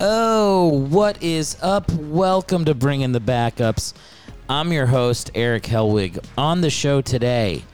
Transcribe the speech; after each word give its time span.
Oh, 0.00 0.68
what 0.90 1.20
is 1.24 1.56
up? 1.60 1.90
Welcome 1.90 2.66
to 2.66 2.74
Bringing 2.74 3.10
the 3.10 3.20
Backups. 3.20 3.94
I'm 4.48 4.72
your 4.72 4.86
host, 4.86 5.32
Eric 5.34 5.64
Helwig. 5.64 6.24
On 6.38 6.60
the 6.60 6.70
show 6.70 7.00
today, 7.00 7.64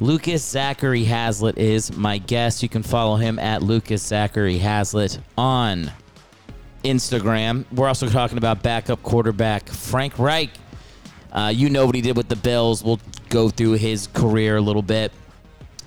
Lucas 0.00 0.42
Zachary 0.42 1.04
Hazlitt 1.04 1.58
is 1.58 1.94
my 1.94 2.16
guest. 2.16 2.62
You 2.62 2.70
can 2.70 2.82
follow 2.82 3.16
him 3.16 3.38
at 3.38 3.62
Lucas 3.62 4.02
Zachary 4.02 4.56
Hazlitt 4.56 5.18
on 5.36 5.92
Instagram. 6.82 7.66
We're 7.70 7.88
also 7.88 8.08
talking 8.08 8.38
about 8.38 8.62
backup 8.62 9.02
quarterback 9.02 9.68
Frank 9.68 10.18
Reich. 10.18 10.52
Uh, 11.30 11.52
you 11.54 11.68
know 11.68 11.84
what 11.84 11.94
he 11.94 12.00
did 12.00 12.16
with 12.16 12.28
the 12.28 12.36
Bills. 12.36 12.82
We'll 12.82 13.00
go 13.28 13.50
through 13.50 13.72
his 13.72 14.06
career 14.06 14.56
a 14.56 14.62
little 14.62 14.80
bit. 14.80 15.12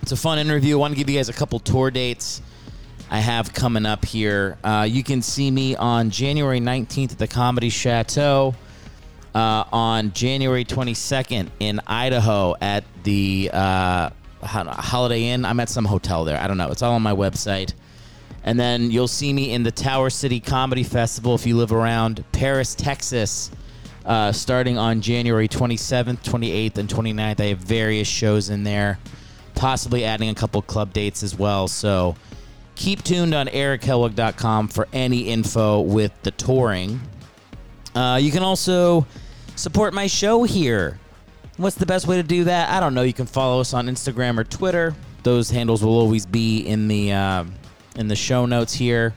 It's 0.04 0.12
a 0.12 0.18
fun 0.18 0.38
interview. 0.38 0.76
I 0.76 0.80
want 0.82 0.94
to 0.94 1.00
give 1.00 1.10
you 1.10 1.18
guys 1.18 1.30
a 1.30 1.34
couple 1.34 1.58
tour 1.58 1.90
dates 1.90 2.44
I 3.12 3.20
have 3.20 3.54
coming 3.54 3.86
up 3.86 4.06
here. 4.06 4.57
Uh, 4.64 4.88
you 4.89 5.04
can 5.04 5.21
see 5.21 5.50
me 5.50 5.75
on 5.75 6.11
January 6.11 6.60
19th 6.60 7.14
at 7.14 7.18
the 7.18 7.28
Comedy 7.28 7.70
Chateau. 7.70 8.56
Uh, 9.34 9.64
on 9.71 10.11
January 10.14 10.65
22nd 10.65 11.50
in 11.60 11.79
Idaho 11.86 12.56
at 12.60 12.84
the 13.04 13.51
uh, 13.54 14.10
Holiday 14.42 15.25
Inn. 15.25 15.46
I'm 15.46 15.60
at 15.60 15.70
some 15.70 15.86
hotel 15.86 16.25
there. 16.25 16.39
I 16.39 16.48
don't 16.48 16.57
know. 16.57 16.70
It's 16.71 16.82
all 16.82 16.96
on 16.96 17.04
my 17.04 17.14
website. 17.14 17.74
And 18.43 18.60
then 18.60 18.89
you'll 18.89 19.07
see 19.07 19.32
me 19.32 19.54
in 19.54 19.62
the 19.62 19.71
Tower 19.71 20.10
City 20.10 20.39
Comedy 20.39 20.84
Festival 20.84 21.36
if 21.36 21.46
you 21.46 21.57
live 21.57 21.71
around 21.71 22.23
Paris, 22.32 22.73
Texas, 22.73 23.51
uh, 24.04 24.32
starting 24.32 24.79
on 24.79 25.01
January 25.01 25.48
27th, 25.48 26.23
28th, 26.23 26.78
and 26.79 26.89
29th. 26.89 27.39
I 27.39 27.46
have 27.46 27.60
various 27.60 28.07
shows 28.07 28.50
in 28.50 28.64
there, 28.64 28.98
possibly 29.54 30.06
adding 30.06 30.29
a 30.29 30.36
couple 30.36 30.62
club 30.64 30.92
dates 30.92 31.21
as 31.21 31.37
well. 31.37 31.68
So 31.68 32.16
keep 32.80 33.03
tuned 33.03 33.36
on 33.36 33.47
erichelwig.com 33.47 34.69
for 34.69 34.88
any 34.94 35.23
info 35.23 35.81
with 35.81 36.14
the 36.23 36.31
touring. 36.31 37.00
Uh, 37.94 38.17
you 38.22 38.31
can 38.31 38.42
also 38.42 39.06
support 39.56 39.94
my 39.94 40.08
show 40.08 40.44
here. 40.44 40.98
What's 41.58 41.76
the 41.76 41.86
best 41.86 42.08
way 42.08 42.16
to 42.16 42.23
do 42.23 42.45
that? 42.45 42.70
I 42.70 42.80
don't 42.80 42.94
know. 42.94 43.02
You 43.02 43.14
can 43.14 43.26
follow 43.26 43.59
us 43.59 43.73
on 43.73 43.88
Instagram 43.88 44.39
or 44.39 44.45
Twitter. 44.45 44.95
Those 45.23 45.50
handles 45.50 45.84
will 45.84 46.00
always 46.00 46.26
be 46.26 46.62
in 46.62 46.88
the 46.88 47.12
uh, 47.12 47.44
in 47.98 48.08
the 48.08 48.16
show 48.16 48.45
notes 48.45 48.73
here. 48.73 49.14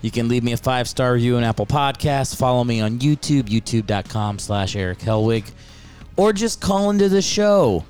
You 0.00 0.12
can 0.12 0.28
leave 0.28 0.44
me 0.44 0.52
a 0.52 0.56
five 0.56 0.88
star 0.88 1.14
review 1.14 1.36
on 1.36 1.42
Apple 1.42 1.66
Podcasts. 1.66 2.36
Follow 2.36 2.62
me 2.62 2.80
on 2.80 3.00
YouTube, 3.00 3.44
youtube.com 3.44 4.38
slash 4.38 4.76
Eric 4.76 5.00
Helwig. 5.00 5.50
Or 6.16 6.32
just 6.32 6.60
call 6.60 6.90
into 6.90 7.08
the 7.08 7.22
show. 7.22 7.84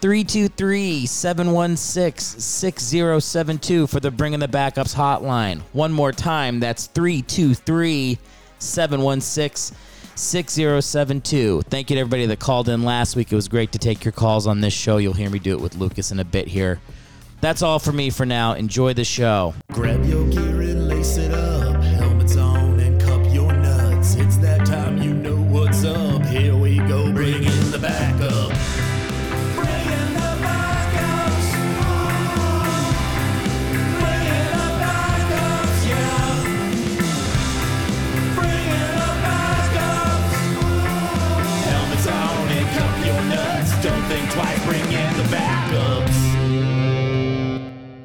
323 0.00 1.06
716 1.06 2.40
6072 2.40 3.86
for 3.86 4.00
the 4.00 4.10
Bringing 4.10 4.40
the 4.40 4.48
Backups 4.48 4.94
hotline. 4.94 5.60
One 5.72 5.92
more 5.92 6.12
time, 6.12 6.60
that's 6.60 6.86
323 6.88 8.18
716 8.58 9.76
6072. 10.14 11.62
Thank 11.62 11.90
you 11.90 11.96
to 11.96 12.00
everybody 12.00 12.26
that 12.26 12.38
called 12.38 12.68
in 12.68 12.84
last 12.84 13.16
week. 13.16 13.32
It 13.32 13.36
was 13.36 13.48
great 13.48 13.72
to 13.72 13.78
take 13.78 14.04
your 14.04 14.12
calls 14.12 14.46
on 14.46 14.60
this 14.60 14.74
show. 14.74 14.96
You'll 14.96 15.12
hear 15.12 15.30
me 15.30 15.38
do 15.38 15.52
it 15.52 15.60
with 15.60 15.76
Lucas 15.76 16.10
in 16.10 16.20
a 16.20 16.24
bit 16.24 16.48
here. 16.48 16.80
That's 17.40 17.62
all 17.62 17.78
for 17.78 17.92
me 17.92 18.10
for 18.10 18.24
now. 18.24 18.54
Enjoy 18.54 18.94
the 18.94 19.04
show. 19.04 19.54
Grab 19.72 20.04
your 20.04 20.28
gear 20.30 20.62
and 20.62 20.88
lace 20.88 21.16
it 21.16 21.32
up. 21.32 21.45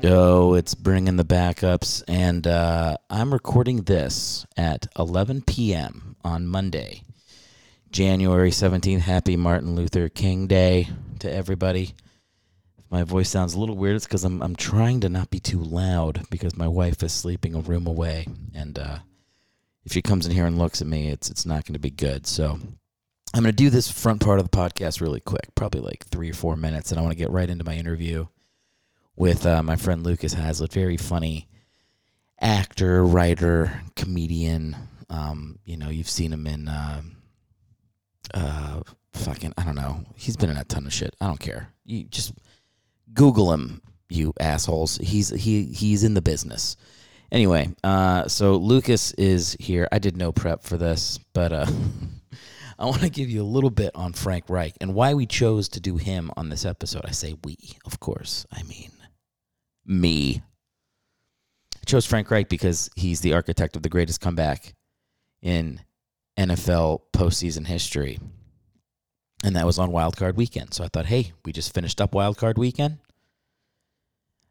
Yo, 0.02 0.56
it's 0.56 0.74
bringing 0.74 1.16
the 1.16 1.24
backups, 1.24 2.02
and 2.08 2.48
uh, 2.48 2.98
I'm 3.08 3.32
recording 3.32 3.84
this 3.84 4.48
at 4.58 4.88
11 4.98 5.44
p.m. 5.44 6.16
on 6.24 6.48
Monday, 6.48 7.04
January 7.92 8.50
17th. 8.50 9.02
Happy 9.02 9.38
Martin 9.38 9.76
Luther 9.76 10.10
King 10.10 10.48
Day 10.48 10.88
to 11.20 11.32
everybody. 11.32 11.94
If 12.80 12.86
my 12.90 13.04
voice 13.04 13.30
sounds 13.30 13.54
a 13.54 13.60
little 13.60 13.78
weird, 13.78 13.96
it's 13.96 14.08
because 14.08 14.24
I'm, 14.24 14.42
I'm 14.42 14.56
trying 14.56 15.02
to 15.02 15.10
not 15.10 15.30
be 15.30 15.40
too 15.40 15.60
loud 15.60 16.26
because 16.32 16.58
my 16.58 16.68
wife 16.68 17.04
is 17.04 17.14
sleeping 17.14 17.54
a 17.54 17.60
room 17.60 17.86
away, 17.86 18.26
and 18.56 18.80
uh, 18.80 18.98
if 19.86 19.94
she 19.94 20.02
comes 20.02 20.26
in 20.26 20.32
here 20.32 20.48
and 20.48 20.58
looks 20.58 20.82
at 20.82 20.88
me, 20.88 21.10
it's 21.10 21.30
it's 21.30 21.46
not 21.46 21.64
going 21.64 21.74
to 21.74 21.80
be 21.80 21.92
good. 21.92 22.26
So 22.26 22.58
I'm 23.36 23.44
going 23.44 23.46
to 23.46 23.52
do 23.52 23.70
this 23.70 23.92
front 23.92 24.22
part 24.22 24.40
of 24.40 24.50
the 24.50 24.58
podcast 24.58 25.00
really 25.00 25.20
quick, 25.20 25.54
probably 25.54 25.82
like 25.82 26.08
three 26.08 26.32
or 26.32 26.34
four 26.34 26.56
minutes, 26.56 26.90
and 26.90 26.98
I 26.98 27.04
want 27.04 27.12
to 27.12 27.20
get 27.20 27.30
right 27.30 27.48
into 27.48 27.64
my 27.64 27.76
interview 27.76 28.26
with 29.22 29.46
uh, 29.46 29.62
my 29.62 29.76
friend 29.76 30.04
Lucas 30.04 30.34
Hazlitt. 30.34 30.74
Very 30.74 30.98
funny 30.98 31.48
actor, 32.42 33.06
writer, 33.06 33.84
comedian. 33.96 34.76
Um, 35.12 35.60
you 35.64 35.78
know, 35.78 35.90
you've 35.90 36.10
seen 36.10 36.34
him 36.34 36.48
in 36.48 36.68
uh, 36.68 37.04
uh, 38.34 38.82
fucking 39.14 39.54
I 39.60 39.64
don't 39.64 39.76
know. 39.76 40.04
He's 40.16 40.36
been 40.36 40.50
in 40.50 40.58
a 40.58 40.64
ton 40.64 40.88
of 40.88 40.94
shit. 40.94 41.16
I 41.22 41.28
don't 41.28 41.40
care. 41.40 41.72
You 41.86 42.06
just 42.06 42.34
Google 43.14 43.54
him, 43.54 43.84
you 44.10 44.34
assholes. 44.40 44.98
He's 44.98 45.30
he 45.30 45.66
he's 45.66 46.04
in 46.04 46.16
the 46.16 46.22
business. 46.24 46.76
Anyway, 47.32 47.70
uh, 47.84 48.28
so 48.28 48.56
Lucas 48.56 49.14
is 49.14 49.56
here. 49.60 49.88
I 49.92 50.00
did 50.00 50.18
no 50.18 50.32
prep 50.32 50.64
for 50.64 50.78
this, 50.78 51.20
but 51.34 51.54
uh, 51.54 51.68
I 52.80 52.86
want 52.86 53.02
to 53.02 53.10
give 53.10 53.30
you 53.30 53.44
a 53.44 53.54
little 53.54 53.70
bit 53.70 53.92
on 53.94 54.14
Frank 54.14 54.50
Reich 54.50 54.74
and 54.82 54.96
why 54.96 55.14
we 55.14 55.28
chose 55.28 55.70
to 55.70 55.80
do 55.80 55.98
him 55.98 56.32
on 56.36 56.50
this 56.50 56.66
episode. 56.66 57.04
I 57.06 57.12
say 57.12 57.36
we, 57.44 57.56
of 57.86 58.00
course. 58.00 58.48
I 58.52 58.64
mean 58.64 58.90
me. 59.86 60.42
I 61.76 61.86
chose 61.86 62.06
Frank 62.06 62.30
Reich 62.30 62.50
because 62.50 62.90
he's 62.96 63.22
the 63.22 63.34
architect 63.34 63.76
of 63.76 63.84
the 63.84 63.90
greatest 63.90 64.22
comeback 64.22 64.74
in 65.42 65.82
NFL 66.38 67.02
postseason 67.14 67.68
history. 67.68 68.20
And 69.44 69.56
that 69.56 69.66
was 69.66 69.80
on 69.80 69.92
Wild 69.92 70.18
Card 70.18 70.38
Weekend. 70.38 70.74
So 70.74 70.84
I 70.84 70.88
thought, 70.88 71.08
hey, 71.08 71.34
we 71.46 71.52
just 71.52 71.74
finished 71.74 72.00
up 72.00 72.14
Wild 72.14 72.38
Card 72.38 72.58
Weekend. 72.58 73.00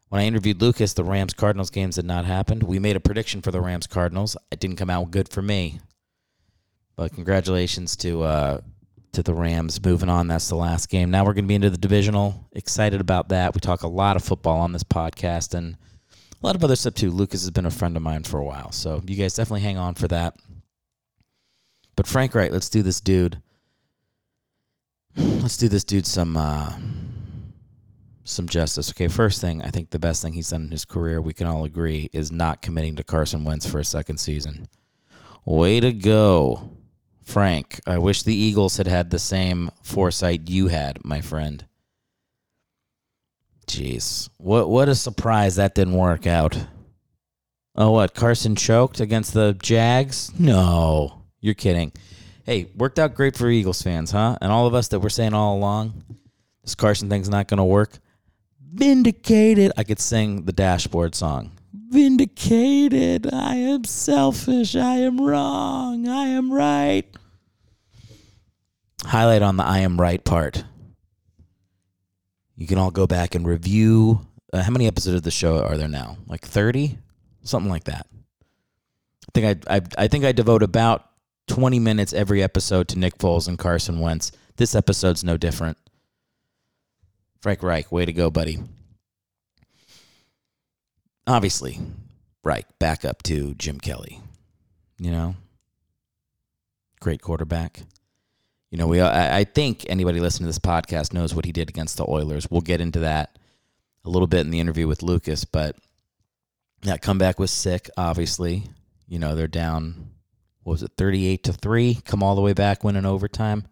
When 0.09 0.21
I 0.21 0.25
interviewed 0.27 0.61
Lucas, 0.61 0.93
the 0.93 1.05
Rams 1.05 1.35
Cardinals 1.35 1.71
games 1.71 1.95
had 1.95 2.05
not 2.05 2.25
happened. 2.25 2.65
We 2.65 2.81
made 2.81 2.97
a 2.97 3.01
prediction 3.01 3.43
for 3.43 3.53
the 3.53 3.61
Rams 3.61 3.87
Cardinals. 3.87 4.37
It 4.51 4.59
didn't 4.59 4.77
come 4.77 4.91
out 4.91 5.13
good 5.13 5.29
for 5.29 5.41
me. 5.41 5.79
But 6.97 7.15
congratulations 7.15 7.95
to 7.99 8.25
uh, 8.25 8.61
to 9.13 9.23
the 9.23 9.35
Rams 9.35 9.85
moving 9.85 10.09
on. 10.09 10.29
That's 10.29 10.49
the 10.49 10.57
last 10.57 10.89
game. 10.89 11.11
Now 11.11 11.25
we're 11.25 11.35
going 11.35 11.45
to 11.45 11.49
be 11.49 11.55
into 11.55 11.71
the 11.71 11.79
divisional. 11.79 12.49
Excited 12.53 13.01
about 13.01 13.29
that. 13.31 13.55
We 13.55 13.61
talk 13.61 13.83
a 13.83 13.89
lot 13.89 14.17
of 14.17 14.25
football 14.25 14.61
on 14.61 14.73
this 14.73 14.85
podcast 14.85 15.55
and 15.55 15.77
a 16.43 16.47
lot 16.47 16.57
of 16.57 16.65
other 16.65 16.77
stuff 16.77 16.95
too. 16.95 17.11
Lucas 17.11 17.43
has 17.43 17.51
been 17.51 17.67
a 17.67 17.71
friend 17.71 17.97
of 17.97 18.03
mine 18.03 18.23
for 18.23 18.39
a 18.39 18.45
while, 18.45 18.73
so 18.73 19.03
you 19.07 19.17
guys 19.17 19.35
definitely 19.35 19.61
hang 19.61 19.79
on 19.79 19.95
for 19.95 20.09
that. 20.09 20.37
But 21.97 22.07
Frank 22.07 22.35
Reich, 22.35 22.51
let's 22.51 22.71
do 22.71 22.83
this 22.83 23.01
dude. 23.01 23.43
Let's 25.17 25.57
do 25.57 25.69
this 25.69 25.85
dude 25.85 26.07
some 26.07 26.37
uh, 26.37 26.73
some 28.25 28.49
justice. 28.49 28.91
Okay, 28.91 29.09
first 29.09 29.41
thing, 29.41 29.61
I 29.63 29.69
think 29.71 29.91
the 29.91 29.99
best 29.99 30.23
thing 30.23 30.33
he's 30.33 30.51
done 30.51 30.65
in 30.65 30.71
his 30.71 30.85
career, 30.85 31.21
we 31.21 31.35
can 31.35 31.47
all 31.47 31.65
agree, 31.65 32.09
is 32.13 32.31
not 32.31 32.63
committing 32.63 32.97
to 32.97 33.05
Carson 33.05 33.45
Wentz 33.45 33.69
for 33.69 33.81
a 33.81 33.85
second 33.85 34.19
season. 34.19 34.69
Way 35.45 35.81
to 35.81 35.93
go. 35.93 36.71
Frank, 37.31 37.81
I 37.87 37.99
wish 37.99 38.25
the 38.25 38.35
Eagles 38.35 38.77
had 38.77 38.89
had 38.89 39.11
the 39.11 39.19
same 39.21 39.71
foresight 39.83 40.51
you 40.51 40.67
had, 40.67 41.05
my 41.05 41.21
friend. 41.21 41.65
Jeez. 43.69 44.29
What 44.39 44.69
what 44.69 44.89
a 44.89 44.97
surprise 44.97 45.55
that 45.55 45.77
didn't 45.77 45.95
work 45.95 46.27
out. 46.27 46.59
Oh, 47.77 47.93
what? 47.93 48.15
Carson 48.15 48.57
choked 48.57 48.99
against 48.99 49.33
the 49.33 49.57
Jags? 49.63 50.33
No. 50.41 51.23
You're 51.41 51.55
kidding. 51.55 51.93
Hey, 52.45 52.67
worked 52.77 52.99
out 52.99 53.15
great 53.15 53.37
for 53.37 53.49
Eagles 53.49 53.81
fans, 53.81 54.11
huh? 54.11 54.37
And 54.41 54.51
all 54.51 54.67
of 54.67 54.75
us 54.75 54.89
that 54.89 54.99
were 54.99 55.09
saying 55.09 55.33
all 55.33 55.57
along, 55.57 56.03
this 56.65 56.75
Carson 56.75 57.09
thing's 57.09 57.29
not 57.29 57.47
going 57.47 57.59
to 57.59 57.65
work. 57.65 57.93
Vindicated. 58.73 59.71
I 59.77 59.85
could 59.85 60.01
sing 60.01 60.47
the 60.47 60.53
dashboard 60.53 61.15
song. 61.15 61.53
Vindicated. 61.73 63.33
I 63.33 63.55
am 63.55 63.85
selfish. 63.85 64.75
I 64.75 64.97
am 64.97 65.21
wrong. 65.21 66.09
I 66.09 66.27
am 66.27 66.53
right. 66.53 67.07
Highlight 69.05 69.43
on 69.43 69.57
the 69.57 69.65
I 69.65 69.79
am 69.79 70.01
right 70.01 70.23
part. 70.23 70.65
You 72.57 72.67
can 72.67 72.79
all 72.79 72.91
go 72.91 73.07
back 73.07 73.35
and 73.35 73.47
review. 73.47 74.27
Uh, 74.53 74.63
how 74.63 74.71
many 74.71 74.87
episodes 74.87 75.17
of 75.17 75.23
the 75.23 75.31
show 75.31 75.63
are 75.63 75.77
there 75.77 75.89
now? 75.89 76.19
Like 76.27 76.43
30? 76.43 76.99
Something 77.43 77.71
like 77.71 77.85
that. 77.85 78.07
I 78.13 79.31
think 79.33 79.67
I, 79.67 79.77
I, 79.77 79.81
I 79.97 80.09
think 80.09 80.25
I 80.25 80.33
devote 80.33 80.63
about 80.63 81.07
20 81.49 81.79
minutes 81.79 82.13
every 82.13 82.43
episode 82.43 82.89
to 82.89 82.99
Nick 82.99 83.17
Foles 83.19 83.49
and 83.49 83.59
Carson 83.59 84.01
Wentz. 84.01 84.33
This 84.57 84.75
episode's 84.75 85.25
no 85.25 85.37
different. 85.37 85.79
Frank 87.41 87.63
Reich, 87.63 87.91
way 87.91 88.05
to 88.05 88.13
go, 88.13 88.31
buddy. 88.31 88.59
Obviously, 91.27 91.79
Reich 92.45 92.67
back 92.79 93.05
up 93.05 93.23
to 93.25 93.55
Jim 93.55 93.81
Kelly. 93.81 94.21
You 94.99 95.11
know, 95.11 95.35
great 97.01 97.23
quarterback. 97.23 97.81
You 98.71 98.79
know, 98.79 98.87
we 98.87 99.01
I, 99.01 99.41
I 99.41 99.45
think 99.45 99.85
anybody 99.89 100.21
listening 100.21 100.45
to 100.45 100.49
this 100.49 100.59
podcast 100.59 101.13
knows 101.13 101.35
what 101.35 101.45
he 101.45 101.53
did 101.53 101.69
against 101.69 101.97
the 101.97 102.09
Oilers. 102.09 102.51
We'll 102.51 102.61
get 102.61 102.81
into 102.81 103.01
that 103.01 103.39
a 104.05 104.11
little 104.11 104.29
bit 104.29 104.41
in 104.41 104.51
the 104.51 104.61
interview 104.61 104.87
with 104.87 105.03
Lucas, 105.03 105.45
but 105.45 105.77
that 106.83 107.03
comeback 107.03 107.39
was 107.39 107.51
sick. 107.51 107.91
Obviously, 107.97 108.65
you 109.09 109.19
know 109.19 109.35
they're 109.35 109.49
down. 109.49 110.11
What 110.63 110.73
was 110.75 110.83
it, 110.83 110.93
thirty-eight 110.97 111.45
to 111.45 111.53
three? 111.53 111.99
Come 112.05 112.23
all 112.23 112.35
the 112.35 112.41
way 112.41 112.53
back, 112.53 112.85
win 112.85 112.97
in 112.97 113.07
overtime. 113.07 113.67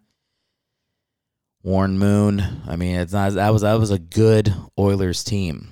Warren 1.63 1.97
Moon. 1.97 2.41
I 2.67 2.75
mean, 2.75 2.95
it's 2.97 3.13
not 3.13 3.33
that 3.33 3.53
was 3.53 3.61
that 3.61 3.79
was 3.79 3.91
a 3.91 3.99
good 3.99 4.53
Oilers 4.77 5.23
team. 5.23 5.69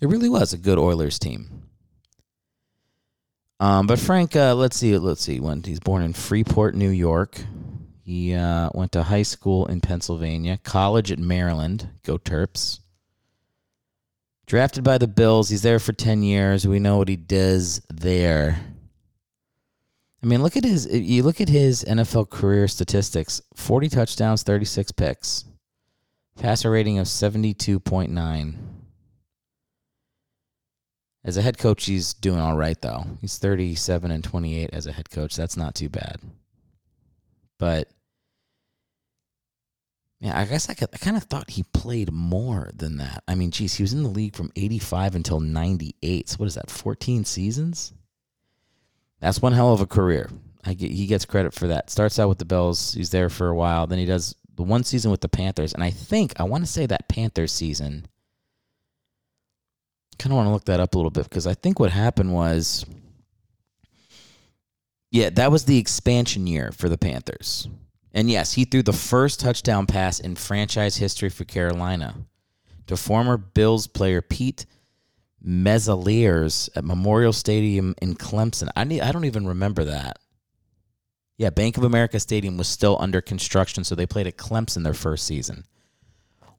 It 0.00 0.08
really 0.08 0.28
was 0.28 0.52
a 0.52 0.58
good 0.58 0.78
Oilers 0.78 1.18
team. 1.18 1.64
Um, 3.60 3.88
but 3.88 3.98
Frank, 3.98 4.36
uh, 4.36 4.54
let's 4.54 4.76
see, 4.76 4.96
let's 4.96 5.20
see. 5.20 5.40
When 5.40 5.62
he's 5.62 5.80
born 5.80 6.02
in 6.02 6.12
Freeport, 6.12 6.76
New 6.76 6.90
York, 6.90 7.40
he 8.08 8.32
uh, 8.32 8.70
went 8.72 8.92
to 8.92 9.02
high 9.02 9.22
school 9.22 9.66
in 9.66 9.82
Pennsylvania, 9.82 10.58
college 10.64 11.12
at 11.12 11.18
Maryland. 11.18 11.90
Go 12.04 12.16
Terps. 12.16 12.78
Drafted 14.46 14.82
by 14.82 14.96
the 14.96 15.06
Bills, 15.06 15.50
he's 15.50 15.60
there 15.60 15.78
for 15.78 15.92
ten 15.92 16.22
years. 16.22 16.66
We 16.66 16.78
know 16.78 16.96
what 16.96 17.10
he 17.10 17.16
does 17.16 17.82
there. 17.90 18.60
I 20.22 20.26
mean, 20.26 20.42
look 20.42 20.56
at 20.56 20.64
his. 20.64 20.86
You 20.90 21.22
look 21.22 21.42
at 21.42 21.50
his 21.50 21.84
NFL 21.84 22.30
career 22.30 22.66
statistics: 22.66 23.42
forty 23.54 23.90
touchdowns, 23.90 24.42
thirty-six 24.42 24.90
picks, 24.90 25.44
passer 26.38 26.70
rating 26.70 26.98
of 26.98 27.08
seventy-two 27.08 27.78
point 27.78 28.10
nine. 28.10 28.56
As 31.24 31.36
a 31.36 31.42
head 31.42 31.58
coach, 31.58 31.84
he's 31.84 32.14
doing 32.14 32.40
all 32.40 32.56
right 32.56 32.80
though. 32.80 33.04
He's 33.20 33.36
37 33.36 34.10
and 34.10 34.24
28 34.24 34.70
as 34.72 34.86
a 34.86 34.92
head 34.92 35.10
coach. 35.10 35.36
That's 35.36 35.58
not 35.58 35.74
too 35.74 35.90
bad. 35.90 36.20
But 37.58 37.88
yeah, 40.20 40.38
I 40.38 40.44
guess 40.44 40.68
I, 40.68 40.74
could, 40.74 40.88
I 40.92 40.98
kind 40.98 41.16
of 41.16 41.24
thought 41.24 41.50
he 41.50 41.64
played 41.72 42.12
more 42.12 42.70
than 42.74 42.96
that. 42.96 43.22
I 43.28 43.34
mean, 43.34 43.50
geez, 43.50 43.74
he 43.74 43.82
was 43.82 43.92
in 43.92 44.02
the 44.02 44.08
league 44.08 44.34
from 44.34 44.52
85 44.56 45.14
until 45.14 45.40
98. 45.40 46.28
So 46.28 46.36
what 46.36 46.46
is 46.46 46.54
that, 46.54 46.70
14 46.70 47.24
seasons? 47.24 47.92
That's 49.20 49.42
one 49.42 49.52
hell 49.52 49.72
of 49.72 49.80
a 49.80 49.86
career. 49.86 50.30
Get, 50.64 50.90
he 50.90 51.06
gets 51.06 51.24
credit 51.24 51.54
for 51.54 51.68
that. 51.68 51.90
Starts 51.90 52.18
out 52.18 52.28
with 52.28 52.38
the 52.38 52.44
Bills. 52.44 52.94
He's 52.94 53.10
there 53.10 53.30
for 53.30 53.48
a 53.48 53.54
while. 53.54 53.86
Then 53.86 53.98
he 53.98 54.06
does 54.06 54.34
the 54.54 54.62
one 54.62 54.84
season 54.84 55.10
with 55.10 55.20
the 55.20 55.28
Panthers. 55.28 55.72
And 55.72 55.82
I 55.82 55.90
think, 55.90 56.38
I 56.38 56.42
want 56.42 56.64
to 56.64 56.70
say 56.70 56.86
that 56.86 57.08
Panthers 57.08 57.52
season– 57.52 58.06
kind 60.18 60.32
of 60.32 60.36
want 60.36 60.48
to 60.48 60.52
look 60.52 60.64
that 60.64 60.80
up 60.80 60.94
a 60.94 60.98
little 60.98 61.10
bit 61.10 61.24
because 61.24 61.46
I 61.46 61.54
think 61.54 61.78
what 61.78 61.90
happened 61.90 62.32
was, 62.32 62.84
yeah, 65.10 65.30
that 65.30 65.50
was 65.50 65.64
the 65.64 65.78
expansion 65.78 66.46
year 66.46 66.72
for 66.72 66.88
the 66.88 66.98
Panthers. 66.98 67.68
And 68.12 68.30
yes, 68.30 68.54
he 68.54 68.64
threw 68.64 68.82
the 68.82 68.92
first 68.92 69.40
touchdown 69.40 69.86
pass 69.86 70.18
in 70.18 70.34
franchise 70.34 70.96
history 70.96 71.28
for 71.28 71.44
Carolina 71.44 72.14
to 72.86 72.96
former 72.96 73.36
Bills 73.36 73.86
player 73.86 74.22
Pete 74.22 74.66
Metzelaars 75.46 76.68
at 76.74 76.84
Memorial 76.84 77.32
Stadium 77.32 77.94
in 78.02 78.14
Clemson. 78.14 78.68
I 78.74 78.84
need, 78.84 79.02
I 79.02 79.12
don't 79.12 79.24
even 79.24 79.46
remember 79.46 79.84
that. 79.84 80.18
Yeah, 81.36 81.50
Bank 81.50 81.76
of 81.76 81.84
America 81.84 82.18
Stadium 82.18 82.56
was 82.56 82.66
still 82.66 82.96
under 82.98 83.20
construction, 83.20 83.84
so 83.84 83.94
they 83.94 84.06
played 84.06 84.26
at 84.26 84.36
Clemson 84.36 84.82
their 84.82 84.94
first 84.94 85.24
season. 85.24 85.64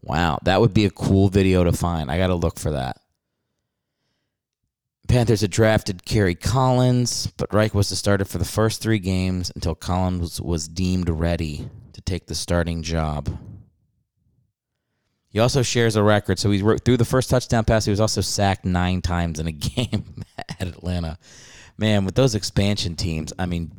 Wow, 0.01 0.39
that 0.43 0.61
would 0.61 0.73
be 0.73 0.85
a 0.85 0.89
cool 0.89 1.27
video 1.27 1.65
to 1.65 1.73
find. 1.73 2.09
I 2.09 2.17
got 2.17 2.27
to 2.27 2.35
look 2.35 2.57
for 2.57 2.71
that. 2.71 2.98
Panthers 5.09 5.41
had 5.41 5.49
drafted 5.49 6.05
Kerry 6.05 6.35
Collins, 6.35 7.25
but 7.35 7.51
Reich 7.51 7.73
was 7.73 7.89
the 7.89 7.95
starter 7.95 8.25
for 8.25 8.37
the 8.37 8.45
first 8.45 8.79
three 8.79 8.99
games 8.99 9.51
until 9.55 9.73
Collins 9.73 10.39
was 10.39 10.67
deemed 10.67 11.09
ready 11.09 11.67
to 11.93 12.01
take 12.01 12.27
the 12.27 12.35
starting 12.35 12.83
job. 12.83 13.27
He 15.29 15.39
also 15.39 15.63
shares 15.63 15.95
a 15.95 16.03
record. 16.03 16.37
So 16.37 16.51
he 16.51 16.59
threw 16.59 16.95
the 16.95 17.05
first 17.05 17.31
touchdown 17.31 17.65
pass. 17.65 17.85
He 17.85 17.91
was 17.91 17.99
also 17.99 18.21
sacked 18.21 18.65
nine 18.65 19.01
times 19.01 19.39
in 19.39 19.47
a 19.47 19.51
game 19.51 20.23
at 20.37 20.67
Atlanta. 20.67 21.17
Man, 21.75 22.05
with 22.05 22.13
those 22.13 22.35
expansion 22.35 22.95
teams, 22.95 23.33
I 23.39 23.47
mean, 23.47 23.71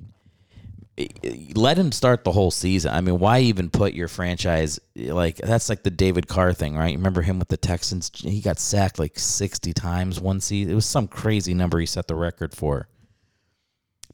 let 1.54 1.78
him 1.78 1.92
start 1.92 2.24
the 2.24 2.32
whole 2.32 2.50
season. 2.50 2.92
I 2.92 3.00
mean, 3.00 3.18
why 3.18 3.40
even 3.40 3.70
put 3.70 3.94
your 3.94 4.08
franchise 4.08 4.80
like 4.96 5.36
that's 5.36 5.68
like 5.68 5.82
the 5.82 5.90
David 5.90 6.28
Carr 6.28 6.52
thing, 6.52 6.76
right? 6.76 6.92
You 6.92 6.98
Remember 6.98 7.22
him 7.22 7.38
with 7.38 7.48
the 7.48 7.56
Texans? 7.56 8.10
He 8.14 8.40
got 8.40 8.58
sacked 8.58 8.98
like 8.98 9.18
60 9.18 9.72
times 9.72 10.20
one 10.20 10.40
season. 10.40 10.72
It 10.72 10.74
was 10.74 10.86
some 10.86 11.08
crazy 11.08 11.54
number 11.54 11.78
he 11.78 11.86
set 11.86 12.06
the 12.08 12.14
record 12.14 12.54
for. 12.54 12.88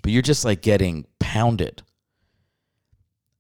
But 0.03 0.13
you're 0.13 0.23
just 0.23 0.45
like 0.45 0.63
getting 0.63 1.07
pounded. 1.19 1.83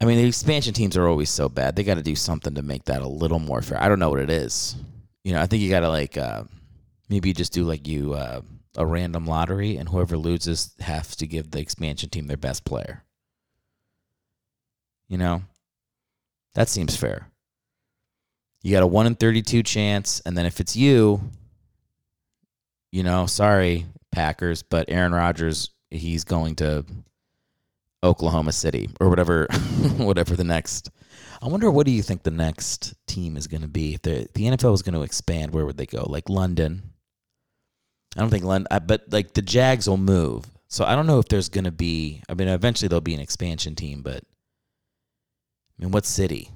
I 0.00 0.04
mean, 0.04 0.18
the 0.18 0.28
expansion 0.28 0.74
teams 0.74 0.96
are 0.96 1.08
always 1.08 1.30
so 1.30 1.48
bad. 1.48 1.74
They 1.74 1.84
got 1.84 1.94
to 1.94 2.02
do 2.02 2.16
something 2.16 2.54
to 2.54 2.62
make 2.62 2.84
that 2.84 3.02
a 3.02 3.08
little 3.08 3.38
more 3.38 3.62
fair. 3.62 3.80
I 3.82 3.88
don't 3.88 3.98
know 3.98 4.10
what 4.10 4.20
it 4.20 4.30
is. 4.30 4.76
You 5.24 5.32
know, 5.32 5.40
I 5.40 5.46
think 5.46 5.62
you 5.62 5.70
got 5.70 5.80
to 5.80 5.88
like 5.88 6.18
uh, 6.18 6.44
maybe 7.08 7.32
just 7.32 7.52
do 7.52 7.64
like 7.64 7.88
you 7.88 8.12
uh, 8.14 8.42
a 8.76 8.84
random 8.84 9.26
lottery, 9.26 9.76
and 9.76 9.88
whoever 9.88 10.16
loses 10.16 10.74
has 10.80 11.16
to 11.16 11.26
give 11.26 11.50
the 11.50 11.60
expansion 11.60 12.10
team 12.10 12.26
their 12.26 12.36
best 12.36 12.64
player. 12.64 13.04
You 15.08 15.18
know, 15.18 15.42
that 16.54 16.68
seems 16.68 16.96
fair. 16.96 17.28
You 18.62 18.72
got 18.72 18.82
a 18.82 18.86
1 18.86 19.06
in 19.06 19.14
32 19.14 19.62
chance, 19.62 20.20
and 20.26 20.36
then 20.36 20.46
if 20.46 20.58
it's 20.58 20.74
you, 20.74 21.20
you 22.90 23.02
know, 23.02 23.26
sorry, 23.26 23.86
Packers, 24.10 24.62
but 24.62 24.86
Aaron 24.88 25.12
Rodgers, 25.12 25.70
he's 25.90 26.24
going 26.24 26.56
to 26.56 26.84
Oklahoma 28.02 28.52
City 28.52 28.88
or 29.00 29.08
whatever 29.08 29.46
whatever 29.96 30.36
the 30.36 30.44
next 30.44 30.90
I 31.42 31.48
wonder 31.48 31.70
what 31.70 31.86
do 31.86 31.92
you 31.92 32.02
think 32.02 32.22
the 32.22 32.30
next 32.30 32.94
team 33.06 33.36
is 33.36 33.46
going 33.46 33.62
to 33.62 33.68
be? 33.68 33.94
If 33.94 34.02
the 34.02 34.28
the 34.34 34.44
NFL 34.44 34.74
is 34.74 34.82
going 34.82 34.94
to 34.94 35.02
expand, 35.02 35.52
where 35.52 35.66
would 35.66 35.76
they 35.76 35.86
go? 35.86 36.04
Like 36.08 36.28
London. 36.28 36.90
I 38.16 38.20
don't 38.20 38.30
think 38.30 38.44
London, 38.44 38.68
but 38.86 39.04
like 39.10 39.34
the 39.34 39.42
Jags 39.42 39.88
will 39.88 39.98
move. 39.98 40.46
So 40.68 40.84
I 40.84 40.94
don't 40.96 41.06
know 41.06 41.18
if 41.18 41.28
there's 41.28 41.48
going 41.48 41.64
to 41.64 41.70
be 41.70 42.22
I 42.28 42.34
mean 42.34 42.48
eventually 42.48 42.88
there'll 42.88 43.00
be 43.00 43.14
an 43.14 43.20
expansion 43.20 43.74
team, 43.74 44.02
but 44.02 44.24
I 45.78 45.82
mean, 45.82 45.90
what 45.92 46.06
city? 46.06 46.50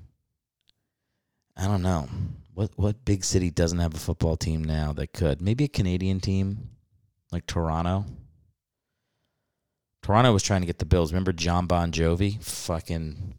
I 1.56 1.66
don't 1.66 1.82
know. 1.82 2.08
What 2.54 2.70
what 2.76 3.04
big 3.04 3.24
city 3.24 3.50
doesn't 3.50 3.78
have 3.78 3.94
a 3.94 3.98
football 3.98 4.36
team 4.36 4.64
now 4.64 4.92
that 4.94 5.12
could? 5.12 5.40
Maybe 5.40 5.64
a 5.64 5.68
Canadian 5.68 6.20
team 6.20 6.70
like 7.32 7.46
Toronto. 7.46 8.06
Toronto 10.02 10.32
was 10.32 10.42
trying 10.42 10.62
to 10.62 10.66
get 10.66 10.78
the 10.78 10.86
Bills. 10.86 11.12
Remember 11.12 11.32
John 11.32 11.66
Bon 11.66 11.92
Jovi? 11.92 12.42
Fucking 12.42 13.34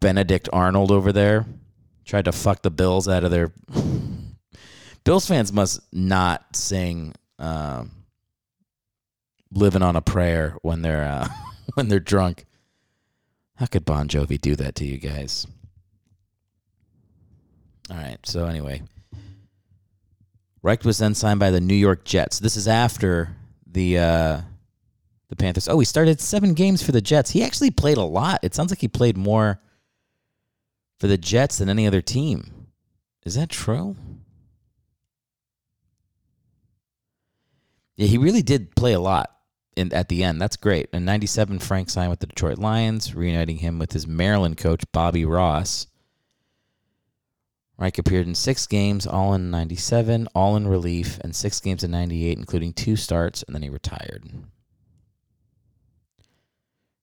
Benedict 0.00 0.48
Arnold 0.52 0.90
over 0.90 1.12
there 1.12 1.46
tried 2.06 2.24
to 2.24 2.32
fuck 2.32 2.62
the 2.62 2.70
Bills 2.70 3.08
out 3.08 3.24
of 3.24 3.30
their. 3.30 3.52
Bills 5.04 5.26
fans 5.26 5.52
must 5.52 5.80
not 5.92 6.56
sing 6.56 7.14
uh, 7.38 7.84
"Living 9.52 9.82
on 9.82 9.96
a 9.96 10.00
Prayer" 10.02 10.56
when 10.62 10.82
they're 10.82 11.04
uh, 11.04 11.28
when 11.74 11.88
they're 11.88 12.00
drunk. 12.00 12.45
How 13.56 13.66
could 13.66 13.84
Bon 13.84 14.06
Jovi 14.06 14.40
do 14.40 14.54
that 14.56 14.74
to 14.76 14.84
you 14.84 14.98
guys? 14.98 15.46
All 17.90 17.96
right. 17.96 18.18
So 18.24 18.46
anyway, 18.46 18.82
Reich 20.62 20.84
was 20.84 20.98
then 20.98 21.14
signed 21.14 21.40
by 21.40 21.50
the 21.50 21.60
New 21.60 21.74
York 21.74 22.04
Jets. 22.04 22.38
This 22.38 22.56
is 22.56 22.68
after 22.68 23.34
the 23.66 23.98
uh, 23.98 24.40
the 25.28 25.36
Panthers. 25.36 25.68
Oh, 25.68 25.78
he 25.78 25.84
started 25.84 26.20
seven 26.20 26.54
games 26.54 26.82
for 26.82 26.92
the 26.92 27.00
Jets. 27.00 27.30
He 27.30 27.42
actually 27.42 27.70
played 27.70 27.96
a 27.96 28.02
lot. 28.02 28.40
It 28.42 28.54
sounds 28.54 28.70
like 28.70 28.80
he 28.80 28.88
played 28.88 29.16
more 29.16 29.60
for 30.98 31.06
the 31.06 31.18
Jets 31.18 31.58
than 31.58 31.68
any 31.68 31.86
other 31.86 32.02
team. 32.02 32.68
Is 33.24 33.34
that 33.36 33.48
true? 33.48 33.96
Yeah, 37.96 38.08
he 38.08 38.18
really 38.18 38.42
did 38.42 38.76
play 38.76 38.92
a 38.92 39.00
lot 39.00 39.35
in, 39.76 39.92
at 39.92 40.08
the 40.08 40.24
end. 40.24 40.40
That's 40.40 40.56
great. 40.56 40.88
In 40.92 41.04
97, 41.04 41.58
Frank 41.60 41.90
signed 41.90 42.10
with 42.10 42.20
the 42.20 42.26
Detroit 42.26 42.58
Lions, 42.58 43.14
reuniting 43.14 43.58
him 43.58 43.78
with 43.78 43.92
his 43.92 44.06
Maryland 44.06 44.56
coach, 44.56 44.82
Bobby 44.92 45.24
Ross. 45.24 45.86
Reich 47.78 47.98
appeared 47.98 48.26
in 48.26 48.34
six 48.34 48.66
games, 48.66 49.06
all 49.06 49.34
in 49.34 49.50
97, 49.50 50.28
all 50.34 50.56
in 50.56 50.66
relief, 50.66 51.18
and 51.20 51.36
six 51.36 51.60
games 51.60 51.84
in 51.84 51.90
98, 51.90 52.38
including 52.38 52.72
two 52.72 52.96
starts, 52.96 53.42
and 53.42 53.54
then 53.54 53.62
he 53.62 53.68
retired. 53.68 54.24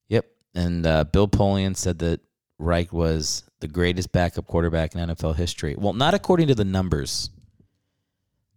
Yep. 0.08 0.26
And 0.56 0.84
uh, 0.84 1.04
Bill 1.04 1.28
Polian 1.28 1.76
said 1.76 2.00
that 2.00 2.20
Reich 2.58 2.92
was 2.92 3.44
the 3.60 3.68
greatest 3.68 4.10
backup 4.10 4.46
quarterback 4.46 4.96
in 4.96 5.08
NFL 5.08 5.36
history. 5.36 5.76
Well, 5.78 5.92
not 5.92 6.14
according 6.14 6.48
to 6.48 6.54
the 6.56 6.64
numbers. 6.64 7.30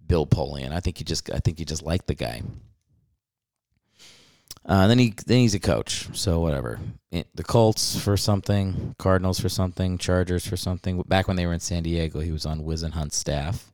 Bill 0.07 0.25
Polian. 0.25 0.71
I 0.71 0.79
think 0.79 0.97
he 0.97 1.03
just 1.03 1.29
I 1.31 1.39
think 1.39 1.59
he 1.59 1.65
just 1.65 1.83
liked 1.83 2.07
the 2.07 2.15
guy. 2.15 2.41
Uh, 4.67 4.85
then 4.87 4.99
he 4.99 5.13
then 5.25 5.39
he's 5.39 5.55
a 5.55 5.59
coach, 5.59 6.09
so 6.11 6.41
whatever. 6.41 6.77
The 7.11 7.43
Colts 7.43 7.97
for 7.97 8.17
something, 8.17 8.95
Cardinals 8.99 9.39
for 9.39 9.47
something, 9.47 9.97
Chargers 9.97 10.45
for 10.45 10.57
something. 10.57 11.01
Back 11.03 11.27
when 11.29 11.37
they 11.37 11.45
were 11.45 11.53
in 11.53 11.61
San 11.61 11.83
Diego, 11.83 12.19
he 12.19 12.33
was 12.33 12.45
on 12.45 12.59
Whisenhunt's 12.59 13.15
staff. 13.15 13.71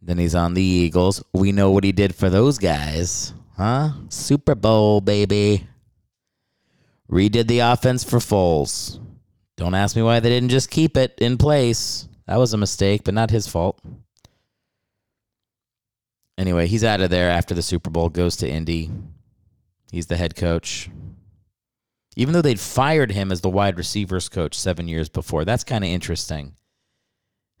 Then 0.00 0.16
he's 0.16 0.34
on 0.34 0.54
the 0.54 0.62
Eagles. 0.62 1.22
We 1.34 1.52
know 1.52 1.70
what 1.72 1.84
he 1.84 1.92
did 1.92 2.14
for 2.14 2.30
those 2.30 2.58
guys. 2.58 3.34
huh? 3.56 3.90
Super 4.08 4.54
Bowl, 4.54 5.02
baby. 5.02 5.66
Redid 7.10 7.46
the 7.46 7.58
offense 7.58 8.02
for 8.02 8.18
Foles. 8.18 8.98
Don't 9.58 9.74
ask 9.74 9.94
me 9.94 10.00
why 10.02 10.20
they 10.20 10.30
didn't 10.30 10.48
just 10.48 10.70
keep 10.70 10.96
it 10.96 11.12
in 11.18 11.36
place. 11.36 12.08
That 12.26 12.38
was 12.38 12.54
a 12.54 12.56
mistake, 12.56 13.02
but 13.04 13.12
not 13.12 13.30
his 13.30 13.46
fault. 13.46 13.78
Anyway, 16.38 16.66
he's 16.66 16.84
out 16.84 17.02
of 17.02 17.10
there 17.10 17.28
after 17.28 17.52
the 17.54 17.60
Super 17.60 17.90
Bowl, 17.90 18.08
goes 18.08 18.36
to 18.36 18.48
Indy. 18.48 18.90
He's 19.90 20.06
the 20.06 20.16
head 20.16 20.36
coach. 20.36 20.90
Even 22.16 22.32
though 22.34 22.42
they'd 22.42 22.60
fired 22.60 23.12
him 23.12 23.32
as 23.32 23.40
the 23.40 23.48
wide 23.48 23.76
receivers 23.78 24.28
coach 24.28 24.58
seven 24.58 24.88
years 24.88 25.08
before. 25.08 25.44
That's 25.44 25.64
kind 25.64 25.84
of 25.84 25.90
interesting. 25.90 26.54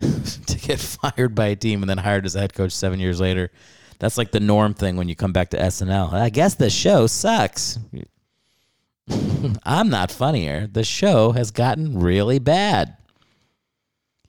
to 0.00 0.58
get 0.58 0.78
fired 0.80 1.34
by 1.34 1.48
a 1.48 1.56
team 1.56 1.82
and 1.82 1.90
then 1.90 1.98
hired 1.98 2.24
as 2.24 2.34
a 2.34 2.40
head 2.40 2.54
coach 2.54 2.72
seven 2.72 3.00
years 3.00 3.20
later. 3.20 3.50
That's 3.98 4.16
like 4.16 4.30
the 4.30 4.40
norm 4.40 4.74
thing 4.74 4.96
when 4.96 5.08
you 5.08 5.14
come 5.14 5.32
back 5.32 5.50
to 5.50 5.58
SNL. 5.58 6.12
I 6.12 6.30
guess 6.30 6.54
the 6.54 6.70
show 6.70 7.06
sucks. 7.06 7.78
I'm 9.64 9.90
not 9.90 10.10
funnier. 10.10 10.66
The 10.66 10.84
show 10.84 11.32
has 11.32 11.50
gotten 11.50 11.98
really 11.98 12.38
bad. 12.38 12.96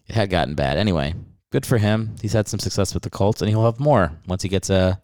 It 0.07 0.15
had 0.15 0.29
gotten 0.29 0.55
bad. 0.55 0.77
Anyway, 0.77 1.13
good 1.51 1.65
for 1.65 1.77
him. 1.77 2.15
He's 2.21 2.33
had 2.33 2.49
some 2.49 2.59
success 2.59 2.93
with 2.93 3.03
the 3.03 3.09
Colts, 3.09 3.41
and 3.41 3.49
he'll 3.49 3.63
have 3.63 3.79
more 3.79 4.11
once 4.27 4.43
he 4.43 4.49
gets 4.49 4.69
a 4.69 5.01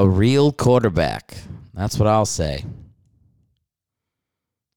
a 0.00 0.08
real 0.08 0.50
quarterback. 0.50 1.36
That's 1.74 1.98
what 1.98 2.08
I'll 2.08 2.24
say. 2.24 2.64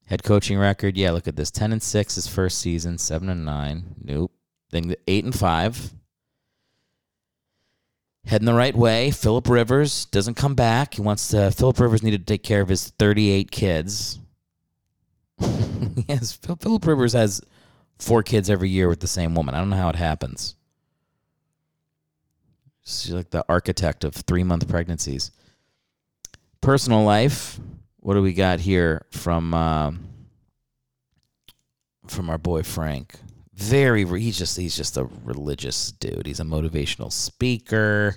Head 0.07 0.21
coaching 0.21 0.59
record, 0.59 0.97
yeah. 0.97 1.11
Look 1.11 1.29
at 1.29 1.37
this: 1.37 1.49
ten 1.49 1.71
and 1.71 1.81
six 1.81 2.15
his 2.15 2.27
first 2.27 2.59
season, 2.59 2.97
seven 2.97 3.29
and 3.29 3.45
nine. 3.45 3.95
Nope. 4.03 4.33
Then 4.71 4.93
eight 5.07 5.23
and 5.23 5.33
five. 5.33 5.93
Heading 8.25 8.45
the 8.45 8.53
right 8.53 8.75
way. 8.75 9.11
Philip 9.11 9.47
Rivers 9.47 10.05
doesn't 10.05 10.35
come 10.35 10.55
back. 10.55 10.95
He 10.95 11.01
wants 11.01 11.29
to. 11.29 11.51
Philip 11.51 11.79
Rivers 11.79 12.03
needed 12.03 12.27
to 12.27 12.33
take 12.33 12.43
care 12.43 12.59
of 12.59 12.67
his 12.67 12.89
thirty-eight 12.89 13.49
kids. 13.49 14.19
yes, 15.39 16.33
Philip 16.33 16.85
Rivers 16.85 17.13
has 17.13 17.39
four 17.97 18.23
kids 18.23 18.49
every 18.49 18.69
year 18.69 18.89
with 18.89 18.99
the 18.99 19.07
same 19.07 19.35
woman. 19.35 19.55
I 19.55 19.59
don't 19.59 19.69
know 19.69 19.77
how 19.77 19.89
it 19.89 19.95
happens. 19.95 20.55
She's 22.85 23.11
like 23.11 23.29
the 23.29 23.45
architect 23.47 24.03
of 24.03 24.13
three 24.13 24.43
month 24.43 24.67
pregnancies. 24.67 25.31
Personal 26.61 27.03
life. 27.03 27.59
What 27.99 28.15
do 28.15 28.21
we 28.21 28.33
got 28.33 28.59
here 28.59 29.05
from 29.11 29.53
uh, 29.53 29.91
from 32.07 32.29
our 32.29 32.37
boy 32.37 32.63
Frank? 32.63 33.15
Very, 33.53 34.05
he's 34.19 34.37
just 34.37 34.57
he's 34.57 34.75
just 34.75 34.97
a 34.97 35.05
religious 35.23 35.91
dude. 35.91 36.25
He's 36.25 36.39
a 36.39 36.43
motivational 36.43 37.11
speaker. 37.11 38.15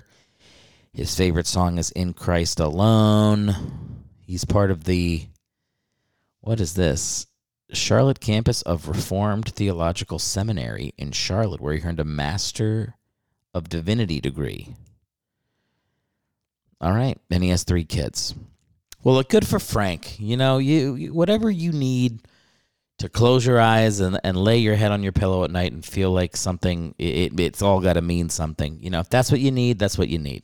His 0.91 1.15
favorite 1.15 1.47
song 1.47 1.77
is 1.77 1.91
"In 1.91 2.13
Christ 2.13 2.59
Alone." 2.59 4.03
He's 4.19 4.43
part 4.43 4.71
of 4.71 4.83
the 4.83 5.27
what 6.41 6.59
is 6.59 6.73
this? 6.73 7.27
Charlotte 7.71 8.19
campus 8.19 8.61
of 8.61 8.87
Reformed 8.87 9.49
Theological 9.49 10.19
Seminary 10.19 10.93
in 10.97 11.11
Charlotte, 11.11 11.61
where 11.61 11.73
he 11.73 11.83
earned 11.83 11.99
a 11.99 12.05
Master 12.05 12.96
of 13.53 13.69
Divinity 13.69 14.21
degree. 14.21 14.75
All 16.79 16.93
right, 16.93 17.17
and 17.31 17.43
he 17.43 17.49
has 17.49 17.63
three 17.63 17.85
kids. 17.85 18.35
Well, 19.03 19.15
look 19.15 19.29
good 19.29 19.47
for 19.47 19.59
Frank. 19.59 20.19
You 20.19 20.37
know, 20.37 20.57
you, 20.57 21.13
whatever 21.13 21.49
you 21.49 21.71
need 21.71 22.19
to 22.99 23.09
close 23.09 23.45
your 23.45 23.59
eyes 23.59 23.99
and, 23.99 24.19
and 24.23 24.37
lay 24.37 24.57
your 24.57 24.75
head 24.75 24.91
on 24.91 25.03
your 25.03 25.11
pillow 25.11 25.43
at 25.43 25.51
night 25.51 25.71
and 25.71 25.85
feel 25.85 26.11
like 26.11 26.35
something 26.35 26.95
it, 26.97 27.39
it's 27.39 27.61
all 27.61 27.79
got 27.79 27.93
to 27.93 28.01
mean 28.01 28.29
something. 28.29 28.79
You 28.81 28.89
know 28.89 28.99
if 28.99 29.09
that's 29.09 29.31
what 29.31 29.39
you 29.39 29.51
need 29.51 29.79
that's 29.79 29.97
what 29.97 30.09
you 30.09 30.17
need. 30.17 30.43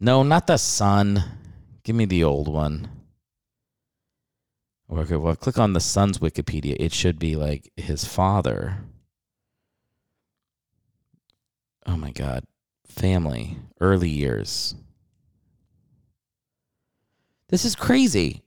No, 0.00 0.22
not 0.22 0.46
the 0.46 0.56
son. 0.56 1.22
Give 1.84 1.94
me 1.94 2.06
the 2.06 2.24
old 2.24 2.48
one. 2.48 2.88
Okay, 4.90 5.16
well, 5.16 5.36
click 5.36 5.58
on 5.58 5.74
the 5.74 5.80
son's 5.80 6.18
Wikipedia. 6.18 6.76
It 6.78 6.92
should 6.92 7.18
be 7.18 7.36
like 7.36 7.70
his 7.76 8.04
father. 8.04 8.78
Oh 11.86 11.96
my 11.96 12.10
God. 12.10 12.44
Family, 12.86 13.58
early 13.80 14.08
years. 14.08 14.74
This 17.48 17.64
is 17.64 17.76
crazy. 17.76 18.42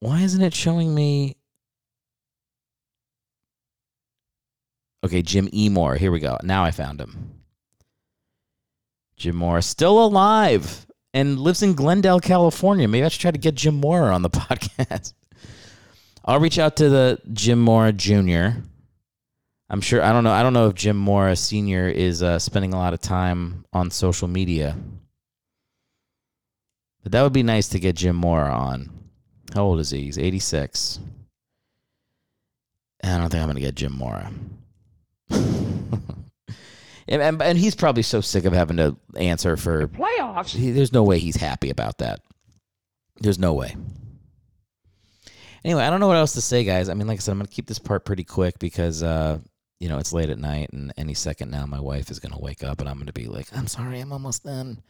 Why 0.00 0.20
isn't 0.20 0.42
it 0.42 0.54
showing 0.54 0.94
me? 0.94 1.36
Okay, 5.04 5.22
Jim 5.22 5.48
Emore. 5.48 5.96
Here 5.96 6.12
we 6.12 6.20
go. 6.20 6.36
Now 6.42 6.64
I 6.64 6.70
found 6.72 7.00
him. 7.00 7.40
Jim 9.16 9.36
Moore 9.36 9.62
still 9.62 10.02
alive 10.04 10.86
and 11.12 11.38
lives 11.38 11.62
in 11.62 11.74
Glendale, 11.74 12.20
California. 12.20 12.86
Maybe 12.88 13.04
I 13.04 13.08
should 13.08 13.20
try 13.20 13.30
to 13.30 13.38
get 13.38 13.54
Jim 13.54 13.74
Mora 13.76 14.14
on 14.14 14.22
the 14.22 14.30
podcast. 14.30 15.14
I'll 16.24 16.40
reach 16.40 16.58
out 16.58 16.76
to 16.76 16.88
the 16.88 17.18
Jim 17.32 17.60
Mora 17.60 17.92
Jr. 17.92 18.60
I'm 19.68 19.80
sure 19.80 20.02
I 20.02 20.12
don't 20.12 20.24
know 20.24 20.32
I 20.32 20.42
don't 20.42 20.52
know 20.52 20.66
if 20.66 20.74
Jim 20.74 20.96
Mora 20.96 21.36
Senior 21.36 21.88
is 21.88 22.22
uh, 22.22 22.38
spending 22.38 22.74
a 22.74 22.78
lot 22.78 22.92
of 22.92 23.00
time 23.00 23.64
on 23.72 23.90
social 23.90 24.26
media, 24.28 24.76
but 27.02 27.12
that 27.12 27.22
would 27.22 27.32
be 27.32 27.44
nice 27.44 27.68
to 27.68 27.78
get 27.78 27.96
Jim 27.96 28.16
Mora 28.16 28.52
on. 28.52 28.90
How 29.54 29.64
old 29.64 29.80
is 29.80 29.90
he? 29.90 30.02
He's 30.02 30.18
86. 30.18 30.98
I 33.02 33.16
don't 33.16 33.30
think 33.30 33.42
I'm 33.42 33.48
gonna 33.48 33.60
get 33.60 33.76
Jim 33.76 33.96
Mora. 33.96 34.32
and, 37.10 37.20
and, 37.20 37.42
and 37.42 37.58
he's 37.58 37.74
probably 37.74 38.02
so 38.02 38.20
sick 38.20 38.46
of 38.46 38.52
having 38.52 38.78
to 38.78 38.96
answer 39.16 39.56
for 39.56 39.88
Playoffs? 39.88 40.54
he, 40.54 40.70
there's 40.70 40.92
no 40.92 41.02
way 41.02 41.18
he's 41.18 41.36
happy 41.36 41.68
about 41.70 41.98
that. 41.98 42.20
There's 43.18 43.38
no 43.38 43.52
way. 43.52 43.76
Anyway, 45.62 45.82
I 45.82 45.90
don't 45.90 46.00
know 46.00 46.08
what 46.08 46.16
else 46.16 46.32
to 46.32 46.40
say, 46.40 46.64
guys. 46.64 46.88
I 46.88 46.94
mean, 46.94 47.06
like 47.06 47.18
I 47.18 47.20
said, 47.20 47.32
I'm 47.32 47.38
gonna 47.38 47.48
keep 47.48 47.66
this 47.66 47.78
part 47.78 48.06
pretty 48.06 48.24
quick 48.24 48.58
because 48.58 49.02
uh, 49.02 49.40
you 49.80 49.88
know, 49.88 49.98
it's 49.98 50.12
late 50.12 50.30
at 50.30 50.38
night, 50.38 50.70
and 50.72 50.92
any 50.96 51.14
second 51.14 51.50
now, 51.50 51.64
my 51.64 51.80
wife 51.80 52.10
is 52.10 52.20
going 52.20 52.32
to 52.32 52.38
wake 52.38 52.62
up, 52.62 52.80
and 52.80 52.88
I'm 52.88 52.96
going 52.96 53.06
to 53.06 53.14
be 53.14 53.26
like, 53.26 53.46
I'm 53.56 53.66
sorry, 53.66 53.98
I'm 53.98 54.12
almost 54.12 54.44
done. 54.44 54.82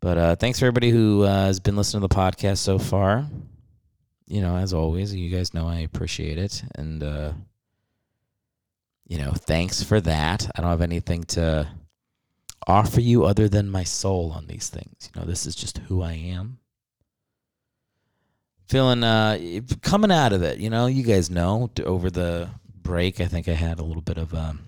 But 0.00 0.18
uh, 0.18 0.36
thanks 0.36 0.58
for 0.58 0.66
everybody 0.66 0.90
who 0.90 1.22
uh, 1.22 1.46
has 1.46 1.60
been 1.60 1.76
listening 1.76 2.02
to 2.02 2.08
the 2.08 2.14
podcast 2.14 2.58
so 2.58 2.78
far. 2.78 3.26
You 4.26 4.42
know, 4.42 4.56
as 4.56 4.74
always, 4.74 5.14
you 5.14 5.34
guys 5.34 5.54
know 5.54 5.68
I 5.68 5.78
appreciate 5.78 6.36
it. 6.36 6.62
And, 6.74 7.02
uh, 7.02 7.32
you 9.06 9.18
know, 9.18 9.32
thanks 9.32 9.82
for 9.82 10.00
that. 10.00 10.50
I 10.54 10.60
don't 10.60 10.70
have 10.70 10.80
anything 10.80 11.24
to 11.24 11.68
offer 12.66 13.00
you 13.00 13.24
other 13.24 13.48
than 13.48 13.68
my 13.70 13.84
soul 13.84 14.32
on 14.32 14.46
these 14.46 14.68
things. 14.68 15.10
You 15.14 15.20
know, 15.20 15.26
this 15.26 15.46
is 15.46 15.54
just 15.54 15.78
who 15.78 16.02
I 16.02 16.12
am. 16.12 16.58
Feeling, 18.68 19.04
uh, 19.04 19.60
coming 19.82 20.10
out 20.10 20.32
of 20.32 20.42
it, 20.42 20.58
you 20.58 20.70
know, 20.70 20.86
you 20.86 21.02
guys 21.02 21.28
know 21.30 21.70
over 21.84 22.10
the 22.10 22.48
break, 22.74 23.20
I 23.20 23.26
think 23.26 23.46
I 23.46 23.52
had 23.52 23.78
a 23.78 23.84
little 23.84 24.02
bit 24.02 24.16
of 24.16 24.32
um, 24.34 24.60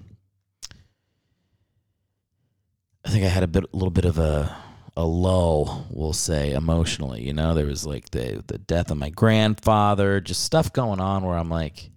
I 3.05 3.09
think 3.09 3.25
I 3.25 3.29
had 3.29 3.43
a 3.43 3.47
bit, 3.47 3.65
a 3.65 3.77
little 3.77 3.91
bit 3.91 4.05
of 4.05 4.19
a 4.19 4.55
a 4.99 5.05
lull, 5.05 5.87
we'll 5.91 6.15
say, 6.15 6.53
emotionally. 6.53 7.23
You 7.23 7.35
know, 7.35 7.55
there 7.55 7.67
was 7.67 7.87
like 7.87 8.11
the 8.11 8.43
the 8.47 8.59
death 8.59 8.91
of 8.91 8.97
my 8.97 9.11
grandfather, 9.11 10.21
just 10.21 10.45
stuff 10.45 10.73
going 10.73 11.01
on 11.01 11.25
where 11.25 11.37
I'm 11.37 11.51
like, 11.51 11.91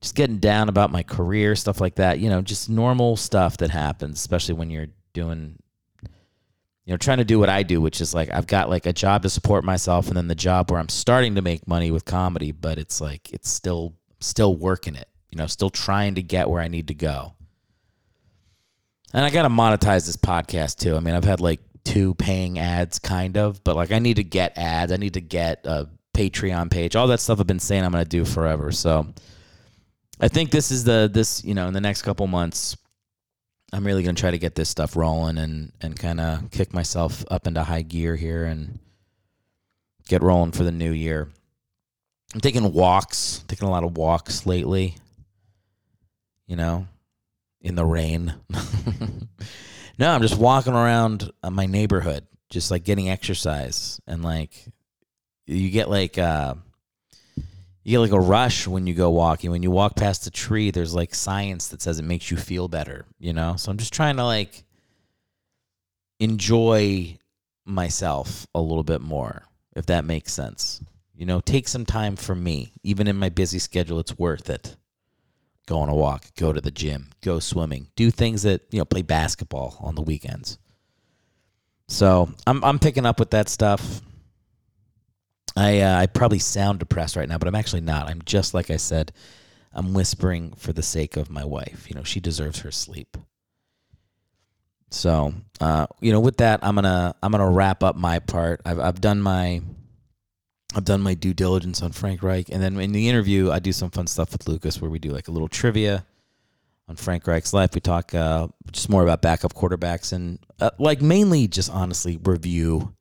just 0.00 0.14
getting 0.14 0.38
down 0.38 0.68
about 0.68 0.92
my 0.92 1.02
career, 1.02 1.56
stuff 1.56 1.80
like 1.80 1.96
that. 1.96 2.18
You 2.18 2.30
know, 2.30 2.42
just 2.42 2.70
normal 2.70 3.16
stuff 3.16 3.56
that 3.58 3.70
happens, 3.70 4.18
especially 4.18 4.54
when 4.54 4.70
you're 4.70 4.88
doing, 5.12 5.58
you 6.02 6.92
know, 6.92 6.96
trying 6.96 7.18
to 7.18 7.24
do 7.24 7.38
what 7.38 7.48
I 7.48 7.62
do, 7.62 7.80
which 7.80 8.00
is 8.00 8.14
like 8.14 8.30
I've 8.32 8.46
got 8.46 8.70
like 8.70 8.86
a 8.86 8.92
job 8.92 9.22
to 9.22 9.30
support 9.30 9.64
myself, 9.64 10.08
and 10.08 10.16
then 10.16 10.28
the 10.28 10.34
job 10.34 10.70
where 10.70 10.80
I'm 10.80 10.88
starting 10.88 11.34
to 11.34 11.42
make 11.42 11.66
money 11.66 11.90
with 11.90 12.04
comedy, 12.04 12.52
but 12.52 12.78
it's 12.78 13.00
like 13.00 13.32
it's 13.32 13.50
still 13.50 13.94
still 14.20 14.54
working 14.56 14.94
it 14.96 15.08
you 15.30 15.36
know, 15.36 15.46
still 15.46 15.70
trying 15.70 16.14
to 16.14 16.22
get 16.22 16.48
where 16.48 16.62
I 16.62 16.68
need 16.68 16.88
to 16.88 16.94
go. 16.94 17.34
And 19.12 19.24
I 19.24 19.30
got 19.30 19.42
to 19.42 19.48
monetize 19.48 20.06
this 20.06 20.16
podcast 20.16 20.78
too. 20.78 20.96
I 20.96 21.00
mean, 21.00 21.14
I've 21.14 21.24
had 21.24 21.40
like 21.40 21.60
two 21.84 22.14
paying 22.14 22.58
ads 22.58 22.98
kind 22.98 23.36
of, 23.36 23.62
but 23.64 23.76
like 23.76 23.92
I 23.92 23.98
need 23.98 24.16
to 24.16 24.24
get 24.24 24.56
ads. 24.56 24.92
I 24.92 24.96
need 24.96 25.14
to 25.14 25.20
get 25.20 25.66
a 25.66 25.88
Patreon 26.14 26.70
page, 26.70 26.96
all 26.96 27.06
that 27.08 27.20
stuff 27.20 27.40
I've 27.40 27.46
been 27.46 27.58
saying 27.58 27.84
I'm 27.84 27.92
going 27.92 28.04
to 28.04 28.08
do 28.08 28.24
forever. 28.24 28.72
So 28.72 29.06
I 30.20 30.28
think 30.28 30.50
this 30.50 30.70
is 30.70 30.84
the 30.84 31.08
this 31.12 31.44
you 31.44 31.54
know 31.54 31.68
in 31.68 31.74
the 31.74 31.80
next 31.80 32.02
couple 32.02 32.26
months, 32.26 32.76
I'm 33.72 33.86
really 33.86 34.02
going 34.02 34.14
to 34.14 34.20
try 34.20 34.30
to 34.30 34.38
get 34.38 34.54
this 34.54 34.68
stuff 34.68 34.96
rolling 34.96 35.38
and 35.38 35.72
and 35.80 35.98
kind 35.98 36.20
of 36.20 36.50
kick 36.50 36.74
myself 36.74 37.24
up 37.30 37.46
into 37.46 37.62
high 37.62 37.82
gear 37.82 38.16
here 38.16 38.44
and 38.44 38.78
get 40.08 40.22
rolling 40.22 40.52
for 40.52 40.64
the 40.64 40.72
new 40.72 40.92
year. 40.92 41.28
I'm 42.34 42.40
taking 42.40 42.72
walks, 42.72 43.44
taking 43.48 43.68
a 43.68 43.70
lot 43.70 43.84
of 43.84 43.96
walks 43.96 44.46
lately. 44.46 44.96
You 46.46 46.56
know, 46.56 46.88
in 47.60 47.74
the 47.74 47.84
rain. 47.84 48.34
no, 49.98 50.10
I'm 50.10 50.22
just 50.22 50.38
walking 50.38 50.72
around 50.72 51.30
uh, 51.42 51.50
my 51.50 51.66
neighborhood, 51.66 52.26
just 52.50 52.70
like 52.70 52.84
getting 52.84 53.10
exercise 53.10 54.00
and 54.06 54.22
like 54.22 54.64
you 55.46 55.70
get 55.70 55.90
like 55.90 56.18
uh 56.18 56.54
you 57.88 57.92
get 57.94 58.00
like 58.00 58.12
a 58.12 58.20
rush 58.20 58.66
when 58.66 58.86
you 58.86 58.92
go 58.92 59.08
walking. 59.08 59.50
When 59.50 59.62
you 59.62 59.70
walk 59.70 59.96
past 59.96 60.26
a 60.26 60.30
tree, 60.30 60.70
there's 60.70 60.94
like 60.94 61.14
science 61.14 61.68
that 61.68 61.80
says 61.80 61.98
it 61.98 62.04
makes 62.04 62.30
you 62.30 62.36
feel 62.36 62.68
better, 62.68 63.06
you 63.18 63.32
know? 63.32 63.56
So 63.56 63.70
I'm 63.70 63.78
just 63.78 63.94
trying 63.94 64.16
to 64.16 64.24
like 64.24 64.62
enjoy 66.20 67.16
myself 67.64 68.46
a 68.54 68.60
little 68.60 68.84
bit 68.84 69.00
more, 69.00 69.46
if 69.74 69.86
that 69.86 70.04
makes 70.04 70.34
sense. 70.34 70.82
You 71.16 71.24
know, 71.24 71.40
take 71.40 71.66
some 71.66 71.86
time 71.86 72.16
for 72.16 72.34
me. 72.34 72.74
Even 72.82 73.08
in 73.08 73.16
my 73.16 73.30
busy 73.30 73.58
schedule, 73.58 73.98
it's 74.00 74.18
worth 74.18 74.50
it. 74.50 74.76
Go 75.66 75.78
on 75.78 75.88
a 75.88 75.94
walk, 75.94 76.26
go 76.36 76.52
to 76.52 76.60
the 76.60 76.70
gym, 76.70 77.08
go 77.22 77.38
swimming, 77.38 77.86
do 77.96 78.10
things 78.10 78.42
that, 78.42 78.60
you 78.70 78.80
know, 78.80 78.84
play 78.84 79.00
basketball 79.00 79.78
on 79.80 79.94
the 79.94 80.02
weekends. 80.02 80.58
So 81.86 82.28
I'm 82.46 82.62
I'm 82.62 82.80
picking 82.80 83.06
up 83.06 83.18
with 83.18 83.30
that 83.30 83.48
stuff. 83.48 84.02
I 85.58 85.80
uh, 85.80 85.98
I 85.98 86.06
probably 86.06 86.38
sound 86.38 86.78
depressed 86.78 87.16
right 87.16 87.28
now, 87.28 87.36
but 87.36 87.48
I'm 87.48 87.56
actually 87.56 87.80
not. 87.80 88.08
I'm 88.08 88.22
just 88.24 88.54
like 88.54 88.70
I 88.70 88.76
said. 88.76 89.12
I'm 89.72 89.92
whispering 89.92 90.52
for 90.54 90.72
the 90.72 90.82
sake 90.82 91.16
of 91.16 91.30
my 91.30 91.44
wife. 91.44 91.86
You 91.88 91.94
know, 91.94 92.02
she 92.02 92.20
deserves 92.20 92.60
her 92.60 92.70
sleep. 92.70 93.16
So, 94.90 95.34
uh, 95.60 95.86
you 96.00 96.10
know, 96.10 96.20
with 96.20 96.38
that, 96.38 96.60
I'm 96.62 96.76
gonna 96.76 97.14
I'm 97.22 97.32
gonna 97.32 97.50
wrap 97.50 97.82
up 97.82 97.96
my 97.96 98.20
part. 98.20 98.60
I've 98.64 98.78
I've 98.78 99.00
done 99.00 99.20
my 99.20 99.60
I've 100.76 100.84
done 100.84 101.00
my 101.00 101.14
due 101.14 101.34
diligence 101.34 101.82
on 101.82 101.92
Frank 101.92 102.22
Reich, 102.22 102.48
and 102.50 102.62
then 102.62 102.78
in 102.78 102.92
the 102.92 103.08
interview, 103.08 103.50
I 103.50 103.58
do 103.58 103.72
some 103.72 103.90
fun 103.90 104.06
stuff 104.06 104.32
with 104.32 104.46
Lucas 104.46 104.80
where 104.80 104.90
we 104.90 104.98
do 104.98 105.10
like 105.10 105.28
a 105.28 105.32
little 105.32 105.48
trivia 105.48 106.06
on 106.88 106.96
Frank 106.96 107.26
Reich's 107.26 107.52
life. 107.52 107.74
We 107.74 107.80
talk 107.80 108.14
uh, 108.14 108.48
just 108.70 108.88
more 108.88 109.02
about 109.02 109.22
backup 109.22 109.54
quarterbacks 109.54 110.12
and 110.12 110.38
uh, 110.60 110.70
like 110.78 111.02
mainly 111.02 111.48
just 111.48 111.70
honestly 111.70 112.16
review. 112.22 112.94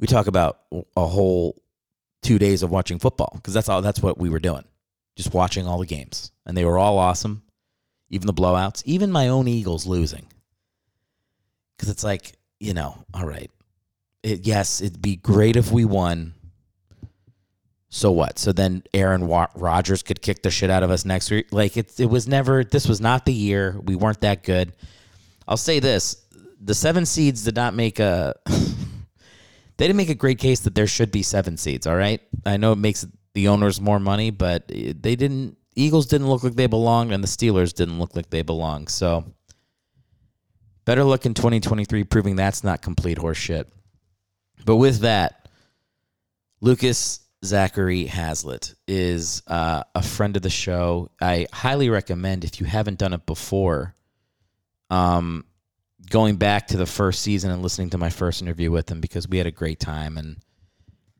We 0.00 0.06
talk 0.06 0.28
about 0.28 0.60
a 0.96 1.06
whole 1.06 1.60
two 2.22 2.38
days 2.38 2.62
of 2.62 2.70
watching 2.70 2.98
football 2.98 3.32
because 3.34 3.54
that's 3.54 3.68
all. 3.68 3.82
That's 3.82 4.02
what 4.02 4.18
we 4.18 4.28
were 4.28 4.38
doing, 4.38 4.64
just 5.16 5.32
watching 5.34 5.66
all 5.66 5.78
the 5.78 5.86
games, 5.86 6.32
and 6.46 6.56
they 6.56 6.64
were 6.64 6.78
all 6.78 6.98
awesome, 6.98 7.42
even 8.10 8.26
the 8.26 8.34
blowouts, 8.34 8.82
even 8.84 9.12
my 9.12 9.28
own 9.28 9.48
Eagles 9.48 9.86
losing. 9.86 10.26
Because 11.76 11.90
it's 11.90 12.04
like 12.04 12.32
you 12.60 12.74
know, 12.74 13.04
all 13.14 13.26
right, 13.26 13.50
it, 14.22 14.46
yes, 14.46 14.80
it'd 14.80 15.00
be 15.00 15.16
great 15.16 15.56
if 15.56 15.70
we 15.70 15.84
won. 15.84 16.34
So 17.90 18.12
what? 18.12 18.38
So 18.38 18.52
then 18.52 18.82
Aaron 18.92 19.26
Wa- 19.26 19.48
Rodgers 19.54 20.02
could 20.02 20.20
kick 20.20 20.42
the 20.42 20.50
shit 20.50 20.68
out 20.68 20.82
of 20.82 20.90
us 20.90 21.06
next 21.06 21.30
week. 21.30 21.46
Like 21.52 21.76
it, 21.76 21.98
it 21.98 22.06
was 22.06 22.28
never. 22.28 22.64
This 22.64 22.86
was 22.86 23.00
not 23.00 23.24
the 23.24 23.32
year. 23.32 23.78
We 23.82 23.96
weren't 23.96 24.20
that 24.20 24.42
good. 24.42 24.74
I'll 25.46 25.56
say 25.56 25.80
this: 25.80 26.22
the 26.60 26.74
seven 26.74 27.06
seeds 27.06 27.44
did 27.44 27.56
not 27.56 27.74
make 27.74 27.98
a. 27.98 28.34
they 29.78 29.86
didn't 29.86 29.96
make 29.96 30.10
a 30.10 30.14
great 30.14 30.38
case 30.38 30.60
that 30.60 30.74
there 30.74 30.86
should 30.86 31.10
be 31.10 31.22
seven 31.22 31.56
seeds. 31.56 31.86
All 31.86 31.96
right, 31.96 32.20
I 32.44 32.56
know 32.56 32.72
it 32.72 32.78
makes 32.78 33.06
the 33.34 33.48
owners 33.48 33.80
more 33.80 34.00
money, 34.00 34.30
but 34.30 34.68
they 34.68 34.92
didn't. 35.16 35.56
Eagles 35.76 36.06
didn't 36.06 36.28
look 36.28 36.42
like 36.42 36.54
they 36.54 36.66
belonged, 36.66 37.12
and 37.12 37.22
the 37.22 37.28
Steelers 37.28 37.72
didn't 37.72 38.00
look 38.00 38.16
like 38.16 38.28
they 38.30 38.42
belonged. 38.42 38.88
So 38.90 39.24
better 40.84 41.04
luck 41.04 41.24
in 41.24 41.34
2023, 41.34 42.04
proving 42.04 42.34
that's 42.36 42.64
not 42.64 42.82
complete 42.82 43.18
horseshit. 43.18 43.66
But 44.64 44.76
with 44.76 45.00
that, 45.00 45.48
Lucas 46.60 47.20
Zachary 47.44 48.06
Hazlitt 48.06 48.74
is 48.88 49.42
uh, 49.46 49.84
a 49.94 50.02
friend 50.02 50.34
of 50.34 50.42
the 50.42 50.50
show. 50.50 51.10
I 51.20 51.46
highly 51.52 51.88
recommend 51.88 52.44
if 52.44 52.58
you 52.58 52.66
haven't 52.66 52.98
done 52.98 53.12
it 53.12 53.26
before, 53.26 53.94
um, 54.90 55.44
going 56.10 56.36
back 56.36 56.68
to 56.68 56.76
the 56.76 56.86
first 56.86 57.22
season 57.22 57.50
and 57.50 57.62
listening 57.62 57.90
to 57.90 57.98
my 57.98 58.10
first 58.10 58.42
interview 58.42 58.70
with 58.70 58.90
him 58.90 59.00
because 59.00 59.28
we 59.28 59.38
had 59.38 59.46
a 59.46 59.52
great 59.52 59.80
time 59.80 60.16
and 60.16 60.36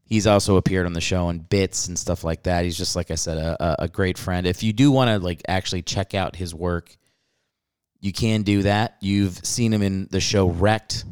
he's 0.05 0.27
also 0.27 0.57
appeared 0.57 0.87
on 0.87 0.95
the 0.95 1.01
show 1.01 1.29
in 1.29 1.39
bits 1.39 1.89
and 1.89 1.99
stuff 1.99 2.25
like 2.25 2.45
that. 2.45 2.65
He's 2.65 2.77
just 2.77 2.97
like 2.97 3.11
I 3.11 3.15
said, 3.15 3.39
a, 3.39 3.85
a 3.85 3.89
great 3.89 4.19
friend. 4.19 4.47
If 4.47 4.63
you 4.63 4.73
do 4.73 4.91
want 4.91 5.11
to 5.11 5.19
like 5.19 5.43
actually 5.47 5.83
check 5.83 6.15
out 6.15 6.35
his 6.35 6.55
work, 6.55 6.97
you 8.01 8.13
can 8.13 8.43
do 8.43 8.63
that. 8.63 8.97
You've 9.01 9.45
seen 9.45 9.73
him 9.73 9.83
in 9.83 10.09
the 10.11 10.21
show 10.21 10.49
Wrecked. 10.49 11.05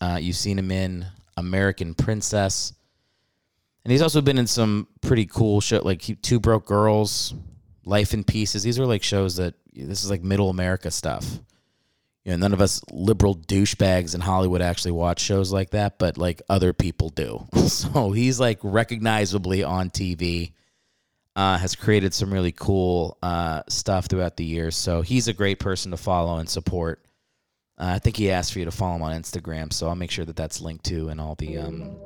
Uh, 0.00 0.18
you've 0.20 0.36
seen 0.36 0.58
him 0.58 0.70
in 0.70 1.06
American 1.36 1.94
Princess. 1.94 2.72
And 3.84 3.92
he's 3.92 4.02
also 4.02 4.20
been 4.20 4.38
in 4.38 4.46
some 4.46 4.88
pretty 5.00 5.26
cool 5.26 5.60
shit 5.60 5.84
like 5.84 6.02
Two 6.22 6.40
Broke 6.40 6.66
Girls, 6.66 7.34
Life 7.84 8.12
in 8.12 8.24
Pieces. 8.24 8.62
These 8.62 8.78
are 8.78 8.86
like 8.86 9.02
shows 9.02 9.36
that 9.36 9.54
this 9.74 10.04
is 10.04 10.10
like 10.10 10.22
middle 10.22 10.50
America 10.50 10.90
stuff. 10.90 11.24
You 12.24 12.32
know, 12.32 12.36
none 12.36 12.52
of 12.52 12.60
us 12.60 12.82
liberal 12.92 13.34
douchebags 13.34 14.14
in 14.14 14.20
Hollywood 14.20 14.60
actually 14.60 14.92
watch 14.92 15.20
shows 15.20 15.52
like 15.52 15.70
that, 15.70 15.98
but 15.98 16.18
like 16.18 16.42
other 16.48 16.72
people 16.72 17.08
do. 17.10 17.46
So 17.70 18.10
he's 18.10 18.38
like 18.38 18.58
recognizably 18.62 19.62
on 19.62 19.90
TV. 19.90 20.52
Uh, 21.36 21.56
has 21.56 21.76
created 21.76 22.12
some 22.12 22.32
really 22.32 22.52
cool 22.52 23.16
uh, 23.22 23.62
stuff 23.68 24.06
throughout 24.06 24.36
the 24.36 24.44
years. 24.44 24.76
So 24.76 25.00
he's 25.00 25.28
a 25.28 25.32
great 25.32 25.60
person 25.60 25.92
to 25.92 25.96
follow 25.96 26.38
and 26.38 26.48
support. 26.48 27.02
Uh, 27.78 27.92
I 27.94 27.98
think 28.00 28.16
he 28.16 28.30
asked 28.30 28.52
for 28.52 28.58
you 28.58 28.64
to 28.66 28.70
follow 28.70 28.96
him 28.96 29.02
on 29.02 29.12
Instagram, 29.12 29.72
so 29.72 29.88
I'll 29.88 29.94
make 29.94 30.10
sure 30.10 30.24
that 30.24 30.36
that's 30.36 30.60
linked 30.60 30.84
to 30.86 31.08
and 31.08 31.20
all 31.20 31.36
the 31.36 31.56
um, 31.56 31.96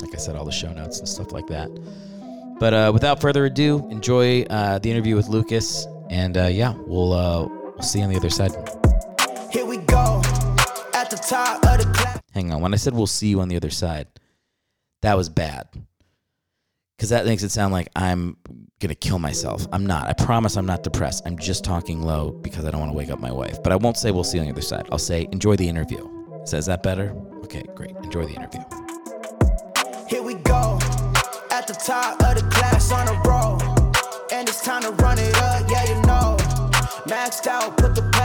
like 0.00 0.14
I 0.14 0.16
said, 0.16 0.34
all 0.34 0.46
the 0.46 0.50
show 0.50 0.72
notes 0.72 0.98
and 0.98 1.08
stuff 1.08 1.30
like 1.30 1.46
that. 1.48 1.68
But 2.58 2.74
uh, 2.74 2.90
without 2.92 3.20
further 3.20 3.44
ado, 3.44 3.86
enjoy 3.90 4.42
uh, 4.44 4.78
the 4.78 4.90
interview 4.90 5.14
with 5.14 5.28
Lucas, 5.28 5.86
and 6.10 6.36
uh, 6.36 6.46
yeah, 6.46 6.74
we'll 6.86 7.10
we'll 7.10 7.82
see 7.82 7.98
you 7.98 8.04
on 8.06 8.10
the 8.10 8.16
other 8.16 8.30
side. 8.30 8.52
Here 11.10 11.12
we 11.12 11.14
go. 11.14 11.14
At 11.14 11.22
the 11.22 11.28
top 11.28 11.64
of 11.64 11.78
the 11.78 11.92
class. 11.92 12.20
Hang 12.32 12.52
on, 12.52 12.60
when 12.60 12.74
I 12.74 12.76
said 12.76 12.94
we'll 12.94 13.06
see 13.06 13.28
you 13.28 13.40
on 13.40 13.48
the 13.48 13.56
other 13.56 13.70
side, 13.70 14.08
that 15.02 15.16
was 15.16 15.28
bad, 15.28 15.68
because 16.96 17.10
that 17.10 17.26
makes 17.26 17.42
it 17.42 17.50
sound 17.50 17.72
like 17.72 17.88
I'm 17.94 18.36
gonna 18.80 18.94
kill 18.94 19.18
myself. 19.18 19.66
I'm 19.72 19.86
not. 19.86 20.08
I 20.08 20.12
promise 20.12 20.56
I'm 20.56 20.66
not 20.66 20.82
depressed. 20.82 21.22
I'm 21.26 21.38
just 21.38 21.64
talking 21.64 22.02
low 22.02 22.32
because 22.32 22.64
I 22.64 22.70
don't 22.70 22.80
want 22.80 22.92
to 22.92 22.96
wake 22.96 23.10
up 23.10 23.20
my 23.20 23.32
wife. 23.32 23.62
But 23.62 23.72
I 23.72 23.76
won't 23.76 23.96
say 23.96 24.10
we'll 24.10 24.24
see 24.24 24.38
you 24.38 24.42
on 24.42 24.46
the 24.46 24.52
other 24.52 24.62
side. 24.62 24.88
I'll 24.90 24.98
say 24.98 25.28
enjoy 25.32 25.56
the 25.56 25.68
interview. 25.68 26.08
So 26.44 26.56
is 26.56 26.66
that 26.66 26.82
better? 26.82 27.14
Okay, 27.44 27.62
great. 27.74 27.96
Enjoy 28.02 28.24
the 28.24 28.34
interview. 28.34 28.62
Here 30.08 30.22
we 30.22 30.34
go. 30.34 30.78
At 31.50 31.66
the 31.66 31.74
top 31.74 32.22
of 32.22 32.36
the 32.36 32.48
class 32.50 32.90
on 32.92 33.08
a 33.08 33.14
roll. 33.28 33.60
And 34.32 34.48
it's 34.48 34.62
time 34.62 34.82
to 34.82 34.90
run 35.02 35.18
it 35.18 35.36
up, 35.36 35.70
yeah, 35.70 35.84
you 35.88 36.02
know. 36.02 36.36
Maxed 37.06 37.46
out, 37.46 37.76
put 37.76 37.94
to 37.94 38.02
the 38.02 38.15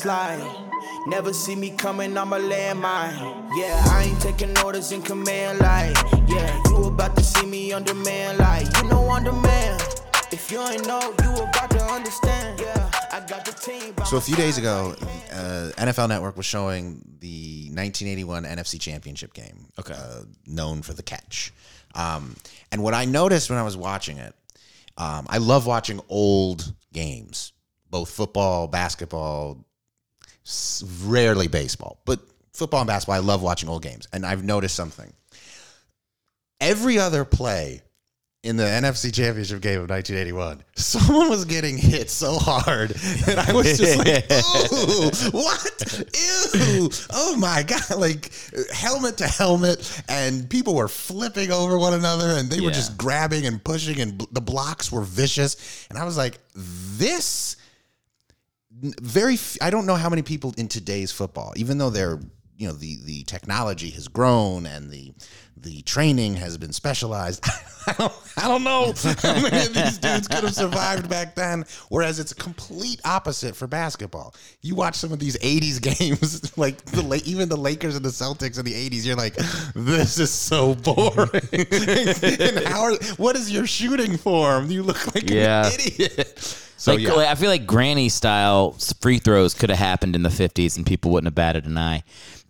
by 0.00 0.08
a 0.08 0.38
landslide. 0.38 0.68
Never 1.06 1.32
see 1.32 1.56
me 1.56 1.70
coming, 1.70 2.16
I'm 2.16 2.32
a 2.32 2.38
landmine. 2.38 3.48
Yeah, 3.56 3.82
I 3.90 4.04
ain't 4.08 4.20
taking 4.20 4.56
orders 4.58 4.92
in 4.92 5.02
command, 5.02 5.58
like, 5.60 5.96
yeah, 6.28 6.60
you 6.66 6.84
about 6.84 7.16
to 7.16 7.24
see 7.24 7.46
me 7.46 7.72
on 7.72 7.84
demand, 7.84 8.38
like, 8.38 8.66
you 8.76 8.88
know, 8.88 9.02
on 9.08 9.24
demand. 9.24 9.82
If 10.30 10.50
you 10.50 10.60
ain't 10.62 10.86
know, 10.86 11.00
you 11.22 11.34
about 11.34 11.70
to 11.70 11.82
understand. 11.84 12.60
Yeah, 12.60 12.90
I 13.12 13.20
got 13.20 13.44
the 13.44 13.52
team. 13.52 13.94
So 14.06 14.16
a 14.16 14.20
few 14.20 14.36
days 14.36 14.58
ago, 14.58 14.94
uh, 15.32 15.70
NFL 15.76 16.08
Network 16.08 16.36
was 16.36 16.46
showing 16.46 17.02
the 17.20 17.66
1981 17.74 18.44
NFC 18.44 18.80
Championship 18.80 19.34
game, 19.34 19.66
Okay. 19.78 19.94
uh, 19.94 20.22
known 20.46 20.82
for 20.82 20.94
the 20.94 21.02
catch. 21.02 21.52
Um, 21.94 22.36
and 22.70 22.82
what 22.82 22.94
I 22.94 23.04
noticed 23.04 23.50
when 23.50 23.58
I 23.58 23.62
was 23.62 23.76
watching 23.76 24.16
it, 24.16 24.34
um, 24.96 25.26
I 25.28 25.38
love 25.38 25.66
watching 25.66 26.00
old 26.08 26.72
games, 26.92 27.52
both 27.90 28.08
football, 28.10 28.68
basketball, 28.68 29.58
s- 29.58 29.71
rarely 31.04 31.48
baseball, 31.48 32.00
but 32.04 32.20
football 32.52 32.80
and 32.80 32.88
basketball. 32.88 33.16
I 33.16 33.20
love 33.20 33.42
watching 33.42 33.68
old 33.68 33.82
games, 33.82 34.08
and 34.12 34.26
I've 34.26 34.44
noticed 34.44 34.74
something. 34.74 35.12
Every 36.60 36.98
other 36.98 37.24
play 37.24 37.82
in 38.44 38.56
the 38.56 38.64
NFC 38.64 39.14
Championship 39.14 39.60
game 39.60 39.80
of 39.80 39.88
1981, 39.88 40.64
someone 40.76 41.30
was 41.30 41.44
getting 41.44 41.78
hit 41.78 42.10
so 42.10 42.34
hard, 42.34 42.90
and 43.28 43.38
I 43.38 43.52
was 43.52 43.78
just 43.78 43.98
like, 43.98 44.30
"Ooh, 44.32 45.30
what? 45.30 46.04
Ew! 46.54 46.90
Oh 47.10 47.36
my 47.36 47.62
god!" 47.62 47.98
Like 47.98 48.32
helmet 48.72 49.18
to 49.18 49.26
helmet, 49.28 50.02
and 50.08 50.48
people 50.50 50.74
were 50.74 50.88
flipping 50.88 51.52
over 51.52 51.78
one 51.78 51.94
another, 51.94 52.30
and 52.30 52.50
they 52.50 52.60
were 52.60 52.70
just 52.72 52.98
grabbing 52.98 53.46
and 53.46 53.62
pushing, 53.62 54.00
and 54.00 54.18
bl- 54.18 54.24
the 54.32 54.40
blocks 54.40 54.90
were 54.90 55.02
vicious. 55.02 55.86
And 55.88 55.98
I 55.98 56.04
was 56.04 56.16
like, 56.16 56.38
"This." 56.54 57.56
Very 58.82 59.34
f- 59.34 59.56
I 59.60 59.70
don't 59.70 59.86
know 59.86 59.94
how 59.96 60.10
many 60.10 60.22
people 60.22 60.54
in 60.56 60.68
today's 60.68 61.12
football, 61.12 61.52
even 61.56 61.78
though 61.78 61.90
they're 61.90 62.18
you 62.58 62.68
know 62.68 62.74
the 62.74 62.98
the 63.04 63.22
technology 63.24 63.90
has 63.90 64.08
grown 64.08 64.66
and 64.66 64.90
the 64.90 65.12
the 65.56 65.82
training 65.82 66.34
has 66.34 66.58
been 66.58 66.72
specialized. 66.72 67.44
I 67.86 67.92
don't, 67.94 68.12
I 68.36 68.46
don't 68.48 68.62
know 68.64 68.92
how 69.22 69.34
many 69.42 69.66
of 69.66 69.74
these 69.74 69.98
dudes 69.98 70.28
could 70.28 70.44
have 70.44 70.54
survived 70.54 71.08
back 71.08 71.34
then. 71.34 71.64
Whereas 71.88 72.20
it's 72.20 72.30
a 72.30 72.34
complete 72.36 73.00
opposite 73.04 73.56
for 73.56 73.66
basketball. 73.66 74.34
You 74.60 74.76
watch 74.76 74.94
some 74.96 75.12
of 75.12 75.18
these 75.18 75.36
'80s 75.38 75.80
games, 75.98 76.56
like 76.58 76.84
the 76.86 77.20
even 77.24 77.48
the 77.48 77.56
Lakers 77.56 77.96
and 77.96 78.04
the 78.04 78.10
Celtics 78.10 78.58
in 78.58 78.64
the 78.64 78.72
'80s. 78.72 79.04
You're 79.04 79.16
like, 79.16 79.34
this 79.74 80.18
is 80.18 80.30
so 80.30 80.74
boring. 80.76 81.30
and 81.52 82.66
how 82.66 82.82
are, 82.82 82.94
what 83.16 83.34
is 83.36 83.50
your 83.50 83.66
shooting 83.66 84.16
form? 84.16 84.70
You 84.70 84.82
look 84.84 85.14
like 85.14 85.28
Yeah. 85.30 85.66
an 85.66 85.72
idiot. 85.72 86.58
So 86.82 86.94
like, 86.94 87.02
yeah. 87.02 87.30
I 87.30 87.36
feel 87.36 87.48
like 87.48 87.64
granny 87.64 88.08
style 88.08 88.72
free 89.00 89.18
throws 89.18 89.54
could 89.54 89.70
have 89.70 89.78
happened 89.78 90.16
in 90.16 90.24
the 90.24 90.30
50s 90.30 90.76
and 90.76 90.84
people 90.84 91.12
wouldn't 91.12 91.28
have 91.28 91.34
batted 91.36 91.64
an 91.64 91.78
eye. 91.78 92.02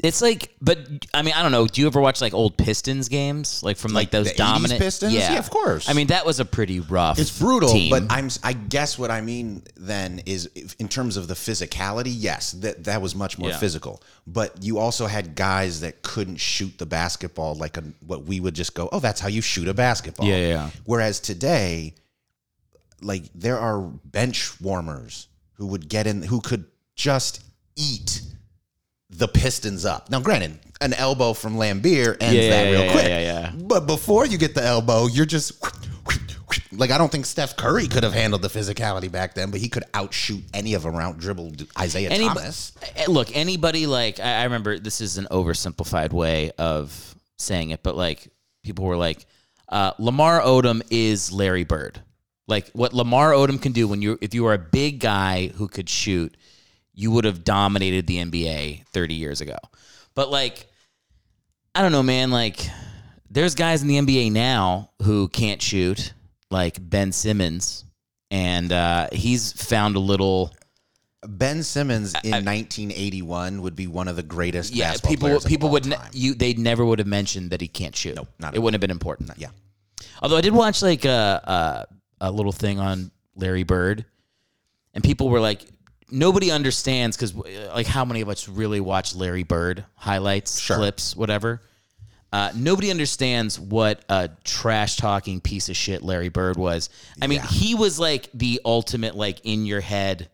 It's 0.02 0.22
like, 0.22 0.56
but 0.58 0.78
I 1.12 1.20
mean, 1.20 1.34
I 1.36 1.42
don't 1.42 1.52
know. 1.52 1.66
Do 1.66 1.82
you 1.82 1.86
ever 1.86 2.00
watch 2.00 2.22
like 2.22 2.32
old 2.32 2.56
Pistons 2.56 3.10
games, 3.10 3.62
like 3.62 3.76
from 3.76 3.92
like, 3.92 4.04
Like 4.04 4.10
those 4.10 4.28
the 4.28 4.32
80s 4.32 4.36
dominant 4.38 4.80
Pistons? 4.80 5.12
Yeah, 5.12 5.38
of 5.38 5.50
course. 5.50 5.86
I 5.86 5.92
mean, 5.92 6.06
that 6.06 6.24
was 6.24 6.40
a 6.40 6.46
pretty 6.46 6.80
rough. 6.80 7.18
It's 7.18 7.38
brutal, 7.38 7.68
team. 7.68 7.90
but 7.90 8.04
I'm 8.08 8.30
I 8.42 8.54
guess 8.54 8.98
what 8.98 9.10
I 9.10 9.20
mean 9.20 9.64
then 9.76 10.22
is 10.24 10.46
in 10.78 10.88
terms 10.88 11.18
of 11.18 11.28
the 11.28 11.34
physicality, 11.34 12.14
yes, 12.16 12.52
that 12.52 12.84
that 12.84 13.02
was 13.02 13.14
much 13.14 13.38
more 13.38 13.50
Yeah. 13.50 13.58
physical. 13.58 14.02
But 14.26 14.64
you 14.64 14.78
also 14.78 15.08
had 15.08 15.34
guys 15.34 15.80
that 15.82 16.00
couldn't 16.00 16.38
shoot 16.38 16.78
the 16.78 16.86
basketball 16.86 17.54
like 17.54 17.76
a, 17.76 17.84
what 18.06 18.24
we 18.24 18.40
would 18.40 18.54
just 18.54 18.74
go, 18.74 18.88
"Oh, 18.92 18.98
that's 18.98 19.20
how 19.20 19.28
you 19.28 19.42
shoot 19.42 19.68
a 19.68 19.74
basketball." 19.74 20.26
Yeah, 20.26 20.36
yeah, 20.38 20.48
yeah. 20.48 20.70
Whereas 20.86 21.20
today 21.20 21.92
like 23.02 23.24
there 23.34 23.58
are 23.58 23.80
bench 23.80 24.60
warmers 24.60 25.28
who 25.54 25.66
would 25.68 25.88
get 25.88 26.06
in 26.06 26.22
who 26.22 26.40
could 26.40 26.64
just 26.94 27.42
eat 27.76 28.22
the 29.10 29.28
Pistons 29.28 29.84
up. 29.84 30.10
Now, 30.10 30.20
granted, 30.20 30.58
an 30.80 30.94
elbow 30.94 31.32
from 31.34 31.56
Laimbeer 31.56 32.16
ends 32.20 32.34
Yeah, 32.36 32.50
that 32.50 32.64
yeah, 32.66 32.70
real 32.72 32.84
yeah, 32.84 32.92
quick. 32.92 33.04
yeah, 33.08 33.20
yeah. 33.20 33.52
But 33.54 33.86
before 33.86 34.26
you 34.26 34.38
get 34.38 34.54
the 34.54 34.64
elbow, 34.64 35.06
you're 35.06 35.26
just 35.26 35.52
like 36.72 36.90
I 36.90 36.98
don't 36.98 37.10
think 37.12 37.26
Steph 37.26 37.56
Curry 37.56 37.86
could 37.86 38.02
have 38.02 38.12
handled 38.14 38.42
the 38.42 38.48
physicality 38.48 39.10
back 39.10 39.34
then, 39.34 39.50
but 39.50 39.60
he 39.60 39.68
could 39.68 39.84
outshoot 39.94 40.42
any 40.54 40.74
of 40.74 40.82
them 40.82 40.96
out 40.96 41.18
dribbled 41.18 41.66
Isaiah 41.78 42.10
Any- 42.10 42.26
Thomas. 42.26 42.72
Eh, 42.96 43.04
Look, 43.08 43.34
anybody 43.36 43.86
like 43.86 44.20
I, 44.20 44.40
I 44.40 44.44
remember 44.44 44.78
this 44.78 45.00
is 45.00 45.18
an 45.18 45.26
oversimplified 45.30 46.12
way 46.12 46.50
of 46.58 47.14
saying 47.38 47.70
it, 47.70 47.82
but 47.82 47.96
like 47.96 48.28
people 48.62 48.84
were 48.84 48.96
like, 48.96 49.26
uh, 49.68 49.92
Lamar 49.98 50.40
Odom 50.40 50.82
is 50.90 51.32
Larry 51.32 51.64
Bird. 51.64 52.00
Like 52.48 52.70
what 52.70 52.92
Lamar 52.92 53.32
Odom 53.32 53.60
can 53.60 53.72
do 53.72 53.86
when 53.86 54.02
you 54.02 54.18
if 54.20 54.34
you 54.34 54.44
were 54.44 54.54
a 54.54 54.58
big 54.58 55.00
guy 55.00 55.48
who 55.48 55.68
could 55.68 55.88
shoot, 55.88 56.36
you 56.92 57.10
would 57.10 57.24
have 57.24 57.44
dominated 57.44 58.06
the 58.06 58.18
NBA 58.18 58.86
30 58.88 59.14
years 59.14 59.40
ago. 59.40 59.56
But 60.14 60.30
like 60.30 60.66
I 61.74 61.82
don't 61.82 61.92
know, 61.92 62.02
man, 62.02 62.30
like 62.30 62.68
there's 63.30 63.54
guys 63.54 63.82
in 63.82 63.88
the 63.88 63.98
NBA 63.98 64.32
now 64.32 64.90
who 65.02 65.28
can't 65.28 65.62
shoot, 65.62 66.12
like 66.50 66.76
Ben 66.78 67.12
Simmons, 67.12 67.84
and 68.30 68.70
uh, 68.72 69.08
he's 69.12 69.52
found 69.52 69.96
a 69.96 70.00
little 70.00 70.54
Ben 71.26 71.62
Simmons 71.62 72.14
in 72.24 72.32
1981 72.32 73.62
would 73.62 73.76
be 73.76 73.86
one 73.86 74.08
of 74.08 74.16
the 74.16 74.22
greatest 74.22 74.74
yeah, 74.74 74.90
basketball 74.90 75.10
people 75.10 75.48
people 75.48 75.68
would 75.70 75.86
ne- 75.86 75.96
you 76.12 76.34
they 76.34 76.52
never 76.54 76.84
would 76.84 76.98
have 76.98 77.08
mentioned 77.08 77.50
that 77.50 77.60
he 77.60 77.68
can't 77.68 77.94
shoot. 77.94 78.16
Nope, 78.16 78.28
not 78.38 78.48
at 78.48 78.56
it 78.56 78.58
wouldn't 78.58 78.74
have 78.74 78.80
been 78.80 78.90
important. 78.90 79.30
Yeah. 79.36 79.50
Although 80.20 80.36
I 80.36 80.40
did 80.40 80.52
watch 80.52 80.82
like 80.82 81.06
uh, 81.06 81.40
a 81.44 81.86
a 82.22 82.30
little 82.30 82.52
thing 82.52 82.78
on 82.80 83.10
Larry 83.36 83.64
Bird, 83.64 84.04
and 84.94 85.02
people 85.04 85.28
were 85.28 85.40
like, 85.40 85.66
nobody 86.10 86.50
understands 86.50 87.16
because 87.16 87.34
like 87.34 87.86
how 87.86 88.04
many 88.04 88.20
of 88.20 88.28
us 88.28 88.48
really 88.48 88.80
watch 88.80 89.14
Larry 89.14 89.42
Bird 89.42 89.84
highlights, 89.94 90.58
Sure. 90.58 90.76
clips, 90.76 91.16
whatever. 91.16 91.62
Uh, 92.32 92.50
nobody 92.54 92.90
understands 92.90 93.60
what 93.60 94.02
a 94.08 94.30
trash 94.44 94.96
talking 94.96 95.40
piece 95.40 95.68
of 95.68 95.76
shit 95.76 96.02
Larry 96.02 96.30
Bird 96.30 96.56
was. 96.56 96.88
I 97.20 97.26
mean, 97.26 97.40
Yeah. 97.40 97.46
he 97.46 97.74
was 97.74 97.98
like 97.98 98.30
the 98.32 98.60
ultimate 98.64 99.14
like 99.16 99.40
in 99.44 99.66
your 99.66 99.80
head. 99.82 100.30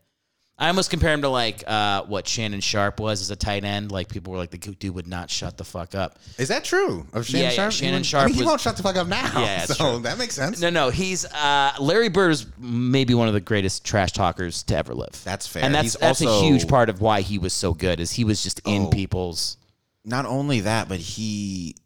I 0.61 0.67
almost 0.67 0.91
compare 0.91 1.13
him 1.13 1.23
to 1.23 1.29
like 1.29 1.63
uh, 1.69 2.03
what 2.05 2.27
Shannon 2.27 2.61
Sharpe 2.61 2.99
was 2.99 3.21
as 3.21 3.31
a 3.31 3.37
tight 3.37 3.65
end. 3.65 3.93
Like 3.93 4.09
people 4.09 4.33
were 4.33 4.39
like, 4.39 4.51
the 4.51 4.59
dude 4.59 4.93
would 4.95 5.07
not 5.07 5.31
shut 5.31 5.57
the 5.57 5.63
fuck 5.65 5.95
up. 5.95 6.19
Is 6.37 6.49
that 6.49 6.65
true? 6.65 7.07
Of 7.13 7.27
Shannon 7.27 7.43
Yeah, 7.45 7.51
yeah, 7.51 7.55
Sharpe? 7.57 7.73
Shannon 7.73 7.95
I 7.95 7.99
mean, 7.99 8.03
Sharpe 8.05 8.31
he 8.33 8.39
was- 8.39 8.47
won't 8.47 8.61
shut 8.61 8.77
the 8.77 8.83
fuck 8.83 8.97
up 8.97 9.07
now. 9.07 9.23
Yeah, 9.41 9.59
that's 9.59 9.77
so 9.77 9.93
true. 9.93 10.03
that 10.03 10.19
makes 10.19 10.35
sense. 10.35 10.61
No, 10.61 10.69
no, 10.71 10.91
he's 10.91 11.25
uh, 11.27 11.73
Larry 11.79 12.09
Bird 12.09 12.33
is 12.33 12.47
maybe 12.59 13.15
one 13.15 13.29
of 13.29 13.35
the 13.35 13.41
greatest 13.41 13.85
trash 13.85 14.11
talkers 14.13 14.65
to 14.65 14.77
ever 14.77 14.95
live. 14.95 15.23
That's 15.25 15.47
fair. 15.47 15.63
and 15.63 15.73
that's 15.73 15.85
He's 15.85 15.95
that's 15.95 16.23
also- 16.23 16.41
a 16.41 16.43
huge 16.49 16.67
part 16.67 16.89
of 16.91 17.01
why 17.01 17.21
he 17.21 17.39
was 17.39 17.53
so 17.53 17.73
good. 17.73 18.01
Is 18.01 18.11
he 18.11 18.25
was 18.25 18.43
just 18.43 18.61
in 18.67 18.87
Oh. 18.87 18.91
people's. 18.91 19.59
not 20.05 20.27
only 20.27 20.61
that, 20.61 20.89
but 20.89 20.99
he, 20.99 21.77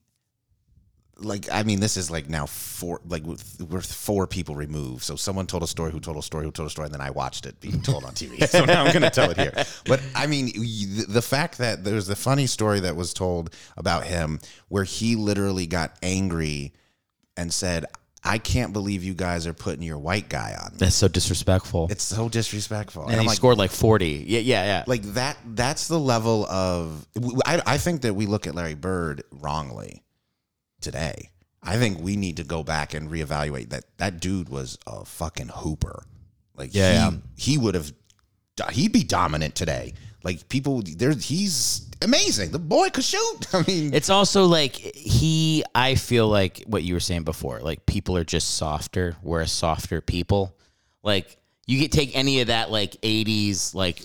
like, 1.24 1.48
I 1.50 1.62
mean, 1.62 1.80
this 1.80 1.96
is 1.96 2.10
like 2.10 2.28
now 2.28 2.46
four, 2.46 3.00
like 3.08 3.22
we're 3.24 3.80
four 3.80 4.26
people 4.26 4.54
removed. 4.54 5.02
So 5.04 5.16
someone 5.16 5.46
told 5.46 5.62
a 5.62 5.66
story, 5.66 5.92
who 5.92 6.00
told 6.00 6.16
a 6.16 6.22
story, 6.22 6.44
who 6.44 6.50
told 6.50 6.66
a 6.66 6.70
story, 6.70 6.86
and 6.86 6.94
then 6.94 7.00
I 7.00 7.10
watched 7.10 7.46
it 7.46 7.60
being 7.60 7.80
told 7.82 8.04
on 8.04 8.12
TV. 8.12 8.46
so 8.48 8.64
now 8.64 8.84
I'm 8.84 8.92
going 8.92 9.02
to 9.02 9.10
tell 9.10 9.30
it 9.30 9.36
here. 9.36 9.52
But 9.84 10.00
I 10.14 10.26
mean, 10.26 10.50
the 11.08 11.22
fact 11.22 11.58
that 11.58 11.84
there's 11.84 12.08
a 12.08 12.16
funny 12.16 12.46
story 12.46 12.80
that 12.80 12.94
was 12.96 13.12
told 13.12 13.54
about 13.76 14.04
him 14.04 14.38
where 14.68 14.84
he 14.84 15.16
literally 15.16 15.66
got 15.66 15.96
angry 16.02 16.72
and 17.36 17.52
said, 17.52 17.84
"I 18.22 18.38
can't 18.38 18.72
believe 18.72 19.02
you 19.02 19.14
guys 19.14 19.46
are 19.46 19.52
putting 19.52 19.82
your 19.82 19.98
white 19.98 20.28
guy 20.28 20.56
on." 20.58 20.72
me." 20.72 20.78
That's 20.78 20.94
so 20.94 21.08
disrespectful. 21.08 21.88
It's 21.90 22.04
so 22.04 22.28
disrespectful. 22.28 23.04
and 23.04 23.14
I'm 23.14 23.22
he 23.22 23.26
like, 23.28 23.36
scored 23.36 23.58
like 23.58 23.70
forty. 23.70 24.24
Yeah, 24.26 24.40
yeah, 24.40 24.64
yeah. 24.64 24.84
like 24.86 25.02
that 25.14 25.36
that's 25.54 25.88
the 25.88 25.98
level 25.98 26.46
of 26.46 27.06
I, 27.44 27.60
I 27.66 27.78
think 27.78 28.02
that 28.02 28.14
we 28.14 28.26
look 28.26 28.46
at 28.46 28.54
larry 28.54 28.74
bird 28.74 29.24
wrongly 29.32 30.02
today 30.82 31.30
i 31.62 31.76
think 31.76 31.98
we 32.00 32.16
need 32.16 32.36
to 32.36 32.44
go 32.44 32.62
back 32.62 32.94
and 32.94 33.10
reevaluate 33.10 33.70
that 33.70 33.84
that 33.98 34.20
dude 34.20 34.48
was 34.48 34.78
a 34.86 35.04
fucking 35.04 35.48
hooper 35.48 36.04
like 36.54 36.74
Yeah, 36.74 36.90
he, 36.92 36.96
yeah. 36.96 37.10
he 37.36 37.58
would 37.58 37.74
have 37.74 37.92
he'd 38.72 38.92
be 38.92 39.02
dominant 39.04 39.54
today 39.54 39.94
like 40.24 40.48
people 40.48 40.82
there 40.96 41.12
he's 41.12 41.88
amazing 42.02 42.50
the 42.50 42.58
boy 42.58 42.90
could 42.90 43.04
shoot 43.04 43.38
i 43.54 43.64
mean 43.66 43.94
It's 43.94 44.10
also 44.10 44.44
like 44.46 44.74
he. 44.76 45.64
I 45.74 45.94
feel 45.96 46.28
like 46.28 46.62
what 46.66 46.82
you 46.82 46.94
were 46.94 47.00
saying 47.00 47.22
before. 47.24 47.60
Like 47.60 47.86
people 47.86 48.16
are 48.16 48.24
just 48.24 48.56
softer. 48.56 49.16
We're 49.22 49.40
a 49.42 49.46
softer 49.48 50.00
people. 50.00 50.56
Like 51.02 51.36
you 51.66 51.80
could 51.80 51.90
take 51.92 52.16
any 52.16 52.40
of 52.40 52.48
that 52.48 52.70
like 52.70 52.92
'80s, 53.02 53.74
like 53.74 54.00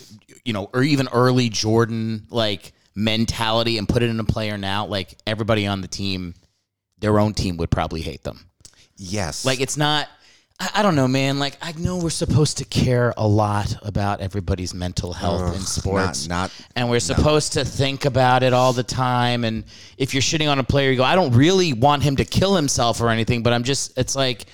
you 0.46 0.54
know, 0.54 0.70
or 0.74 0.82
even 0.84 1.08
early 1.10 1.50
Jordan 1.50 2.26
like 2.30 2.74
mentality 2.96 3.78
and 3.78 3.88
put 3.88 4.02
it 4.04 4.10
in 4.10 4.20
a 4.20 4.24
player 4.24 4.58
now. 4.58 4.86
Like 4.88 5.16
everybody 5.28 5.68
on 5.68 5.82
the 5.82 5.88
team, 5.88 6.34
their 7.00 7.20
own 7.20 7.34
team 7.34 7.58
would 7.58 7.70
probably 7.72 8.02
hate 8.02 8.24
them. 8.24 8.46
yes 8.98 9.46
Like 9.46 9.62
it's 9.62 9.78
not. 9.78 10.08
I, 10.60 10.70
I 10.76 10.82
don't 10.82 10.96
know, 10.96 11.08
man. 11.08 11.38
Like 11.38 11.56
I 11.62 11.72
know 11.74 11.98
we're 11.98 12.10
supposed 12.10 12.58
to 12.58 12.66
care 12.66 13.14
a 13.18 13.28
lot 13.28 13.76
about 13.84 14.22
everybody's 14.22 14.74
mental 14.74 15.14
health 15.14 15.56
in 15.56 15.62
sports, 15.62 16.28
not- 16.28 16.52
and 16.76 16.90
we're 16.90 17.00
supposed 17.00 17.54
to 17.54 17.64
think 17.64 18.06
about 18.06 18.42
it 18.44 18.54
all 18.54 18.74
the 18.74 18.84
time. 18.84 19.44
And 19.44 19.64
if 19.98 20.14
you're 20.16 20.22
shitting 20.22 20.50
on 20.50 20.58
a 20.58 20.64
player, 20.64 20.90
you 20.90 20.98
go, 20.98 21.04
I 21.04 21.14
don't 21.16 21.34
really 21.36 21.74
want 21.74 22.02
him 22.02 22.16
to 22.16 22.26
kill 22.26 22.56
himself 22.56 23.00
or 23.02 23.10
anything, 23.10 23.44
but 23.44 23.54
I'm 23.54 23.64
just. 23.64 23.96
It's 23.98 24.16
like, 24.16 24.46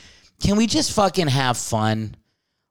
can 0.41 0.57
we 0.57 0.67
just 0.67 0.91
fucking 0.91 1.27
have 1.27 1.57
fun? 1.57 2.15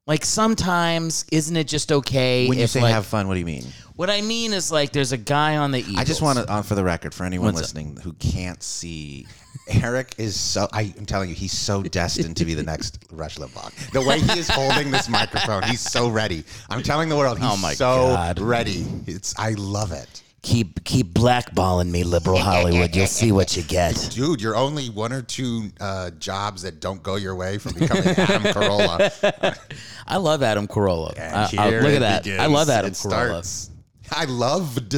Like 0.06 0.24
sometimes, 0.26 1.24
isn't 1.32 1.56
it 1.56 1.68
just 1.68 1.90
okay? 1.92 2.46
when 2.48 2.58
you 2.58 2.66
say 2.66 2.82
like- 2.82 2.92
have 2.92 3.06
fun 3.06 3.28
what 3.28 3.34
do 3.34 3.40
you 3.40 3.46
mean 3.46 3.64
what 3.94 4.08
I 4.10 4.20
mean 4.22 4.52
is 4.54 4.72
like, 4.72 4.90
there's 4.92 5.12
a 5.12 5.18
guy 5.18 5.58
on 5.58 5.70
the 5.70 5.78
Eagles. 5.80 5.98
I 5.98 6.04
just 6.04 6.22
want 6.22 6.38
to, 6.38 6.50
on 6.50 6.62
for 6.62 6.74
the 6.74 6.82
record, 6.82 7.12
for 7.14 7.24
anyone 7.24 7.54
What's 7.54 7.58
up? 7.70 7.76
listening 7.76 7.96
who 8.02 8.14
can't 8.14 8.62
see, 8.62 9.26
Eric 9.68 10.14
is 10.18 10.38
so. 10.38 10.68
I, 10.72 10.92
am 10.98 11.06
telling 11.06 11.28
you, 11.28 11.34
he's 11.34 11.52
so 11.56 11.82
destined 11.82 12.36
to 12.38 12.44
be 12.44 12.54
the 12.54 12.62
next 12.64 13.04
Rush 13.12 13.36
Limbaugh. 13.36 13.92
The 13.92 14.00
way 14.02 14.18
he 14.20 14.38
is 14.38 14.48
holding 14.48 14.90
this 14.90 15.08
microphone, 15.08 15.62
he's 15.64 15.80
so 15.80 16.08
ready. 16.08 16.44
I'm 16.68 16.82
telling 16.82 17.08
the 17.08 17.16
world, 17.16 17.38
he's 17.38 17.46
Oh 17.48 17.56
my 17.56 17.74
so 17.74 18.08
God. 18.14 18.40
ready. 18.40 18.84
It's. 19.06 19.38
I 19.38 19.50
love 19.52 19.92
it, 19.92 20.22
keep 20.42 20.82
keep 20.84 21.14
blackballing 21.14 21.90
me, 21.90 22.02
liberal 22.02 22.38
Hollywood. 22.38 22.94
You'll 22.96 23.06
see 23.06 23.30
what 23.30 23.56
you 23.56 23.62
get. 23.62 23.94
dude. 24.12 24.42
You're 24.42 24.56
only 24.56 24.90
one 24.90 25.12
or 25.12 25.22
two 25.22 25.70
uh, 25.80 26.10
jobs 26.10 26.62
that 26.62 26.80
don't 26.80 27.02
go 27.02 27.14
your 27.16 27.36
way 27.36 27.58
from 27.58 27.74
becoming 27.74 28.04
Adam 28.04 28.42
Carolla. 28.42 29.56
I 30.08 30.16
love 30.16 30.42
Adam 30.42 30.66
Carolla. 30.66 31.16
I- 31.18 31.50
I- 31.56 31.70
look 31.80 32.02
at 32.02 32.24
that. 32.24 32.40
I 32.40 32.46
love 32.46 32.68
Adam 32.68 32.90
It 32.90 32.94
Carolla. 32.94 33.44
starts. 33.44 33.70
I 34.10 34.24
loved. 34.24 34.96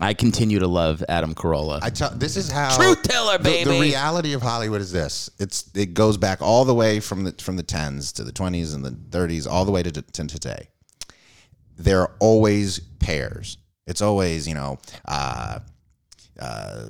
I 0.00 0.14
continue 0.14 0.60
to 0.60 0.68
love 0.68 1.02
Adam 1.08 1.34
Carolla. 1.34 1.80
I 1.82 1.90
tell 1.90 2.10
this 2.10 2.36
is 2.36 2.50
how 2.50 2.76
Truth 2.76 3.02
teller, 3.02 3.38
the- 3.38 3.64
The, 3.64 3.80
reality 3.80 4.32
of 4.32 4.42
Hollywood 4.42 4.80
is 4.80 4.92
this: 4.92 5.28
it's 5.38 5.68
it 5.74 5.94
goes 5.94 6.16
back 6.16 6.40
all 6.40 6.64
the 6.64 6.74
way 6.74 7.00
from 7.00 7.24
the 7.24 7.34
from 7.40 7.56
the 7.56 7.62
tens 7.62 8.12
to 8.12 8.24
the 8.24 8.32
twenties 8.32 8.74
and 8.74 8.84
the 8.84 8.96
thirties, 9.10 9.46
all 9.46 9.64
the 9.64 9.72
way 9.72 9.82
to, 9.82 9.90
to 9.90 10.26
today. 10.26 10.68
There 11.76 12.00
are 12.00 12.12
always 12.20 12.78
pairs. 12.78 13.58
It's 13.86 14.02
always 14.02 14.46
you 14.46 14.54
know, 14.54 14.78
uh, 15.06 15.60
uh, 16.38 16.88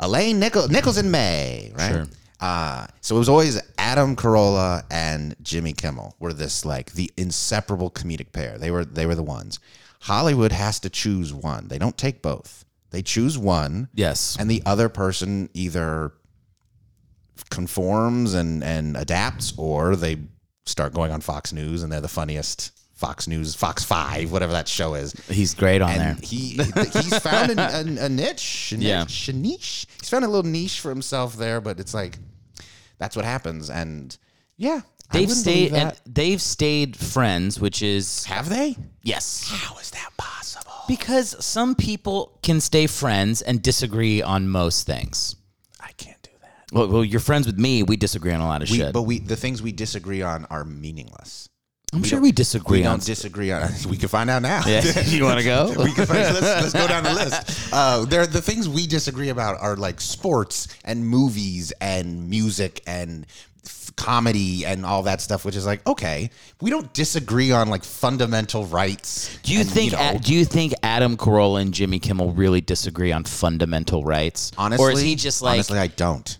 Elaine 0.00 0.38
Nichols, 0.38 0.70
Nichols 0.70 0.96
and 0.98 1.10
May, 1.10 1.72
right? 1.76 1.92
Sure. 1.92 2.06
Uh, 2.40 2.86
so 3.00 3.16
it 3.16 3.18
was 3.18 3.28
always 3.28 3.60
Adam 3.78 4.16
Carolla 4.16 4.84
and 4.90 5.34
Jimmy 5.42 5.72
Kimmel 5.72 6.14
were 6.18 6.32
this 6.32 6.64
like 6.64 6.92
the 6.92 7.10
inseparable 7.16 7.90
comedic 7.90 8.32
pair. 8.32 8.58
They 8.58 8.70
were 8.70 8.84
they 8.84 9.06
were 9.06 9.14
the 9.14 9.22
ones. 9.22 9.60
Hollywood 10.04 10.52
has 10.52 10.80
to 10.80 10.90
choose 10.90 11.32
one. 11.32 11.68
They 11.68 11.78
don't 11.78 11.96
take 11.96 12.20
both. 12.22 12.64
They 12.90 13.02
choose 13.02 13.36
one, 13.38 13.88
Yes. 13.94 14.36
and 14.38 14.50
the 14.50 14.62
other 14.66 14.88
person 14.88 15.48
either 15.54 16.12
conforms 17.50 18.34
and 18.34 18.62
and 18.62 18.96
adapts, 18.96 19.52
or 19.56 19.96
they 19.96 20.18
start 20.66 20.92
going 20.94 21.10
on 21.10 21.20
Fox 21.20 21.52
News, 21.52 21.82
and 21.82 21.92
they're 21.92 22.00
the 22.00 22.08
funniest. 22.08 22.72
Fox 22.94 23.26
News, 23.26 23.56
Fox 23.56 23.82
Five, 23.82 24.30
whatever 24.30 24.52
that 24.52 24.68
show 24.68 24.94
is. 24.94 25.12
He's 25.28 25.52
great 25.52 25.82
on 25.82 25.90
and 25.90 26.00
there. 26.00 26.16
he 26.22 26.50
he's 26.92 27.18
found 27.18 27.50
a, 27.50 27.60
a, 27.60 28.04
a 28.06 28.08
niche, 28.08 28.72
a 28.72 28.76
Yeah. 28.76 29.02
niche, 29.02 29.28
a 29.28 29.32
niche. 29.32 29.86
He's 29.98 30.08
found 30.08 30.24
a 30.24 30.28
little 30.28 30.48
niche 30.48 30.78
for 30.78 30.90
himself 30.90 31.36
there, 31.36 31.60
but 31.60 31.80
it's 31.80 31.92
like 31.92 32.18
that's 32.98 33.16
what 33.16 33.24
happens. 33.24 33.68
And 33.68 34.16
yeah, 34.56 34.82
They've 35.14 35.30
stayed. 35.30 35.72
And 35.72 35.92
they've 36.06 36.40
stayed 36.42 36.96
friends, 36.96 37.58
which 37.60 37.82
is 37.82 38.24
Have 38.26 38.48
they? 38.48 38.76
yes. 39.02 39.48
How 39.48 39.78
is 39.78 39.90
that 39.90 40.10
possible? 40.16 40.72
Because 40.86 41.42
some 41.44 41.74
people 41.74 42.38
can 42.42 42.60
stay 42.60 42.86
friends 42.86 43.40
and 43.42 43.62
disagree 43.62 44.20
on 44.22 44.48
most 44.48 44.86
things. 44.86 45.36
I 45.80 45.92
can't 45.96 46.20
do 46.22 46.30
that. 46.42 46.72
Well, 46.72 46.88
well 46.88 47.04
you're 47.04 47.20
friends 47.20 47.46
with 47.46 47.58
me. 47.58 47.82
We 47.82 47.96
disagree 47.96 48.32
on 48.32 48.40
a 48.40 48.46
lot 48.46 48.62
of 48.62 48.70
We, 48.70 48.76
shit. 48.78 48.92
but 48.92 49.02
we 49.02 49.18
the 49.18 49.36
things 49.36 49.62
we 49.62 49.72
disagree 49.72 50.20
on 50.22 50.44
are 50.50 50.64
meaningless. 50.64 51.48
I'm 51.92 52.02
sure 52.02 52.20
we 52.20 52.32
disagree 52.32 52.80
We 52.80 52.86
on. 52.86 52.94
don't 52.94 53.04
disagree 53.06 53.52
on. 53.52 53.70
We 53.88 53.96
can 53.96 54.08
find 54.08 54.28
out 54.28 54.42
now. 54.42 54.62
Yeah. 54.66 54.82
you 55.06 55.22
want 55.24 55.38
to 55.38 55.44
go? 55.44 55.72
we 55.78 55.92
can 55.92 56.06
find, 56.06 56.18
let's, 56.34 56.40
let's 56.42 56.72
go 56.72 56.88
down 56.88 57.04
the 57.04 57.14
list. 57.14 57.72
Uh, 57.72 58.04
there, 58.04 58.26
the 58.26 58.42
things 58.42 58.68
we 58.68 58.86
disagree 58.88 59.28
about 59.28 59.60
are 59.60 59.76
like 59.76 60.00
sports 60.00 60.66
and 60.84 61.06
movies 61.06 61.72
and 61.80 62.28
music 62.28 62.82
and 62.88 63.26
comedy 63.96 64.64
and 64.66 64.84
all 64.84 65.02
that 65.04 65.20
stuff. 65.20 65.44
Which 65.44 65.56
is 65.56 65.66
like, 65.66 65.86
okay, 65.86 66.30
we 66.60 66.70
don't 66.70 66.92
disagree 66.92 67.52
on 67.52 67.68
like 67.68 67.84
fundamental 67.84 68.66
rights. 68.66 69.38
Do 69.42 69.52
you 69.52 69.60
and, 69.60 69.70
think? 69.70 69.92
know, 69.92 70.10
A- 70.14 70.18
do 70.18 70.34
you 70.34 70.44
think 70.44 70.74
Adam 70.82 71.16
Carolla 71.16 71.60
and 71.62 71.72
Jimmy 71.72 71.98
Kimmel 71.98 72.32
really 72.32 72.60
disagree 72.60 73.12
on 73.12 73.24
fundamental 73.24 74.04
rights? 74.04 74.52
honestly, 74.58 74.84
or 74.84 74.92
is 74.92 75.00
he 75.00 75.14
just 75.14 75.42
like 75.42 75.54
honestly, 75.54 75.78
I 75.78 75.88
don't. 75.88 76.38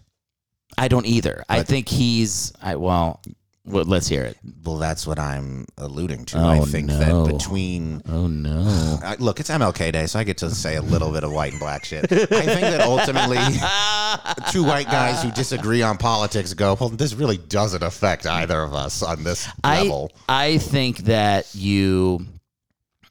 I 0.77 0.89
don't 0.89 1.07
either. 1.07 1.45
I 1.49 1.63
think 1.63 1.89
he's. 1.89 2.53
I 2.61 2.77
well, 2.77 3.23
well, 3.67 3.85
let's 3.85 4.07
hear 4.09 4.25
it. 4.25 4.37
Well, 4.65 4.77
that's 4.77 5.07
what 5.07 5.19
I'm 5.19 5.67
alluding 5.79 6.27
to. 6.27 6.39
I 6.39 6.59
Oh, 6.59 6.65
think 6.67 6.89
no. 6.89 6.99
that 6.99 7.33
between 7.33 8.03
Oh 8.09 8.27
no! 8.27 8.99
I, 9.05 9.17
look, 9.19 9.41
it's 9.41 9.51
MLK 9.51 9.93
Day, 9.93 10.07
so 10.07 10.19
I 10.19 10.25
get 10.25 10.39
to 10.39 10.51
say 10.51 10.77
a 10.77 10.83
little 10.83 11.11
bit 11.13 11.25
of 11.25 11.33
white 11.33 11.53
and 11.53 11.61
black 11.61 11.85
shit. 11.85 12.05
I 12.13 12.27
think 12.27 12.61
that 12.61 12.83
ultimately, 12.83 13.39
two 14.53 14.65
white 14.65 14.87
guys 14.87 15.23
who 15.23 15.31
disagree 15.31 15.83
on 15.83 15.97
politics 15.99 16.53
go, 16.55 16.77
well, 16.79 16.89
this 16.91 17.15
really 17.15 17.39
doesn't 17.39 17.83
affect 17.83 18.27
either 18.27 18.61
of 18.63 18.75
us 18.75 19.03
on 19.03 19.25
this 19.25 19.49
I 19.63 19.83
level. 19.83 20.13
I 20.29 20.59
think 20.59 20.99
that 21.05 21.55
you. 21.55 22.27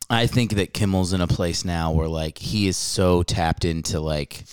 I 0.10 0.28
think 0.28 0.54
that 0.56 0.74
Kimmel's 0.74 1.14
in 1.14 1.22
a 1.22 1.28
place 1.28 1.66
now 1.66 1.92
where 1.92 2.08
like 2.08 2.38
he 2.38 2.68
is 2.68 2.78
so 2.78 3.24
tapped 3.24 3.66
into 3.66 4.00
like. 4.00 4.44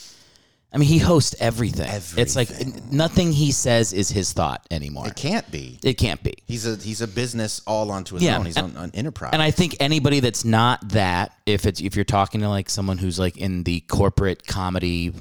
I 0.73 0.79
mean, 0.79 0.89
he 0.89 0.99
hosts 0.99 1.35
everything. 1.41 1.89
It's 2.17 2.37
like 2.37 2.49
nothing 2.93 3.33
he 3.33 3.51
says 3.51 3.93
is 3.93 4.09
his 4.09 4.33
thought 4.33 4.65
anymore. 4.71 5.09
It 5.09 5.17
can't 5.17 5.51
be. 5.51 5.81
It 5.83 5.95
can't 5.95 6.23
be. 6.23 6.35
He's 6.47 6.65
a 6.65 6.77
he's 6.77 7.01
a 7.01 7.09
business 7.09 7.61
all 7.67 7.91
onto 7.91 8.15
his 8.15 8.23
Yeah, 8.23 8.39
own. 8.39 8.47
He's 8.47 8.57
and- 8.57 8.77
on 8.77 8.85
an 8.85 8.91
enterprise. 8.95 9.31
And 9.33 9.43
I 9.43 9.51
think 9.51 9.77
anybody 9.81 10.21
that's 10.21 10.45
not 10.45 10.91
that, 10.91 11.33
if 11.45 11.67
it's 11.67 11.81
if 11.81 11.97
you're 11.97 12.05
talking 12.05 12.41
to 12.43 12.49
like 12.49 12.71
someone 12.71 12.99
who's 12.99 13.19
like 13.19 13.37
in 13.37 13.65
the 13.65 13.81
corporate 13.81 14.47
comedy 14.47 15.13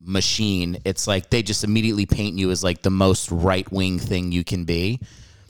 machine, 0.00 0.78
it's 0.84 1.06
like 1.06 1.30
they 1.30 1.42
just 1.42 1.64
immediately 1.64 2.06
paint 2.06 2.38
you 2.38 2.50
as 2.50 2.62
like 2.62 2.82
the 2.82 2.90
most 2.90 3.30
right 3.30 3.70
wing 3.72 3.98
thing 3.98 4.30
you 4.32 4.44
can 4.44 4.64
be. 4.64 5.00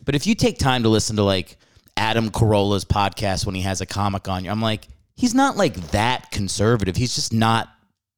But 0.04 0.14
if 0.14 0.26
you 0.26 0.34
take 0.34 0.58
time 0.58 0.84
to 0.84 0.88
listen 0.88 1.16
to 1.16 1.22
like 1.24 1.56
Adam 1.96 2.30
Carolla's 2.30 2.84
podcast 2.84 3.44
when 3.44 3.54
he 3.54 3.62
has 3.62 3.80
a 3.80 3.86
comic 3.86 4.28
on 4.28 4.44
you, 4.44 4.50
I'm 4.50 4.62
like, 4.62 4.86
he's 5.16 5.34
not 5.34 5.56
like 5.56 5.74
that 5.90 6.30
conservative. 6.30 6.94
He's 6.96 7.14
just 7.14 7.32
not 7.32 7.68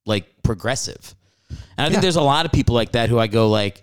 like 0.06 0.42
progressive. 0.42 1.14
And 1.76 1.86
I 1.86 1.90
think 1.90 2.02
there's 2.02 2.16
a 2.16 2.22
lot 2.22 2.46
of 2.46 2.52
people 2.52 2.74
like 2.74 2.92
that 2.92 3.08
who 3.08 3.18
I 3.18 3.26
go 3.26 3.48
like, 3.48 3.82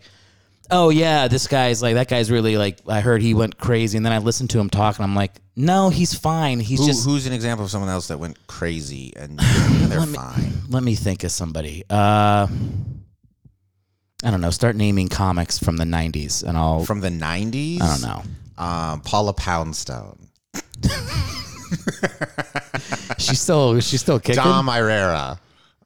oh 0.69 0.89
yeah, 0.89 1.27
this 1.27 1.47
guy's 1.47 1.81
like 1.81 1.95
that 1.95 2.07
guy's 2.07 2.29
really 2.31 2.57
like 2.57 2.79
I 2.87 3.01
heard 3.01 3.21
he 3.21 3.33
went 3.33 3.57
crazy, 3.57 3.97
and 3.97 4.05
then 4.05 4.13
I 4.13 4.19
listened 4.19 4.49
to 4.51 4.59
him 4.59 4.69
talk, 4.69 4.97
and 4.97 5.03
I'm 5.03 5.15
like, 5.15 5.33
no, 5.55 5.89
he's 5.89 6.13
fine. 6.13 6.59
He's 6.59 6.79
Who, 6.79 6.87
just. 6.87 7.05
who's 7.05 7.25
an 7.25 7.33
example 7.33 7.65
of 7.65 7.71
someone 7.71 7.89
else 7.89 8.07
that 8.09 8.19
went 8.19 8.45
crazy 8.47 9.13
and 9.15 9.39
they're 9.89 10.01
fine? 10.01 10.53
let 10.69 10.83
me 10.83 10.95
think 10.95 11.23
of 11.23 11.31
somebody. 11.31 11.83
Uh, 11.89 12.47
I 14.23 14.31
don't 14.31 14.41
know. 14.41 14.51
Start 14.51 14.75
naming 14.75 15.07
comics 15.07 15.57
from 15.59 15.77
the 15.77 15.85
'90s, 15.85 16.43
and 16.43 16.57
I'll. 16.57 16.85
From 16.85 17.01
the 17.01 17.09
'90s, 17.09 17.81
I 17.81 17.87
don't 17.87 18.01
know. 18.01 18.23
Um, 18.63 19.01
Paula 19.01 19.33
Poundstone, 19.33 20.29
She's 23.17 23.39
still 23.39 23.79
she's 23.79 24.01
still 24.01 24.19
kicking. 24.19 24.43
Dom 24.43 24.67
Irrera. 24.69 25.39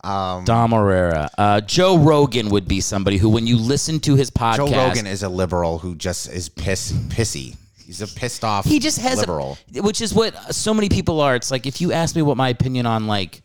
Um, 0.03 0.43
Dom 0.45 0.71
Irrera. 0.71 1.29
Uh, 1.37 1.61
Joe 1.61 1.97
Rogan 1.97 2.49
would 2.49 2.67
be 2.67 2.81
somebody 2.81 3.17
who, 3.17 3.29
when 3.29 3.45
you 3.45 3.57
listen 3.57 3.99
to 4.01 4.15
his 4.15 4.31
podcast, 4.31 4.57
Joe 4.57 4.87
Rogan 4.87 5.07
is 5.07 5.23
a 5.23 5.29
liberal 5.29 5.79
who 5.79 5.95
just 5.95 6.29
is 6.29 6.49
piss, 6.49 6.91
pissy. 6.91 7.55
He's 7.83 8.01
a 8.01 8.07
pissed 8.07 8.43
off. 8.43 8.65
he 8.65 8.79
just 8.79 8.99
has 8.99 9.19
liberal. 9.19 9.57
a, 9.75 9.81
which 9.81 9.99
is 10.01 10.13
what 10.13 10.55
so 10.55 10.73
many 10.73 10.87
people 10.87 11.19
are. 11.19 11.35
It's 11.35 11.51
like 11.51 11.67
if 11.67 11.81
you 11.81 11.91
ask 11.91 12.15
me 12.15 12.21
what 12.21 12.37
my 12.37 12.49
opinion 12.49 12.85
on 12.85 13.05
like, 13.05 13.41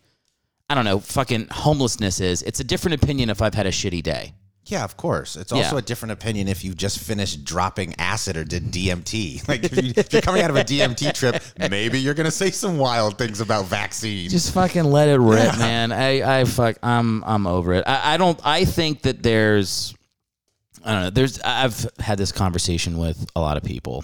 I 0.69 0.75
don't 0.75 0.85
know, 0.85 0.99
fucking 0.99 1.47
homelessness 1.51 2.21
is, 2.21 2.43
it's 2.43 2.59
a 2.59 2.63
different 2.63 3.03
opinion 3.03 3.29
if 3.29 3.41
I've 3.41 3.53
had 3.53 3.67
a 3.67 3.71
shitty 3.71 4.01
day. 4.03 4.33
Yeah, 4.69 4.83
of 4.83 4.97
course. 4.97 5.35
It's 5.35 5.51
also 5.51 5.75
Yeah. 5.75 5.79
a 5.79 5.81
different 5.81 6.11
opinion 6.11 6.47
if 6.47 6.63
you 6.63 6.73
just 6.73 6.99
finished 6.99 7.43
dropping 7.43 7.95
acid 7.99 8.37
or 8.37 8.43
did 8.43 8.71
DMT. 8.71 9.43
Like 9.47 9.63
if, 9.63 9.75
you, 9.83 9.93
if 9.95 10.11
you're 10.11 10.21
coming 10.21 10.41
out 10.41 10.49
of 10.49 10.55
a 10.57 10.63
DMT 10.63 11.13
trip, 11.13 11.41
maybe 11.69 11.99
you're 11.99 12.13
gonna 12.13 12.31
say 12.31 12.51
some 12.51 12.77
wild 12.77 13.17
things 13.17 13.39
about 13.41 13.65
vaccines. 13.65 14.31
Just 14.31 14.53
fucking 14.53 14.83
let 14.83 15.07
it 15.09 15.17
rip, 15.19 15.57
man. 15.59 15.91
I, 15.91 16.39
I 16.41 16.43
fuck, 16.45 16.77
I'm, 16.83 17.23
I'm 17.23 17.47
over 17.47 17.73
it. 17.73 17.83
I, 17.87 18.13
I 18.13 18.17
don't. 18.17 18.39
I 18.43 18.65
think 18.65 19.03
that 19.03 19.23
there's, 19.23 19.95
I 20.83 20.91
don't 20.93 21.01
know. 21.03 21.09
There's. 21.09 21.39
I've 21.41 21.87
had 21.99 22.17
this 22.17 22.31
conversation 22.31 22.97
with 22.97 23.25
a 23.35 23.41
lot 23.41 23.57
of 23.57 23.63
people 23.63 24.03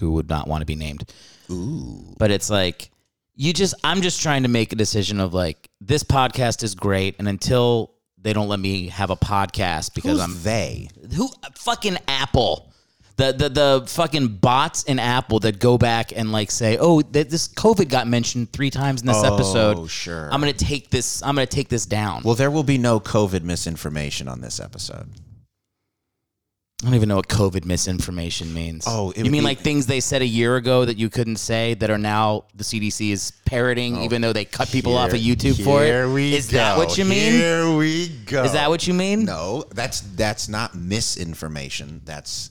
who 0.00 0.12
would 0.12 0.28
not 0.28 0.46
want 0.48 0.62
to 0.62 0.66
be 0.66 0.74
named. 0.76 1.12
Ooh. 1.50 2.14
But 2.18 2.30
it's 2.30 2.50
like 2.50 2.90
you 3.34 3.52
just. 3.52 3.74
I'm 3.84 4.00
just 4.02 4.20
trying 4.22 4.42
to 4.44 4.48
make 4.48 4.72
a 4.72 4.76
decision 4.76 5.20
of 5.20 5.34
like 5.34 5.68
this 5.80 6.02
podcast 6.04 6.62
is 6.62 6.74
great, 6.74 7.16
and 7.18 7.28
until 7.28 7.94
they 8.28 8.34
don't 8.34 8.48
let 8.48 8.60
me 8.60 8.88
have 8.88 9.08
a 9.08 9.16
podcast 9.16 9.94
because 9.94 10.12
Who's 10.12 10.20
I'm 10.20 10.42
they? 10.42 10.90
who 11.16 11.30
fucking 11.54 11.96
Apple. 12.06 12.70
The, 13.16 13.32
the 13.32 13.48
the 13.48 13.84
fucking 13.88 14.28
bots 14.36 14.84
in 14.84 14.98
Apple 14.98 15.40
that 15.40 15.58
go 15.58 15.78
back 15.78 16.12
and 16.14 16.30
like 16.30 16.50
say, 16.50 16.76
oh, 16.78 17.00
th- 17.00 17.28
this 17.28 17.48
COVID 17.48 17.88
got 17.88 18.06
mentioned 18.06 18.52
three 18.52 18.68
times 18.70 19.00
in 19.00 19.06
this 19.08 19.16
Oh, 19.24 19.34
episode. 19.34 19.90
sure. 19.90 20.28
I'm 20.30 20.40
gonna 20.40 20.52
take 20.52 20.90
this. 20.90 21.22
I'm 21.22 21.34
gonna 21.34 21.46
take 21.46 21.68
this 21.70 21.84
down. 21.86 22.20
Well, 22.22 22.34
there 22.36 22.50
will 22.50 22.62
be 22.62 22.76
no 22.78 23.00
COVID 23.00 23.42
misinformation 23.42 24.28
on 24.28 24.40
this 24.42 24.60
episode. 24.60 25.08
I 26.82 26.86
don't 26.86 26.94
even 26.94 27.08
know 27.08 27.16
what 27.16 27.26
COVID 27.26 27.64
misinformation 27.64 28.54
means. 28.54 28.84
Oh, 28.86 29.10
it 29.10 29.16
you 29.18 29.22
would 29.24 29.32
mean 29.32 29.40
be- 29.40 29.46
like 29.46 29.58
things 29.58 29.86
they 29.86 29.98
said 29.98 30.22
a 30.22 30.26
year 30.26 30.54
ago 30.54 30.84
that 30.84 30.96
you 30.96 31.10
couldn't 31.10 31.36
say 31.36 31.74
that 31.74 31.90
are 31.90 31.98
now 31.98 32.44
the 32.54 32.62
CDC 32.62 33.10
is 33.10 33.32
parroting, 33.46 33.98
oh, 33.98 34.04
even 34.04 34.22
though 34.22 34.32
they 34.32 34.44
cut 34.44 34.68
people 34.68 34.96
off 34.96 35.12
of 35.12 35.18
YouTube 35.18 35.62
for 35.64 35.82
it? 35.82 35.86
Oh, 35.88 36.06
Here 36.06 36.08
we 36.08 36.34
Is 36.36 36.48
go. 36.48 36.58
that 36.58 36.78
what 36.78 36.96
you 36.96 37.04
mean? 37.04 37.32
Here 37.32 37.76
we 37.76 38.08
go. 38.26 38.44
Is 38.44 38.52
that 38.52 38.70
what 38.70 38.86
you 38.86 38.94
mean? 38.94 39.24
No, 39.24 39.64
that's 39.74 40.02
that's 40.02 40.48
not 40.48 40.76
misinformation. 40.76 42.00
That's 42.04 42.50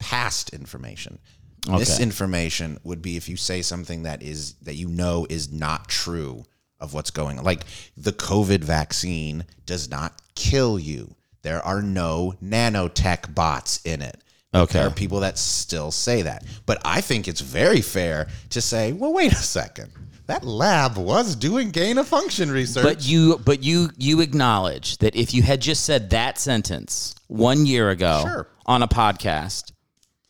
past 0.00 0.50
information. 0.50 1.20
Okay. 1.68 1.78
Misinformation 1.78 2.78
would 2.82 3.00
be 3.00 3.16
if 3.16 3.28
you 3.28 3.36
say 3.36 3.62
something 3.62 4.02
that 4.04 4.22
is 4.22 4.54
that 4.62 4.74
you 4.74 4.88
know 4.88 5.24
is 5.30 5.52
not 5.52 5.88
true 5.88 6.44
of 6.80 6.94
what's 6.94 7.10
going 7.12 7.38
on. 7.38 7.44
Like 7.44 7.62
the 7.96 8.12
COVID 8.12 8.64
vaccine 8.64 9.44
does 9.66 9.88
not 9.88 10.20
kill 10.34 10.80
you. 10.80 11.14
There 11.42 11.64
are 11.64 11.82
no 11.82 12.34
nanotech 12.42 13.34
bots 13.34 13.80
in 13.84 14.02
it. 14.02 14.22
Okay. 14.54 14.78
There 14.78 14.88
are 14.88 14.92
people 14.92 15.20
that 15.20 15.38
still 15.38 15.90
say 15.90 16.22
that. 16.22 16.44
But 16.64 16.80
I 16.84 17.00
think 17.00 17.28
it's 17.28 17.40
very 17.40 17.80
fair 17.80 18.28
to 18.50 18.60
say, 18.60 18.92
well, 18.92 19.12
wait 19.12 19.32
a 19.32 19.36
second. 19.36 19.92
That 20.26 20.44
lab 20.44 20.96
was 20.96 21.36
doing 21.36 21.70
gain 21.70 21.98
of 21.98 22.08
function 22.08 22.50
research. 22.50 22.82
But 22.82 23.06
you, 23.06 23.38
but 23.44 23.62
you, 23.62 23.90
you 23.96 24.20
acknowledge 24.22 24.98
that 24.98 25.14
if 25.14 25.32
you 25.34 25.42
had 25.42 25.60
just 25.60 25.84
said 25.84 26.10
that 26.10 26.38
sentence 26.38 27.14
one 27.28 27.64
year 27.66 27.90
ago 27.90 28.22
Sure. 28.24 28.48
on 28.66 28.82
a 28.82 28.88
podcast, 28.88 29.72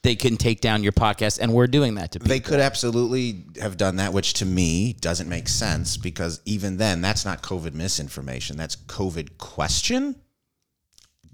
they 0.03 0.15
can 0.15 0.37
take 0.37 0.61
down 0.61 0.83
your 0.85 0.93
podcast, 0.93 1.41
and 1.41 1.53
we're 1.53 1.67
doing 1.67 1.97
that 1.97 2.13
to 2.13 2.21
people. 2.21 2.29
They 2.29 2.39
could 2.41 2.61
absolutely 2.61 3.45
have 3.61 3.77
done 3.77 3.97
that, 3.97 4.13
which 4.13 4.35
to 4.35 4.45
me 4.47 4.93
doesn't 5.01 5.29
make 5.29 5.49
sense 5.49 5.97
because 5.97 6.41
even 6.45 6.77
then, 6.77 7.01
that's 7.01 7.25
not 7.25 7.43
COVID 7.43 7.75
misinformation. 7.75 8.57
That's 8.57 8.77
COVID 8.77 9.39
question. 9.39 10.15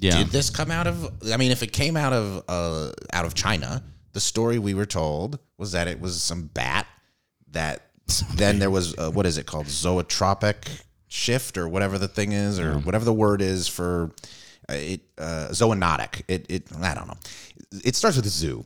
Yeah. 0.03 0.19
Did 0.19 0.29
this 0.29 0.51
come 0.51 0.71
out 0.71 0.87
of? 0.87 1.11
I 1.33 1.37
mean, 1.37 1.53
if 1.53 1.62
it 1.62 1.73
came 1.73 1.97
out 1.97 2.12
of 2.12 2.43
uh, 2.49 2.93
out 3.12 3.25
of 3.25 3.35
China, 3.35 3.83
the 4.12 4.21
story 4.21 4.59
we 4.59 4.75
were 4.75 4.87
told 4.87 5.38
was 5.59 5.73
that 5.73 5.87
it 5.88 6.01
was 6.01 6.21
some 6.21 6.51
bat 6.53 6.87
that. 7.53 7.83
then 8.35 8.59
there 8.59 8.71
was 8.71 8.99
uh, 8.99 9.11
what 9.11 9.27
is 9.27 9.38
it 9.38 9.47
called? 9.47 9.67
Zootropic 9.67 10.83
shift 11.07 11.57
or 11.57 11.69
whatever 11.69 11.99
the 11.99 12.09
thing 12.09 12.33
is, 12.33 12.59
or 12.59 12.75
whatever 12.81 13.05
the 13.05 13.12
word 13.12 13.41
is 13.41 13.69
for 13.69 14.11
uh, 14.69 14.75
it. 14.75 15.03
Uh, 15.17 15.49
zoonotic. 15.51 16.23
It. 16.27 16.47
It. 16.49 16.67
I 16.83 16.95
don't 16.95 17.07
know. 17.07 17.17
It 17.85 17.95
starts 17.95 18.17
with 18.17 18.27
a 18.27 18.31
zoo, 18.31 18.65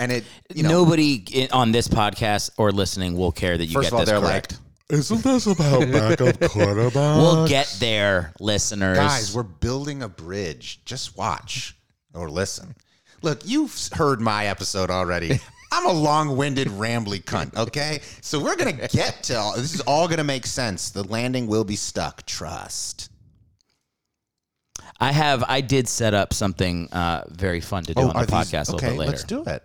and 0.00 0.10
it. 0.10 0.24
You 0.54 0.62
know, 0.62 0.70
Nobody 0.70 1.48
on 1.52 1.70
this 1.70 1.86
podcast 1.86 2.50
or 2.56 2.72
listening 2.72 3.14
will 3.14 3.30
care 3.30 3.58
that 3.58 3.66
you 3.66 3.74
First 3.74 3.90
get 3.90 3.92
of 3.92 3.94
all, 3.94 4.00
this 4.00 4.08
they're 4.08 4.20
correct. 4.20 4.52
like, 4.52 4.60
Isn't 4.90 5.22
this 5.22 5.46
about 5.46 5.80
backup 5.92 6.40
quarterback? 6.50 6.94
We'll 7.18 7.46
get 7.46 7.76
there, 7.78 8.32
listeners. 8.40 8.96
Guys, 8.96 9.34
we're 9.34 9.42
building 9.42 10.02
a 10.02 10.08
bridge. 10.08 10.80
Just 10.86 11.16
watch 11.16 11.76
or 12.14 12.30
listen. 12.30 12.74
Look, 13.20 13.40
you've 13.44 13.76
heard 13.92 14.20
my 14.20 14.46
episode 14.46 14.90
already. 14.90 15.40
I'm 15.72 15.84
a 15.86 15.92
long-winded, 15.92 16.68
rambly 16.68 17.22
cunt. 17.22 17.54
Okay, 17.54 18.00
so 18.22 18.40
we're 18.42 18.56
gonna 18.56 18.72
get 18.88 19.22
to 19.24 19.34
all, 19.38 19.54
this. 19.54 19.74
Is 19.74 19.80
all 19.82 20.08
gonna 20.08 20.24
make 20.24 20.46
sense. 20.46 20.88
The 20.90 21.02
landing 21.04 21.46
will 21.46 21.64
be 21.64 21.76
stuck. 21.76 22.24
Trust. 22.24 23.10
I 24.98 25.12
have. 25.12 25.44
I 25.46 25.60
did 25.60 25.86
set 25.86 26.14
up 26.14 26.32
something 26.32 26.88
uh, 26.92 27.24
very 27.28 27.60
fun 27.60 27.84
to 27.84 27.92
do 27.94 28.00
on 28.00 28.08
the 28.08 28.14
Oh, 28.16 28.20
these- 28.20 28.30
podcast 28.30 28.72
a 28.72 28.76
okay, 28.76 28.86
little 28.86 28.90
bit 28.90 28.98
later. 28.98 29.10
let's 29.10 29.24
do 29.24 29.44
it. 29.44 29.62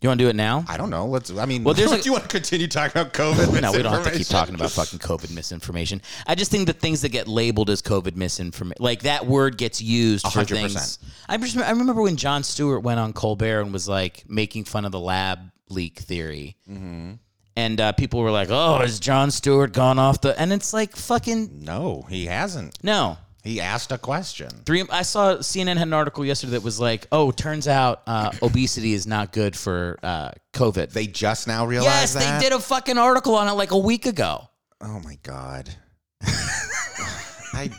You 0.00 0.08
want 0.08 0.20
to 0.20 0.24
do 0.26 0.28
it 0.28 0.36
now? 0.36 0.64
I 0.68 0.76
don't 0.76 0.90
know. 0.90 1.06
Let's. 1.06 1.30
I 1.36 1.44
mean, 1.44 1.64
Well, 1.64 1.74
there's 1.74 1.90
do 2.02 2.02
you 2.04 2.12
want 2.12 2.22
to 2.22 2.28
continue 2.28 2.68
talking 2.68 3.00
about 3.00 3.12
COVID? 3.14 3.60
No, 3.60 3.72
we 3.72 3.82
don't 3.82 3.92
have 3.92 4.04
to 4.04 4.16
keep 4.16 4.28
talking 4.28 4.54
about 4.54 4.70
fucking 4.70 5.00
COVID 5.00 5.34
misinformation. 5.34 6.00
I 6.26 6.36
just 6.36 6.52
think 6.52 6.68
the 6.68 6.72
things 6.72 7.00
that 7.02 7.08
get 7.08 7.26
labeled 7.26 7.68
as 7.68 7.82
COVID 7.82 8.14
misinformation, 8.14 8.76
like 8.82 9.02
that 9.02 9.26
word 9.26 9.58
gets 9.58 9.82
used 9.82 10.24
for 10.30 10.44
things. 10.44 11.00
I 11.28 11.36
just 11.36 11.56
I 11.58 11.70
remember 11.70 12.02
when 12.02 12.14
Jon 12.16 12.44
Stewart 12.44 12.84
went 12.84 13.00
on 13.00 13.12
Colbert 13.12 13.62
and 13.62 13.72
was 13.72 13.88
like 13.88 14.22
making 14.28 14.64
fun 14.64 14.84
of 14.84 14.92
the 14.92 15.00
lab 15.00 15.40
leak 15.68 15.98
theory, 15.98 16.56
Mm-hmm. 16.70 17.14
and 17.56 17.80
uh, 17.80 17.90
people 17.92 18.20
were 18.20 18.30
like, 18.30 18.48
"Oh, 18.50 18.78
has 18.78 19.00
Jon 19.00 19.32
Stewart 19.32 19.72
gone 19.72 19.98
off 19.98 20.20
the?" 20.20 20.38
And 20.40 20.52
it's 20.52 20.72
like 20.72 20.94
fucking 20.94 21.64
No, 21.64 22.06
he 22.08 22.26
hasn't. 22.26 22.78
no. 22.84 23.18
He 23.48 23.60
asked 23.62 23.92
a 23.92 23.98
question. 23.98 24.50
Three. 24.66 24.84
I 24.90 25.02
saw 25.02 25.36
CNN 25.36 25.78
had 25.78 25.88
an 25.88 25.94
article 25.94 26.22
yesterday 26.24 26.52
that 26.52 26.62
was 26.62 26.78
like, 26.78 27.06
"Oh, 27.10 27.30
turns 27.30 27.66
out 27.66 28.02
uh, 28.06 28.30
obesity 28.42 28.92
is 28.92 29.06
not 29.06 29.32
good 29.32 29.56
for 29.56 29.98
uh, 30.02 30.32
COVID." 30.52 30.92
They 30.92 31.06
just 31.06 31.48
now 31.48 31.64
realized 31.64 32.14
yes, 32.14 32.14
that. 32.14 32.40
they 32.40 32.48
did 32.48 32.52
a 32.54 32.60
fucking 32.60 32.98
article 32.98 33.34
on 33.34 33.48
it 33.48 33.52
like 33.52 33.70
a 33.70 33.78
week 33.78 34.04
ago. 34.04 34.48
Oh 34.82 35.00
my 35.00 35.18
god. 35.22 35.70
I, 36.22 37.70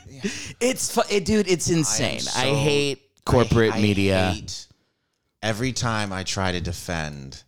It's 0.59 0.93
fu- 0.93 1.01
it, 1.15 1.23
dude. 1.25 1.47
It's 1.47 1.69
insane. 1.69 2.15
I, 2.15 2.19
so- 2.19 2.55
hate 2.55 3.01
corporate 3.25 3.73
I- 3.73 3.77
I 3.77 3.81
media. 3.81 4.31
hate 4.31 4.65
every 5.43 5.71
time 5.71 6.11
I 6.11 6.23
try 6.23 6.51
to 6.51 6.59
defend 6.61 7.43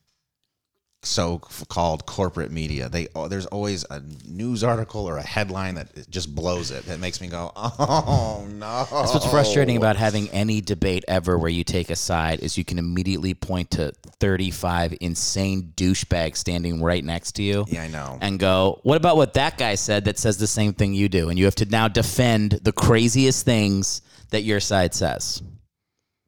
so 1.04 1.40
called 1.40 2.06
corporate 2.06 2.52
media, 2.52 2.88
they 2.88 3.08
oh, 3.16 3.28
there's 3.28 3.48
always 3.48 3.86
a 3.90 4.02
news 4.28 4.64
article 4.64 5.08
or 5.08 5.18
a 5.18 5.24
headline 5.24 5.76
that 5.76 6.10
just 6.10 6.34
blows 6.36 6.70
it. 6.70 6.86
That 6.86 7.00
makes 7.00 7.20
me 7.20 7.28
go, 7.28 7.52
oh 7.56 8.48
no. 8.50 8.86
That's 8.92 9.14
what's 9.14 9.30
frustrating 9.30 9.78
about 9.78 9.96
having 9.96 10.30
any 10.30 10.62
debate 10.62 11.04
ever 11.08 11.38
where 11.38 11.50
you 11.50 11.64
take 11.64 11.90
a 11.90 11.96
side 11.96 12.42
is 12.42 12.58
you 12.58 12.64
can 12.64 12.78
immediately 12.78 13.34
point 13.34 13.72
to 13.72 13.94
35 14.20 14.96
insane 15.02 15.74
douchebags 15.76 16.38
standing 16.38 16.82
right 16.82 17.04
next 17.04 17.34
to 17.34 17.44
you. 17.44 17.66
Yeah, 17.68 17.84
I 17.84 17.88
know. 17.88 18.20
And 18.22 18.38
go, 18.38 18.80
what 18.84 18.98
about 18.98 19.18
what 19.18 19.34
that 19.34 19.58
guy 19.58 19.76
said 19.76 20.06
that 20.06 20.20
says 20.20 20.38
the 20.38 20.48
same 20.48 20.74
thing 20.74 20.94
you 20.94 21.10
do? 21.10 21.30
And 21.30 21.40
you 21.40 21.46
have 21.46 21.56
to 21.56 21.66
now 21.66 21.88
defend 21.88 22.52
the 22.52 22.72
craziest 22.72 23.44
things 23.44 24.02
that 24.30 24.42
your 24.44 24.60
side 24.60 24.94
says. 24.94 25.42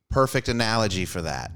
Perfect 0.09 0.47
analogy 0.47 1.05
for 1.05 1.21
that. 1.21 1.51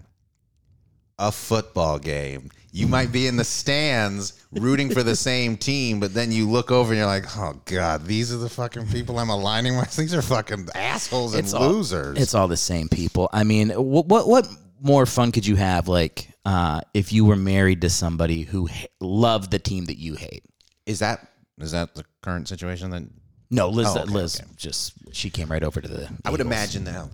A 1.19 1.32
football 1.32 1.97
game. 1.97 2.51
You 2.71 2.88
might 2.88 3.12
be 3.12 3.27
in 3.27 3.38
the 3.38 3.43
stands 3.43 4.34
rooting 4.51 4.89
for 4.91 5.01
the 5.03 5.15
same 5.30 5.58
team, 5.58 5.99
but 5.99 6.13
then 6.13 6.32
you 6.32 6.49
look 6.49 6.69
over 6.71 6.91
and 6.91 6.97
you're 6.97 7.08
like, 7.08 7.25
oh 7.38 7.60
God, 7.65 8.06
these 8.06 8.34
are 8.34 8.38
the 8.38 8.49
fucking 8.49 8.88
people 8.88 9.17
I'm 9.19 9.30
aligning 9.30 9.77
with. 9.77 9.95
These 9.95 10.13
are 10.13 10.21
fucking 10.21 10.67
assholes 10.75 11.34
and 11.34 11.51
all- 11.53 11.69
losers. 11.69 12.17
It's 12.19 12.36
all 12.36 12.47
the 12.47 12.58
same 12.58 12.88
people. 12.89 13.30
I 13.34 13.43
mean, 13.43 13.69
what 13.69 14.08
what, 14.08 14.27
what 14.27 14.47
more 14.82 15.06
fun 15.06 15.32
could 15.32 15.47
you 15.47 15.56
have 15.56 15.88
like 15.88 16.30
uh, 16.45 16.82
if 16.93 17.12
you 17.12 17.25
were 17.25 17.36
married 17.36 17.82
to 17.82 17.89
somebody 17.89 18.43
who 18.43 18.67
ha- 18.67 18.88
loved 19.01 19.49
the 19.51 19.60
team 19.60 19.86
that 19.86 19.97
you 19.97 20.15
hate? 20.15 20.43
is 20.86 20.99
that 20.99 21.27
is 21.60 21.71
that 21.71 21.95
the 21.95 22.03
current 22.21 22.47
situation 22.47 22.91
then? 22.91 23.12
No, 23.49 23.69
Liz. 23.69 23.88
Oh, 23.89 24.01
okay, 24.01 24.12
Liz 24.12 24.39
okay. 24.41 24.49
just 24.58 24.93
she 25.13 25.30
came 25.30 25.49
right 25.49 25.63
over 25.63 25.80
to 25.82 25.88
the. 25.88 26.10
I 26.25 26.30
would 26.30 26.39
Eagles. 26.41 26.53
imagine 26.53 26.84
that. 26.86 27.08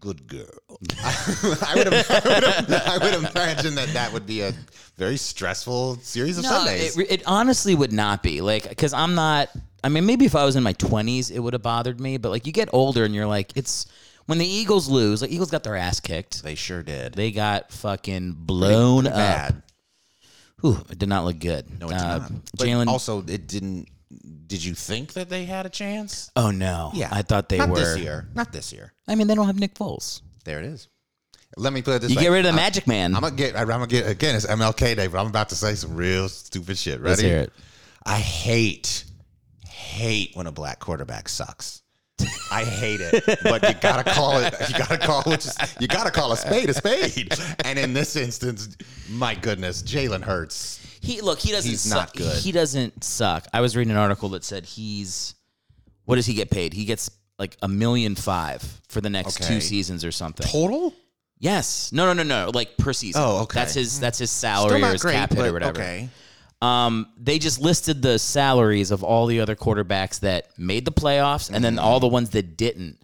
Good 0.00 0.26
girl. 0.26 0.44
I, 1.02 1.74
would, 1.76 1.88
I, 2.10 2.20
would, 2.24 2.72
I 2.72 2.98
would 3.02 3.14
imagine 3.30 3.74
that 3.74 3.88
that 3.92 4.12
would 4.12 4.26
be 4.26 4.40
a 4.40 4.52
very 4.96 5.16
stressful 5.18 5.96
series 5.96 6.38
of 6.38 6.44
No, 6.44 6.50
Sundays. 6.50 6.96
it, 6.98 7.10
it 7.10 7.22
honestly 7.26 7.74
would 7.74 7.92
not 7.92 8.22
be 8.22 8.40
like 8.40 8.68
because 8.68 8.92
I'm 8.94 9.14
not. 9.14 9.50
I 9.84 9.88
mean, 9.88 10.06
maybe 10.06 10.24
if 10.24 10.34
I 10.34 10.44
was 10.44 10.56
in 10.56 10.62
my 10.62 10.74
20s, 10.74 11.30
it 11.30 11.38
would 11.38 11.52
have 11.52 11.62
bothered 11.62 12.00
me. 12.00 12.16
But 12.18 12.30
like, 12.30 12.46
you 12.46 12.52
get 12.52 12.68
older 12.72 13.04
and 13.04 13.14
you're 13.14 13.26
like, 13.26 13.52
it's 13.56 13.86
when 14.26 14.38
the 14.38 14.46
Eagles 14.46 14.88
lose. 14.88 15.22
Like, 15.22 15.30
Eagles 15.30 15.50
got 15.50 15.64
their 15.64 15.76
ass 15.76 16.00
kicked. 16.00 16.42
they 16.42 16.54
sure 16.54 16.82
did. 16.82 17.14
They 17.14 17.30
got 17.30 17.70
fucking 17.72 18.32
blown 18.40 19.06
up. 19.06 19.14
Bad. 19.14 19.62
Whew, 20.60 20.84
it 20.90 20.98
did 20.98 21.08
not 21.08 21.24
look 21.24 21.38
good. 21.38 21.78
No, 21.80 21.88
it's 21.90 22.02
Uh, 22.02 22.18
not. 22.18 22.32
But 22.58 22.66
Jalen. 22.66 22.86
also, 22.88 23.20
it 23.26 23.46
didn't. 23.48 23.88
Did 24.46 24.64
you 24.64 24.74
think 24.74 25.12
that 25.12 25.28
they 25.28 25.44
had 25.44 25.66
a 25.66 25.68
chance? 25.68 26.30
oh 26.36 26.50
no. 26.50 26.90
Yeah, 26.94 27.08
I 27.12 27.22
thought 27.22 27.48
they 27.48 27.58
Not 27.58 27.68
were. 27.70 27.76
this 27.78 27.98
year. 27.98 28.26
Not 28.34 28.52
this 28.52 28.72
year. 28.72 28.92
I 29.08 29.14
mean, 29.14 29.26
they 29.28 29.34
don't 29.34 29.46
have 29.46 29.58
Nick 29.58 29.74
Foles. 29.74 30.22
There 30.44 30.58
it 30.58 30.64
is. 30.66 30.88
Let 31.56 31.72
me 31.72 31.82
put 31.82 31.96
it 31.96 32.02
this 32.02 32.10
You 32.10 32.16
way. 32.16 32.22
get 32.22 32.28
rid 32.28 32.38
of 32.40 32.44
the 32.44 32.48
I'm- 32.50 32.56
Magic 32.56 32.86
Man. 32.86 33.14
I'm 33.14 33.22
gonna 33.22 33.34
get. 33.36 33.56
I'm 33.56 33.66
gonna 33.68 33.86
get 33.86 34.08
again. 34.08 34.34
It's 34.34 34.46
MLK 34.46 34.96
Day, 34.96 35.06
but 35.06 35.18
I'm 35.20 35.26
about 35.26 35.48
to 35.50 35.54
say 35.56 35.74
some 35.74 35.94
real 35.94 36.28
stupid 36.28 36.76
shit. 36.78 37.00
Ready? 37.00 37.08
Let's 37.10 37.20
hear 37.20 37.38
it. 37.38 37.52
I 38.06 38.18
hate, 38.18 39.04
hate 39.68 40.30
when 40.34 40.46
a 40.46 40.52
black 40.52 40.78
quarterback 40.80 41.28
sucks. 41.28 41.82
I 42.52 42.64
hate 42.64 43.00
it, 43.00 43.24
but 43.44 43.62
you 43.66 43.74
gotta 43.80 44.04
call 44.10 44.38
it. 44.38 44.54
You 44.68 44.76
gotta 44.78 44.98
call 44.98 45.22
it. 45.32 45.46
You 45.80 45.88
gotta 45.88 46.10
call 46.10 46.32
a 46.32 46.36
spade 46.36 46.68
a 46.68 46.74
spade. 46.74 47.32
And 47.64 47.78
in 47.78 47.94
this 47.94 48.14
instance, 48.16 48.76
my 49.08 49.34
goodness, 49.34 49.82
Jalen 49.82 50.22
Hurts. 50.22 50.79
He 51.00 51.20
look. 51.20 51.38
He 51.38 51.50
doesn't. 51.52 51.70
He's 51.70 51.80
suck. 51.80 51.96
not 51.98 52.14
good. 52.14 52.36
He 52.38 52.52
doesn't 52.52 53.02
suck. 53.02 53.46
I 53.52 53.60
was 53.60 53.76
reading 53.76 53.90
an 53.90 53.96
article 53.96 54.28
that 54.30 54.44
said 54.44 54.66
he's. 54.66 55.34
What 56.04 56.16
does 56.16 56.26
he 56.26 56.34
get 56.34 56.50
paid? 56.50 56.72
He 56.74 56.84
gets 56.84 57.10
like 57.38 57.56
a 57.62 57.68
million 57.68 58.14
five 58.14 58.62
for 58.88 59.00
the 59.00 59.10
next 59.10 59.40
Okay. 59.40 59.54
two 59.54 59.60
seasons 59.60 60.04
or 60.04 60.12
something. 60.12 60.46
Total? 60.46 60.92
Yes. 61.38 61.90
No, 61.92 62.04
no, 62.06 62.12
no, 62.12 62.22
no. 62.22 62.50
Like 62.52 62.76
per 62.76 62.92
season. 62.92 63.22
Oh, 63.24 63.42
okay. 63.42 63.60
That's 63.60 63.74
his. 63.74 63.98
That's 64.00 64.18
his 64.18 64.30
Still 64.30 64.50
salary 64.50 64.76
or 64.78 64.80
not 64.80 64.92
his 64.92 65.02
great, 65.02 65.14
cap 65.14 65.32
hit 65.32 65.46
or 65.46 65.52
whatever. 65.52 65.80
okay. 65.80 66.08
Um, 66.62 67.06
they 67.16 67.38
just 67.38 67.58
listed 67.58 68.02
the 68.02 68.18
salaries 68.18 68.90
of 68.90 69.02
all 69.02 69.24
the 69.24 69.40
other 69.40 69.56
quarterbacks 69.56 70.20
that 70.20 70.48
made 70.58 70.84
the 70.84 70.92
playoffs, 70.92 71.50
and 71.50 71.64
then 71.64 71.78
all 71.78 71.98
the 72.00 72.06
Mm-hmm. 72.08 72.12
ones 72.12 72.30
that 72.30 72.58
didn't. 72.58 72.98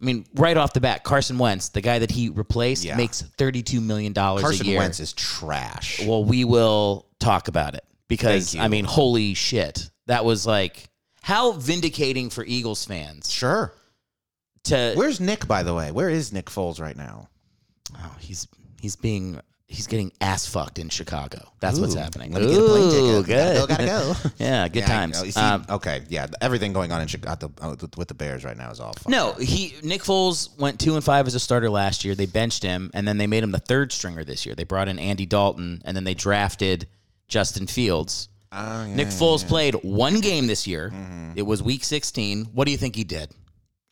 I 0.00 0.04
mean, 0.04 0.26
right 0.34 0.56
off 0.56 0.72
the 0.74 0.80
bat, 0.80 1.02
Carson 1.02 1.38
Wentz, 1.38 1.70
the 1.70 1.80
guy 1.80 1.98
that 1.98 2.10
he 2.12 2.28
replaced, 2.28 2.84
Yeah. 2.84 2.96
makes 2.96 3.22
thirty-two 3.22 3.80
million 3.80 4.12
dollars 4.12 4.42
a 4.44 4.46
year. 4.46 4.50
Carson 4.50 4.66
year. 4.66 4.78
Wentz 4.78 5.00
is 5.00 5.12
trash. 5.14 6.00
Well, 6.06 6.22
we 6.22 6.44
will 6.44 7.06
talk 7.26 7.48
about 7.48 7.74
it 7.74 7.84
because 8.08 8.54
I 8.56 8.68
mean, 8.68 8.84
holy 8.84 9.34
shit, 9.34 9.90
that 10.06 10.24
was 10.24 10.46
like 10.46 10.88
how 11.22 11.52
vindicating 11.52 12.30
for 12.30 12.44
Eagles 12.44 12.84
fans 12.84 13.30
Sure. 13.30 13.72
to. 14.64 14.92
Where's 14.94 15.20
Nick, 15.20 15.46
by 15.46 15.62
the 15.62 15.74
way? 15.74 15.90
Where 15.92 16.08
is 16.08 16.32
Nick 16.32 16.46
Foles 16.46 16.80
right 16.80 16.96
now? 16.96 17.28
Oh, 17.96 18.16
he's 18.20 18.46
he's 18.80 18.96
being 18.96 19.40
he's 19.68 19.86
getting 19.88 20.12
ass 20.20 20.46
fucked 20.46 20.78
in 20.78 20.88
Chicago. 20.88 21.40
That's 21.60 21.80
what's 21.80 21.94
happening. 21.94 22.32
Let 22.32 22.42
me 22.42 22.50
get 22.50 22.58
a 22.62 22.66
plane 22.66 22.82
Ooh, 22.84 23.22
ticket. 23.22 23.26
good. 23.26 23.68
Gotta 23.68 23.84
go. 23.84 24.06
Gotta 24.14 24.22
go. 24.22 24.30
yeah, 24.44 24.68
good 24.68 24.78
Yeah, 24.80 24.86
times. 24.86 25.22
know. 25.24 25.28
See, 25.30 25.40
Um, 25.40 25.64
okay, 25.68 26.02
yeah, 26.08 26.26
everything 26.40 26.72
going 26.72 26.92
on 26.92 27.00
in 27.00 27.08
Chicago 27.08 27.50
uh, 27.60 27.74
with 27.96 28.06
the 28.08 28.14
Bears 28.14 28.44
right 28.44 28.56
now 28.56 28.70
is 28.70 28.78
all. 28.78 28.94
No, 29.08 29.32
he 29.32 29.74
Nick 29.82 30.02
Foles 30.02 30.56
went 30.58 30.78
two 30.78 30.94
and 30.94 31.02
five 31.02 31.26
as 31.26 31.34
a 31.34 31.40
starter 31.40 31.68
last 31.70 32.04
year. 32.04 32.14
They 32.14 32.26
benched 32.26 32.62
him, 32.62 32.90
and 32.94 33.06
then 33.08 33.18
they 33.18 33.26
made 33.26 33.42
him 33.42 33.50
the 33.50 33.58
third 33.58 33.90
stringer 33.92 34.22
this 34.22 34.46
year. 34.46 34.54
They 34.54 34.62
brought 34.64 34.86
in 34.88 35.00
Andy 35.00 35.26
Dalton, 35.26 35.82
and 35.84 35.96
then 35.96 36.04
they 36.04 36.14
drafted 36.14 36.86
Justin 37.28 37.66
Fields. 37.66 38.28
Oh, 38.52 38.84
yeah, 38.86 38.94
Nick 38.94 39.08
Foles 39.08 39.42
yeah. 39.42 39.48
played 39.48 39.74
one 39.82 40.20
game 40.20 40.46
this 40.46 40.66
year. 40.66 40.90
Mm-hmm. 40.94 41.32
It 41.36 41.42
was 41.42 41.62
Week 41.62 41.84
16. 41.84 42.46
What 42.46 42.64
do 42.66 42.70
you 42.70 42.78
think 42.78 42.94
he 42.96 43.04
did? 43.04 43.30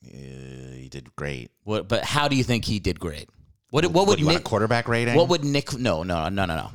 Uh, 0.07 0.11
he 0.13 0.89
did 0.91 1.15
great. 1.17 1.51
What? 1.65 1.89
But 1.89 2.05
how 2.05 2.29
do 2.29 2.37
you 2.37 2.45
think 2.45 2.65
he 2.65 2.79
did 2.79 3.01
great? 3.01 3.29
What? 3.71 3.85
What, 3.87 3.93
What, 3.93 4.07
would 4.09 4.17
do 4.17 4.21
you 4.21 4.27
want 4.27 4.37
a 4.37 4.39
Nick? 4.39 4.45
quarterback 4.45 4.89
rating? 4.89 5.15
What 5.17 5.29
would 5.29 5.45
Nick? 5.45 5.77
No, 5.77 6.03
no, 6.03 6.29
no, 6.29 6.45
no, 6.45 6.57
no. 6.57 6.71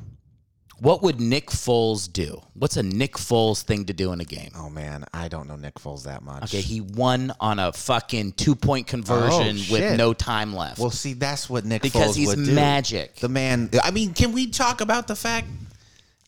What 0.81 1.01
would 1.03 1.19
Nick 1.19 1.47
Foles 1.47 2.11
do? 2.11 2.41
What's 2.53 2.77
a 2.77 2.83
Nick 2.83 3.15
Foles 3.15 3.61
thing 3.63 3.85
to 3.85 3.93
do 3.93 4.13
in 4.13 4.21
a 4.21 4.25
game? 4.25 4.51
Oh 4.55 4.69
man, 4.69 5.03
I 5.13 5.27
don't 5.27 5.47
know 5.47 5.57
Nick 5.57 5.75
Foles 5.75 6.03
that 6.05 6.23
much. 6.23 6.43
Okay, 6.45 6.61
he 6.61 6.79
won 6.79 7.33
on 7.41 7.59
a 7.59 7.73
fucking 7.73 8.31
two 8.33 8.55
point 8.55 8.87
conversion 8.87 9.57
Oh, 9.59 9.73
with 9.73 9.97
no 9.97 10.13
time 10.13 10.55
left. 10.55 10.79
well, 10.79 10.89
see, 10.89 11.13
that's 11.13 11.49
what 11.49 11.65
Nick 11.65 11.81
because 11.81 12.13
Foles 12.13 12.15
he's 12.15 12.27
would 12.29 12.45
do. 12.45 12.53
magic. 12.53 13.15
The 13.15 13.27
man. 13.29 13.69
I 13.83 13.91
mean, 13.91 14.13
can 14.13 14.31
we 14.31 14.47
talk 14.47 14.79
about 14.79 15.07
the 15.07 15.15
fact? 15.17 15.47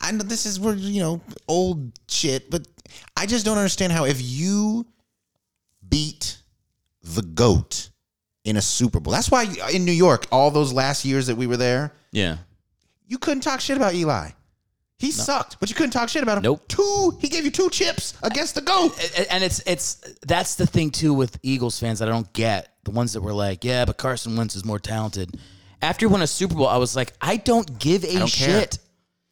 I 0.01 0.11
know 0.11 0.23
this 0.23 0.45
is 0.45 0.59
we're 0.59 0.75
you 0.75 1.01
know 1.01 1.21
old 1.47 1.91
shit, 2.07 2.49
but 2.49 2.67
I 3.15 3.25
just 3.25 3.45
don't 3.45 3.57
understand 3.57 3.93
how 3.93 4.05
if 4.05 4.21
you 4.21 4.85
beat 5.87 6.37
the 7.03 7.21
goat 7.21 7.89
in 8.43 8.57
a 8.57 8.61
Super 8.61 8.99
Bowl, 8.99 9.13
that's 9.13 9.29
why 9.29 9.45
in 9.73 9.85
New 9.85 9.91
York, 9.91 10.25
all 10.31 10.51
those 10.51 10.73
last 10.73 11.05
years 11.05 11.27
that 11.27 11.35
we 11.35 11.47
were 11.47 11.57
there, 11.57 11.93
yeah. 12.11 12.37
you 13.07 13.17
couldn't 13.17 13.41
talk 13.41 13.61
shit 13.61 13.77
about 13.77 13.93
Eli. 13.93 14.31
He 15.01 15.09
sucked, 15.09 15.59
but 15.59 15.67
you 15.67 15.75
couldn't 15.75 15.91
talk 15.91 16.09
shit 16.09 16.21
about 16.21 16.37
him. 16.37 16.43
Nope. 16.43 16.67
Two, 16.67 17.17
he 17.19 17.27
gave 17.27 17.43
you 17.43 17.49
two 17.49 17.71
chips 17.71 18.13
against 18.21 18.53
the 18.53 18.61
goat. 18.61 18.93
And 19.31 19.43
it's 19.43 19.59
it's 19.65 19.95
that's 20.27 20.55
the 20.55 20.67
thing 20.67 20.91
too 20.91 21.11
with 21.11 21.39
Eagles 21.41 21.79
fans 21.79 21.97
that 21.99 22.07
I 22.07 22.11
don't 22.11 22.31
get. 22.33 22.75
The 22.83 22.91
ones 22.91 23.13
that 23.13 23.21
were 23.21 23.33
like, 23.33 23.63
yeah, 23.63 23.85
but 23.85 23.97
Carson 23.97 24.35
Wentz 24.35 24.55
is 24.55 24.63
more 24.63 24.77
talented. 24.77 25.39
After 25.81 26.05
he 26.05 26.11
won 26.11 26.21
a 26.21 26.27
Super 26.27 26.53
Bowl, 26.53 26.67
I 26.67 26.77
was 26.77 26.95
like, 26.95 27.13
I 27.19 27.37
don't 27.37 27.79
give 27.79 28.03
a 28.03 28.13
don't 28.19 28.31
care. 28.31 28.67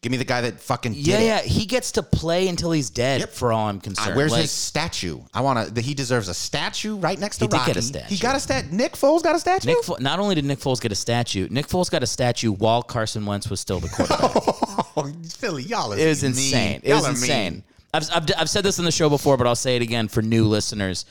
Give 0.02 0.12
me 0.14 0.18
the 0.18 0.24
guy 0.24 0.40
that 0.42 0.62
fucking 0.62 0.94
did 0.94 1.06
Yeah, 1.06 1.18
it. 1.20 1.26
yeah. 1.26 1.42
He 1.42 1.66
gets 1.66 1.92
to 1.94 2.04
play 2.04 2.48
until 2.48 2.72
he's 2.72 2.90
dead. 2.90 3.20
Yep. 3.20 3.34
For 3.34 3.52
all 3.52 3.68
I'm 3.68 3.78
Uh, 3.78 3.82
concerned. 3.82 4.16
where's 4.16 4.32
Like, 4.32 4.44
his 4.44 4.52
statue? 4.52 5.20
I 5.34 5.42
want 5.42 5.76
to. 5.76 5.82
He 5.82 5.94
deserves 5.94 6.30
a 6.30 6.34
statue 6.34 6.96
right 6.96 7.20
next 7.20 7.40
to 7.40 7.44
He 7.46 7.48
did 7.50 7.58
Rocky. 7.58 7.68
get 7.72 7.78
a 7.78 7.82
statue. 7.82 8.08
He 8.08 8.18
got 8.18 8.36
a 8.38 8.40
stat. 8.40 8.72
Nick 8.72 8.94
Foles 8.94 9.22
got 9.24 9.36
a 9.36 9.40
statue. 9.40 9.68
Nick? 9.68 9.84
Fo- 9.84 9.98
not 10.00 10.20
only 10.20 10.36
did 10.36 10.46
Nick 10.46 10.60
Foles 10.60 10.80
get 10.80 10.94
a 10.94 10.96
statue, 10.96 11.50
Nick 11.52 11.68
Foles 11.68 11.92
got 11.92 12.02
a 12.02 12.08
statue 12.08 12.54
while 12.54 12.82
Carson 12.82 13.26
Wentz 13.26 13.50
was 13.50 13.60
still 13.60 13.82
the 13.82 13.90
quarterback. 13.90 14.32
oh, 14.96 15.12
Philly, 15.38 15.64
y'all. 15.64 15.92
It 15.92 16.08
was 16.08 16.24
insane. 16.24 16.80
It 16.84 16.94
was 16.94 17.06
insane. 17.08 17.64
I've, 17.94 18.10
I've, 18.14 18.26
I've 18.38 18.50
said 18.50 18.64
this 18.64 18.80
on 18.80 18.86
the 18.86 18.92
show 18.94 19.10
before, 19.10 19.36
but 19.36 19.48
I'll 19.48 19.56
say 19.56 19.76
it 19.76 19.82
again 19.82 20.08
for 20.08 20.22
new 20.22 20.46
listeners. 20.46 21.06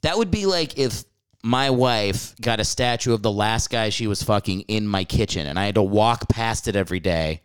That 0.00 0.18
would 0.18 0.32
be 0.32 0.46
like 0.46 0.78
if 0.78 1.04
my 1.44 1.70
wife 1.70 2.34
got 2.40 2.58
a 2.58 2.64
statue 2.64 3.12
of 3.12 3.22
the 3.22 3.30
last 3.30 3.70
guy 3.70 3.90
she 3.90 4.08
was 4.08 4.20
fucking 4.22 4.62
in 4.62 4.84
my 4.88 5.04
kitchen, 5.04 5.46
and 5.46 5.60
I 5.60 5.66
had 5.66 5.76
to 5.76 5.82
walk 5.82 6.28
past 6.28 6.66
it 6.66 6.74
every 6.74 6.98
day, 7.00 7.42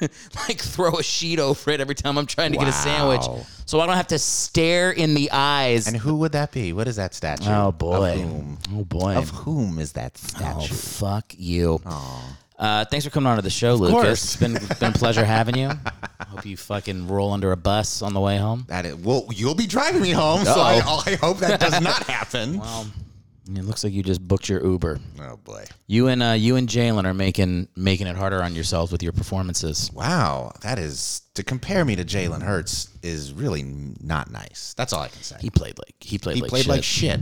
like 0.48 0.58
throw 0.60 0.98
a 0.98 1.02
sheet 1.02 1.38
over 1.38 1.70
it 1.70 1.80
every 1.80 1.94
time 1.94 2.18
I'm 2.18 2.26
trying 2.26 2.52
to 2.52 2.58
get 2.58 2.68
a 2.68 2.72
sandwich, 2.72 3.22
Wow. 3.22 3.46
so 3.66 3.80
I 3.80 3.86
don't 3.86 3.96
have 3.96 4.08
to 4.08 4.18
stare 4.18 4.90
in 4.90 5.14
the 5.14 5.30
eyes. 5.32 5.86
And 5.88 5.96
who 5.96 6.16
would 6.16 6.32
that 6.32 6.52
be? 6.52 6.72
What 6.72 6.86
is 6.88 6.96
that 6.96 7.14
statue? 7.14 7.48
oh 7.50 7.68
Of 7.68 7.78
boy, 7.78 8.18
whom? 8.20 8.58
oh 8.74 8.84
boy, 8.84 9.16
Of 9.16 9.30
whom 9.30 9.78
is 9.78 9.92
that 9.92 10.12
oh 10.14 10.60
statue? 10.60 10.74
fuck 10.74 11.34
you. 11.36 11.80
Uh, 12.58 12.84
thanks 12.86 13.04
for 13.04 13.10
coming 13.10 13.28
on 13.28 13.36
to 13.36 13.42
the 13.42 13.50
show, 13.50 13.74
Lucas. 13.76 13.92
course. 13.92 14.24
It's 14.24 14.36
been 14.36 14.54
been 14.80 14.90
a 14.90 14.98
pleasure 14.98 15.24
having 15.24 15.56
you. 15.56 15.68
I 15.68 16.24
hope 16.24 16.44
you 16.44 16.56
fucking 16.56 17.06
roll 17.06 17.32
under 17.32 17.52
a 17.52 17.56
bus 17.56 18.02
on 18.02 18.14
the 18.14 18.20
way 18.20 18.36
home. 18.36 18.64
That 18.68 18.84
is, 18.84 18.96
well, 18.96 19.26
you'll 19.32 19.54
be 19.54 19.66
driving 19.68 20.02
me 20.02 20.10
home, 20.10 20.44
so 20.44 20.54
I, 20.60 20.74
I 21.06 21.14
hope 21.16 21.38
that 21.38 21.60
does 21.60 21.80
not 21.80 22.02
happen. 22.08 22.60
It 23.50 23.64
looks 23.64 23.82
like 23.82 23.94
you 23.94 24.02
just 24.02 24.26
booked 24.26 24.48
your 24.50 24.62
Uber. 24.64 25.00
oh 25.22 25.36
boy! 25.38 25.64
You 25.86 26.08
and 26.08 26.22
uh, 26.22 26.32
you 26.32 26.56
and 26.56 26.68
Jalen 26.68 27.04
are 27.06 27.14
making 27.14 27.68
making 27.76 28.06
it 28.06 28.14
harder 28.16 28.42
on 28.42 28.54
yourselves 28.54 28.92
with 28.92 29.02
your 29.02 29.12
performances. 29.12 29.90
Wow, 29.94 30.52
that 30.60 30.78
is 30.78 31.22
to 31.34 31.42
compare 31.42 31.84
me 31.84 31.96
to 31.96 32.04
Jalen 32.04 32.42
Hurts 32.42 32.90
is 33.02 33.32
really 33.32 33.62
not 33.62 34.30
nice. 34.30 34.74
That's 34.76 34.92
all 34.92 35.00
I 35.00 35.08
can 35.08 35.22
say. 35.22 35.36
He 35.40 35.48
played 35.48 35.78
like 35.78 35.94
he 36.00 36.18
played 36.18 36.36
He 36.36 36.42
like 36.42 36.50
played 36.50 36.64
shit. 36.64 36.70
like 36.70 36.84
shit. 36.84 37.20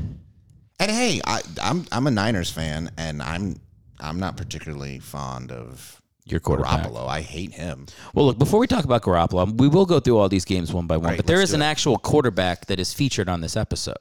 And 0.80 0.90
hey, 0.90 1.20
I, 1.24 1.42
I'm 1.62 1.86
I'm 1.92 2.06
a 2.08 2.10
Niners 2.10 2.50
fan, 2.50 2.90
and 2.98 3.22
I'm 3.22 3.60
I'm 4.00 4.18
not 4.18 4.36
particularly 4.36 4.98
fond 4.98 5.52
of 5.52 6.02
Your 6.24 6.40
quarterback. 6.40 6.86
Garoppolo. 6.88 7.06
I 7.06 7.20
hate 7.20 7.52
him. 7.54 7.86
Well, 8.14 8.26
look, 8.26 8.38
before 8.38 8.58
we 8.58 8.66
talk 8.66 8.84
about 8.84 9.02
Garoppolo, 9.02 9.56
we 9.58 9.68
will 9.68 9.86
go 9.86 10.00
through 10.00 10.18
all 10.18 10.28
these 10.28 10.44
games 10.44 10.72
one 10.72 10.88
by 10.88 10.96
one. 10.96 11.10
Right, 11.10 11.16
but 11.16 11.26
there 11.26 11.40
is 11.40 11.52
an 11.52 11.62
it. 11.62 11.66
actual 11.66 11.98
quarterback 11.98 12.66
that 12.66 12.80
is 12.80 12.92
featured 12.92 13.28
on 13.28 13.40
this 13.42 13.56
episode. 13.56 13.96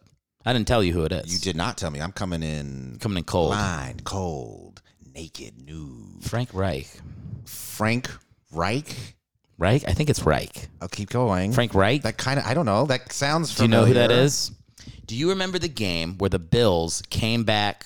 I 0.45 0.53
didn't 0.53 0.67
tell 0.67 0.83
you 0.83 0.93
who 0.93 1.03
it 1.05 1.11
is. 1.11 1.33
You 1.33 1.39
did 1.39 1.55
not 1.55 1.77
tell 1.77 1.89
me. 1.89 1.99
I'm 2.01 2.11
coming 2.11 2.43
in 2.43 2.97
coming 2.99 3.17
in 3.17 3.23
cold. 3.23 3.49
blind, 3.49 4.03
cold, 4.03 4.81
naked, 5.13 5.59
nude. 5.65 6.23
Frank 6.23 6.49
Reich. 6.53 6.87
Frank 7.45 8.09
Reich. 8.51 9.15
Reich? 9.57 9.83
I 9.87 9.93
think 9.93 10.09
it's 10.09 10.23
Reich. 10.23 10.69
I'll 10.81 10.87
keep 10.87 11.09
going. 11.09 11.53
Frank 11.53 11.73
Reich. 11.73 12.03
That 12.03 12.17
kind 12.17 12.39
of 12.39 12.45
I 12.45 12.53
don't 12.53 12.65
know. 12.65 12.85
That 12.85 13.11
sounds 13.13 13.55
Do 13.55 13.63
you 13.63 13.69
know 13.69 13.85
who 13.85 13.93
that 13.95 14.11
is? 14.11 14.51
Do 15.05 15.15
you 15.15 15.29
remember 15.29 15.59
the 15.59 15.69
game 15.69 16.17
where 16.17 16.29
the 16.29 16.39
Bills 16.39 17.01
came 17.09 17.43
back 17.43 17.85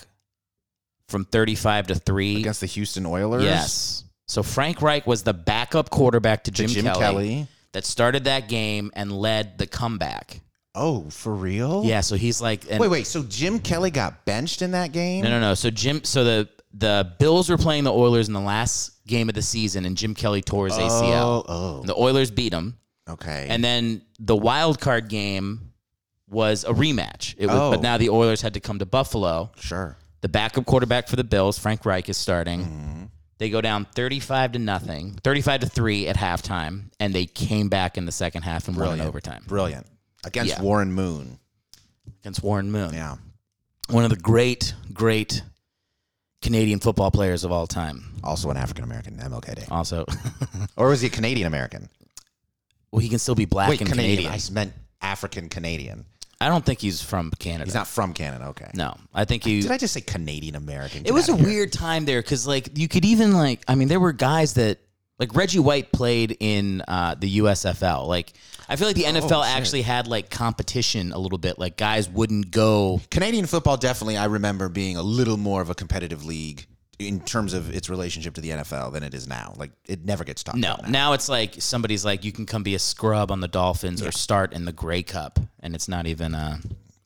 from 1.10 1.26
35 1.26 1.88
to 1.88 1.96
3 1.96 2.38
against 2.38 2.62
the 2.62 2.66
Houston 2.68 3.06
Oilers? 3.06 3.44
Yes. 3.44 4.04
So 4.28 4.44
Frank 4.44 4.82
Reich 4.82 5.06
was 5.08 5.24
the 5.24 5.34
backup 5.34 5.90
quarterback 5.90 6.44
to 6.46 6.52
To 6.52 6.66
Jim, 6.66 6.70
Jim 6.70 6.86
Kelly, 6.86 7.00
Kelly. 7.00 7.48
that 7.74 7.84
started 7.86 8.26
that 8.26 8.48
game 8.48 8.92
and 8.96 9.12
led 9.12 9.58
the 9.58 9.68
comeback. 9.68 10.42
Oh, 10.76 11.10
for 11.10 11.34
real? 11.34 11.84
Yeah, 11.84 12.02
so 12.02 12.16
he's 12.16 12.42
like 12.42 12.70
and- 12.70 12.80
Wait, 12.80 12.90
wait. 12.90 13.08
So 13.08 13.24
Jim 13.24 13.60
Kelly 13.60 13.92
got 13.92 14.26
benched 14.26 14.62
in 14.62 14.72
that 14.72 14.92
game? 14.92 15.24
No, 15.24 15.30
no, 15.32 15.40
no. 15.40 15.54
So 15.54 15.70
Jim 15.70 16.04
so 16.04 16.24
the 16.24 16.50
the 16.74 17.12
Bills 17.20 17.50
were 17.50 17.58
playing 17.58 17.84
the 17.84 17.94
Oilers 17.94 18.28
in 18.28 18.34
the 18.34 18.40
last 18.40 18.92
game 19.08 19.28
of 19.30 19.36
the 19.36 19.42
season 19.42 19.86
and 19.86 19.98
Jim 19.98 20.14
Kelly 20.14 20.42
tore 20.44 20.66
his 20.68 20.76
ACL. 20.76 21.14
Oh, 21.24 21.46
oh. 21.48 21.82
The 21.84 21.96
Oilers 21.96 22.30
beat 22.30 22.54
him. 22.54 22.78
Okay. 23.10 23.48
And 23.50 23.64
then 23.64 24.04
the 24.20 24.36
wild 24.36 24.80
card 24.80 25.08
game 25.10 25.72
was 26.30 26.64
a 26.64 26.72
rematch. 26.74 27.34
It 27.40 27.48
was, 27.48 27.56
Oh. 27.56 27.72
but 27.72 27.82
now 27.82 27.98
the 27.98 28.10
Oilers 28.12 28.42
had 28.42 28.54
to 28.54 28.60
come 28.60 28.78
to 28.80 28.86
Buffalo. 28.86 29.52
sure. 29.58 29.98
The 30.22 30.30
backup 30.30 30.66
quarterback 30.66 31.08
for 31.08 31.16
the 31.16 31.24
Bills, 31.24 31.58
Frank 31.58 31.86
Reich, 31.86 32.08
is 32.10 32.18
starting. 32.18 32.66
Mm-hmm. 32.66 33.04
They 33.40 33.50
go 33.50 33.62
down 33.62 33.88
35 33.96 34.52
to 34.52 34.60
nothing, 34.60 35.18
35 35.24 35.62
to 35.62 35.66
3 35.68 36.08
at 36.08 36.18
halftime, 36.18 36.92
and 37.00 37.16
they 37.16 37.26
came 37.26 37.70
back 37.70 37.98
in 37.98 38.06
the 38.06 38.12
second 38.12 38.42
half 38.44 38.68
and 38.68 38.76
won 38.78 39.00
in 39.00 39.06
overtime 39.06 39.44
Brilliant. 39.48 39.88
Against 40.24 40.52
Yeah. 40.54 40.62
Warren 40.62 40.92
Moon. 40.92 41.40
against 42.22 42.44
Warren 42.44 42.72
Moon. 42.72 42.94
Yeah. 42.94 43.16
One 43.90 44.04
of 44.04 44.10
the 44.10 44.18
great, 44.18 44.74
great 44.94 45.42
Canadian 46.42 46.80
football 46.80 47.12
players 47.12 47.44
of 47.44 47.52
all 47.52 47.66
time. 47.68 48.04
Also 48.24 48.50
an 48.50 48.58
African 48.58 48.84
American, 48.84 49.18
MLK 49.18 49.56
Day. 49.56 49.66
Also, 49.72 50.06
Or 50.78 50.90
was 50.90 51.02
he 51.02 51.08
a 51.08 51.10
Canadian 51.10 51.48
American? 51.48 51.90
well, 52.92 53.00
he 53.00 53.10
can 53.10 53.20
still 53.20 53.36
be 53.36 53.46
black 53.46 53.70
Wait, 53.70 53.82
and 53.82 53.90
Canadian. 53.90 54.24
Canadian. 54.32 54.50
I 54.50 54.54
meant 54.54 54.74
African 55.02 55.48
Canadian. 55.50 56.06
I 56.42 56.48
don't 56.48 56.66
think 56.66 56.80
he's 56.80 57.02
from 57.02 57.32
Canada. 57.40 57.66
He's 57.66 57.74
not 57.74 57.88
from 57.88 58.14
Canada. 58.14 58.46
Okay. 58.48 58.72
No, 58.74 58.96
I 59.14 59.26
think 59.26 59.44
he. 59.44 59.62
Did 59.62 59.72
I 59.72 59.78
just 59.78 59.94
say 59.94 60.02
Canadian 60.02 60.56
American? 60.56 61.06
It 61.06 61.12
was 61.14 61.28
a 61.30 61.36
weird 61.36 61.72
time 61.74 62.06
there 62.06 62.22
because, 62.22 62.48
like, 62.48 62.78
you 62.78 62.88
could 62.88 63.04
even 63.06 63.34
like. 63.34 63.62
I 63.68 63.76
mean, 63.76 63.90
there 63.90 64.00
were 64.00 64.14
guys 64.14 64.54
that 64.54 64.80
like 65.20 65.36
Reggie 65.36 65.60
White 65.60 65.92
played 65.92 66.36
in 66.40 66.82
uh, 66.88 67.16
the 67.20 67.40
USFL. 67.40 68.08
Like, 68.08 68.34
I 68.68 68.76
feel 68.76 68.88
like 68.88 68.96
the 68.96 69.04
NFL 69.04 69.46
shit. 69.46 69.58
actually 69.58 69.82
had 69.82 70.08
like 70.08 70.30
competition 70.30 71.12
a 71.12 71.18
little 71.20 71.38
bit. 71.38 71.60
Like, 71.60 71.78
guys 71.78 72.10
wouldn't 72.10 72.52
go. 72.52 73.02
Canadian 73.12 73.46
football 73.46 73.78
definitely 73.78 74.18
I 74.18 74.26
remember 74.26 74.70
being 74.70 74.98
a 74.98 75.04
little 75.04 75.38
more 75.38 75.62
of 75.62 75.70
a 75.70 75.76
competitive 75.76 76.26
league 76.26 76.66
in 77.00 77.22
terms 77.22 77.54
of 77.54 77.74
its 77.74 77.90
relationship 77.90 78.34
to 78.36 78.42
the 78.42 78.50
NFL 78.50 78.92
than 78.92 79.04
it 79.04 79.14
is 79.14 79.28
now. 79.28 79.54
Like 79.58 79.72
it 79.88 80.04
never 80.04 80.24
gets 80.26 80.44
talked 80.44 80.58
No, 80.58 80.74
about. 80.74 80.84
now. 80.84 80.90
now 80.90 81.14
it's 81.14 81.30
like 81.30 81.56
somebody's 81.60 82.04
like, 82.04 82.26
you 82.26 82.32
can 82.34 82.46
come 82.46 82.62
be 82.62 82.76
a 82.76 82.80
scrub 82.80 83.32
on 83.32 83.40
the 83.40 83.48
Dolphins 83.48 84.02
or 84.02 84.12
start 84.12 84.52
in 84.54 84.66
the 84.66 84.74
Grey 84.74 85.02
Cup, 85.04 85.40
and 85.62 85.74
it's 85.76 85.88
not 85.88 86.08
even. 86.08 86.36
Uh, 86.36 86.58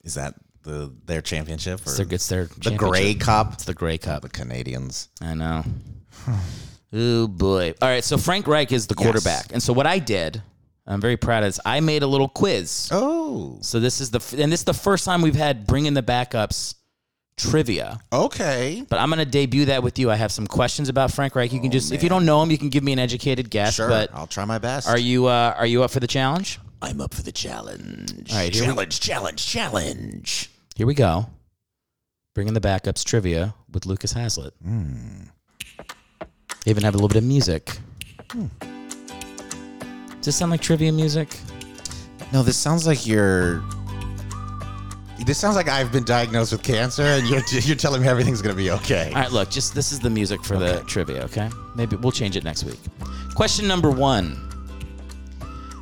Is 0.04 0.16
that 0.16 0.34
the 0.64 0.92
their 1.06 1.22
championship 1.22 1.82
or 1.82 1.90
it's 1.90 1.98
their, 1.98 2.08
it's 2.12 2.28
their 2.28 2.46
the 2.46 2.76
Grey. 2.76 3.14
Cup? 3.14 3.54
It's 3.54 3.66
the 3.66 3.74
Grey 3.74 3.98
Cup. 4.00 4.24
The 4.24 4.30
Canadians. 4.30 5.10
I 5.22 5.36
know. 5.36 5.64
oh 6.94 7.28
boy! 7.28 7.74
All 7.82 7.90
right, 7.90 8.04
so 8.04 8.18
Frank 8.18 8.48
Reich 8.48 8.72
is 8.72 8.88
the 8.88 8.96
Yes. 8.98 9.04
quarterback, 9.04 9.52
and 9.52 9.62
so 9.62 9.74
what 9.74 9.88
I 9.88 10.00
did, 10.00 10.42
I'm 10.88 11.02
very 11.02 11.18
proud 11.18 11.44
of 11.44 11.48
this. 11.50 11.60
I 11.66 11.80
made 11.80 12.04
a 12.04 12.08
little 12.08 12.30
quiz. 12.30 12.90
Oh, 12.92 13.58
So 13.62 13.80
this 13.80 14.00
is 14.02 14.12
the 14.12 14.20
f- 14.20 14.34
and 14.34 14.52
this 14.52 14.62
is 14.62 14.66
the 14.66 14.74
first 14.74 15.06
time 15.06 15.22
we've 15.22 15.36
had 15.36 15.66
bring 15.68 15.86
in 15.86 15.94
the 15.94 16.04
backups 16.04 16.76
trivia. 17.38 18.00
okay. 18.12 18.86
But 18.90 19.00
I'm 19.00 19.10
going 19.10 19.18
to 19.20 19.26
debut 19.26 19.66
that 19.66 19.82
with 19.82 19.98
you. 19.98 20.12
I 20.12 20.16
have 20.16 20.32
some 20.32 20.46
questions 20.46 20.88
about 20.88 21.12
Frank 21.12 21.36
Reich. 21.36 21.52
You 21.52 21.60
can 21.60 21.72
just 21.72 21.92
if 21.92 22.04
you 22.04 22.10
don't 22.10 22.26
know 22.26 22.42
him, 22.44 22.52
you 22.52 22.58
can 22.60 22.70
give 22.70 22.84
me 22.84 22.94
an 22.94 23.00
educated 23.00 23.50
guess. 23.50 23.74
Sure, 23.76 23.88
But 23.90 24.12
I'll 24.14 24.28
try 24.28 24.46
my 24.46 24.60
best. 24.60 24.88
are 24.88 25.00
you 25.00 25.26
uh, 25.28 25.56
are 25.58 25.66
you 25.66 25.84
up 25.84 25.92
for 25.92 26.00
the 26.00 26.08
challenge? 26.08 26.60
I'm 26.82 27.00
up 27.02 27.14
for 27.14 27.22
the 27.24 27.32
challenge. 27.32 28.30
All 28.32 28.38
right, 28.38 28.54
here 28.54 28.64
we- 28.64 28.68
challenge, 28.68 29.00
challenge, 29.00 29.46
challenge. 29.48 30.50
Here 30.76 30.86
we 30.86 30.94
go. 30.94 31.28
Bring 32.36 32.48
in 32.50 32.54
the 32.56 32.62
backups 32.62 33.04
trivia 33.06 33.56
with 33.72 33.86
Lucas 33.86 34.12
Haslett. 34.14 34.54
Hmm. 36.64 36.70
Even 36.70 36.84
have 36.84 36.94
a 36.94 36.98
little 36.98 37.10
bit 37.10 37.18
of 37.18 37.24
music. 37.24 37.78
Does 38.30 40.26
this 40.26 40.36
sound 40.36 40.52
like 40.52 40.62
trivia 40.62 40.92
music? 40.92 41.38
No, 42.32 42.42
this 42.44 42.58
sounds 42.58 42.88
like 42.88 43.06
you're. 43.06 43.64
This 45.26 45.38
sounds 45.38 45.56
like 45.56 45.70
I've 45.70 45.92
been 45.92 46.04
diagnosed 46.04 46.52
with 46.52 46.64
cancer, 46.64 47.04
and 47.04 47.28
you're 47.28 47.42
you're 47.62 47.76
telling 47.76 48.02
me 48.02 48.08
everything's 48.08 48.42
gonna 48.42 48.56
be 48.56 48.72
okay. 48.72 49.10
All 49.16 49.22
right, 49.22 49.32
look, 49.32 49.50
just 49.50 49.76
this 49.76 49.92
is 49.92 50.00
the 50.00 50.10
music 50.10 50.44
for 50.44 50.58
the 50.58 50.82
trivia, 50.88 51.24
okay? 51.26 51.50
Maybe 51.76 51.96
we'll 51.98 52.12
change 52.12 52.36
it 52.36 52.44
next 52.44 52.64
week. 52.64 52.80
Question 53.36 53.68
number 53.68 53.90
one. 53.90 54.50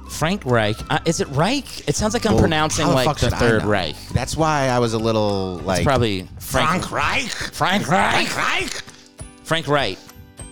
Frank 0.10 0.46
Reich. 0.46 0.76
Uh, 0.92 1.00
is 1.06 1.22
it 1.22 1.28
Reich? 1.30 1.88
It 1.88 1.96
sounds 1.96 2.14
like 2.14 2.26
I'm 2.26 2.34
Well, 2.34 2.42
pronouncing 2.42 2.86
how 2.86 2.94
like 2.94 3.18
the 3.18 3.32
third? 3.32 3.64
Reich. 3.64 3.96
That's 4.14 4.36
why 4.36 4.68
I 4.68 4.78
was 4.80 4.94
a 4.94 5.00
little 5.00 5.56
like 5.64 5.80
It's 5.80 5.86
probably 5.86 6.28
Frank. 6.40 6.86
Frank 6.86 6.92
Reich. 6.92 7.30
Frank 7.32 7.88
Reich. 7.88 8.28
Frank 8.28 8.36
Reich. 8.38 8.84
Frank 9.44 9.68
Reich. 9.68 9.98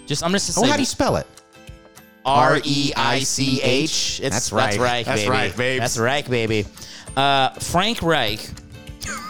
Just 0.09 0.23
I'm 0.23 0.31
just 0.31 0.57
Oh, 0.57 0.61
gonna 0.61 0.71
how 0.71 0.75
do 0.77 0.81
you 0.81 0.85
spell 0.87 1.17
it? 1.17 1.27
R 2.25 2.59
E 2.63 2.91
I 2.95 3.19
C 3.19 3.61
H. 3.61 4.19
It's 4.23 4.49
That's 4.49 4.51
right. 4.51 4.65
That's 4.71 4.77
Reich. 4.79 4.79
Reich. 4.79 5.05
That's 5.05 5.27
right, 5.27 5.55
baby. 5.55 5.69
Reich. 5.73 5.79
That's 5.79 5.97
Reich, 5.99 6.29
baby. 6.29 6.65
Uh, 7.15 7.49
Frank 7.51 8.01
Reich. 8.01 8.49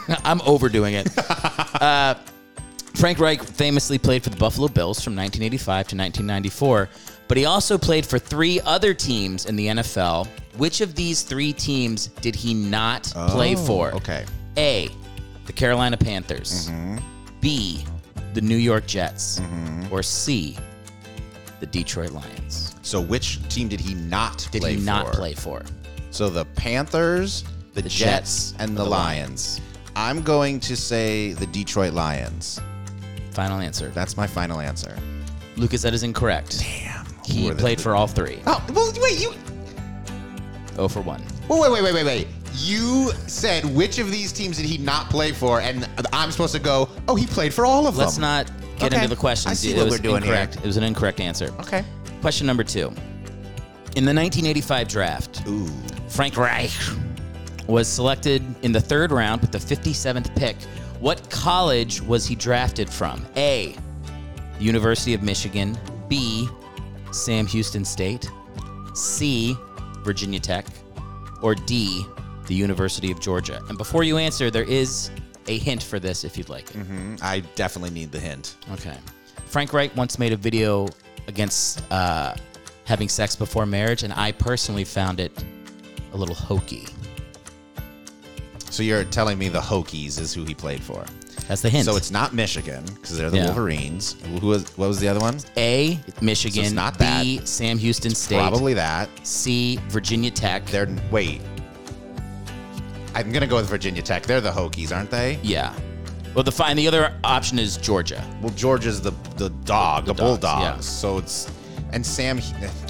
I'm 0.24 0.42
overdoing 0.46 0.94
it. 0.96 1.08
uh, 1.82 2.16
Frank 2.96 3.20
Reich 3.20 3.44
famously 3.44 3.98
played 3.98 4.24
for 4.24 4.30
the 4.30 4.38
Buffalo 4.38 4.70
Bills 4.70 5.04
from 5.04 5.16
1985 5.16 5.66
to 5.90 5.96
1994, 5.98 6.90
but 7.28 7.38
he 7.38 7.44
also 7.46 7.78
played 7.78 8.06
for 8.06 8.18
three 8.18 8.60
other 8.62 8.94
teams 8.94 9.46
in 9.48 9.56
the 9.58 9.68
NFL. 9.68 10.28
Which 10.58 10.80
of 10.82 10.96
these 10.96 11.22
three 11.24 11.52
teams 11.54 12.08
did 12.08 12.36
he 12.36 12.54
not 12.54 13.04
play 13.28 13.54
Oh, 13.56 13.66
for? 13.66 13.92
okay. 13.96 14.26
A. 14.58 14.90
The 15.46 15.54
Carolina 15.54 15.98
Panthers. 15.98 16.70
B. 17.42 17.86
The 18.34 18.42
New 18.42 18.58
York 18.58 18.88
Jets. 18.88 19.42
Or 19.92 20.04
C. 20.04 20.58
The 21.60 21.66
Detroit 21.66 22.12
Lions. 22.12 22.76
So 22.82 23.02
which 23.02 23.46
team 23.50 23.68
did 23.68 23.80
he 23.80 23.94
not 23.94 24.48
Did 24.52 24.62
play 24.62 24.76
he 24.76 24.82
not 24.82 25.08
for? 25.08 25.14
play 25.14 25.34
for? 25.34 25.62
So 26.12 26.30
the 26.30 26.46
Panthers, 26.46 27.44
the, 27.74 27.82
The 27.82 27.90
Jets, 27.90 28.52
Jets, 28.52 28.54
and 28.60 28.78
the, 28.78 28.84
the 28.84 28.90
Lions. 28.90 29.62
I'm 29.96 30.22
going 30.22 30.60
to 30.62 30.76
say 30.78 31.34
the 31.34 31.46
Detroit 31.48 31.94
Lions. 31.94 32.60
Final 33.32 33.60
answer. 33.60 33.90
That's 33.90 34.16
my 34.18 34.26
final 34.28 34.60
answer. 34.60 34.98
Lucas, 35.58 35.82
that 35.82 35.94
is 35.94 36.04
incorrect. 36.04 36.60
Damn. 36.60 37.06
He 37.26 37.50
the- 37.50 37.56
played 37.56 37.80
for 37.82 37.96
all 37.96 38.08
three. 38.08 38.40
Oh, 38.48 38.66
well, 38.74 38.92
wait, 39.02 39.20
you. 39.22 39.34
Oh 40.78 40.88
for 40.88 41.02
one. 41.02 41.22
Wait, 41.50 41.60
wait, 41.60 41.72
wait, 41.72 41.84
wait, 41.84 41.94
wait, 41.94 42.06
wait. 42.06 42.28
You 42.56 43.12
said 43.28 43.64
which 43.76 44.00
of 44.00 44.10
these 44.12 44.32
teams 44.32 44.58
did 44.58 44.66
he 44.66 44.78
not 44.78 45.10
play 45.10 45.32
for, 45.34 45.60
and 45.62 45.88
I'm 46.14 46.32
supposed 46.32 46.54
to 46.56 46.60
go. 46.60 46.90
Oh, 47.08 47.16
he 47.16 47.26
played 47.28 47.54
for 47.54 47.66
all 47.66 47.86
of 47.86 47.96
them. 47.96 48.06
Let's 48.06 48.16
them. 48.16 48.22
not 48.22 48.52
get 48.80 48.94
Okay. 48.94 49.04
into 49.04 49.10
the 49.16 49.20
questions. 49.20 49.52
I 49.52 49.56
see 49.56 49.72
it 49.74 49.78
what 49.78 49.86
was 49.86 49.94
we're 49.96 50.00
doing 50.00 50.24
here. 50.24 50.50
It 50.52 50.64
was 50.66 50.78
an 50.78 50.84
incorrect 50.84 51.20
answer. 51.20 51.54
Okay. 51.60 51.84
Question 52.22 52.48
number 52.48 52.64
two. 52.64 52.88
In 53.96 54.06
the 54.06 54.14
1985 54.14 54.88
draft, 54.88 55.48
Ooh. 55.48 55.68
Frank 56.08 56.38
Reich 56.38 56.72
was 57.68 57.88
selected 57.88 58.44
in 58.64 58.72
the 58.72 58.82
third 58.82 59.12
round 59.12 59.42
with 59.42 59.52
the 59.52 59.58
57th 59.60 60.36
pick. 60.36 60.56
What 61.00 61.30
college 61.30 62.02
was 62.02 62.26
he 62.26 62.36
drafted 62.36 62.90
from? 62.90 63.26
A. 63.36 63.76
University 64.60 65.14
of 65.14 65.24
Michigan. 65.24 65.78
B. 66.08 66.48
Sam 67.12 67.46
Houston 67.48 67.86
State. 67.86 68.30
C. 68.94 69.56
Virginia 70.04 70.40
Tech. 70.40 70.66
Or 71.42 71.56
D. 71.56 72.06
The 72.48 72.56
University 72.56 73.12
of 73.12 73.20
Georgia. 73.20 73.62
And 73.70 73.78
before 73.78 74.04
you 74.04 74.18
answer, 74.18 74.50
there 74.52 74.64
is 74.64 75.10
a 75.50 75.58
hint 75.58 75.84
for 75.84 76.00
this 76.00 76.24
if 76.24 76.38
you'd 76.38 76.48
like 76.50 76.74
it. 76.74 77.22
I 77.22 77.42
definitely 77.56 77.90
need 77.90 78.12
the 78.12 78.20
hint. 78.20 78.56
Okay. 78.74 78.96
Frank 79.48 79.74
Wright 79.74 79.94
once 79.96 80.20
made 80.20 80.32
a 80.32 80.38
video 80.38 80.88
against 81.28 81.82
uh, 81.92 82.36
having 82.86 83.10
sex 83.10 83.36
before 83.36 83.66
marriage, 83.66 84.04
and 84.04 84.14
I 84.14 84.32
personally 84.32 84.84
found 84.86 85.20
it 85.20 85.32
a 86.14 86.18
little 86.18 86.36
hokey. 86.36 86.86
So 88.70 88.84
you're 88.84 89.04
telling 89.06 89.38
me 89.40 89.50
the 89.50 89.60
Hokies 89.60 90.20
is 90.20 90.34
who 90.34 90.46
he 90.46 90.54
played 90.54 90.82
for. 90.82 91.04
That's 91.48 91.62
the 91.62 91.70
hint. 91.70 91.86
So 91.86 91.96
it's 91.96 92.12
not 92.12 92.34
Michigan 92.36 92.86
because 92.86 93.18
they're 93.18 93.32
the 93.32 93.38
Yeah. 93.38 93.46
Wolverines. 93.46 94.16
Who 94.40 94.48
was 94.48 94.66
what 94.78 94.88
was 94.88 95.00
the 95.00 95.08
other 95.08 95.20
one? 95.20 95.40
A. 95.58 96.00
Michigan. 96.22 96.76
not 96.76 97.00
B. 97.00 97.42
Sam 97.44 97.80
Houston 97.80 98.14
State. 98.14 98.38
Probably 98.38 98.76
that. 98.76 99.10
C. 99.26 99.80
Virginia 99.88 100.30
Tech. 100.30 100.68
They're 100.68 100.88
wait. 101.10 101.42
I'm 103.16 103.32
gonna 103.32 103.48
go 103.48 103.56
with 103.58 103.68
Virginia 103.70 104.02
Tech. 104.02 104.24
They're 104.24 104.42
the 104.42 104.52
Hokies, 104.52 104.96
aren't 104.96 105.10
they? 105.12 105.40
yeah. 105.44 105.74
Well, 106.36 106.44
the 106.44 106.52
fine. 106.52 106.78
The 106.78 106.88
other 106.88 107.12
option 107.24 107.58
is 107.58 107.76
Georgia. 107.76 108.24
Well, 108.42 108.54
Georgia's 108.54 109.02
the 109.02 109.12
the 109.38 109.50
dog, 109.66 110.06
the, 110.06 110.14
The 110.14 110.18
dogs, 110.20 110.40
Bulldogs. 110.40 110.62
yeah. 110.62 110.80
So 110.80 111.18
it's 111.18 111.52
and 111.92 112.06
Sam. 112.06 112.40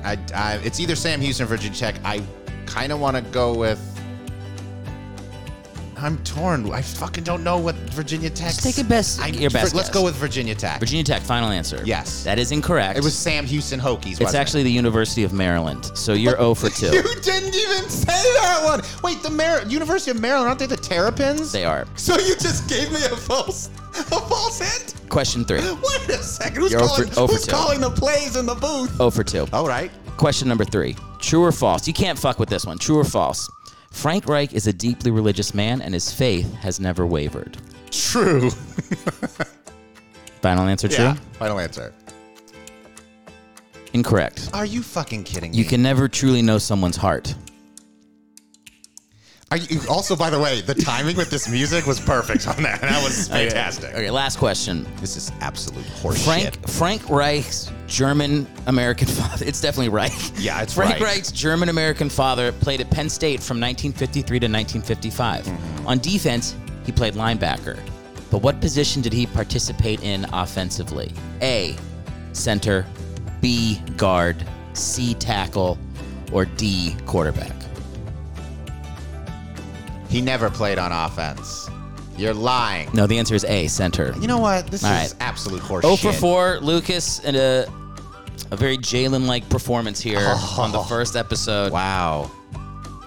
I, 0.04 0.18
I 0.36 0.56
it's 0.58 0.80
either 0.82 0.96
Sam 0.96 1.22
Houston 1.22 1.46
or 1.46 1.48
Virginia 1.48 1.78
Tech. 1.78 1.96
I 2.04 2.22
kind 2.66 2.92
of 2.92 3.00
want 3.00 3.16
to 3.16 3.22
go 3.22 3.56
with. 3.56 3.80
I'm 6.02 6.18
torn. 6.24 6.72
I 6.72 6.82
fucking 6.82 7.24
don't 7.24 7.44
know 7.44 7.58
what 7.58 7.76
Virginia 7.92 8.30
Tech. 8.30 8.48
Just 8.54 8.64
take 8.64 8.78
your 8.78 8.86
best- 8.88 9.20
your 9.36 9.50
best 9.50 9.76
Let's 9.76 9.90
guess. 9.90 9.94
go 9.98 10.04
with 10.04 10.16
Virginia 10.16 10.56
Tech. 10.56 10.80
Virginia 10.80 11.04
Tech. 11.04 11.22
Final 11.22 11.50
answer. 11.50 11.82
Yes. 11.86 12.24
That 12.24 12.40
is 12.40 12.52
incorrect. 12.52 12.98
It 12.98 13.04
was 13.04 13.16
Sam 13.18 13.46
Houston 13.46 13.80
Hokies. 13.80 14.12
It's 14.12 14.20
wasn't 14.22 14.36
it? 14.36 14.40
actually 14.42 14.64
the 14.64 14.72
University 14.72 15.24
of 15.24 15.34
Maryland. 15.34 15.92
So 15.96 16.14
you're 16.14 16.38
0 16.38 16.54
for 16.56 16.70
2. 16.70 16.88
You 16.88 17.04
didn't 17.22 17.56
even 17.56 17.90
say 17.90 18.06
that 18.42 18.62
one. 18.64 18.82
Wait, 19.04 19.22
the 19.24 19.30
Mar- 19.30 19.64
University 19.68 20.12
of 20.12 20.20
Maryland 20.20 20.48
aren't 20.48 20.60
they 20.60 20.66
the 20.68 20.78
Terrapins? 20.78 21.52
They 21.52 21.66
are. 21.66 21.86
So 21.96 22.18
you 22.18 22.36
just 22.36 22.68
gave 22.70 22.92
me 22.92 23.04
a 23.06 23.16
false, 23.16 23.70
a 23.98 24.04
false 24.04 24.60
hint. 24.60 24.96
Question 25.10 25.44
three. 25.46 25.60
Wait 25.60 26.10
a 26.10 26.24
second. 26.24 26.58
Who's 26.62 26.74
oh 26.76 26.80
calling? 26.88 27.10
Oh 27.18 27.24
over 27.24 27.34
who's 27.34 27.46
calling 27.46 27.82
the 27.82 27.90
plays 27.90 28.36
in 28.36 28.46
the 28.46 28.56
booth? 28.56 28.96
0 28.98 29.10
for 29.10 29.24
2. 29.24 29.48
All 29.54 29.68
right. 29.68 29.92
Question 30.18 30.48
number 30.50 30.66
three. 30.66 30.96
True 31.20 31.44
or 31.44 31.52
false? 31.52 31.88
You 31.88 31.94
can't 31.94 32.20
fuck 32.20 32.40
with 32.40 32.50
this 32.50 32.66
one. 32.66 32.78
True 32.78 32.98
or 33.00 33.04
false? 33.06 33.50
Frank 33.92 34.28
Reich 34.28 34.54
is 34.54 34.68
a 34.68 34.74
deeply 34.74 35.12
religious 35.12 35.54
man 35.54 35.82
and 35.82 35.94
his 35.94 36.12
faith 36.12 36.54
has 36.56 36.80
never 36.80 37.06
wavered. 37.06 37.58
True. 37.92 38.50
Final 40.42 40.68
answer 40.68 40.88
true? 40.88 41.06
Yeah. 41.06 41.16
Final 41.34 41.60
answer. 41.60 41.94
Incorrect. 43.94 44.50
Are 44.54 44.66
you 44.66 44.84
fucking 44.84 45.24
kidding 45.24 45.52
me? 45.52 45.58
You 45.58 45.66
can 45.66 45.82
never 45.82 46.08
truly 46.08 46.42
know 46.42 46.60
someone's 46.60 46.96
heart. 46.96 47.36
Are 49.52 49.58
you, 49.58 49.82
also, 49.90 50.16
by 50.16 50.30
the 50.30 50.40
way, 50.40 50.62
the 50.62 50.76
timing 50.76 51.18
with 51.18 51.32
this 51.32 51.50
music 51.50 51.88
was 51.88 52.00
perfect 52.00 52.48
on 52.48 52.62
that. 52.62 52.82
That 52.82 53.04
was 53.04 53.28
fantastic. 53.28 53.90
Okay, 53.96 54.12
last 54.12 54.38
question. 54.38 54.86
This 54.98 55.18
is 55.18 55.32
absolute 55.42 55.86
horseshit. 55.86 56.24
Frank 56.24 56.70
Frank 56.70 57.10
Reich's 57.10 57.72
German 57.90 58.48
American 58.68 59.08
father. 59.20 59.46
It's 59.46 59.60
definitely 59.60 59.90
Reich. 59.90 60.14
Yeah, 60.38 60.62
it's 60.62 60.74
Frank 60.74 60.94
Reich. 61.00 61.02
Reich's 61.02 61.32
German 61.32 61.70
American 61.70 62.10
father 62.10 62.52
played 62.52 62.80
at 62.82 62.90
Penn 62.90 63.10
State 63.10 63.42
from 63.42 63.60
1953 63.60 64.40
to 64.40 64.46
1955. 64.46 65.46
Mm-hmm. 65.46 65.88
On 65.88 65.98
defense, 66.00 66.56
he 66.86 66.92
played 66.92 67.16
linebacker. 67.16 67.80
But 68.32 68.42
what 68.44 68.62
position 68.62 69.02
did 69.02 69.12
he 69.12 69.26
participate 69.26 70.04
in 70.04 70.26
offensively? 70.34 71.12
A. 71.42 71.76
Center. 72.34 72.86
B. 73.42 73.80
Guard. 73.98 74.46
C. 74.74 75.14
Tackle. 75.16 75.78
Or 76.32 76.46
D. 76.46 76.96
Quarterback. 77.08 77.56
He 80.10 80.22
never 80.22 80.50
played 80.50 80.78
on 80.78 80.92
offense. 80.92 81.70
You're 82.18 82.34
lying. 82.34 82.90
No, 82.94 83.08
the 83.08 83.18
answer 83.18 83.34
is 83.34 83.46
A. 83.46 83.68
Center. 83.68 84.14
You 84.20 84.28
know 84.28 84.40
what? 84.40 84.68
This 84.68 84.84
All 84.84 84.92
is 84.92 85.14
right. 85.14 85.22
absolute 85.22 85.62
horseshit. 85.62 85.98
0 85.98 86.14
for 86.14 86.14
4, 86.14 86.60
Lucas, 86.60 87.20
and 87.22 87.36
a, 87.38 87.72
a 88.52 88.56
very 88.56 88.78
Jalen 88.78 89.28
like 89.28 89.48
performance 89.50 90.00
here 90.00 90.20
on 90.58 90.72
the 90.72 90.84
first 90.84 91.16
episode. 91.16 91.72
Wow. 91.72 92.32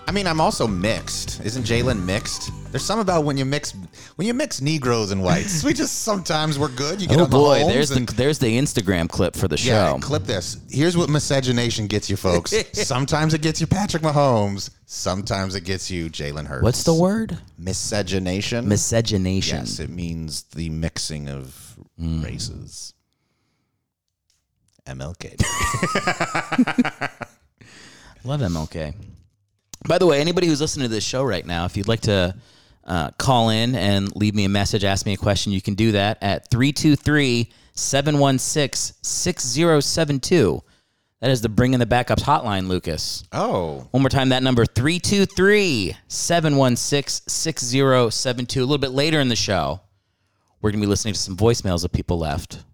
I 0.04 0.10
mean, 0.10 0.26
I'm 0.26 0.40
also 0.40 0.66
mixed. 0.66 1.40
Isn't 1.44 1.64
Jalen 1.64 2.04
mixed? 2.04 2.50
There's 2.70 2.84
some 2.84 2.98
about 2.98 3.24
when 3.24 3.36
you 3.36 3.44
mix 3.44 3.72
when 4.16 4.26
you 4.26 4.34
mix 4.34 4.60
Negroes 4.60 5.10
and 5.10 5.22
whites. 5.22 5.62
We 5.62 5.72
just 5.72 6.02
sometimes 6.02 6.58
we're 6.58 6.68
good. 6.70 7.00
You 7.00 7.06
get 7.06 7.18
Oh 7.18 7.24
the 7.24 7.30
boy, 7.30 7.60
homes 7.60 7.72
there's 7.72 7.88
the 7.88 8.00
there's 8.14 8.38
the 8.38 8.58
Instagram 8.58 9.08
clip 9.08 9.36
for 9.36 9.46
the 9.48 9.56
yeah. 9.58 9.92
show. 9.92 9.98
Clip 10.00 10.24
this. 10.24 10.58
Here's 10.70 10.96
what 10.96 11.08
miscegenation 11.08 11.86
gets 11.86 12.10
you, 12.10 12.16
folks. 12.16 12.52
sometimes 12.72 13.32
it 13.32 13.42
gets 13.42 13.60
you 13.60 13.66
Patrick 13.66 14.02
Mahomes. 14.02 14.70
Sometimes 14.86 15.54
it 15.54 15.64
gets 15.64 15.90
you 15.90 16.10
Jalen 16.10 16.46
Hurts. 16.46 16.62
What's 16.62 16.84
the 16.84 16.94
word? 16.94 17.38
miscegenation? 17.58 18.68
Miscegenation. 18.68 19.58
Yes, 19.60 19.78
it 19.78 19.90
means 19.90 20.42
the 20.54 20.68
mixing 20.70 21.28
of 21.28 21.58
Mm. 22.00 22.24
races. 22.24 22.94
MLK. 24.86 25.40
Love 28.24 28.40
MLK. 28.40 28.94
By 29.88 29.98
the 29.98 30.06
way, 30.06 30.20
anybody 30.20 30.46
who's 30.46 30.60
listening 30.60 30.84
to 30.84 30.94
this 30.94 31.04
show 31.04 31.24
right 31.24 31.44
now, 31.44 31.64
if 31.64 31.76
you'd 31.76 31.88
like 31.88 32.02
to 32.02 32.34
uh, 32.84 33.10
call 33.18 33.50
in 33.50 33.74
and 33.74 34.14
leave 34.14 34.34
me 34.34 34.44
a 34.44 34.48
message, 34.48 34.84
ask 34.84 35.06
me 35.06 35.12
a 35.14 35.16
question, 35.16 35.52
you 35.52 35.60
can 35.60 35.74
do 35.74 35.92
that 35.92 36.18
at 36.22 36.48
323 36.50 37.50
716 37.74 38.96
6072. 39.02 40.62
That 41.20 41.30
is 41.30 41.40
the 41.40 41.48
Bring 41.48 41.72
in 41.74 41.80
the 41.80 41.86
Backups 41.86 42.22
hotline, 42.22 42.66
Lucas. 42.66 43.22
oh, 43.32 43.86
One 43.92 44.02
more 44.02 44.08
time, 44.10 44.30
that 44.30 44.42
number 44.42 44.66
323 44.66 45.96
716 46.08 47.22
6072. 47.28 48.60
A 48.60 48.62
little 48.62 48.78
bit 48.78 48.90
later 48.90 49.20
in 49.20 49.28
the 49.28 49.36
show, 49.36 49.80
we're 50.60 50.70
going 50.70 50.80
to 50.80 50.86
be 50.86 50.90
listening 50.90 51.14
to 51.14 51.20
some 51.20 51.36
voicemails 51.36 51.82
that 51.82 51.92
people 51.92 52.18
left 52.18 52.64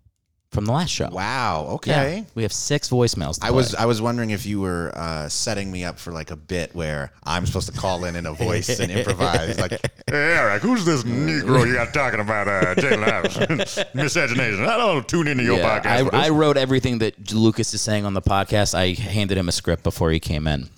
from 0.50 0.64
the 0.64 0.72
last 0.72 0.90
show. 0.90 1.08
wow. 1.10 1.64
Yeah, 1.66 1.74
Okay. 1.74 2.24
we 2.34 2.42
have 2.42 2.52
six 2.52 2.88
voicemails. 2.88 3.38
To 3.40 3.46
I 3.46 3.50
was. 3.50 3.74
I 3.74 3.84
was 3.84 4.00
wondering 4.00 4.30
if 4.30 4.46
you 4.46 4.60
were 4.60 4.90
uh, 4.94 5.28
setting 5.28 5.70
me 5.70 5.84
up 5.84 5.98
for 5.98 6.10
like 6.12 6.30
a 6.30 6.36
bit 6.36 6.74
where 6.74 7.12
I'm 7.24 7.44
supposed 7.46 7.72
to 7.72 7.78
call 7.78 8.04
in 8.04 8.16
in 8.16 8.24
a 8.26 8.32
voice 8.32 8.80
and 8.80 8.90
improvise. 8.90 9.58
Like, 9.60 9.72
Hey, 10.08 10.36
Eric, 10.36 10.62
who's 10.62 10.84
this 10.86 11.02
Negro 11.04 11.66
you 11.66 11.74
got 11.74 11.92
talking 11.92 12.20
about 12.20 12.48
uh, 12.48 12.74
Jalen 12.76 13.06
Adams? 13.06 13.78
Miscegenation. 13.94 14.64
I 14.64 14.78
don't 14.78 15.06
tune 15.06 15.28
into 15.28 15.44
your 15.44 15.58
Yeah, 15.58 15.80
podcast. 15.80 16.14
I. 16.14 16.26
I 16.26 16.28
wrote 16.30 16.56
everything 16.56 16.98
that 16.98 17.32
Lucas 17.32 17.74
is 17.74 17.82
saying 17.82 18.06
on 18.06 18.14
the 18.14 18.22
podcast. 18.22 18.74
I 18.74 18.94
handed 19.00 19.36
him 19.36 19.48
a 19.48 19.52
script 19.52 19.82
before 19.82 20.10
he 20.10 20.18
came 20.18 20.46
in. 20.46 20.70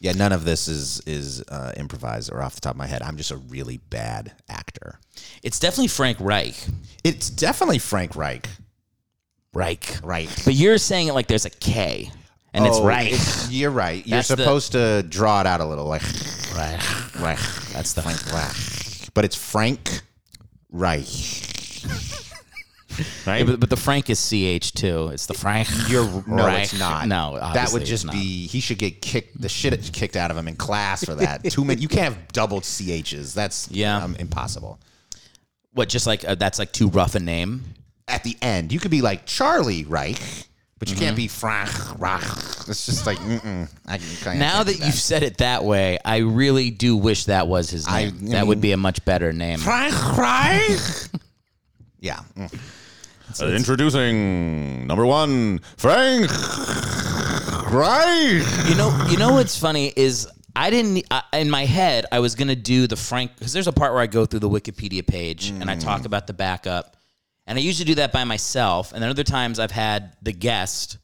yeah, 0.00 0.12
none 0.12 0.32
of 0.32 0.44
this 0.44 0.66
is 0.66 1.00
is 1.06 1.42
uh, 1.48 1.72
improvised 1.76 2.32
or 2.32 2.42
off 2.42 2.56
the 2.56 2.60
top 2.60 2.72
of 2.72 2.76
my 2.78 2.88
head. 2.88 3.02
I'm 3.02 3.16
just 3.16 3.30
a 3.30 3.36
really 3.36 3.76
bad 3.76 4.32
actor. 4.48 4.98
It's 5.44 5.60
definitely 5.60 5.88
Frank 5.88 6.18
Reich. 6.20 6.56
It's 7.04 7.30
definitely 7.30 7.78
Frank 7.78 8.16
Reich. 8.16 8.48
Reich. 9.54 9.98
Right. 10.02 10.28
But 10.44 10.54
you're 10.54 10.78
saying 10.78 11.08
it 11.08 11.14
like 11.14 11.26
there's 11.26 11.44
a 11.44 11.50
K, 11.50 12.10
and 12.54 12.66
it's 12.66 12.76
Oh, 12.78 12.84
Reich. 12.86 13.12
it's- 13.12 13.50
You're 13.50 13.70
right. 13.70 14.06
You're 14.06 14.16
That's 14.18 14.28
the- 14.28 14.36
supposed 14.38 14.72
to 14.72 15.02
draw 15.04 15.40
it 15.40 15.46
out 15.46 15.60
a 15.60 15.64
little, 15.66 15.84
like 15.86 16.02
Reich. 16.56 17.14
Reich. 17.20 17.38
That's 17.72 17.92
the 17.92 18.02
Frank 18.02 18.32
Reich. 18.32 19.10
But 19.14 19.24
it's 19.26 19.36
Frank 19.36 20.00
Reich. 20.70 21.06
Yeah, 23.26 23.44
but, 23.44 23.58
but 23.60 23.70
the 23.70 23.76
Frank 23.76 24.10
is 24.10 24.18
CH 24.20 24.72
too. 24.74 25.08
It's 25.08 25.24
the 25.26 25.32
Frank. 25.34 25.66
You're 25.88 26.04
no, 26.26 26.44
Reich. 26.46 26.64
it's 26.64 26.78
not. 26.78 27.08
No, 27.08 27.34
that 27.34 27.42
obviously 27.42 27.72
would 27.74 27.82
it's 27.82 27.88
just 27.90 28.04
not. 28.04 28.12
be. 28.14 28.46
He 28.46 28.60
should 28.60 28.76
get 28.78 29.00
kicked. 29.00 29.40
The 29.40 29.48
shit 29.48 29.90
kicked 29.94 30.14
out 30.16 30.30
of 30.30 30.36
him 30.36 30.46
in 30.46 30.56
class 30.56 31.02
for 31.04 31.14
that. 31.14 31.42
Too 31.50 31.64
many. 31.64 31.80
You 31.80 31.88
can't 31.88 32.14
have 32.14 32.32
double 32.32 32.60
chs. 32.60 33.32
That's 33.32 33.68
Yeah. 33.70 33.96
um, 34.04 34.14
impossible. 34.18 34.78
what. 35.72 35.88
Just 35.88 36.06
like 36.06 36.26
uh, 36.28 36.34
that's 36.34 36.58
like 36.58 36.72
too 36.72 36.88
rough 36.88 37.14
a 37.14 37.20
name. 37.20 37.64
At 38.08 38.24
the 38.24 38.36
end, 38.42 38.72
you 38.72 38.80
could 38.80 38.90
be 38.90 39.00
like 39.02 39.26
Charlie 39.26 39.84
Reich, 39.84 40.20
but 40.78 40.88
you 40.90 40.96
Mm-hmm. 40.96 41.04
can't 41.04 41.16
be 41.16 41.28
Frank 41.28 41.70
Reich. 42.00 42.22
It's 42.68 42.86
just 42.86 43.06
like 43.06 43.18
mm-mm. 43.18 43.68
I, 43.86 43.94
I 44.30 44.36
Now 44.36 44.54
can't 44.56 44.66
that 44.68 44.78
do 44.78 44.84
you've 44.86 44.94
said 44.94 45.22
it 45.22 45.38
that 45.38 45.64
way, 45.64 45.98
I 46.04 46.18
really 46.18 46.70
do 46.70 46.96
wish 46.96 47.26
that 47.26 47.46
was 47.48 47.70
his 47.70 47.86
name. 47.88 48.18
I 48.26 48.30
that 48.30 48.46
would 48.46 48.60
be 48.60 48.72
a 48.72 48.76
much 48.76 49.04
better 49.04 49.32
name. 49.32 49.58
Frank 49.58 49.94
Reich. 50.18 50.78
yeah. 52.00 52.20
mm. 52.36 52.52
Uh, 53.40 53.46
introducing 53.46 54.86
number 54.86 55.06
one, 55.06 55.58
Frank 55.78 56.28
great. 57.72 58.44
You 58.68 58.74
know, 58.74 59.06
you 59.08 59.16
know 59.16 59.32
what's 59.32 59.56
funny 59.58 59.90
is 59.96 60.28
I 60.54 60.68
didn't 60.68 61.06
I, 61.10 61.22
in 61.32 61.48
my 61.48 61.64
head 61.64 62.04
I 62.12 62.18
was 62.18 62.34
gonna 62.34 62.54
do 62.54 62.86
the 62.86 62.96
Frank 62.96 63.32
because 63.34 63.54
there's 63.54 63.66
a 63.66 63.72
part 63.72 63.92
where 63.94 64.02
I 64.02 64.06
go 64.06 64.26
through 64.26 64.40
the 64.40 64.50
Wikipedia 64.50 65.06
page 65.06 65.48
and 65.48 65.70
I 65.70 65.76
talk 65.76 66.04
about 66.04 66.26
the 66.26 66.34
backup, 66.34 66.96
and 67.46 67.58
I 67.58 67.60
usually 67.60 67.86
do 67.86 67.94
that 67.96 68.12
by 68.12 68.24
myself. 68.24 68.92
And 68.92 69.02
then 69.02 69.10
other 69.10 69.24
times 69.24 69.58
I've 69.58 69.70
had 69.70 70.16
the 70.22 70.32
guest 70.32 70.98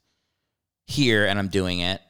here 0.86 1.26
and 1.26 1.38
I'm 1.38 1.48
doing 1.48 1.80
it, 1.80 2.00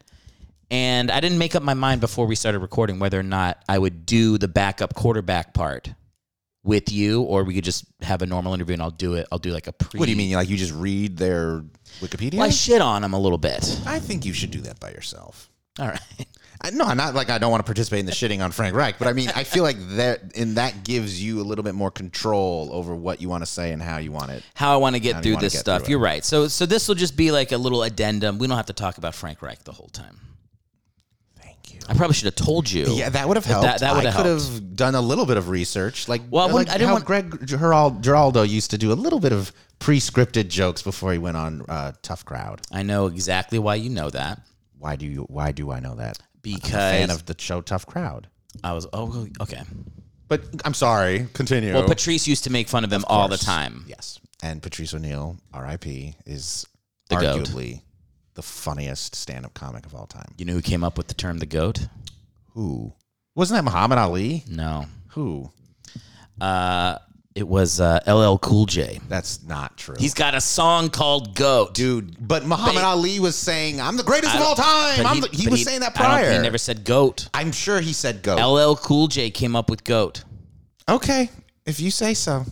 and 0.70 1.10
I 1.10 1.20
didn't 1.20 1.38
make 1.38 1.54
up 1.54 1.62
my 1.62 1.74
mind 1.74 2.00
before 2.00 2.26
we 2.26 2.34
started 2.34 2.58
recording 2.60 2.98
whether 2.98 3.18
or 3.18 3.24
not 3.24 3.62
I 3.68 3.78
would 3.78 4.06
do 4.06 4.38
the 4.38 4.48
backup 4.48 4.94
quarterback 4.94 5.54
part 5.54 5.92
with 6.64 6.92
you, 6.92 7.22
or 7.22 7.44
we 7.44 7.54
could 7.54 7.64
just 7.64 7.86
have 8.02 8.20
a 8.20 8.26
normal 8.26 8.52
interview 8.52 8.74
and 8.74 8.82
I'll 8.82 8.90
do 8.90 9.14
it. 9.14 9.26
I'll 9.32 9.38
do 9.38 9.50
like 9.52 9.66
a 9.66 9.72
pre. 9.72 9.98
What 9.98 10.06
do 10.06 10.10
you 10.10 10.16
mean? 10.16 10.32
Like 10.32 10.48
you 10.48 10.56
just 10.56 10.74
read 10.74 11.16
their 11.16 11.64
Wikipedia? 12.00 12.34
Well, 12.34 12.46
I 12.46 12.50
shit 12.50 12.82
on 12.82 13.02
him 13.02 13.14
a 13.14 13.18
little 13.18 13.38
bit. 13.38 13.80
I 13.86 13.98
think 13.98 14.26
you 14.26 14.34
should 14.34 14.50
do 14.50 14.60
that 14.62 14.78
by 14.78 14.90
yourself. 14.90 15.50
All 15.78 15.88
right. 15.88 16.00
I, 16.61 16.70
no, 16.70 16.84
I'm 16.84 16.96
not 16.96 17.14
like 17.14 17.30
I 17.30 17.38
don't 17.38 17.50
want 17.52 17.61
to 17.61 17.64
participate 17.64 18.00
in 18.00 18.06
the 18.06 18.12
shitting 18.12 18.42
on 18.42 18.50
Frank 18.50 18.74
Reich, 18.74 18.98
but 18.98 19.06
I 19.06 19.12
mean, 19.12 19.30
I 19.36 19.44
feel 19.44 19.62
like 19.62 19.76
that 19.96 20.36
and 20.36 20.56
that 20.56 20.82
gives 20.82 21.22
you 21.22 21.40
a 21.40 21.44
little 21.44 21.62
bit 21.62 21.74
more 21.76 21.90
control 21.90 22.70
over 22.72 22.94
what 22.96 23.20
you 23.22 23.28
want 23.28 23.42
to 23.42 23.46
say 23.46 23.70
and 23.72 23.80
how 23.80 23.98
you 23.98 24.11
want 24.11 24.30
it. 24.32 24.42
how 24.54 24.72
I 24.74 24.76
want 24.76 24.96
to 24.96 25.00
get 25.00 25.22
through 25.22 25.36
this 25.36 25.52
get 25.52 25.61
stuff. 25.61 25.82
through. 25.82 25.92
You're 25.92 26.00
right. 26.00 26.24
So 26.24 26.48
so 26.48 26.66
this 26.66 26.88
will 26.88 26.96
just 26.96 27.16
be 27.16 27.30
like 27.30 27.52
a 27.52 27.59
little 27.59 27.82
addendum. 27.84 28.38
We 28.38 28.48
don't 28.48 28.56
have 28.56 28.66
to 28.66 28.72
talk 28.72 28.98
about 28.98 29.14
Frank 29.14 29.40
Reich 29.40 29.62
the 29.62 29.72
whole 29.72 29.88
time. 29.88 30.18
Thank 31.40 31.72
you. 31.74 31.80
I 31.88 31.94
probably 31.94 32.14
should 32.14 32.24
have 32.26 32.34
told 32.34 32.68
you. 32.68 32.86
Yeah, 32.88 33.09
that 33.11 33.28
would 33.28 33.36
have 33.36 33.46
helped. 33.46 33.62
That, 33.62 33.78
that 33.80 33.94
would 33.94 34.04
have 34.04 34.14
I 34.14 34.16
could 34.16 34.26
helped. 34.26 34.52
have 34.52 34.76
done 34.76 34.94
a 34.96 35.00
little 35.00 35.26
bit 35.26 35.36
of 35.36 35.48
research, 35.50 36.09
like 36.09 36.22
Well, 36.28 36.48
I 36.48 36.52
like 36.52 36.68
I 36.70 36.72
didn't 36.72 36.88
how 36.88 36.92
want- 36.94 37.04
Greg 37.04 37.46
Geral- 37.46 37.98
Giraldo 38.00 38.42
used 38.42 38.72
to 38.72 38.78
do 38.78 38.90
a 38.92 38.94
little 38.94 39.20
bit 39.20 39.32
of 39.32 39.52
pre-scripted 39.78 40.48
jokes 40.48 40.82
before 40.82 41.12
he 41.12 41.18
went 41.18 41.36
on 41.36 41.64
uh, 41.68 41.92
Tough 42.02 42.24
Crowd. 42.24 42.62
I 42.72 42.82
know 42.82 43.06
exactly 43.06 43.61
why 43.61 43.76
you 43.76 43.90
know 43.90 44.11
that 44.11 44.40
Why 44.76 44.96
do 44.96 45.06
you? 45.06 45.22
Why 45.28 45.52
do 45.52 45.70
I 45.70 45.78
know 45.78 45.94
that? 45.94 46.18
I'm 46.53 46.59
a 46.59 46.61
because 46.61 46.72
fan 46.72 47.11
of 47.11 47.26
the 47.26 47.34
show 47.38 47.61
Tough 47.61 47.86
Crowd. 47.86 48.28
I 48.64 48.72
was 48.72 48.86
oh 48.92 49.26
okay. 49.40 49.62
But 50.28 50.42
I'm 50.64 50.74
sorry. 50.74 51.26
Continue. 51.32 51.72
Well, 51.74 51.86
Patrice 51.88 52.26
used 52.28 52.44
to 52.44 52.51
make 52.51 52.68
fun 52.68 52.84
of 52.84 52.92
him 52.92 53.05
all 53.09 53.28
the 53.28 53.36
course. 53.36 53.44
time. 53.44 53.84
Yes, 53.88 54.20
and 54.42 54.62
Patrice 54.62 54.92
O'Neal, 54.94 55.36
R.I.P., 55.55 56.14
is 56.26 56.66
The 57.09 57.16
goat. 57.16 57.40
arguably 57.46 57.82
the 58.34 58.42
funniest 58.42 59.14
stand-up 59.16 59.55
comic 59.55 59.86
of 59.86 59.94
all 59.94 60.07
time. 60.07 60.32
You 60.36 60.44
know 60.44 60.53
who 60.53 60.62
came 60.62 60.84
up 60.84 60.96
with 60.99 61.09
the 61.09 61.14
term 61.14 61.38
the 61.38 61.46
goat? 61.46 61.88
Who 62.55 62.92
wasn't 63.34 63.59
that 63.59 63.64
Muhammad 63.64 63.99
Ali? 63.99 64.44
No. 64.49 64.86
Who? 65.11 65.51
Uh, 66.40 66.99
it 67.39 67.47
was 67.47 67.80
uh, 67.80 68.01
LL 68.09 68.36
Cool 68.39 68.66
J. 68.66 68.99
That's 69.09 69.45
not 69.45 69.76
true. 69.78 69.95
He's 69.97 70.12
got 70.12 70.34
a 70.34 70.41
song 70.41 70.89
called 70.91 71.36
Goat. 71.36 71.72
dude. 71.72 72.16
But 72.26 72.45
Muhammad 72.45 72.74
But- 72.74 72.84
Ali 72.84 73.20
was 73.20 73.36
saying, 73.36 73.80
"I'm 73.80 73.97
the 73.97 74.03
greatest 74.03 74.34
of 74.34 74.41
all 74.43 74.57
time." 74.57 75.07
I'm 75.07 75.20
the, 75.20 75.28
he 75.28 75.45
but 75.45 75.53
was 75.53 75.62
saying 75.62 75.80
that 75.80 75.93
I 75.97 76.03
don't- 76.03 76.11
prior. 76.11 76.32
He 76.32 76.39
never 76.39 76.59
said 76.59 76.84
goat. 76.84 77.28
I'm 77.32 77.53
sure 77.53 77.80
he 77.80 77.93
said 77.93 78.22
go. 78.22 78.34
LL 78.36 78.74
Cool 78.74 79.07
J 79.07 79.30
came 79.30 79.55
up 79.55 79.70
with 79.70 79.84
goat. 79.84 80.24
okay, 80.89 81.30
if 81.64 81.78
you 81.78 81.91
say 81.93 82.12
so. 82.14 82.45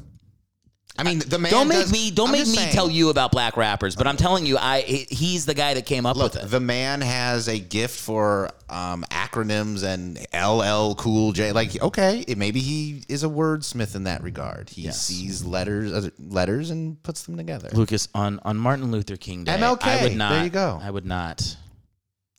I 0.99 1.03
mean, 1.03 1.19
the 1.21 1.39
man. 1.39 1.51
Don't 1.51 1.69
make 1.69 1.79
does- 1.81 1.93
me 1.93 2.11
don't 2.11 2.29
I'm 2.29 2.33
make 2.33 2.47
me 2.47 2.55
saying, 2.55 2.73
tell 2.73 2.91
you 2.91 3.11
about 3.11 3.31
black 3.33 3.57
rappers, 3.57 3.97
but 3.97 4.07
I'm 4.07 4.17
telling 4.17 4.47
you, 4.47 4.57
I 4.59 4.81
he's 4.81 5.45
the 5.45 5.55
guy 5.55 5.75
that 5.75 5.85
came 5.87 6.07
up 6.07 6.17
Look, 6.17 6.35
with 6.35 6.45
it. 6.45 6.51
the 6.51 6.61
man 6.61 7.01
has 7.03 7.49
a 7.49 7.59
gift 7.59 7.99
for 8.01 8.51
um, 8.71 9.05
acronyms 9.11 9.83
and 9.85 10.19
LL 10.35 10.95
Cool 10.95 11.33
J. 11.33 11.53
Like, 11.53 11.81
okay, 11.83 12.25
it, 12.27 12.39
maybe 12.39 12.61
he 12.61 13.03
is 13.09 13.25
a 13.25 13.29
wordsmith 13.29 13.95
in 13.95 14.05
that 14.05 14.23
regard. 14.23 14.71
He 14.71 14.83
Yes. 14.83 15.01
sees 15.03 15.45
letters, 15.45 15.93
uh, 15.93 16.09
letters, 16.19 16.71
and 16.71 17.03
puts 17.03 17.23
them 17.25 17.37
together. 17.37 17.69
Lucas 17.73 18.09
on 18.15 18.41
on 18.45 18.57
Martin 18.57 18.91
Luther 18.91 19.17
King 19.17 19.45
Day. 19.45 19.53
MLK, 19.59 19.83
I 19.85 20.03
would 20.03 20.17
not. 20.17 20.31
there 20.33 20.45
you 20.45 20.51
go. 20.51 20.81
I 20.83 20.91
would 20.91 21.07
not. 21.07 21.57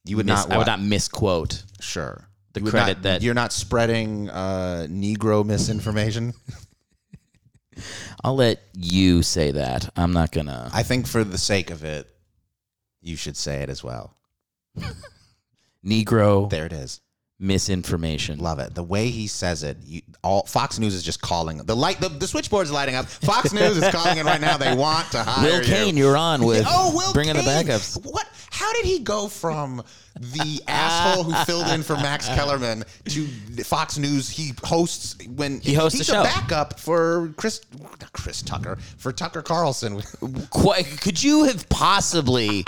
You 0.05 0.18
would 0.18 0.26
miss, 0.26 0.47
not. 0.47 0.51
I 0.53 0.58
would 0.58 0.68
not 0.68 0.82
misquote. 0.82 1.64
Sure. 1.80 2.28
the 2.53 2.62
credit 2.62 2.97
not- 2.97 3.03
that- 3.03 3.22
you're 3.22 3.34
not 3.36 3.53
spreading 3.53 4.30
uh, 4.32 4.88
Negro 4.89 5.45
misinformation. 5.45 6.34
I'll 8.23 8.36
let 8.36 8.61
you 8.73 9.23
say 9.23 9.51
that. 9.51 9.89
I'm 9.95 10.13
not 10.13 10.32
gonna. 10.32 10.69
I 10.73 10.84
think 10.84 11.07
for 11.07 11.23
the 11.23 11.38
sake 11.38 11.69
of 11.69 11.84
it, 11.84 12.07
you 13.01 13.15
should 13.15 13.38
say 13.38 13.61
it 13.61 13.69
as 13.69 13.84
well. 13.84 14.15
Negro 15.86 16.49
There 16.49 16.65
it 16.65 16.73
is. 16.73 17.01
Misinformation. 17.39 18.39
Love 18.39 18.59
it. 18.59 18.73
The 18.73 18.83
way 18.83 19.09
he 19.09 19.27
says 19.27 19.61
it, 19.63 19.77
you, 19.85 20.01
all 20.23 20.43
Fox 20.45 20.79
News 20.79 20.93
is 20.95 21.03
just 21.03 21.21
calling 21.21 21.57
the 21.59 21.75
light. 21.75 21.99
The, 21.99 22.09
the 22.09 22.27
switchboard's 22.27 22.71
lighting 22.71 22.95
up. 22.95 23.05
Fox 23.05 23.53
News 23.53 23.77
is 23.77 23.88
calling 23.89 24.17
it 24.17 24.25
right 24.25 24.41
now. 24.41 24.57
They 24.57 24.75
want 24.75 25.11
to 25.11 25.23
hire 25.23 25.45
Will 25.47 25.59
you. 25.59 25.65
Cain, 25.65 25.97
you're 25.97 26.17
on 26.17 26.43
with 26.45 26.65
oh, 26.67 26.95
Will 26.95 27.13
bringing 27.13 27.35
Cain. 27.35 27.45
the 27.45 27.49
backups. 27.51 28.03
What? 28.03 28.25
How 28.49 28.73
did 28.73 28.85
he 28.85 28.99
go 28.99 29.27
from 29.27 29.83
the 30.15 30.61
asshole 30.67 31.23
who 31.25 31.33
filled 31.45 31.67
in 31.67 31.83
for 31.83 31.93
Max 31.97 32.27
Kellerman 32.27 32.83
to 33.05 33.27
Fox 33.63 33.99
News? 33.99 34.29
He 34.29 34.53
hosts 34.63 35.15
when 35.27 35.59
He 35.59 35.75
hosts 35.75 35.99
he's 35.99 36.09
a 36.09 36.13
show. 36.13 36.23
backup 36.23 36.79
for 36.79 37.33
Chris, 37.38 37.61
not 37.79 38.11
Chris 38.13 38.41
Tucker 38.41 38.77
for 38.97 39.11
Tucker 39.13 39.43
Carlson. 39.43 40.01
Could 41.01 41.21
you 41.21 41.43
have 41.43 41.69
possibly 41.69 42.65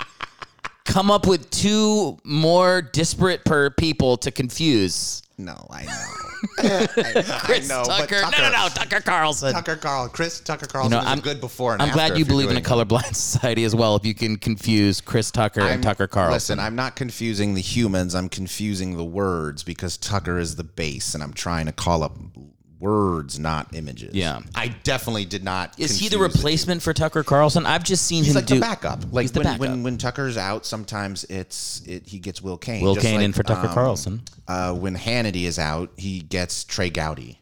come 0.84 1.10
up 1.10 1.26
with 1.26 1.50
two 1.50 2.18
more 2.24 2.82
disparate 2.82 3.44
per 3.44 3.70
people 3.70 4.16
to 4.18 4.30
confuse? 4.30 5.22
No, 5.38 5.66
I 5.70 5.84
know. 5.84 6.06
Chris 7.44 7.70
I 7.70 7.74
know, 7.74 7.82
but 7.86 8.08
Tucker. 8.08 8.20
No, 8.30 8.42
no, 8.42 8.50
no, 8.50 8.68
Tucker 8.68 9.00
Carlson. 9.00 9.52
Tucker 9.52 9.76
Carl, 9.76 10.08
Chris 10.08 10.40
Tucker 10.40 10.66
You 10.66 10.68
Carlson 10.68 10.90
know, 10.92 10.98
I'm 11.00 11.20
good 11.20 11.40
before 11.40 11.72
and 11.72 11.82
I'm 11.82 11.92
glad 11.92 12.18
you 12.18 12.24
believe 12.26 12.50
in 12.50 12.56
a 12.58 12.60
colorblind 12.60 13.14
society 13.14 13.64
as 13.64 13.74
well. 13.74 13.96
If 13.96 14.04
you 14.04 14.14
can 14.14 14.36
confuse 14.36 15.00
Chris 15.00 15.30
Tucker 15.30 15.60
and 15.60 15.70
I'm- 15.70 15.80
Tucker 15.80 16.06
Carlson. 16.06 16.34
Listen, 16.34 16.60
I'm 16.60 16.74
not 16.76 16.94
confusing 16.96 17.54
the 17.54 17.60
humans. 17.62 18.14
I'm 18.14 18.28
confusing 18.28 18.96
the 18.98 19.04
words 19.04 19.62
because 19.62 19.96
Tucker 19.96 20.38
is 20.38 20.56
the 20.56 20.64
base, 20.64 21.14
and 21.14 21.22
I'm 21.22 21.32
trying 21.32 21.66
to 21.66 21.72
call 21.72 22.02
up 22.02 22.16
words, 22.80 23.38
not 23.38 23.74
images. 23.74 24.14
Yeah. 24.14 24.40
I 24.54 24.68
definitely 24.68 25.26
did 25.26 25.44
not. 25.44 25.78
Is 25.78 25.98
he 25.98 26.08
the 26.08 26.18
replacement 26.18 26.82
for 26.82 26.92
Tucker 26.92 27.22
Carlson? 27.22 27.66
I've 27.66 27.84
just 27.84 28.06
seen 28.06 28.24
He's 28.24 28.32
him 28.32 28.36
like 28.36 28.46
do 28.46 28.54
the 28.54 28.60
backup. 28.60 29.04
Like 29.12 29.24
He's 29.24 29.32
the 29.32 29.40
when, 29.40 29.44
backup. 29.44 29.60
when 29.60 29.82
when 29.82 29.98
Tucker's 29.98 30.36
out, 30.36 30.66
sometimes 30.66 31.24
it's 31.24 31.82
it 31.86 32.06
he 32.08 32.18
gets 32.18 32.42
Will 32.42 32.58
Cain. 32.58 32.82
Will 32.82 32.94
Just 32.94 33.06
Cain 33.06 33.16
like, 33.16 33.24
in 33.26 33.32
for 33.32 33.42
Tucker 33.42 33.68
um, 33.68 33.74
Carlson. 33.74 34.22
Uh, 34.48 34.74
when 34.74 34.96
Hannity 34.96 35.44
is 35.44 35.58
out, 35.58 35.90
he 35.96 36.20
gets 36.20 36.64
Trey 36.64 36.90
Gowdy. 36.90 37.40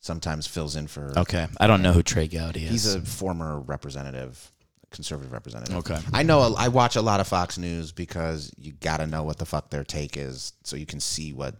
Sometimes 0.00 0.46
fills 0.46 0.76
in 0.76 0.86
for. 0.86 1.12
Okay, 1.18 1.48
I 1.58 1.66
don't 1.66 1.82
know 1.82 1.92
who 1.92 2.02
Trey 2.02 2.28
Gowdy 2.28 2.64
is. 2.64 2.70
He's 2.70 2.94
a 2.94 3.00
former 3.00 3.58
representative, 3.58 4.52
conservative 4.92 5.32
representative. 5.32 5.74
Okay. 5.78 5.98
I 6.12 6.22
know. 6.22 6.42
a- 6.42 6.54
I 6.54 6.68
watch 6.68 6.94
a 6.94 7.02
lot 7.02 7.18
of 7.18 7.26
Fox 7.26 7.58
News 7.58 7.90
because 7.90 8.52
you 8.56 8.70
got 8.72 8.98
to 8.98 9.08
know 9.08 9.24
what 9.24 9.38
the 9.38 9.46
fuck 9.46 9.68
their 9.70 9.82
take 9.82 10.16
is, 10.16 10.52
so 10.62 10.76
you 10.76 10.86
can 10.86 11.00
see 11.00 11.32
what 11.32 11.56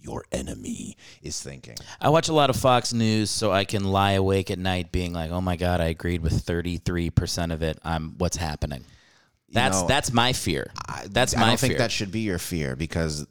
your 0.00 0.24
enemy 0.32 0.96
is 1.22 1.40
thinking. 1.42 1.76
I 2.00 2.08
watch 2.08 2.28
a 2.28 2.32
lot 2.32 2.50
of 2.50 2.56
Fox 2.56 2.92
News 2.92 3.30
so 3.30 3.52
I 3.52 3.64
can 3.64 3.84
lie 3.84 4.12
awake 4.12 4.50
at 4.50 4.58
night 4.58 4.92
being 4.92 5.12
like, 5.12 5.30
"Oh 5.30 5.40
my 5.40 5.56
god, 5.56 5.80
I 5.80 5.86
agreed 5.86 6.22
with 6.22 6.32
33% 6.44 7.52
of 7.52 7.62
it. 7.62 7.78
I'm 7.84 8.14
what's 8.18 8.36
happening." 8.36 8.84
That's 9.50 9.80
know, 9.80 9.88
that's 9.88 10.12
my 10.12 10.32
fear. 10.32 10.70
That's 11.08 11.34
I 11.36 11.40
my 11.40 11.46
don't 11.48 11.60
fear. 11.60 11.68
think 11.70 11.78
that 11.78 11.90
should 11.92 12.12
be 12.12 12.20
your 12.20 12.38
fear 12.38 12.76
because 12.76 13.26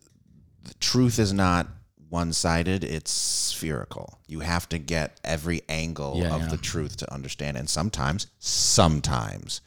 the 0.64 0.74
truth 0.80 1.20
is 1.20 1.32
not 1.32 1.68
one-sided; 2.10 2.84
it's 2.84 3.12
spherical. 3.12 4.20
You 4.28 4.40
have 4.42 4.68
to 4.70 4.78
get 4.80 5.20
every 5.24 5.62
angle 5.70 6.16
Yeah, 6.18 6.34
of 6.36 6.42
yeah. 6.44 6.48
the 6.50 6.58
truth 6.58 6.98
to 6.98 7.14
understand, 7.14 7.56
and 7.58 7.70
sometimes, 7.70 8.28
sometimes 8.40 9.62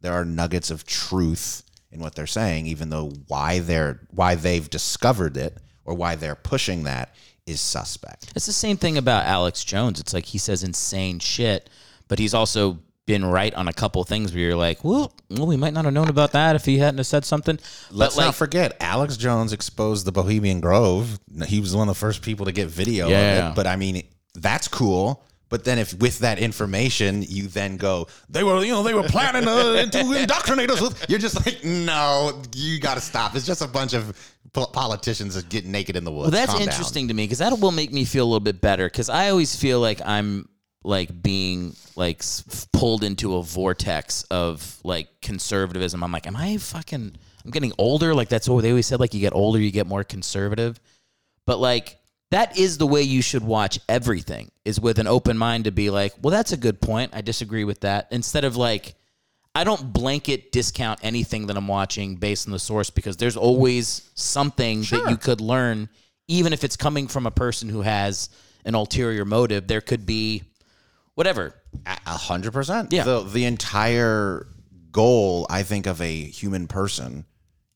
there 0.00 0.12
are 0.12 0.24
nuggets 0.24 0.70
of 0.70 0.84
truth 0.84 1.62
in 1.90 2.00
what 2.00 2.14
they're 2.14 2.26
saying, 2.26 2.66
even 2.66 2.90
though 2.90 3.10
why 3.28 3.60
they're 3.60 4.00
why 4.10 4.34
they've 4.34 4.68
discovered 4.68 5.36
it 5.36 5.58
or 5.84 5.94
why 5.94 6.14
they're 6.14 6.34
pushing 6.34 6.84
that 6.84 7.14
is 7.46 7.60
suspect. 7.60 8.32
It's 8.34 8.46
the 8.46 8.52
same 8.52 8.76
thing 8.76 8.96
about 8.98 9.26
Alex 9.26 9.64
Jones. 9.64 10.00
It's 10.00 10.14
like 10.14 10.24
he 10.26 10.38
says 10.38 10.62
insane 10.64 11.18
shit, 11.18 11.68
but 12.08 12.18
he's 12.18 12.32
also 12.34 12.78
been 13.06 13.22
right 13.24 13.52
on 13.54 13.68
a 13.68 13.72
couple 13.72 14.02
things 14.04 14.32
where 14.32 14.40
you're 14.42 14.56
like, 14.56 14.82
well, 14.82 15.12
well, 15.28 15.46
we 15.46 15.58
might 15.58 15.74
not 15.74 15.84
have 15.84 15.92
known 15.92 16.08
about 16.08 16.32
that 16.32 16.56
if 16.56 16.64
he 16.64 16.78
hadn't 16.78 16.96
have 16.96 17.06
said 17.06 17.22
something. 17.24 17.56
Let's 17.90 18.14
but 18.14 18.16
like, 18.16 18.26
not 18.28 18.34
forget, 18.34 18.76
Alex 18.80 19.18
Jones 19.18 19.52
exposed 19.52 20.06
the 20.06 20.12
Bohemian 20.12 20.60
Grove. 20.60 21.20
He 21.46 21.60
was 21.60 21.76
one 21.76 21.86
of 21.88 21.94
the 21.94 21.98
first 22.00 22.22
people 22.22 22.46
to 22.46 22.52
get 22.52 22.68
video 22.68 23.08
Yeah. 23.08 23.48
of 23.48 23.52
it. 23.52 23.56
But 23.56 23.66
I 23.66 23.76
mean, 23.76 24.04
that's 24.34 24.68
cool. 24.68 25.22
But 25.54 25.62
then, 25.62 25.78
if 25.78 25.94
with 26.00 26.18
that 26.18 26.40
information, 26.40 27.22
you 27.22 27.46
then 27.46 27.76
go, 27.76 28.08
they 28.28 28.42
were, 28.42 28.64
you 28.64 28.72
know, 28.72 28.82
they 28.82 28.92
were 28.92 29.04
planning 29.04 29.46
uh, 29.46 29.86
to 29.86 30.12
indoctrinate 30.20 30.68
us 30.68 30.80
with. 30.80 31.08
You're 31.08 31.20
just 31.20 31.46
like, 31.46 31.62
no, 31.62 32.42
you 32.56 32.80
got 32.80 32.94
to 32.94 33.00
stop. 33.00 33.36
It's 33.36 33.46
just 33.46 33.62
a 33.62 33.68
bunch 33.68 33.94
of 33.94 34.18
politicians 34.52 35.36
that 35.36 35.48
get 35.48 35.64
naked 35.64 35.94
in 35.94 36.02
the 36.02 36.10
woods. 36.10 36.22
Well, 36.22 36.30
that's 36.32 36.50
Calm 36.50 36.58
down. 36.58 36.68
interesting 36.70 37.06
to 37.06 37.14
me 37.14 37.22
because 37.22 37.38
that 37.38 37.56
will 37.56 37.70
make 37.70 37.92
me 37.92 38.04
feel 38.04 38.24
a 38.24 38.26
little 38.26 38.40
bit 38.40 38.60
better 38.60 38.86
because 38.86 39.08
I 39.08 39.30
always 39.30 39.54
feel 39.54 39.78
like 39.78 40.00
I'm 40.04 40.48
like 40.82 41.22
being 41.22 41.76
like 41.94 42.24
pulled 42.72 43.04
into 43.04 43.36
a 43.36 43.42
vortex 43.44 44.24
of 44.32 44.80
like 44.82 45.06
conservatism. 45.22 46.02
I'm 46.02 46.10
like, 46.10 46.26
am 46.26 46.34
I 46.34 46.56
fucking? 46.56 47.16
I'm 47.44 47.50
getting 47.52 47.72
older. 47.78 48.12
Like 48.12 48.28
that's 48.28 48.48
what 48.48 48.62
they 48.62 48.70
always 48.70 48.88
said. 48.88 48.98
Like 48.98 49.14
you 49.14 49.20
get 49.20 49.34
older, 49.34 49.60
you 49.60 49.70
get 49.70 49.86
more 49.86 50.02
conservative. 50.02 50.80
But 51.46 51.60
like 51.60 52.00
that 52.30 52.58
is 52.58 52.78
the 52.78 52.86
way 52.86 53.02
you 53.02 53.22
should 53.22 53.44
watch 53.44 53.78
everything. 53.88 54.50
Is 54.64 54.80
with 54.80 54.98
an 54.98 55.06
open 55.06 55.36
mind 55.36 55.64
to 55.64 55.70
be 55.70 55.90
like, 55.90 56.14
well, 56.20 56.30
that's 56.30 56.52
a 56.52 56.56
good 56.56 56.80
point. 56.80 57.12
I 57.14 57.20
disagree 57.20 57.64
with 57.64 57.80
that. 57.80 58.08
Instead 58.10 58.44
of 58.44 58.56
like. 58.56 58.94
I 59.56 59.62
don't 59.62 59.92
blanket 59.92 60.50
discount 60.50 60.98
anything 61.04 61.46
that 61.46 61.56
I'm 61.56 61.68
watching 61.68 62.16
based 62.16 62.48
on 62.48 62.52
the 62.52 62.58
source 62.58 62.90
because 62.90 63.16
there's 63.18 63.36
always 63.36 64.10
something 64.16 64.80
that 64.90 65.08
you 65.08 65.16
could 65.16 65.40
learn, 65.40 65.88
even 66.26 66.52
if 66.52 66.64
it's 66.64 66.76
coming 66.76 67.06
from 67.06 67.24
a 67.24 67.30
person 67.30 67.68
who 67.68 67.82
has 67.82 68.30
an 68.64 68.74
ulterior 68.74 69.24
motive. 69.24 69.68
There 69.68 69.80
could 69.80 70.06
be 70.06 70.42
whatever. 71.14 71.54
A 71.86 71.96
a 72.04 72.16
hundred 72.16 72.52
percent. 72.52 72.92
Yeah. 72.92 73.04
The 73.04 73.22
the 73.22 73.44
entire 73.44 74.48
goal, 74.90 75.46
I 75.48 75.62
think, 75.62 75.86
of 75.86 76.00
a 76.00 76.24
human 76.24 76.66
person 76.66 77.24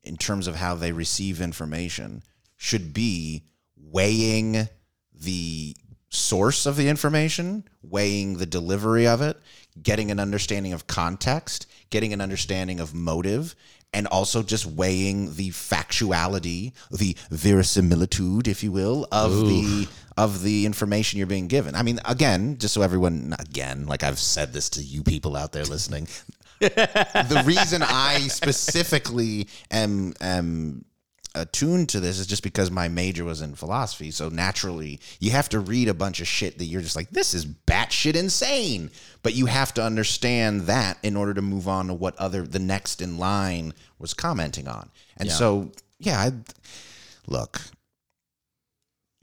in 0.02 0.16
terms 0.16 0.48
of 0.48 0.56
how 0.56 0.74
they 0.74 0.90
receive 0.90 1.40
information 1.40 2.24
should 2.56 2.92
be 2.92 3.44
weighing 3.90 4.68
the 5.14 5.76
source 6.10 6.66
of 6.66 6.76
the 6.76 6.88
information, 6.88 7.64
weighing 7.82 8.38
the 8.38 8.46
delivery 8.46 9.06
of 9.06 9.20
it, 9.20 9.36
getting 9.82 10.10
an 10.10 10.18
understanding 10.18 10.72
of 10.72 10.86
context, 10.86 11.66
getting 11.90 12.12
an 12.12 12.20
understanding 12.20 12.80
of 12.80 12.94
motive, 12.94 13.54
and 13.92 14.06
also 14.08 14.42
just 14.42 14.66
weighing 14.66 15.34
the 15.34 15.50
factuality, 15.50 16.72
the 16.90 17.16
verisimilitude, 17.30 18.46
if 18.46 18.62
you 18.62 18.70
will, 18.70 19.06
of 19.10 19.32
the 19.32 19.88
of 20.16 20.42
the 20.42 20.66
information 20.66 21.18
you're 21.18 21.26
being 21.26 21.48
given. 21.48 21.74
I 21.74 21.82
mean, 21.82 22.00
again, 22.04 22.58
just 22.58 22.74
so 22.74 22.82
everyone 22.82 23.34
again, 23.38 23.86
like 23.86 24.02
I've 24.02 24.18
said 24.18 24.52
this 24.52 24.68
to 24.70 24.82
you 24.82 25.02
people 25.02 25.36
out 25.36 25.52
there 25.52 25.64
listening, 25.64 26.08
the 26.60 27.42
reason 27.46 27.82
I 27.82 28.18
specifically 28.28 29.48
am 29.70 30.14
am 30.20 30.84
attuned 31.34 31.88
to 31.90 32.00
this 32.00 32.18
is 32.18 32.26
just 32.26 32.42
because 32.42 32.70
my 32.70 32.88
major 32.88 33.24
was 33.24 33.40
in 33.40 33.54
philosophy. 33.54 34.10
So 34.10 34.28
naturally, 34.28 35.00
you 35.20 35.30
have 35.30 35.48
to 35.50 35.60
read 35.60 35.88
a 35.88 35.94
bunch 35.94 36.20
of 36.20 36.26
shit 36.26 36.58
that 36.58 36.64
you're 36.64 36.82
just 36.82 36.96
like, 36.96 37.10
this 37.10 37.34
is 37.34 37.46
batshit 37.46 38.16
insane. 38.16 38.90
But 39.22 39.34
you 39.34 39.46
have 39.46 39.74
to 39.74 39.82
understand 39.82 40.62
that 40.62 40.98
in 41.02 41.16
order 41.16 41.34
to 41.34 41.42
move 41.42 41.68
on 41.68 41.88
to 41.88 41.94
what 41.94 42.16
other 42.16 42.42
the 42.42 42.58
next 42.58 43.02
in 43.02 43.18
line 43.18 43.74
was 43.98 44.14
commenting 44.14 44.68
on. 44.68 44.90
And 45.16 45.30
so, 45.30 45.72
yeah, 45.98 46.20
I, 46.20 46.32
look, 47.26 47.60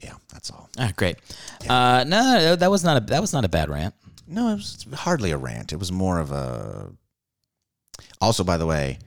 yeah, 0.00 0.14
that's 0.32 0.50
all. 0.50 0.68
Ah, 0.78 0.92
great. 0.94 1.16
Uh, 1.68 2.04
no, 2.06 2.20
no, 2.20 2.56
that 2.56 2.70
was 2.70 2.84
not 2.84 2.96
a 3.02 3.06
that 3.06 3.20
was 3.20 3.32
not 3.32 3.44
a 3.44 3.48
bad 3.48 3.70
rant. 3.70 3.94
No, 4.28 4.50
it 4.50 4.56
was 4.56 4.86
hardly 4.94 5.30
a 5.30 5.38
rant. 5.38 5.72
It 5.72 5.76
was 5.76 5.90
more 5.90 6.18
of 6.18 6.32
a. 6.32 6.92
Also, 8.20 8.44
by 8.44 8.56
the 8.56 8.66
way, 8.66 8.98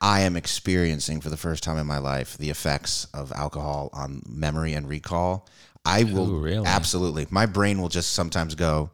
I 0.00 0.20
am 0.20 0.36
experiencing 0.36 1.20
for 1.20 1.28
the 1.28 1.36
first 1.36 1.62
time 1.62 1.76
in 1.76 1.86
my 1.86 1.98
life 1.98 2.36
the 2.38 2.50
effects 2.50 3.06
of 3.12 3.32
alcohol 3.32 3.90
on 3.92 4.22
memory 4.28 4.74
and 4.74 4.88
recall. 4.88 5.48
I 5.84 6.04
will 6.04 6.30
Ooh, 6.30 6.38
really? 6.38 6.66
absolutely. 6.66 7.26
My 7.30 7.46
brain 7.46 7.80
will 7.80 7.88
just 7.88 8.12
sometimes 8.12 8.54
go, 8.54 8.90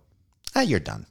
"Ah, 0.54 0.60
you're 0.62 0.80
done. 0.80 1.06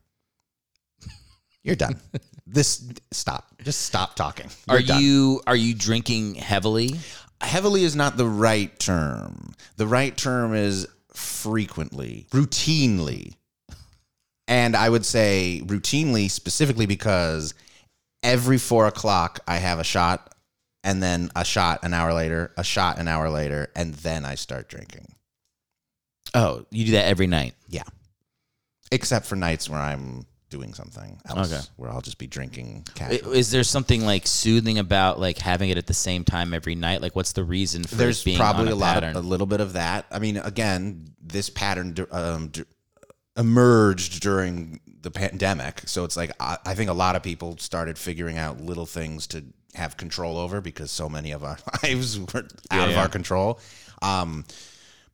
You're 1.63 1.75
done. 1.75 1.99
this 2.47 2.89
stop. 3.11 3.53
Just 3.63 3.81
stop 3.81 4.15
talking. 4.15 4.49
Are 4.67 4.79
You're 4.79 4.87
done." 4.87 5.01
you 5.01 5.41
are 5.47 5.55
you 5.55 5.73
drinking 5.75 6.35
heavily? 6.35 6.99
heavily 7.41 7.83
is 7.83 7.95
not 7.95 8.17
the 8.17 8.27
right 8.27 8.77
term. 8.79 9.53
The 9.75 9.87
right 9.87 10.15
term 10.15 10.53
is 10.55 10.87
frequently, 11.13 12.27
routinely. 12.31 13.35
And 14.47 14.75
I 14.75 14.89
would 14.89 15.05
say 15.05 15.61
routinely 15.65 16.29
specifically 16.29 16.85
because 16.85 17.53
every 18.23 18.57
four 18.57 18.87
o'clock 18.87 19.39
I 19.47 19.57
have 19.57 19.79
a 19.79 19.83
shot 19.83 20.33
and 20.83 21.01
then 21.01 21.29
a 21.35 21.45
shot 21.45 21.79
an 21.83 21.93
hour 21.93 22.13
later, 22.13 22.51
a 22.57 22.63
shot 22.63 22.97
an 22.99 23.07
hour 23.07 23.29
later, 23.29 23.69
and 23.75 23.93
then 23.95 24.25
I 24.25 24.35
start 24.35 24.67
drinking. 24.67 25.13
Oh, 26.33 26.65
you 26.71 26.85
do 26.85 26.91
that 26.93 27.05
every 27.05 27.27
night. 27.27 27.53
Yeah. 27.69 27.83
Except 28.91 29.25
for 29.25 29.35
nights 29.35 29.69
where 29.69 29.79
I'm 29.79 30.25
doing 30.49 30.73
something 30.73 31.19
else 31.25 31.51
Okay. 31.51 31.61
where 31.77 31.89
I'll 31.89 32.01
just 32.01 32.19
be 32.19 32.27
drinking 32.27 32.85
casually. 32.93 33.39
Is 33.39 33.49
there 33.49 33.63
something 33.63 34.05
like 34.05 34.27
soothing 34.27 34.77
about 34.77 35.19
like 35.19 35.39
having 35.39 35.69
it 35.69 35.77
at 35.77 35.87
the 35.87 35.95
same 35.95 36.23
time 36.23 36.53
every 36.53 36.75
night? 36.75 37.01
Like, 37.01 37.15
what's 37.15 37.31
the 37.31 37.43
reason 37.43 37.83
for 37.83 37.95
there's 37.95 38.23
probably 38.23 38.71
a, 38.71 38.73
a, 38.73 38.75
lot 38.75 39.03
of, 39.03 39.15
a 39.15 39.19
little 39.19 39.47
bit 39.47 39.61
of 39.61 39.73
that 39.73 40.05
i 40.11 40.19
mean 40.19 40.37
again 40.37 41.07
this 41.19 41.49
pattern 41.49 41.95
um, 42.11 42.51
emerged 43.35 44.21
during 44.21 44.79
the 45.03 45.11
pandemic. 45.11 45.83
So 45.85 46.03
it's 46.03 46.17
like 46.17 46.31
I, 46.39 46.57
I 46.65 46.75
think 46.75 46.89
a 46.89 46.93
lot 46.93 47.15
of 47.15 47.23
people 47.23 47.57
started 47.57 47.97
figuring 47.97 48.37
out 48.37 48.59
little 48.59 48.85
things 48.85 49.27
to 49.27 49.43
have 49.75 49.97
control 49.97 50.37
over 50.37 50.61
because 50.61 50.91
so 50.91 51.07
many 51.07 51.31
of 51.31 51.43
our 51.43 51.57
lives 51.83 52.19
were 52.19 52.47
out 52.71 52.89
of 52.89 52.95
yeah. 52.95 53.01
our 53.01 53.09
control. 53.09 53.59
Um, 54.01 54.45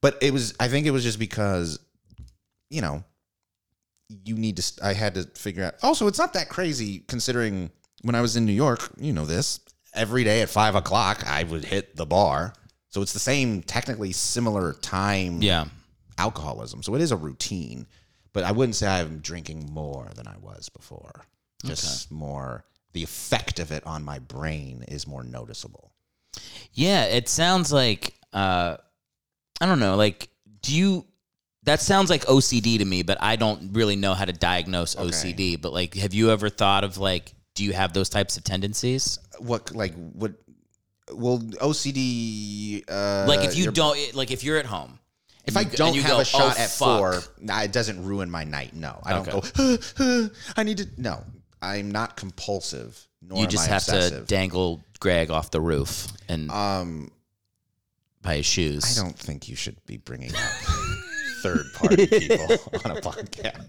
but 0.01 0.17
it 0.21 0.31
was 0.31 0.53
i 0.61 0.69
think 0.69 0.85
it 0.85 0.91
was 0.91 1.03
just 1.03 1.19
because 1.19 1.77
you 2.69 2.81
know 2.81 3.03
you 4.23 4.35
need 4.35 4.55
to 4.55 4.85
i 4.85 4.93
had 4.93 5.13
to 5.13 5.23
figure 5.35 5.65
out 5.65 5.75
also 5.83 6.07
it's 6.07 6.17
not 6.17 6.31
that 6.31 6.47
crazy 6.47 6.99
considering 7.07 7.69
when 8.03 8.15
i 8.15 8.21
was 8.21 8.37
in 8.37 8.45
new 8.45 8.53
york 8.53 8.89
you 8.97 9.11
know 9.11 9.25
this 9.25 9.59
every 9.93 10.23
day 10.23 10.41
at 10.41 10.49
five 10.49 10.73
o'clock 10.73 11.21
i 11.27 11.43
would 11.43 11.65
hit 11.65 11.95
the 11.95 12.05
bar. 12.05 12.53
So 12.89 13.01
it's 13.01 13.13
the 13.13 13.19
same 13.19 13.61
technically 13.61 14.11
similar 14.11 14.73
time 14.73 15.41
yeah. 15.41 15.65
alcoholism. 16.17 16.81
So 16.81 16.95
it 16.95 17.01
is 17.01 17.11
a 17.11 17.17
routine 17.17 17.85
but 18.33 18.43
i 18.43 18.51
wouldn't 18.51 18.75
say 18.75 18.87
i'm 18.87 19.19
drinking 19.19 19.69
more 19.71 20.09
than 20.15 20.27
i 20.27 20.37
was 20.41 20.69
before. 20.69 21.25
Just 21.65 22.09
more 22.09 22.63
the 22.93 23.03
effect 23.03 23.59
of 23.59 23.71
it 23.71 23.85
on 23.85 24.03
my 24.03 24.19
brain 24.19 24.83
is 24.87 25.05
more 25.05 25.23
noticeable. 25.23 25.91
Yeah, 26.73 27.03
it 27.03 27.27
sounds 27.27 27.71
like 27.73 28.13
uh 28.33 28.77
I 29.59 29.65
don't 29.65 29.79
know, 29.79 29.95
like 29.95 30.29
do 30.61 30.73
you 30.75 31.05
that 31.63 31.81
sounds 31.81 32.09
like 32.09 32.25
OCD 32.25 32.77
to 32.79 32.85
me, 32.85 33.03
but 33.03 33.17
I 33.21 33.35
don't 33.35 33.73
really 33.73 33.97
know 33.97 34.13
how 34.13 34.23
to 34.25 34.31
diagnose 34.31 34.95
OCD, 34.95 35.59
but 35.61 35.73
like 35.73 35.95
have 35.95 36.13
you 36.13 36.31
ever 36.31 36.49
thought 36.49 36.83
of 36.85 36.97
like 36.97 37.33
do 37.55 37.65
you 37.65 37.73
have 37.73 37.91
those 37.93 38.07
types 38.09 38.37
of 38.37 38.43
tendencies? 38.45 39.19
what 39.39 39.75
like 39.75 39.93
what 40.13 40.33
well 41.11 41.39
ocd 41.39 42.83
uh 42.89 43.25
Like 43.27 43.43
if 43.43 43.57
you 43.57 43.71
don't 43.71 43.97
like 44.15 44.31
if 44.31 44.43
you're 44.43 44.57
at 44.57 44.65
home 44.65 44.98
If 45.45 45.55
and 45.55 45.65
I 45.65 45.69
don't 45.69 45.95
you 45.95 46.01
have 46.01 46.11
go, 46.11 46.19
a 46.19 46.25
shot 46.25 46.55
"Oh, 46.57 46.61
at 46.61 46.69
fuck." 46.69 46.99
four, 46.99 47.21
nah, 47.41 47.61
it 47.61 47.71
doesn't 47.71 48.03
ruin 48.05 48.29
my 48.29 48.43
night. 48.43 48.75
No, 48.75 48.99
I 49.03 49.13
don't 49.13 49.25
go. 49.25 50.29
I 50.57 50.63
need 50.63 50.77
to. 50.79 50.87
No, 50.97 51.23
I'm 51.61 51.91
not 51.91 52.15
compulsive. 52.17 53.07
Nor 53.21 53.39
you 53.41 53.47
just 53.47 53.67
have 53.67 53.83
to 53.85 54.23
dangle 54.27 54.81
Greg 54.99 55.29
off 55.31 55.51
the 55.51 55.59
roof 55.61 56.07
and 56.27 56.49
Um, 56.51 57.11
by 58.21 58.37
his 58.37 58.45
shoes. 58.45 58.97
I 58.97 59.01
don't 59.01 59.17
think 59.17 59.47
you 59.49 59.55
should 59.55 59.77
be 59.85 59.97
bringing 59.97 60.33
up 60.35 60.41
third 61.41 61.73
party 61.73 62.07
people 62.07 62.35
on 62.85 62.91
a 62.97 63.01
podcast. 63.01 63.67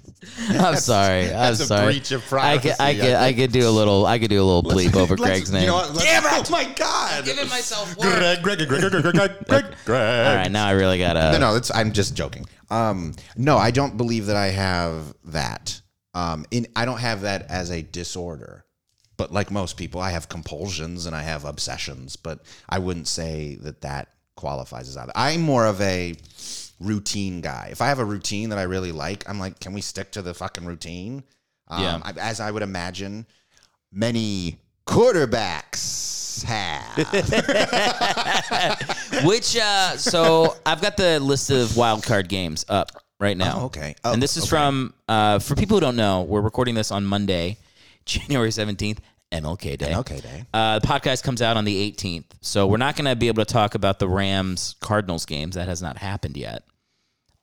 I'm 0.61 0.77
sorry. 0.77 1.25
I'm 1.25 1.29
that's 1.31 1.61
a 1.61 1.67
sorry. 1.67 1.87
breach 1.93 2.11
of 2.13 2.33
I 2.33 2.59
could, 2.59 2.75
I 2.79 2.95
could, 2.95 3.05
I 3.15 3.27
I 3.29 3.33
could 3.33 3.53
do 3.53 3.69
a 3.69 3.71
little, 3.71 4.07
I 4.07 4.19
could 4.19 4.31
do 4.31 4.43
a 4.43 4.45
little 4.45 4.63
bleep 4.63 4.95
over 4.97 5.17
Let's- 5.17 5.31
Greg's 5.31 5.53
name. 5.53 5.63
You 5.63 5.69
know 5.69 5.75
what? 5.77 5.95
Let's- 5.95 6.49
Oh 6.51 6.53
my 6.53 6.65
god! 6.65 7.25
Giving 7.25 7.49
myself 7.49 7.97
work. 7.97 8.13
Greg, 8.15 8.43
Greg, 8.43 8.59
Greg, 8.69 8.69
Greg, 8.69 8.91
Greg, 8.93 9.15
Greg, 9.15 9.47
Greg, 9.47 9.65
Greg. 9.85 10.27
All 10.29 10.35
right, 10.37 10.51
now 10.51 10.67
I 10.67 10.73
really 10.73 10.99
gotta. 10.99 11.33
No, 11.33 11.39
no, 11.39 11.57
it's, 11.57 11.71
I'm 11.75 11.93
just 11.93 12.15
joking. 12.17 12.47
Um, 12.71 13.15
no, 13.37 13.57
I 13.57 13.71
don't 13.71 13.97
believe 13.97 14.27
that 14.27 14.37
I 14.37 14.49
have 14.49 15.15
that. 15.25 15.81
Um, 16.15 16.45
in 16.51 16.67
I 16.75 16.85
don't 16.87 16.99
have 16.99 17.23
that 17.23 17.43
as 17.51 17.71
a 17.71 17.83
disorder, 17.83 18.65
but 19.17 19.33
like 19.33 19.51
most 19.51 19.77
people, 19.77 20.01
I 20.01 20.11
have 20.11 20.29
compulsions 20.29 21.07
and 21.07 21.15
I 21.15 21.23
have 21.23 21.45
obsessions. 21.45 22.17
But 22.17 22.41
I 22.69 22.79
wouldn't 22.81 23.07
say 23.09 23.57
that 23.63 23.83
that 23.83 24.09
qualifies 24.37 24.89
as 24.89 24.97
either. 24.97 25.13
I'm 25.15 25.41
more 25.43 25.67
of 25.67 25.81
a 25.81 26.15
routine 26.81 27.41
guy. 27.41 27.69
If 27.71 27.81
I 27.81 27.89
have 27.89 27.99
a 28.01 28.05
routine 28.05 28.49
that 28.51 28.59
I 28.59 28.63
really 28.63 28.91
like, 28.93 29.29
I'm 29.29 29.39
like, 29.39 29.61
can 29.61 29.73
we 29.73 29.81
stick 29.83 30.11
to 30.13 30.23
the 30.23 30.35
fucking 30.35 30.65
routine? 30.65 31.23
Um, 31.69 31.83
Yeah. 31.83 32.01
I- 32.03 32.13
as 32.19 32.41
I 32.41 32.51
would 32.51 32.63
imagine, 32.63 33.27
many 33.93 34.59
quarterbacks 34.87 36.43
have. 36.45 36.97
Which, 39.25 39.57
uh, 39.57 39.97
so 39.97 40.57
I've 40.65 40.81
got 40.81 40.97
the 40.97 41.21
list 41.21 41.51
of 41.51 41.77
wild 41.77 42.03
card 42.03 42.29
games 42.29 42.65
up 42.69 42.91
right 43.19 43.37
now. 43.37 43.61
Oh, 43.61 43.65
okay. 43.67 43.95
Oh, 44.05 44.13
and 44.13 44.23
this 44.23 44.37
is 44.37 44.45
okay. 44.45 44.51
from, 44.51 44.95
uh, 45.09 45.39
for 45.39 45.55
people 45.55 45.77
who 45.77 45.81
don't 45.81 45.97
know, 45.97 46.23
we're 46.23 46.41
recording 46.41 46.75
this 46.75 46.91
on 46.91 47.05
Monday, 47.05 47.59
January 48.07 48.51
17th, 48.51 48.99
MLK 49.33 49.79
Day. 49.79 49.95
okay, 49.97 50.21
day. 50.21 50.45
Uh, 50.53 50.79
the 50.81 50.87
podcast 50.87 51.23
comes 51.23 51.41
out 51.43 51.57
on 51.57 51.65
the 51.65 51.93
18th. 51.93 52.25
So 52.41 52.67
we're 52.67 52.79
not 52.79 52.97
going 52.97 53.05
to 53.05 53.15
be 53.15 53.29
able 53.29 53.45
to 53.45 53.53
talk 53.53 53.75
about 53.77 53.99
the 54.01 54.09
Rams 54.09 54.75
Cardinals 54.81 55.25
games. 55.27 55.55
That 55.55 55.69
has 55.69 55.81
not 55.83 55.99
happened 55.99 56.37
yet. 56.37 56.65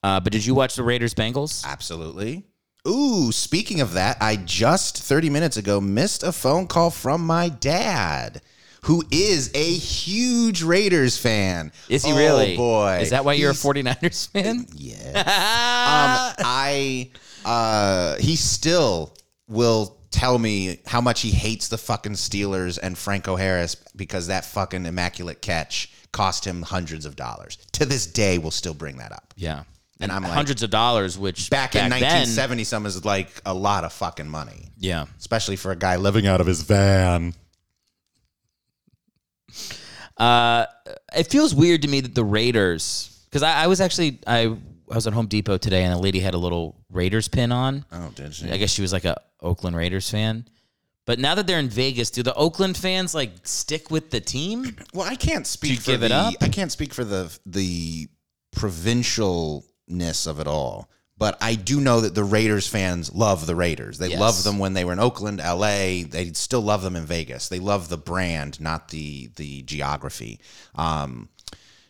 Uh, 0.07 0.19
but 0.21 0.31
did 0.31 0.45
you 0.45 0.55
watch 0.55 0.75
the 0.75 0.83
Raiders 0.83 1.13
Bengals? 1.13 1.65
Absolutely. 1.65 2.45
Ooh, 2.87 3.31
speaking 3.33 3.81
of 3.81 3.93
that, 3.93 4.15
I 4.21 4.37
just 4.37 4.97
30 5.03 5.29
minutes 5.29 5.57
ago 5.57 5.81
missed 5.81 6.23
a 6.23 6.31
phone 6.31 6.67
call 6.67 6.89
from 6.91 7.25
my 7.25 7.49
dad, 7.49 8.41
who 8.83 9.03
is 9.11 9.51
a 9.53 9.73
huge 9.73 10.63
Raiders 10.63 11.17
fan. 11.17 11.73
Is 11.89 12.05
he 12.05 12.11
really? 12.13 12.23
Oh, 12.29 12.37
really? 12.37 12.55
boy. 12.57 12.99
Is 13.01 13.09
that 13.09 13.25
why 13.25 13.33
you're 13.33 13.51
He's- 13.51 13.65
a 13.65 13.67
49ers 13.67 14.29
fan? 14.29 14.65
Yeah. 14.75 15.17
um, 15.19 16.45
I 16.45 17.11
uh, 17.43 18.15
he 18.17 18.37
still 18.37 19.13
will 19.49 19.97
tell 20.11 20.39
me 20.39 20.79
how 20.85 21.01
much 21.01 21.19
he 21.21 21.31
hates 21.31 21.67
the 21.67 21.77
fucking 21.77 22.13
Steelers 22.13 22.79
and 22.81 22.97
Franco 22.97 23.35
Harris 23.35 23.75
because 23.95 24.27
that 24.27 24.45
fucking 24.45 24.85
immaculate 24.85 25.41
catch 25.41 25.91
cost 26.13 26.45
him 26.45 26.61
hundreds 26.61 27.05
of 27.05 27.17
dollars. 27.17 27.57
To 27.73 27.85
this 27.85 28.07
day, 28.07 28.37
we'll 28.37 28.51
still 28.51 28.73
bring 28.73 28.97
that 28.97 29.11
up. 29.11 29.33
Yeah. 29.35 29.63
And 29.99 30.11
I'm 30.11 30.23
like, 30.23 30.31
hundreds 30.31 30.61
of 30.63 30.69
dollars, 30.69 31.17
which 31.17 31.49
back, 31.49 31.75
in 31.75 31.89
then- 31.89 32.01
1970 32.01 32.63
some 32.63 32.85
is 32.85 33.03
like 33.03 33.29
a 33.45 33.53
lot 33.53 33.83
of 33.83 33.91
fucking 33.93 34.29
money, 34.29 34.69
yeah. 34.77 35.05
especially 35.17 35.55
for 35.55 35.71
a 35.71 35.75
guy 35.75 35.95
living 35.95 36.27
out 36.27 36.39
of 36.39 36.47
his 36.47 36.61
van. 36.61 37.33
Uh, 40.17 40.65
it 41.15 41.27
feels 41.27 41.53
weird 41.53 41.83
to 41.83 41.87
me 41.87 42.01
that 42.01 42.15
the 42.15 42.23
Raiders, 42.23 43.25
because 43.29 43.43
I, 43.43 43.63
I 43.63 43.67
was 43.67 43.81
actually 43.81 44.19
I, 44.25 44.45
I 44.91 44.95
was 44.95 45.05
at 45.07 45.13
Home 45.13 45.27
Depot 45.27 45.57
today, 45.57 45.83
and 45.83 45.93
a 45.93 45.97
lady 45.97 46.19
had 46.19 46.33
a 46.33 46.37
little 46.37 46.75
Raiders 46.89 47.27
pin 47.27 47.51
on. 47.51 47.85
Oh, 47.91 48.11
did 48.15 48.33
she? 48.33 48.49
I 48.49 48.57
guess 48.57 48.71
she 48.71 48.81
was 48.81 48.93
like 48.93 49.05
a 49.05 49.21
Oakland 49.41 49.75
Raiders 49.75 50.09
fan. 50.09 50.47
But 51.05 51.19
now 51.19 51.35
that 51.35 51.47
they're 51.47 51.59
in 51.59 51.69
Vegas, 51.69 52.11
do 52.11 52.21
the 52.21 52.33
Oakland 52.33 52.75
fans 52.75 53.15
like 53.15 53.31
stick 53.43 53.89
with 53.89 54.11
the 54.11 54.19
team? 54.19 54.75
Well, 54.93 55.07
I 55.07 55.15
can't 55.15 55.47
speak 55.47 55.71
you 55.71 55.77
for 55.77 55.91
give 55.91 56.03
it 56.03 56.11
up? 56.11 56.33
I 56.41 56.49
can't 56.49 56.71
speak 56.71 56.93
for 56.93 57.05
the 57.05 57.37
the 57.45 58.07
provincialness 59.89 60.27
of 60.27 60.39
it 60.39 60.47
all. 60.47 60.89
But 61.19 61.35
I 61.41 61.55
do 61.55 61.81
know 61.81 62.01
that 62.01 62.13
the 62.13 62.23
Raiders 62.23 62.67
fans 62.67 63.11
love 63.13 63.47
the 63.47 63.55
Raiders. 63.55 63.97
They 63.97 64.09
Yes. 64.09 64.19
loved 64.19 64.43
them 64.43 64.59
when 64.59 64.73
they 64.73 64.85
were 64.85 64.93
in 64.93 64.99
Oakland, 64.99 65.39
LA. 65.39 66.03
They 66.03 66.31
still 66.33 66.61
love 66.61 66.83
them 66.83 66.95
in 66.95 67.05
Vegas. 67.07 67.47
They 67.47 67.59
love 67.59 67.89
the 67.89 67.97
brand, 67.97 68.59
not 68.61 68.89
the 68.89 69.31
the 69.35 69.63
geography. 69.63 70.39
Um, 70.75 71.29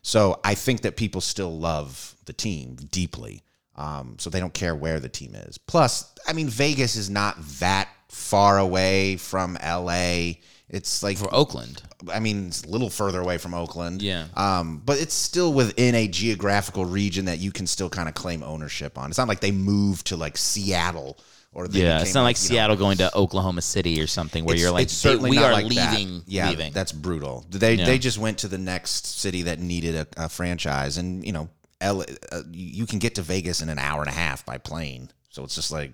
so 0.02 0.39
I 0.45 0.56
think 0.56 0.82
that 0.82 0.95
people 0.95 1.20
still 1.20 1.58
love 1.60 2.16
the 2.26 2.32
team 2.34 2.78
deeply. 2.89 3.41
Um, 3.76 4.16
so 4.18 4.30
they 4.30 4.39
don't 4.39 4.54
care 4.54 4.74
where 4.76 5.00
the 5.00 5.10
team 5.10 5.36
is. 5.36 5.58
Plus, 5.60 6.06
I 6.28 6.34
mean, 6.34 6.50
Vegas 6.50 6.95
is 6.95 7.10
not 7.12 7.36
that 7.60 7.89
far 8.10 8.58
away 8.58 9.18
from 9.18 9.56
LA. 9.62 10.36
It's 10.70 11.01
like 11.01 11.18
For 11.18 11.34
Oakland. 11.34 11.82
I 12.11 12.20
mean, 12.20 12.47
it's 12.47 12.63
a 12.63 12.68
little 12.70 12.89
further 12.89 13.22
away 13.22 13.38
from 13.38 13.53
Oakland. 13.53 14.01
Yeah. 14.01 14.26
Um, 14.36 14.82
but 14.86 14.99
it's 15.01 15.13
still 15.13 15.53
within 15.53 15.95
a 15.95 16.07
geographical 16.09 16.84
region 16.84 17.26
that 17.26 17.39
you 17.39 17.51
can 17.53 17.68
still 17.68 17.89
kind 17.89 18.09
of 18.09 18.15
claim 18.15 18.43
ownership 18.43 18.97
on. 18.97 19.09
It's 19.09 19.18
not 19.18 19.30
like 19.30 19.39
they 19.39 19.51
moved 19.51 20.07
to 20.07 20.18
like 20.18 20.36
Seattle 20.38 21.18
or 21.53 21.70
they 21.70 21.84
Yeah, 21.84 22.01
it's 22.01 22.13
not 22.13 22.24
like 22.24 22.36
you 22.36 22.49
know, 22.49 22.55
Seattle 22.55 22.76
going 22.76 22.97
to 22.97 23.15
Oklahoma 23.15 23.61
City 23.61 24.01
or 24.01 24.07
something 24.07 24.43
where 24.43 24.57
you're 24.57 24.72
like, 24.72 24.89
we 25.22 25.38
are 25.38 25.53
like 25.53 25.70
that. 25.70 25.97
leaving, 25.97 26.24
Yeah, 26.28 26.49
leaving. 26.49 26.74
that's 26.74 26.91
brutal. 26.91 27.45
They 27.49 27.76
Yeah. 27.76 27.86
they 27.86 27.97
just 27.97 28.18
went 28.18 28.39
to 28.39 28.49
the 28.49 28.57
next 28.57 29.20
city 29.20 29.43
that 29.43 29.59
needed 29.59 29.95
a, 29.95 30.26
a 30.26 30.30
franchise, 30.30 30.97
and 30.97 31.26
you 31.26 31.32
know, 31.32 31.49
L, 31.80 32.03
uh, 32.32 32.41
you 32.51 32.86
can 32.86 32.99
get 32.99 33.15
to 33.15 33.22
Vegas 33.22 33.61
in 33.61 33.70
an 33.70 33.80
hour 33.80 34.01
and 34.01 34.09
a 34.09 34.13
half 34.13 34.45
by 34.45 34.57
plane. 34.57 35.09
So 35.30 35.45
it's 35.45 35.55
just 35.55 35.72
like 35.72 35.93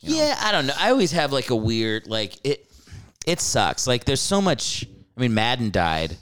Yeah, 0.00 0.38
I 0.40 0.52
don't 0.52 0.66
know. 0.66 0.74
I 0.78 0.90
always 0.90 1.10
have 1.12 1.32
like 1.32 1.50
a 1.50 1.56
weird 1.56 2.06
like 2.06 2.34
it. 2.44 2.68
It 3.26 3.40
sucks. 3.40 3.86
Like 3.86 4.04
there's 4.04 4.20
so 4.20 4.40
much. 4.42 4.84
I 5.16 5.20
mean, 5.20 5.34
Madden 5.34 5.70
died, 5.70 6.16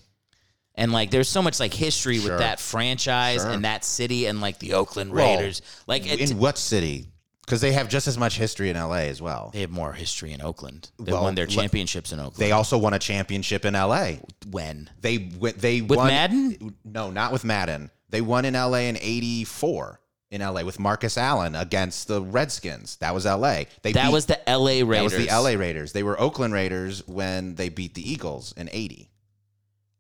and 0.75 0.93
like 0.93 1.11
there's 1.11 1.29
so 1.29 1.43
much 1.43 1.61
like 1.61 1.73
history 1.73 2.19
Sure. 2.19 2.31
with 2.33 2.39
that 2.41 2.59
franchise 2.61 3.43
Sure. 3.43 3.51
and 3.51 3.65
that 3.65 3.85
city 3.85 4.27
and 4.27 4.41
like 4.41 4.59
the 4.59 4.75
Oakland 4.75 5.13
Well, 5.13 5.37
Raiders. 5.37 5.63
like 5.87 6.07
it, 6.07 6.21
in 6.31 6.39
what 6.39 6.59
city? 6.59 7.07
Because 7.47 7.61
they 7.63 7.73
have 7.73 7.89
just 7.89 8.07
as 8.07 8.17
much 8.17 8.37
history 8.37 8.71
in 8.71 8.77
LA 8.77 9.09
as 9.09 9.21
well. 9.21 9.51
they 9.53 9.63
have 9.63 9.71
more 9.71 9.93
history 9.93 10.33
in 10.33 10.41
Oakland. 10.41 10.91
They 11.01 11.11
Well, 11.13 11.23
won 11.25 11.35
their 11.35 11.47
le- 11.47 11.51
championships 11.53 12.13
in 12.13 12.21
Oakland. 12.21 12.37
They 12.37 12.53
also 12.53 12.79
won 12.79 12.95
a 12.95 12.99
championship 13.01 13.65
in 13.65 13.75
LA. 13.75 14.19
when 14.51 14.89
They 15.01 15.17
went. 15.39 15.59
They 15.59 15.81
With 15.81 15.97
won, 15.97 16.07
Madden? 16.09 16.77
No, 16.85 17.11
not 17.11 17.33
with 17.33 17.43
Madden. 17.45 17.91
They 18.11 18.21
won 18.21 18.45
in 18.45 18.55
LA 18.55 18.81
in 18.89 18.97
'84 19.01 20.01
in 20.31 20.41
LA 20.41 20.63
with 20.63 20.79
Marcus 20.79 21.19
Allen 21.19 21.55
against 21.57 22.07
the 22.09 22.23
Redskins. 22.23 22.97
That 22.97 23.15
was 23.15 23.25
LA. 23.25 23.65
They 23.83 23.93
that 23.93 24.07
beat- 24.07 24.13
was 24.13 24.27
the 24.27 24.49
L.A. 24.49 24.83
Raiders. 24.85 25.13
that 25.13 25.19
was 25.19 25.27
the 25.29 25.33
LA 25.35 25.59
Raiders. 25.59 25.93
They 25.93 26.03
were 26.03 26.21
Oakland 26.21 26.55
Raiders 26.55 27.07
when 27.09 27.57
they 27.57 27.69
beat 27.69 27.95
the 27.95 28.09
Eagles 28.11 28.55
in 28.57 28.69
'80. 28.73 29.09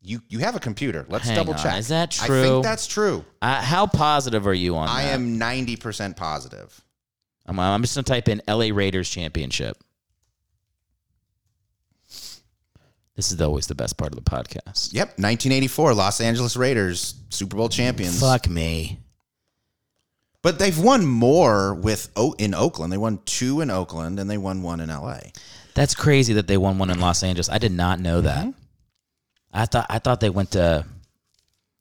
You 0.03 0.23
you 0.29 0.39
have 0.39 0.55
a 0.55 0.61
computer. 0.61 1.05
Let's 1.09 1.27
Hang 1.27 1.37
double 1.37 1.53
on. 1.55 1.59
check. 1.59 1.79
Is 1.79 1.89
that 1.89 2.11
true? 2.13 2.41
I 2.41 2.43
think 2.49 2.65
that's 2.65 2.87
true. 2.87 3.25
Uh, 3.43 3.61
how 3.61 3.87
positive 3.87 4.47
are 4.47 4.55
you 4.55 4.77
on 4.77 4.89
I 4.89 5.03
that? 5.05 5.15
am 5.15 5.39
90% 5.39 6.17
positive. 6.17 6.81
I'm, 7.47 7.59
I'm 7.59 7.83
just 7.83 7.97
gonna 7.97 8.05
type 8.05 8.29
in 8.29 8.41
L.A. 8.47 8.71
Raiders 8.73 9.11
championship. 9.11 9.77
This 13.17 13.33
is 13.33 13.41
always 13.43 13.67
the 13.67 13.75
best 13.75 13.99
part 13.99 14.13
of 14.13 14.25
the 14.25 14.31
podcast. 14.31 14.95
Yep, 14.95 15.09
1984 15.19 15.93
Los 15.95 16.21
Angeles 16.23 16.57
Raiders 16.57 17.15
Super 17.29 17.57
Bowl 17.57 17.69
champions. 17.69 18.19
Fuck 18.21 18.49
me. 18.49 18.99
But 20.43 20.59
they've 20.59 20.79
won 20.79 21.05
more 21.07 21.75
with 21.75 22.09
O- 22.17 22.35
in 22.39 22.55
Oakland. 22.55 22.93
They 22.93 22.97
won 22.99 23.21
two 23.27 23.61
in 23.61 23.71
Oakland 23.71 24.19
and 24.19 24.31
they 24.31 24.39
won 24.39 24.63
one 24.63 24.81
in 24.81 24.89
LA. 24.89 25.19
That's 25.75 25.95
crazy 25.95 26.33
that 26.35 26.47
they 26.47 26.57
won 26.57 26.79
one 26.79 26.91
in 26.91 26.99
Los 26.99 27.23
Angeles. 27.23 27.49
I 27.51 27.59
did 27.59 27.73
not 27.73 28.01
know 28.01 28.23
that. 28.23 28.47
Mm-hmm. 28.47 28.51
I 29.53 29.67
thought 29.67 29.87
I 29.91 29.99
thought 29.99 30.21
they 30.21 30.31
went 30.31 30.53
to 30.53 30.85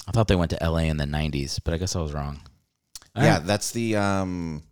I 0.08 0.12
thought 0.12 0.28
they 0.28 0.36
went 0.36 0.52
to 0.52 0.58
LA 0.62 0.80
in 0.80 0.98
the 0.98 1.06
90s, 1.06 1.60
but 1.64 1.74
I 1.74 1.78
guess 1.78 1.96
I 1.96 2.02
was 2.02 2.14
wrong. 2.14 2.42
All 3.16 3.24
yeah, 3.24 3.36
right. 3.38 3.46
that's 3.46 3.72
the 3.72 3.96
um 3.96 4.64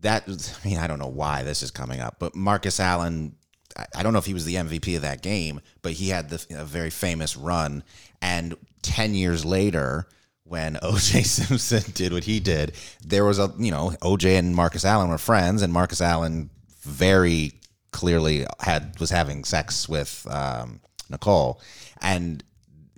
that 0.00 0.24
I 0.64 0.68
mean 0.68 0.78
I 0.78 0.86
don't 0.86 0.98
know 0.98 1.08
why 1.08 1.42
this 1.42 1.62
is 1.62 1.70
coming 1.70 2.00
up, 2.00 2.16
but 2.18 2.34
Marcus 2.36 2.78
Allen 2.78 3.36
I- 3.76 3.86
I 3.96 4.02
don't 4.04 4.12
know 4.12 4.18
if 4.20 4.26
he 4.26 4.34
was 4.34 4.44
the 4.44 4.54
MVP 4.54 4.94
of 4.96 5.02
that 5.02 5.20
game, 5.22 5.60
but 5.82 5.92
he 5.92 6.10
had 6.10 6.30
the 6.30 6.46
a 6.60 6.64
very 6.64 6.90
famous 6.90 7.36
run 7.36 7.82
and 8.22 8.54
10 8.82 9.14
years 9.14 9.44
later 9.44 10.06
when 10.54 10.74
OJ 10.82 11.24
Simpson 11.24 11.82
did 11.94 12.12
what 12.12 12.22
he 12.22 12.38
did, 12.38 12.74
there 13.04 13.24
was 13.24 13.40
a, 13.40 13.52
you 13.58 13.72
know, 13.72 13.90
OJ 14.02 14.38
and 14.38 14.54
Marcus 14.54 14.84
Allen 14.84 15.10
were 15.10 15.18
friends 15.18 15.62
and 15.62 15.72
Marcus 15.72 16.00
Allen 16.00 16.48
very 16.82 17.54
clearly 17.90 18.46
had 18.60 18.98
was 19.00 19.10
having 19.10 19.42
sex 19.42 19.88
with 19.88 20.24
um, 20.30 20.80
Nicole 21.10 21.60
and 22.00 22.44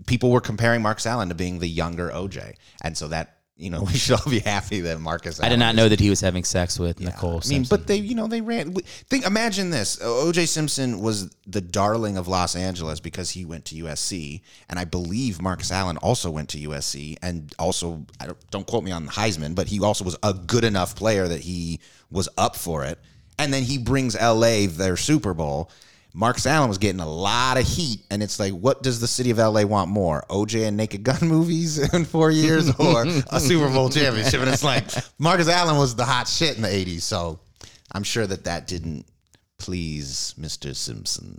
people 0.06 0.30
were 0.30 0.40
comparing 0.42 0.82
Marcus 0.82 1.06
Allen 1.06 1.30
to 1.30 1.34
being 1.34 1.58
the 1.58 1.66
younger 1.66 2.10
OJ. 2.10 2.56
And 2.82 2.94
so 2.94 3.08
that, 3.08 3.35
you 3.56 3.70
know, 3.70 3.82
we 3.86 3.94
should 3.94 4.20
all 4.20 4.30
be 4.30 4.40
happy 4.40 4.80
that 4.82 5.00
Marcus 5.00 5.40
I 5.40 5.48
did 5.48 5.58
not 5.58 5.74
know 5.74 5.88
that 5.88 6.00
he 6.00 6.10
was 6.10 6.20
having 6.20 6.44
sex 6.44 6.78
with 6.78 7.00
Nicole. 7.00 7.40
I 7.44 7.48
mean, 7.48 7.64
but 7.68 7.86
they, 7.86 7.96
you 7.96 8.14
know, 8.14 8.26
they 8.26 8.40
ran. 8.40 8.74
Think, 8.74 9.26
imagine 9.26 9.70
this: 9.70 9.98
O.J. 10.02 10.46
Simpson 10.46 11.00
was 11.00 11.30
the 11.46 11.60
darling 11.60 12.16
of 12.16 12.28
Los 12.28 12.54
Angeles 12.54 13.00
because 13.00 13.30
he 13.30 13.44
went 13.44 13.64
to 13.66 13.74
USC, 13.76 14.42
and 14.68 14.78
I 14.78 14.84
believe 14.84 15.40
Marcus 15.40 15.72
Allen 15.72 15.96
also 15.98 16.30
went 16.30 16.50
to 16.50 16.58
USC, 16.58 17.16
and 17.22 17.54
also, 17.58 18.04
I 18.20 18.26
don't, 18.26 18.50
don't 18.50 18.66
quote 18.66 18.84
me 18.84 18.92
on 18.92 19.08
Heisman, 19.08 19.54
but 19.54 19.68
he 19.68 19.80
also 19.80 20.04
was 20.04 20.16
a 20.22 20.34
good 20.34 20.64
enough 20.64 20.94
player 20.94 21.26
that 21.26 21.40
he 21.40 21.80
was 22.10 22.28
up 22.36 22.56
for 22.56 22.84
it. 22.84 22.98
And 23.38 23.52
then 23.52 23.64
he 23.64 23.76
brings 23.76 24.18
LA 24.18 24.66
their 24.66 24.96
Super 24.96 25.34
Bowl. 25.34 25.70
Marcus 26.18 26.46
Allen 26.46 26.70
was 26.70 26.78
getting 26.78 27.00
a 27.00 27.08
lot 27.08 27.58
of 27.58 27.66
heat, 27.66 28.00
and 28.10 28.22
it's 28.22 28.40
like, 28.40 28.54
what 28.54 28.82
does 28.82 29.00
the 29.00 29.06
city 29.06 29.30
of 29.30 29.36
LA 29.36 29.64
want 29.64 29.90
more? 29.90 30.24
OJ 30.30 30.66
and 30.66 30.74
Naked 30.74 31.02
Gun 31.02 31.18
movies 31.22 31.92
in 31.92 32.06
four 32.06 32.30
years, 32.30 32.74
or 32.78 33.04
a 33.30 33.38
Super 33.38 33.68
Bowl 33.68 33.90
championship? 33.90 34.40
And 34.40 34.48
it's 34.48 34.64
like 34.64 34.84
Marcus 35.18 35.46
Allen 35.46 35.76
was 35.76 35.94
the 35.94 36.06
hot 36.06 36.26
shit 36.26 36.56
in 36.56 36.62
the 36.62 36.68
'80s, 36.68 37.02
so 37.02 37.38
I'm 37.92 38.02
sure 38.02 38.26
that 38.26 38.44
that 38.44 38.66
didn't 38.66 39.04
please 39.58 40.34
Mr. 40.40 40.74
Simpson. 40.74 41.38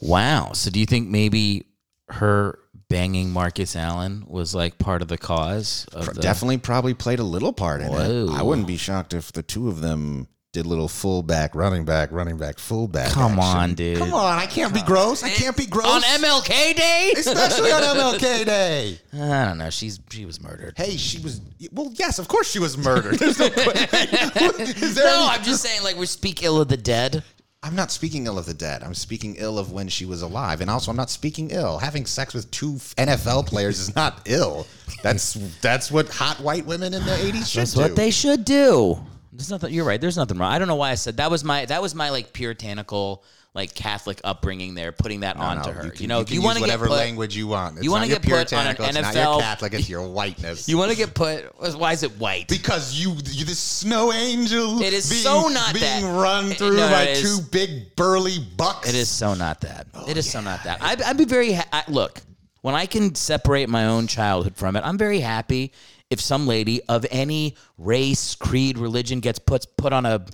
wow. 0.00 0.50
So 0.54 0.70
do 0.70 0.80
you 0.80 0.86
think 0.86 1.08
maybe 1.08 1.66
her 2.08 2.58
banging 2.88 3.30
Marcus 3.30 3.76
Allen 3.76 4.24
was 4.26 4.56
like 4.56 4.76
part 4.78 5.02
of 5.02 5.08
the 5.08 5.18
cause 5.18 5.86
of 5.92 6.14
the 6.14 6.20
Definitely, 6.20 6.58
probably 6.58 6.94
played 6.94 7.20
a 7.20 7.24
little 7.24 7.52
part 7.52 7.80
in 7.80 7.88
Whoa. 7.92 8.26
it. 8.26 8.30
I 8.30 8.42
wouldn't 8.42 8.66
be 8.66 8.76
shocked 8.76 9.14
if 9.14 9.30
the 9.30 9.42
two 9.42 9.68
of 9.68 9.80
them 9.80 10.26
did 10.54 10.66
little 10.66 10.88
fullback, 10.88 11.54
running 11.54 11.84
back, 11.84 12.12
running 12.12 12.38
back, 12.38 12.58
fullback. 12.60 13.10
Come 13.10 13.38
action. 13.40 13.58
on, 13.58 13.74
dude. 13.74 13.98
Come 13.98 14.14
on, 14.14 14.38
I 14.38 14.46
can't 14.46 14.72
be 14.72 14.80
gross. 14.82 15.22
I 15.24 15.28
can't 15.28 15.56
be 15.56 15.66
gross 15.66 15.86
on 15.86 16.00
MLK 16.00 16.76
Day? 16.76 17.12
especially 17.16 17.72
on 17.72 17.82
MLK 17.82 18.46
Day. 18.46 18.98
I 19.12 19.44
don't 19.44 19.58
know. 19.58 19.68
She's 19.68 19.98
she 20.10 20.24
was 20.24 20.40
murdered. 20.40 20.74
Hey, 20.76 20.96
she 20.96 21.18
was. 21.18 21.40
Well, 21.72 21.90
yes, 21.96 22.18
of 22.20 22.28
course 22.28 22.50
she 22.50 22.60
was 22.60 22.78
murdered. 22.78 23.18
There's 23.18 23.38
no 23.38 23.50
question. 23.50 24.94
No, 24.94 25.26
I'm 25.30 25.42
just 25.42 25.60
saying 25.62 25.82
like 25.82 25.96
we 25.96 26.06
speak 26.06 26.42
ill 26.44 26.60
of 26.60 26.68
the 26.68 26.76
dead. 26.76 27.22
I'm 27.64 27.74
not 27.74 27.90
speaking 27.90 28.26
ill 28.26 28.38
of 28.38 28.46
the 28.46 28.54
dead. 28.54 28.82
I'm 28.82 28.94
speaking 28.94 29.36
ill 29.38 29.58
of 29.58 29.72
when 29.72 29.88
she 29.88 30.04
was 30.04 30.22
alive, 30.22 30.60
and 30.60 30.70
also 30.70 30.90
I'm 30.90 30.96
not 30.96 31.10
speaking 31.10 31.50
ill. 31.50 31.78
Having 31.78 32.06
sex 32.06 32.32
with 32.34 32.50
two 32.50 32.74
NFL 32.96 33.46
players 33.46 33.80
is 33.80 33.96
not 33.96 34.20
ill. 34.26 34.66
That's 35.02 35.34
that's 35.60 35.90
what 35.90 36.08
hot 36.10 36.38
white 36.40 36.64
women 36.66 36.94
in 36.94 37.04
the 37.04 37.10
'80s 37.12 37.50
should 37.50 37.60
That's 37.62 37.72
do. 37.72 37.80
what 37.80 37.96
they 37.96 38.10
should 38.10 38.44
do. 38.44 38.98
There's 39.34 39.50
nothing. 39.50 39.72
You're 39.74 39.84
right. 39.84 40.00
There's 40.00 40.16
nothing 40.16 40.38
wrong. 40.38 40.52
I 40.52 40.58
don't 40.58 40.68
know 40.68 40.76
why 40.76 40.90
I 40.90 40.94
said 40.94 41.16
that 41.18 41.30
was 41.30 41.42
my 41.44 41.64
that 41.66 41.82
was 41.82 41.94
my 41.94 42.10
like 42.10 42.32
puritanical 42.32 43.24
like 43.54 43.72
Catholic 43.72 44.20
upbringing 44.24 44.74
there, 44.74 44.90
putting 44.90 45.20
that 45.20 45.36
No, 45.36 45.44
onto 45.44 45.68
no, 45.70 45.74
her. 45.76 45.84
You, 45.84 45.90
can- 45.92 46.08
know, 46.08 46.16
you 46.18 46.22
if 46.22 46.30
you 46.32 46.42
want 46.42 46.56
to 46.56 46.60
get 46.60 46.66
whatever 46.66 46.86
put, 46.88 46.96
language 46.96 47.36
you 47.36 47.46
want. 47.46 47.76
It's 47.76 47.84
you 47.84 47.90
not 47.92 48.08
your 48.08 48.18
get 48.18 48.22
put 48.22 48.32
on 48.52 48.66
an 48.66 48.74
puritanical, 48.76 48.84
It's 48.86 48.94
not 48.94 49.14
your 49.14 49.24
NFL 49.24 49.40
Catholic. 49.40 49.74
It's 49.74 49.88
your 49.88 50.08
whiteness. 50.08 50.68
you 50.68 50.76
want 50.76 50.90
to 50.90 50.96
get 50.96 51.14
put. 51.14 51.44
Why 51.78 51.92
is 51.92 52.02
it 52.02 52.10
white? 52.18 52.48
because 52.48 52.94
you, 52.94 53.10
you 53.30 53.44
this 53.44 53.60
snow 53.60 54.12
angel. 54.12 54.82
It 54.82 54.92
is 54.92 55.08
being, 55.08 55.22
so 55.22 55.46
not 55.48 55.72
being 55.72 56.02
that. 56.02 56.20
run 56.20 56.50
through 56.50 56.76
no, 56.76 56.88
by 56.88 57.04
is- 57.04 57.22
two 57.22 57.44
big 57.50 57.94
burly 57.94 58.38
bucks. 58.56 58.88
It 58.88 58.96
is 58.96 59.08
so 59.08 59.34
not 59.34 59.60
that. 59.60 59.86
Oh, 59.94 60.08
it 60.08 60.16
is 60.16 60.28
so 60.28 60.40
not 60.40 60.64
that. 60.64 60.82
I'd, 60.82 61.00
I'd 61.02 61.16
be 61.16 61.24
very 61.24 61.52
ha- 61.52 61.68
I, 61.72 61.84
look 61.88 62.20
when 62.62 62.74
I 62.74 62.86
can 62.86 63.14
separate 63.14 63.68
my 63.68 63.86
own 63.86 64.08
childhood 64.08 64.56
from 64.56 64.74
it. 64.74 64.82
I'm 64.84 64.98
very 64.98 65.20
happy 65.20 65.72
if 66.14 66.20
some 66.22 66.46
lady 66.46 66.80
of 66.88 67.04
any 67.10 67.56
race, 67.76 68.34
creed, 68.34 68.78
religion 68.78 69.20
gets 69.20 69.38
put 69.38 69.66
put 69.76 69.92
on 69.92 70.06
a 70.06 70.24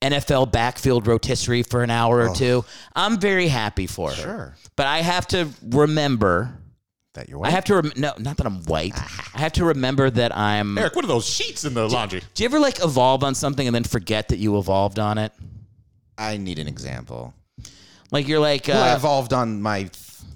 NFL 0.00 0.52
backfield 0.52 1.06
rotisserie 1.08 1.62
for 1.64 1.82
an 1.82 1.90
hour 1.90 2.28
or 2.28 2.34
two. 2.34 2.64
I'm 2.94 3.18
very 3.18 3.48
happy 3.48 3.86
for 3.86 4.10
her. 4.10 4.14
Oh. 4.16 4.22
Sure. 4.22 4.56
but 4.76 4.86
I 4.86 4.98
have 4.98 5.26
to 5.28 5.48
remember 5.62 6.58
That 7.14 7.28
you're 7.28 7.38
white. 7.38 7.48
I 7.48 7.50
have 7.50 7.64
to 7.66 7.74
rem- 7.76 7.92
no, 7.96 8.12
not 8.18 8.36
that 8.38 8.46
I'm 8.46 8.62
white. 8.64 8.94
I 9.34 9.38
have 9.40 9.52
to 9.52 9.64
remember 9.66 10.10
that 10.10 10.36
I'm. 10.36 10.76
Eric, 10.78 10.96
what 10.96 11.04
are 11.04 11.08
those 11.08 11.26
sheets 11.28 11.64
in 11.64 11.74
the 11.74 11.88
laundry? 11.88 12.20
Do 12.34 12.42
you 12.42 12.48
ever 12.48 12.58
like 12.58 12.82
evolve 12.82 13.22
on 13.22 13.34
something 13.34 13.66
and 13.66 13.74
then 13.74 13.84
forget 13.84 14.28
that 14.28 14.38
you 14.38 14.58
evolved 14.58 14.98
on 14.98 15.18
it? 15.18 15.32
I 16.18 16.36
need 16.36 16.58
an 16.58 16.66
example. 16.68 17.32
Like 18.10 18.26
you're 18.28 18.40
like, 18.40 18.68
uh, 18.68 18.72
Well, 18.72 18.82
I 18.82 18.94
evolved 18.96 19.32
on 19.32 19.62
my 19.62 19.78
th- 19.84 19.92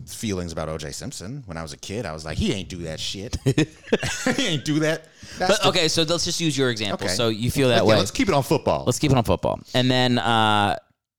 feelings 0.07 0.53
about 0.53 0.69
O.J. 0.69 0.93
Simpson 0.93 1.43
when 1.47 1.57
I 1.57 1.63
was 1.63 1.73
a 1.73 1.77
kid. 1.77 2.07
I 2.07 2.13
was 2.13 2.25
like, 2.25 2.39
he 2.39 2.53
ain't 2.53 2.69
do 2.69 2.79
that 2.79 3.01
shit. 3.01 3.37
he 3.45 4.47
ain't 4.47 4.65
do 4.65 4.79
that. 4.81 5.07
That's 5.39 5.59
but 5.59 5.63
the- 5.63 5.69
okay, 5.71 5.89
so 5.89 6.03
let's 6.03 6.25
just 6.25 6.41
use 6.41 6.57
your 6.57 6.71
example. 6.71 7.07
Okay. 7.07 7.15
So 7.15 7.29
you 7.29 7.51
feel 7.51 7.69
that 7.69 7.83
Okay, 7.83 7.91
way. 7.91 7.97
let's 7.97 8.11
keep 8.11 8.29
it 8.29 8.35
on 8.35 8.43
football. 8.43 8.85
Let's 8.85 8.99
keep 8.99 9.11
it 9.11 9.17
on 9.17 9.25
football. 9.25 9.61
And 9.75 9.91
then, 9.91 10.19
uh, 10.19 10.77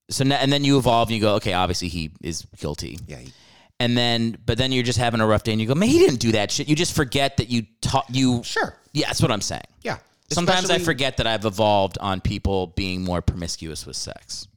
so 0.09 0.23
now, 0.23 0.37
and 0.37 0.51
then 0.51 0.63
you 0.63 0.77
evolve 0.77 1.09
and 1.09 1.15
you 1.15 1.21
go, 1.21 1.35
okay, 1.35 1.53
obviously 1.53 1.89
he 1.89 2.11
is 2.21 2.45
guilty. 2.59 2.97
yeah, 3.07 3.17
he- 3.17 3.33
And 3.79 3.97
then, 3.97 4.37
but 4.45 4.57
then 4.57 4.71
you're 4.71 4.83
just 4.83 4.99
having 4.99 5.19
a 5.21 5.27
rough 5.27 5.43
day 5.43 5.51
and 5.51 5.59
you 5.61 5.67
go, 5.67 5.75
man, 5.75 5.89
he 5.89 5.99
didn't 5.99 6.19
do 6.19 6.31
that 6.33 6.49
shit. 6.51 6.67
You 6.69 6.75
just 6.75 6.95
forget 6.95 7.37
that 7.37 7.49
you 7.49 7.63
taught 7.81 8.05
you. 8.09 8.41
Sure. 8.43 8.75
Yeah, 8.93 9.07
that's 9.07 9.21
what 9.21 9.31
I'm 9.31 9.41
saying. 9.41 9.63
yeah. 9.83 9.97
Sometimes 10.29 10.57
I 10.69 10.75
Especially- 10.75 10.83
forget 10.85 11.17
that 11.17 11.27
I've 11.27 11.45
evolved 11.45 11.97
on 12.01 12.19
people 12.19 12.67
being 12.75 13.01
more 13.03 13.21
promiscuous 13.21 13.85
with 13.85 13.95
sex. 13.95 14.47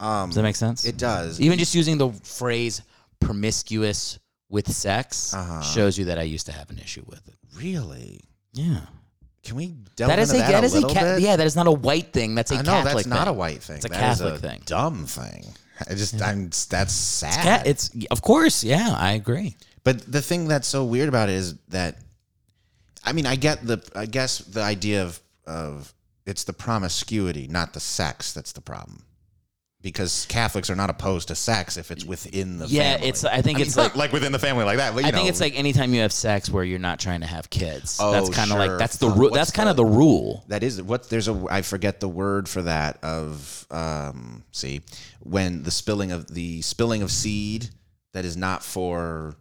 Um, 0.00 0.28
Does 0.30 0.36
that 0.36 0.42
make 0.42 0.56
sense? 0.56 0.84
it 0.84 0.96
does. 0.96 1.40
Even 1.40 1.58
just 1.58 1.74
using 1.74 1.98
the 1.98 2.10
phrase 2.22 2.82
promiscuous 3.20 4.18
with 4.48 4.70
sex 4.70 5.34
Uh-huh. 5.34 5.60
shows 5.62 5.98
you 5.98 6.06
that 6.06 6.18
I 6.18 6.22
used 6.22 6.46
to 6.46 6.52
have 6.52 6.70
an 6.70 6.78
issue 6.78 7.02
with 7.06 7.26
it. 7.28 7.34
really? 7.56 8.20
Yeah. 8.52 8.80
Can 9.44 9.56
we 9.56 9.68
delve 9.96 10.08
That 10.10 10.18
is 10.18 10.30
a, 10.32 10.36
into 10.36 10.46
that, 10.46 10.52
that 10.52 10.62
a 10.62 10.66
is 10.66 10.74
a 10.74 10.82
ca- 10.82 10.94
bit? 11.16 11.20
yeah, 11.22 11.36
that 11.36 11.46
is 11.46 11.56
not 11.56 11.66
a 11.66 11.72
white 11.72 12.12
thing. 12.12 12.34
That's 12.34 12.50
a 12.50 12.56
I 12.56 12.62
know 12.62 12.72
Catholic 12.72 12.94
that's 12.94 13.06
not 13.06 13.28
a 13.28 13.32
white 13.32 13.62
thing. 13.62 13.76
It's 13.76 13.84
a 13.86 13.88
That 13.88 14.12
is 14.12 14.18
Catholic 14.20 14.40
thing. 14.40 14.62
Dumb 14.66 15.06
thing. 15.06 15.46
I 15.88 15.94
just, 15.94 16.20
I'm. 16.20 16.50
That's 16.70 16.92
sad. 16.92 17.42
Ca- 17.62 17.62
It's 17.70 17.90
of 18.10 18.20
course, 18.20 18.64
yeah, 18.64 18.94
I 18.98 19.12
agree. 19.12 19.56
But 19.84 20.10
the 20.10 20.20
thing 20.20 20.48
that's 20.48 20.66
so 20.66 20.84
weird 20.84 21.08
about 21.08 21.28
it 21.28 21.36
is 21.36 21.54
that, 21.68 21.98
I 23.04 23.12
mean, 23.12 23.26
I 23.26 23.36
get 23.36 23.64
the, 23.66 23.78
I 23.94 24.06
guess 24.06 24.38
the 24.38 24.60
idea 24.62 25.04
of 25.04 25.20
of 25.46 25.94
it's 26.26 26.44
the 26.44 26.52
promiscuity, 26.52 27.46
not 27.48 27.72
the 27.74 27.80
sex, 27.80 28.32
that's 28.32 28.52
the 28.52 28.60
problem. 28.60 29.02
Because 29.80 30.26
Catholics 30.28 30.70
are 30.70 30.74
not 30.74 30.90
opposed 30.90 31.28
to 31.28 31.36
sex 31.36 31.76
if 31.76 31.92
it's 31.92 32.04
within 32.04 32.58
the 32.58 32.66
Yeah, 32.66 32.94
family. 32.94 33.08
it's. 33.08 33.24
I 33.24 33.42
think 33.42 33.58
I 33.58 33.62
it's 33.62 33.76
not 33.76 33.84
like. 33.90 33.94
like 33.96 34.12
within 34.12 34.32
the 34.32 34.38
family 34.40 34.64
like 34.64 34.78
that. 34.78 34.92
But, 34.92 35.04
you 35.04 35.08
I 35.08 35.12
think 35.12 35.28
it's 35.28 35.40
like 35.40 35.56
anytime 35.56 35.94
you 35.94 36.00
have 36.00 36.12
sex 36.12 36.50
where 36.50 36.64
you're 36.64 36.80
not 36.80 36.98
trying 36.98 37.20
to 37.20 37.28
have 37.28 37.48
kids. 37.48 37.96
Oh, 38.00 38.10
that's 38.10 38.28
kind 38.30 38.50
of 38.50 38.56
sure. 38.56 38.66
like 38.66 38.78
that's 38.78 38.96
the 38.96 39.08
Fuck, 39.08 39.18
rule. 39.18 39.30
That's 39.30 39.52
kind 39.52 39.68
of 39.68 39.76
the- 39.76 39.84
the 39.84 39.88
rule. 39.90 40.44
that 40.48 40.64
is 40.64 40.82
what 40.82 41.08
there's 41.08 41.28
a 41.28 41.44
I 41.48 41.62
forget 41.62 42.00
the 42.00 42.08
word 42.08 42.48
for 42.48 42.62
that 42.62 42.98
of 43.04 43.66
um 43.70 44.42
see 44.50 44.80
when 45.20 45.62
the 45.62 45.70
spilling 45.70 46.10
of 46.10 46.26
the 46.34 46.60
spilling 46.62 47.02
of 47.02 47.12
seed 47.12 47.68
that 48.14 48.24
is 48.24 48.36
not 48.36 48.64
for 48.64 49.36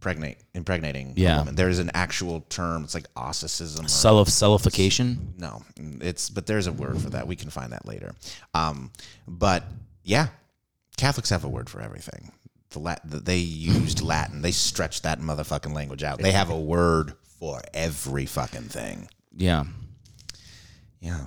pregnate 0.00 0.38
impregnating 0.54 1.14
Yeah. 1.16 1.38
woman. 1.38 1.54
There 1.54 1.68
is 1.68 1.78
an 1.78 1.90
actual 1.94 2.42
term. 2.48 2.84
It's 2.84 2.94
like 2.94 3.06
ostracism. 3.16 3.86
or- 3.86 3.88
Self 3.88 4.28
sellification. 4.28 5.36
no, 5.38 5.62
it's 5.76 6.30
but 6.30 6.46
there's 6.46 6.66
a 6.66 6.72
word 6.72 7.00
for 7.00 7.10
that. 7.10 7.26
We 7.26 7.36
can 7.36 7.50
find 7.50 7.72
that 7.72 7.86
later. 7.86 8.14
Um, 8.54 8.92
but 9.26 9.64
yeah, 10.04 10.28
Catholics 10.96 11.30
have 11.30 11.44
a 11.44 11.48
word 11.48 11.68
for 11.70 11.80
everything. 11.80 12.32
The 12.70 12.78
Lat- 12.80 13.00
they 13.04 13.38
used 13.38 14.00
Latin. 14.02 14.42
They 14.42 14.52
stretched 14.52 15.02
that 15.04 15.20
motherfucking 15.20 15.72
language 15.74 16.02
out. 16.02 16.20
They 16.20 16.32
have 16.32 16.50
a 16.50 16.58
word 16.58 17.14
for 17.38 17.62
every 17.72 18.26
fucking 18.26 18.64
thing. 18.68 19.08
Yeah. 19.36 19.64
Yeah. 21.00 21.26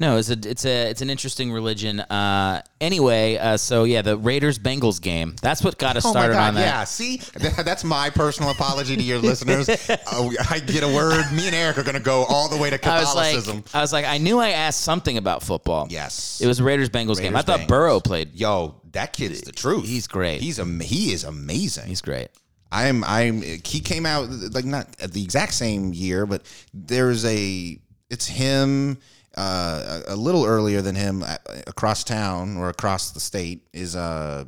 No, 0.00 0.16
it's 0.16 0.30
a 0.30 0.38
it's 0.44 0.64
a 0.64 0.90
it's 0.90 1.00
an 1.02 1.10
interesting 1.10 1.52
religion. 1.52 2.00
Uh, 2.00 2.62
anyway, 2.80 3.36
uh, 3.36 3.56
so 3.56 3.84
yeah, 3.84 4.02
the 4.02 4.16
Raiders 4.16 4.58
Bengals 4.58 5.00
game. 5.00 5.36
That's 5.40 5.62
what 5.62 5.78
got 5.78 5.96
us 5.96 6.04
Oh 6.04 6.10
started 6.10 6.34
God! 6.34 6.48
on 6.48 6.54
that. 6.54 6.60
Yeah, 6.60 6.84
see, 6.84 7.18
that's 7.62 7.84
my 7.84 8.10
personal 8.10 8.50
apology 8.50 8.96
to 8.96 9.02
your 9.02 9.18
listeners. 9.18 9.68
Uh, 9.68 9.76
I 10.50 10.60
get 10.60 10.82
a 10.82 10.88
word. 10.88 11.24
Me 11.32 11.46
and 11.46 11.54
Eric 11.54 11.78
are 11.78 11.82
going 11.84 11.94
to 11.94 12.00
go 12.02 12.24
all 12.28 12.48
the 12.48 12.56
way 12.56 12.70
to 12.70 12.88
I 12.88 13.00
was 13.00 13.14
like, 13.14 13.34
Catholicism. 13.34 13.64
I 13.72 13.80
was 13.80 13.92
like, 13.92 14.04
I 14.04 14.18
knew 14.18 14.38
I 14.38 14.50
asked 14.50 14.80
something 14.80 15.16
about 15.18 15.42
football. 15.42 15.86
Yes. 15.90 16.40
it 16.40 16.46
was 16.46 16.60
Raiders 16.60 16.90
Bengals 16.90 17.20
game. 17.20 17.36
I 17.36 17.42
thought 17.42 17.60
Bengals. 17.60 17.68
Burrow 17.68 18.00
played. 18.00 18.34
Yo, 18.34 18.80
that 18.92 19.12
kid's 19.12 19.42
the 19.42 19.52
truth. 19.52 19.86
He's 19.86 20.06
great. 20.08 20.40
He's 20.40 20.58
am- 20.58 20.80
he 20.80 21.12
is 21.12 21.24
amazing. 21.24 21.86
He's 21.86 22.00
great. 22.02 22.28
I'm 22.72 23.04
I'm 23.04 23.42
he 23.42 23.80
came 23.80 24.06
out 24.06 24.30
like 24.52 24.64
not 24.64 24.88
at 25.00 25.12
the 25.12 25.22
exact 25.22 25.52
same 25.52 25.92
year, 25.92 26.24
but 26.24 26.42
there's 26.72 27.22
a 27.26 27.78
it's 28.08 28.26
him 28.26 28.96
uh, 29.36 30.02
a, 30.08 30.14
a 30.14 30.16
little 30.16 30.44
earlier 30.44 30.82
than 30.82 30.94
him 30.94 31.22
uh, 31.22 31.36
across 31.66 32.04
town 32.04 32.56
or 32.56 32.68
across 32.68 33.12
the 33.12 33.20
state 33.20 33.66
is 33.72 33.96
uh, 33.96 34.44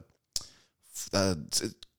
uh 1.13 1.35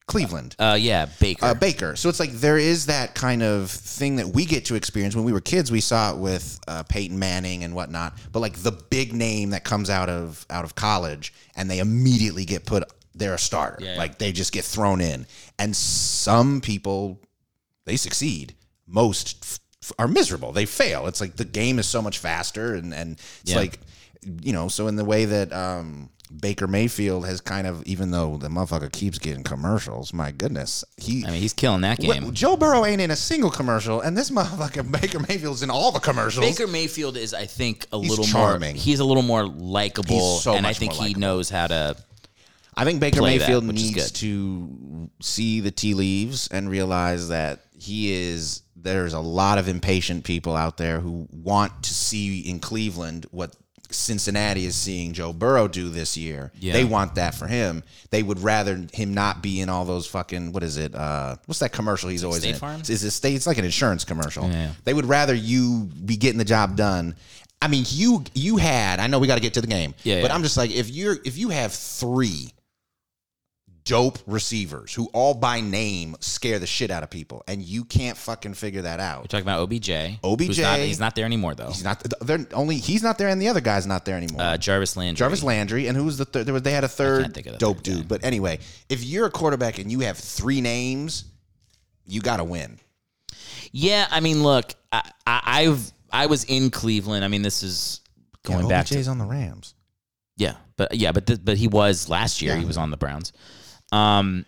Cleveland. 0.07 0.55
Uh, 0.59 0.77
yeah, 0.79 1.07
Baker. 1.19 1.45
Uh, 1.45 1.53
Baker. 1.55 1.95
So 1.95 2.09
it's 2.09 2.19
like 2.19 2.31
there 2.31 2.59
is 2.59 2.85
that 2.85 3.15
kind 3.15 3.41
of 3.41 3.71
thing 3.71 4.17
that 4.17 4.27
we 4.27 4.45
get 4.45 4.65
to 4.65 4.75
experience 4.75 5.15
when 5.15 5.25
we 5.25 5.33
were 5.33 5.41
kids. 5.41 5.71
We 5.71 5.81
saw 5.81 6.11
it 6.11 6.17
with 6.17 6.59
uh, 6.67 6.83
Peyton 6.83 7.17
Manning 7.17 7.63
and 7.63 7.73
whatnot. 7.73 8.17
But 8.31 8.41
like 8.41 8.57
the 8.57 8.71
big 8.71 9.13
name 9.13 9.49
that 9.49 9.63
comes 9.63 9.89
out 9.89 10.09
of 10.09 10.45
out 10.49 10.63
of 10.63 10.75
college, 10.75 11.33
and 11.55 11.69
they 11.69 11.79
immediately 11.79 12.45
get 12.45 12.65
put. 12.65 12.83
They're 13.15 13.33
a 13.33 13.39
starter. 13.39 13.83
Yeah. 13.83 13.97
Like 13.97 14.19
they 14.19 14.31
just 14.31 14.51
get 14.51 14.63
thrown 14.63 15.01
in, 15.01 15.25
and 15.57 15.75
some 15.75 16.61
people 16.61 17.19
they 17.85 17.95
succeed. 17.95 18.53
Most 18.87 19.59
are 19.99 20.07
miserable. 20.07 20.51
They 20.51 20.65
fail. 20.65 21.07
It's 21.07 21.21
like 21.21 21.35
the 21.35 21.45
game 21.45 21.79
is 21.79 21.87
so 21.87 22.01
much 22.01 22.19
faster, 22.19 22.75
and 22.75 22.93
and 22.93 23.13
it's 23.41 23.51
Yeah. 23.51 23.57
like 23.57 23.79
you 24.41 24.53
know. 24.53 24.67
So 24.67 24.87
in 24.87 24.95
the 24.95 25.05
way 25.05 25.25
that 25.25 25.53
um, 25.53 26.09
Baker 26.41 26.67
Mayfield 26.67 27.25
has 27.27 27.39
kind 27.41 27.67
of, 27.67 27.83
even 27.85 28.09
though 28.11 28.37
the 28.37 28.47
motherfucker 28.47 28.91
keeps 28.91 29.19
getting 29.19 29.43
commercials, 29.43 30.11
my 30.13 30.31
goodness, 30.31 30.83
he 30.97 31.23
I 31.25 31.31
mean, 31.31 31.41
he's 31.41 31.53
killing 31.53 31.81
that 31.81 31.99
well, 31.99 32.19
game. 32.19 32.33
Joe 32.33 32.57
Burrow 32.57 32.83
ain't 32.85 32.99
in 33.01 33.11
a 33.11 33.15
single 33.15 33.51
commercial, 33.51 34.01
and 34.01 34.17
this 34.17 34.29
motherfucker 34.31 34.89
Baker 34.91 35.19
Mayfield's 35.19 35.61
in 35.63 35.69
all 35.69 35.91
the 35.91 35.99
commercials. 35.99 36.45
Baker 36.45 36.67
Mayfield 36.67 37.15
is, 37.17 37.33
I 37.33 37.45
think, 37.45 37.85
a 37.93 37.99
He's 37.99 38.09
little 38.09 38.25
charming. 38.25 38.75
more. 38.75 38.81
He's 38.83 38.99
a 38.99 39.05
little 39.05 39.23
more 39.23 39.45
likable, 39.45 40.37
so 40.39 40.55
and 40.55 40.65
I 40.65 40.73
think 40.73 40.93
he 40.93 40.99
likable. 41.01 41.21
knows 41.21 41.49
how 41.49 41.67
to. 41.67 41.95
I 42.77 42.83
think 42.83 42.99
Baker 42.99 43.19
play 43.19 43.37
that, 43.37 43.45
Mayfield 43.47 43.67
which 43.67 43.75
needs 43.77 44.11
to 44.11 45.09
see 45.21 45.61
the 45.61 45.71
tea 45.71 45.93
leaves 45.93 46.49
and 46.49 46.69
realize 46.69 47.29
that 47.29 47.61
he 47.79 48.11
is. 48.11 48.63
There's 48.85 49.13
a 49.13 49.19
lot 49.19 49.57
of 49.57 49.67
impatient 49.67 50.23
people 50.23 50.55
out 50.55 50.77
there 50.77 50.99
who 50.99 51.27
want 51.31 51.83
to 51.83 51.93
see 51.93 52.39
in 52.41 52.59
Cleveland 52.59 53.25
what 53.31 53.55
Cincinnati 53.91 54.65
is 54.65 54.75
seeing 54.75 55.13
Joe 55.13 55.33
Burrow 55.33 55.67
do 55.67 55.89
this 55.89 56.15
year. 56.15 56.51
Yeah. 56.59 56.73
They 56.73 56.83
want 56.83 57.15
that 57.15 57.33
for 57.33 57.47
him. 57.47 57.83
They 58.11 58.21
would 58.23 58.39
rather 58.39 58.85
him 58.93 59.13
not 59.13 59.41
be 59.41 59.61
in 59.61 59.69
all 59.69 59.85
those 59.85 60.05
fucking 60.07 60.51
what 60.51 60.63
is 60.63 60.77
it? 60.77 60.93
Uh, 60.93 61.35
what's 61.45 61.59
that 61.59 61.71
commercial 61.71 62.09
he's 62.09 62.23
always 62.23 62.41
State 62.41 62.53
in? 62.53 62.59
Farm? 62.59 62.81
Is 62.81 63.03
it 63.03 63.11
state? 63.11 63.35
It's 63.35 63.47
like 63.47 63.57
an 63.57 63.65
insurance 63.65 64.03
commercial. 64.03 64.49
Yeah. 64.49 64.71
They 64.83 64.93
would 64.93 65.05
rather 65.05 65.33
you 65.33 65.89
be 66.05 66.17
getting 66.17 66.37
the 66.37 66.45
job 66.45 66.75
done. 66.75 67.15
I 67.61 67.67
mean, 67.67 67.85
you 67.87 68.23
you 68.33 68.57
had. 68.57 68.99
I 68.99 69.07
know 69.07 69.17
we 69.17 69.27
got 69.27 69.35
to 69.35 69.41
get 69.41 69.55
to 69.55 69.61
the 69.61 69.67
game. 69.67 69.95
Yeah, 70.03 70.21
but 70.21 70.29
yeah. 70.29 70.35
I'm 70.35 70.43
just 70.43 70.57
like 70.57 70.71
if 70.71 70.89
you're 70.89 71.17
if 71.25 71.37
you 71.37 71.49
have 71.49 71.73
three 71.73 72.51
dope 73.85 74.17
receivers 74.25 74.93
who 74.93 75.07
all 75.13 75.33
by 75.33 75.61
name 75.61 76.15
scare 76.19 76.59
the 76.59 76.67
shit 76.67 76.91
out 76.91 77.03
of 77.03 77.09
people, 77.09 77.43
and 77.47 77.61
you 77.61 77.85
can't 77.85 78.17
fucking 78.17 78.55
figure 78.55 78.81
that 78.81 78.99
out. 78.99 79.21
We're 79.21 79.27
talking 79.27 79.45
about 79.45 79.61
OBJ. 79.61 80.19
OBJ. 80.23 80.59
not, 80.59 80.79
he's 80.79 80.99
not 80.99 81.15
there 81.15 81.25
anymore 81.25 81.55
though. 81.55 81.67
He's 81.67 81.83
not. 81.83 82.03
They're 82.21 82.45
only. 82.53 82.77
He's 82.77 83.03
not 83.03 83.17
there, 83.17 83.29
and 83.29 83.41
the 83.41 83.47
other 83.47 83.61
guy's 83.61 83.87
not 83.87 84.05
there 84.05 84.17
anymore. 84.17 84.41
Uh, 84.41 84.57
Jarvis 84.57 84.97
Landry. 84.97 85.17
Jarvis 85.17 85.43
Landry, 85.43 85.87
and 85.87 85.95
who 85.95 86.03
was 86.03 86.17
the 86.17 86.25
third? 86.25 86.45
There 86.45 86.53
was 86.53 86.63
they 86.63 86.71
had 86.71 86.83
a 86.83 86.89
third 86.89 87.33
think 87.33 87.47
of 87.47 87.53
the 87.53 87.59
dope 87.59 87.77
third 87.77 87.83
dude. 87.83 87.97
guy. 88.01 88.07
But 88.07 88.25
anyway, 88.25 88.59
if 88.89 89.03
you're 89.03 89.27
a 89.27 89.31
quarterback 89.31 89.79
and 89.79 89.91
you 89.91 90.01
have 90.01 90.17
three 90.17 90.61
names, 90.61 91.25
you 92.05 92.21
got 92.21 92.37
to 92.37 92.43
win. 92.43 92.79
Yeah, 93.71 94.07
I 94.09 94.19
mean, 94.19 94.43
look, 94.43 94.73
I, 94.91 95.09
I, 95.27 95.41
I've 95.45 95.91
I 96.11 96.25
was 96.27 96.45
in 96.45 96.71
Cleveland. 96.71 97.23
I 97.23 97.27
mean, 97.27 97.41
this 97.41 97.61
is 97.61 98.01
going 98.43 98.63
yeah, 98.63 98.69
back 98.69 98.85
to 98.87 98.95
OBJ's 98.95 99.07
on 99.07 99.17
the 99.17 99.25
Rams. 99.25 99.73
Yeah, 100.37 100.55
but 100.75 100.95
yeah, 100.95 101.11
but 101.11 101.27
th- 101.27 101.39
but 101.43 101.57
he 101.57 101.67
was 101.67 102.09
last 102.09 102.41
year. 102.41 102.53
Yeah. 102.53 102.59
He 102.59 102.65
was 102.65 102.77
on 102.77 102.91
the 102.91 102.97
Browns. 102.97 103.31
Um, 103.91 104.45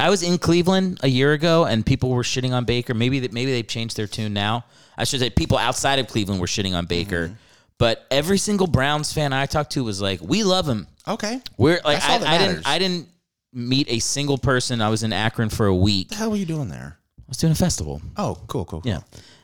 I 0.00 0.10
was 0.10 0.22
in 0.22 0.38
Cleveland 0.38 1.00
a 1.02 1.08
year 1.08 1.32
ago, 1.32 1.64
and 1.64 1.84
people 1.84 2.10
were 2.10 2.22
shitting 2.22 2.52
on 2.52 2.64
Baker. 2.64 2.94
Maybe 2.94 3.20
that 3.20 3.32
maybe 3.32 3.50
they've 3.52 3.66
changed 3.66 3.96
their 3.96 4.06
tune 4.06 4.32
now. 4.32 4.64
I 4.96 5.04
should 5.04 5.20
say 5.20 5.30
people 5.30 5.58
outside 5.58 5.98
of 5.98 6.06
Cleveland 6.08 6.40
were 6.40 6.46
shitting 6.46 6.74
on 6.76 6.86
Baker, 6.86 7.26
Mm-hmm. 7.28 7.34
but 7.78 8.06
every 8.10 8.38
single 8.38 8.66
Browns 8.66 9.12
fan 9.12 9.32
I 9.32 9.46
talked 9.46 9.72
to 9.72 9.82
was 9.84 10.00
like, 10.00 10.20
"We 10.20 10.44
love 10.44 10.68
him. 10.68 10.86
Okay. 11.06 11.40
We're 11.56 11.80
like, 11.84 12.02
I, 12.02 12.34
I 12.34 12.38
didn't 12.38 12.66
I 12.68 12.78
didn't 12.78 13.08
meet 13.52 13.90
a 13.90 13.98
single 13.98 14.38
person. 14.38 14.80
I 14.82 14.88
was 14.90 15.02
in 15.02 15.12
Akron 15.12 15.48
for 15.48 15.66
a 15.66 15.74
week. 15.74 16.08
What 16.08 16.10
the 16.10 16.16
hell 16.16 16.30
were 16.30 16.36
you 16.36 16.46
doing 16.46 16.68
there? 16.68 16.98
I 17.18 17.22
was 17.28 17.38
doing 17.38 17.52
a 17.52 17.56
festival. 17.56 18.00
Oh, 18.16 18.38
cool, 18.46 18.64
cool. 18.66 18.82
cool. 18.82 18.90
Yeah. 18.90 18.98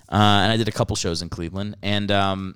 Uh, 0.09 0.43
and 0.45 0.53
I 0.53 0.57
did 0.57 0.69
a 0.69 0.73
couple 0.73 0.95
shows 0.97 1.23
in 1.23 1.29
Cleveland. 1.31 1.77
And 1.83 2.11
um, 2.13 2.55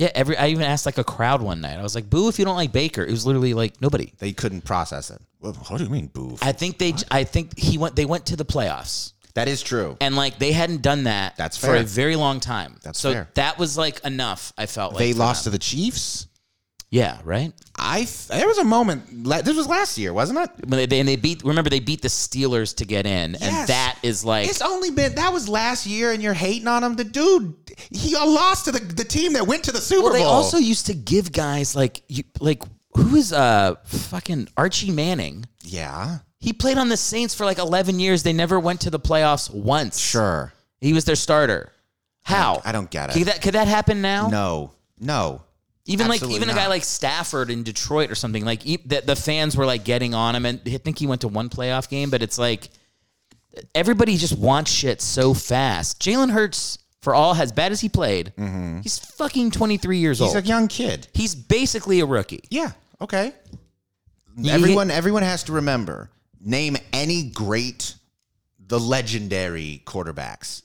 yeah, 0.00 0.10
every 0.14 0.36
I 0.36 0.48
even 0.48 0.64
asked 0.64 0.86
like 0.86 0.96
a 0.98 1.04
crowd 1.04 1.42
one 1.42 1.60
night. 1.60 1.78
I 1.78 1.82
was 1.82 1.94
like, 1.94 2.08
boo 2.08 2.28
if 2.28 2.38
you 2.38 2.44
don't 2.46 2.56
like 2.56 2.72
Baker. 2.72 3.02
It 3.04 3.10
was 3.10 3.26
literally 3.26 3.52
like 3.52 3.80
nobody. 3.82 4.12
They 4.18 4.32
couldn't 4.32 4.62
process 4.62 5.10
it. 5.10 5.20
Well, 5.40 5.52
what 5.52 5.76
do 5.78 5.84
you 5.84 5.90
mean, 5.90 6.06
boo? 6.06 6.38
I 6.40 6.52
think 6.52 6.78
they 6.78 6.94
I 7.10 7.24
think 7.24 7.58
he 7.58 7.76
went 7.76 7.96
they 7.96 8.06
went 8.06 8.24
to 8.26 8.36
the 8.36 8.44
playoffs. 8.46 9.12
that 9.34 9.46
is 9.46 9.62
true. 9.62 9.96
And 10.00 10.16
like 10.16 10.38
they 10.38 10.52
hadn't 10.52 10.80
done 10.80 11.04
that 11.04 11.36
That's 11.36 11.56
for 11.58 11.66
fair. 11.66 11.76
a 11.76 11.82
very 11.82 12.16
long 12.16 12.40
time. 12.40 12.78
That's 12.82 12.98
so 12.98 13.12
fair. 13.12 13.28
that 13.34 13.58
was 13.58 13.76
like 13.76 14.02
enough, 14.04 14.52
I 14.56 14.64
felt 14.66 14.94
like. 14.94 15.00
they 15.00 15.12
for 15.12 15.18
lost 15.18 15.44
to 15.44 15.50
them. 15.50 15.56
the 15.56 15.58
Chiefs. 15.58 16.26
Yeah, 16.92 17.18
right. 17.24 17.52
I 17.78 17.98
th- 17.98 18.26
there 18.28 18.48
was 18.48 18.58
a 18.58 18.64
moment. 18.64 19.24
la- 19.24 19.42
This 19.42 19.56
was 19.56 19.68
last 19.68 19.96
year, 19.96 20.12
wasn't 20.12 20.40
it? 20.40 20.90
They, 20.90 20.98
and 20.98 21.08
they 21.08 21.14
beat. 21.14 21.44
Remember, 21.44 21.70
they 21.70 21.78
beat 21.78 22.02
the 22.02 22.08
Steelers 22.08 22.74
to 22.76 22.84
get 22.84 23.06
in, 23.06 23.36
and 23.36 23.68
that 23.68 23.96
is 24.02 24.24
like 24.24 24.48
It's 24.48 24.60
only 24.60 24.90
been 24.90 25.14
that 25.14 25.32
was 25.32 25.48
last 25.48 25.86
year, 25.86 26.10
and 26.10 26.20
you're 26.20 26.34
hating 26.34 26.66
on 26.66 26.82
him. 26.82 26.96
The 26.96 27.04
dude, 27.04 27.54
he 27.92 28.16
lost 28.16 28.64
to 28.64 28.72
the, 28.72 28.80
the 28.80 29.04
team 29.04 29.34
that 29.34 29.46
went 29.46 29.62
to 29.64 29.72
the 29.72 29.78
Super 29.80 30.02
Bowl. 30.08 30.12
They 30.12 30.24
also 30.24 30.58
used 30.58 30.86
to 30.86 30.94
give 30.94 31.30
guys 31.30 31.76
like 31.76 32.02
you, 32.08 32.24
like 32.40 32.62
who 32.96 33.14
is 33.14 33.32
uh 33.32 33.76
fucking 33.84 34.48
Archie 34.56 34.90
Manning. 34.90 35.44
yeah, 35.62 36.18
He 36.40 36.52
played 36.52 36.76
on 36.76 36.88
the 36.88 36.96
Saints 36.96 37.34
for 37.36 37.44
like 37.44 37.58
11 37.58 38.00
years. 38.00 38.24
They 38.24 38.32
never 38.32 38.58
went 38.58 38.80
to 38.80 38.90
the 38.90 38.98
playoffs 39.00 39.48
once. 39.52 39.96
sure. 39.96 40.52
He 40.80 40.92
was 40.92 41.04
their 41.04 41.14
starter. 41.14 41.70
How? 42.24 42.60
I 42.64 42.72
don't 42.72 42.90
get 42.90 43.10
it. 43.10 43.12
Could 43.18 43.26
that, 43.28 43.42
could 43.42 43.54
that 43.54 43.68
happen 43.68 44.02
now? 44.02 44.26
No, 44.28 44.72
no. 44.98 45.42
Even 45.90 46.06
like 46.08 46.16
absolutely 46.16 46.36
even 46.36 46.50
a 46.50 46.54
guy 46.54 46.66
like 46.68 46.84
Stafford 46.84 47.50
in 47.50 47.62
Detroit 47.62 48.10
or 48.10 48.14
something. 48.14 48.44
Like 48.44 48.62
the, 48.62 49.02
the 49.04 49.16
fans 49.16 49.56
were 49.56 49.66
like 49.66 49.84
getting 49.84 50.14
on 50.14 50.34
him, 50.34 50.46
and 50.46 50.60
I 50.66 50.76
think 50.78 50.98
he 50.98 51.06
went 51.06 51.22
to 51.22 51.28
one 51.28 51.48
playoff 51.48 51.88
game. 51.88 52.10
But 52.10 52.22
it's 52.22 52.38
like 52.38 52.68
everybody 53.74 54.16
just 54.16 54.38
wants 54.38 54.70
shit 54.70 55.00
so 55.02 55.34
fast. 55.34 56.00
Jalen 56.00 56.30
Hurts, 56.30 56.78
for 57.02 57.14
all 57.14 57.34
as 57.34 57.50
bad 57.52 57.72
as 57.72 57.80
he 57.80 57.88
played, 57.88 58.32
he's 58.82 58.98
fucking 58.98 59.50
23 59.50 59.98
years 59.98 60.20
Mm-hmm. 60.20 60.36
He's 60.36 60.44
a 60.44 60.46
young 60.46 60.68
kid. 60.68 61.08
he's 61.14 61.34
basically 61.34 62.00
a 62.00 62.06
rookie. 62.06 62.44
Yeah. 62.50 62.72
Okay. 63.00 63.32
You- 64.36 64.52
everyone, 64.52 64.90
everyone 64.90 65.22
has 65.22 65.42
to 65.44 65.52
remember. 65.52 66.10
Name 66.40 66.76
any 66.92 67.24
great, 67.30 67.94
the 68.64 68.78
legendary 68.78 69.82
quarterbacks. 69.84 70.62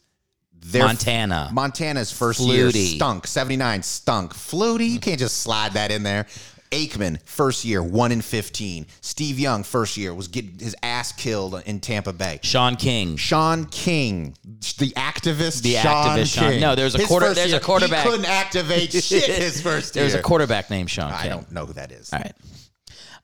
Their- 0.65 0.85
Montana. 0.85 1.49
Montana's 1.53 2.11
first 2.11 2.39
year 2.39 2.71
stunk. 2.71 3.27
Seventy 3.27 3.55
nine 3.57 3.83
stunk. 3.83 4.33
Flutie, 4.33 4.89
you 4.89 4.99
can't 4.99 5.19
just 5.19 5.37
slide 5.37 5.73
that 5.73 5.91
in 5.91 6.03
there. 6.03 6.25
Aikman, 6.71 7.19
first 7.25 7.63
year, 7.63 7.81
one 7.83 8.11
in 8.11 8.21
fifteen. 8.21 8.87
Steve 9.01 9.39
Young, 9.39 9.63
first 9.63 9.95
year, 9.95 10.13
was 10.13 10.27
getting 10.27 10.57
his 10.59 10.75
ass 10.81 11.11
killed 11.11 11.61
in 11.65 11.79
Tampa 11.79 12.11
Bay. 12.11 12.39
Shaun 12.41 12.75
King. 12.75 13.15
Shaun 13.15 13.65
King, 13.65 14.35
the 14.79 14.89
activist. 14.97 15.61
The 15.61 15.75
Sean 15.75 16.17
activist 16.17 16.33
Sean- 16.35 16.59
no, 16.59 16.75
there's 16.75 16.95
a 16.95 16.97
His 16.97 17.07
quarter- 17.07 17.33
there's 17.33 17.53
a 17.53 17.59
quarterback. 17.59 18.03
He 18.03 18.09
couldn't 18.09 18.25
activate 18.25 18.91
shit 19.03 19.23
his 19.29 19.61
first 19.61 19.95
year. 19.95 20.03
There's 20.03 20.15
a 20.15 20.21
quarterback 20.23 20.69
named 20.71 20.89
Sean 20.89 21.11
I 21.11 21.27
don't 21.29 21.49
know 21.51 21.65
who 21.67 21.73
that 21.73 21.91
is. 21.91 22.11
All 22.11 22.19
right. 22.19 22.33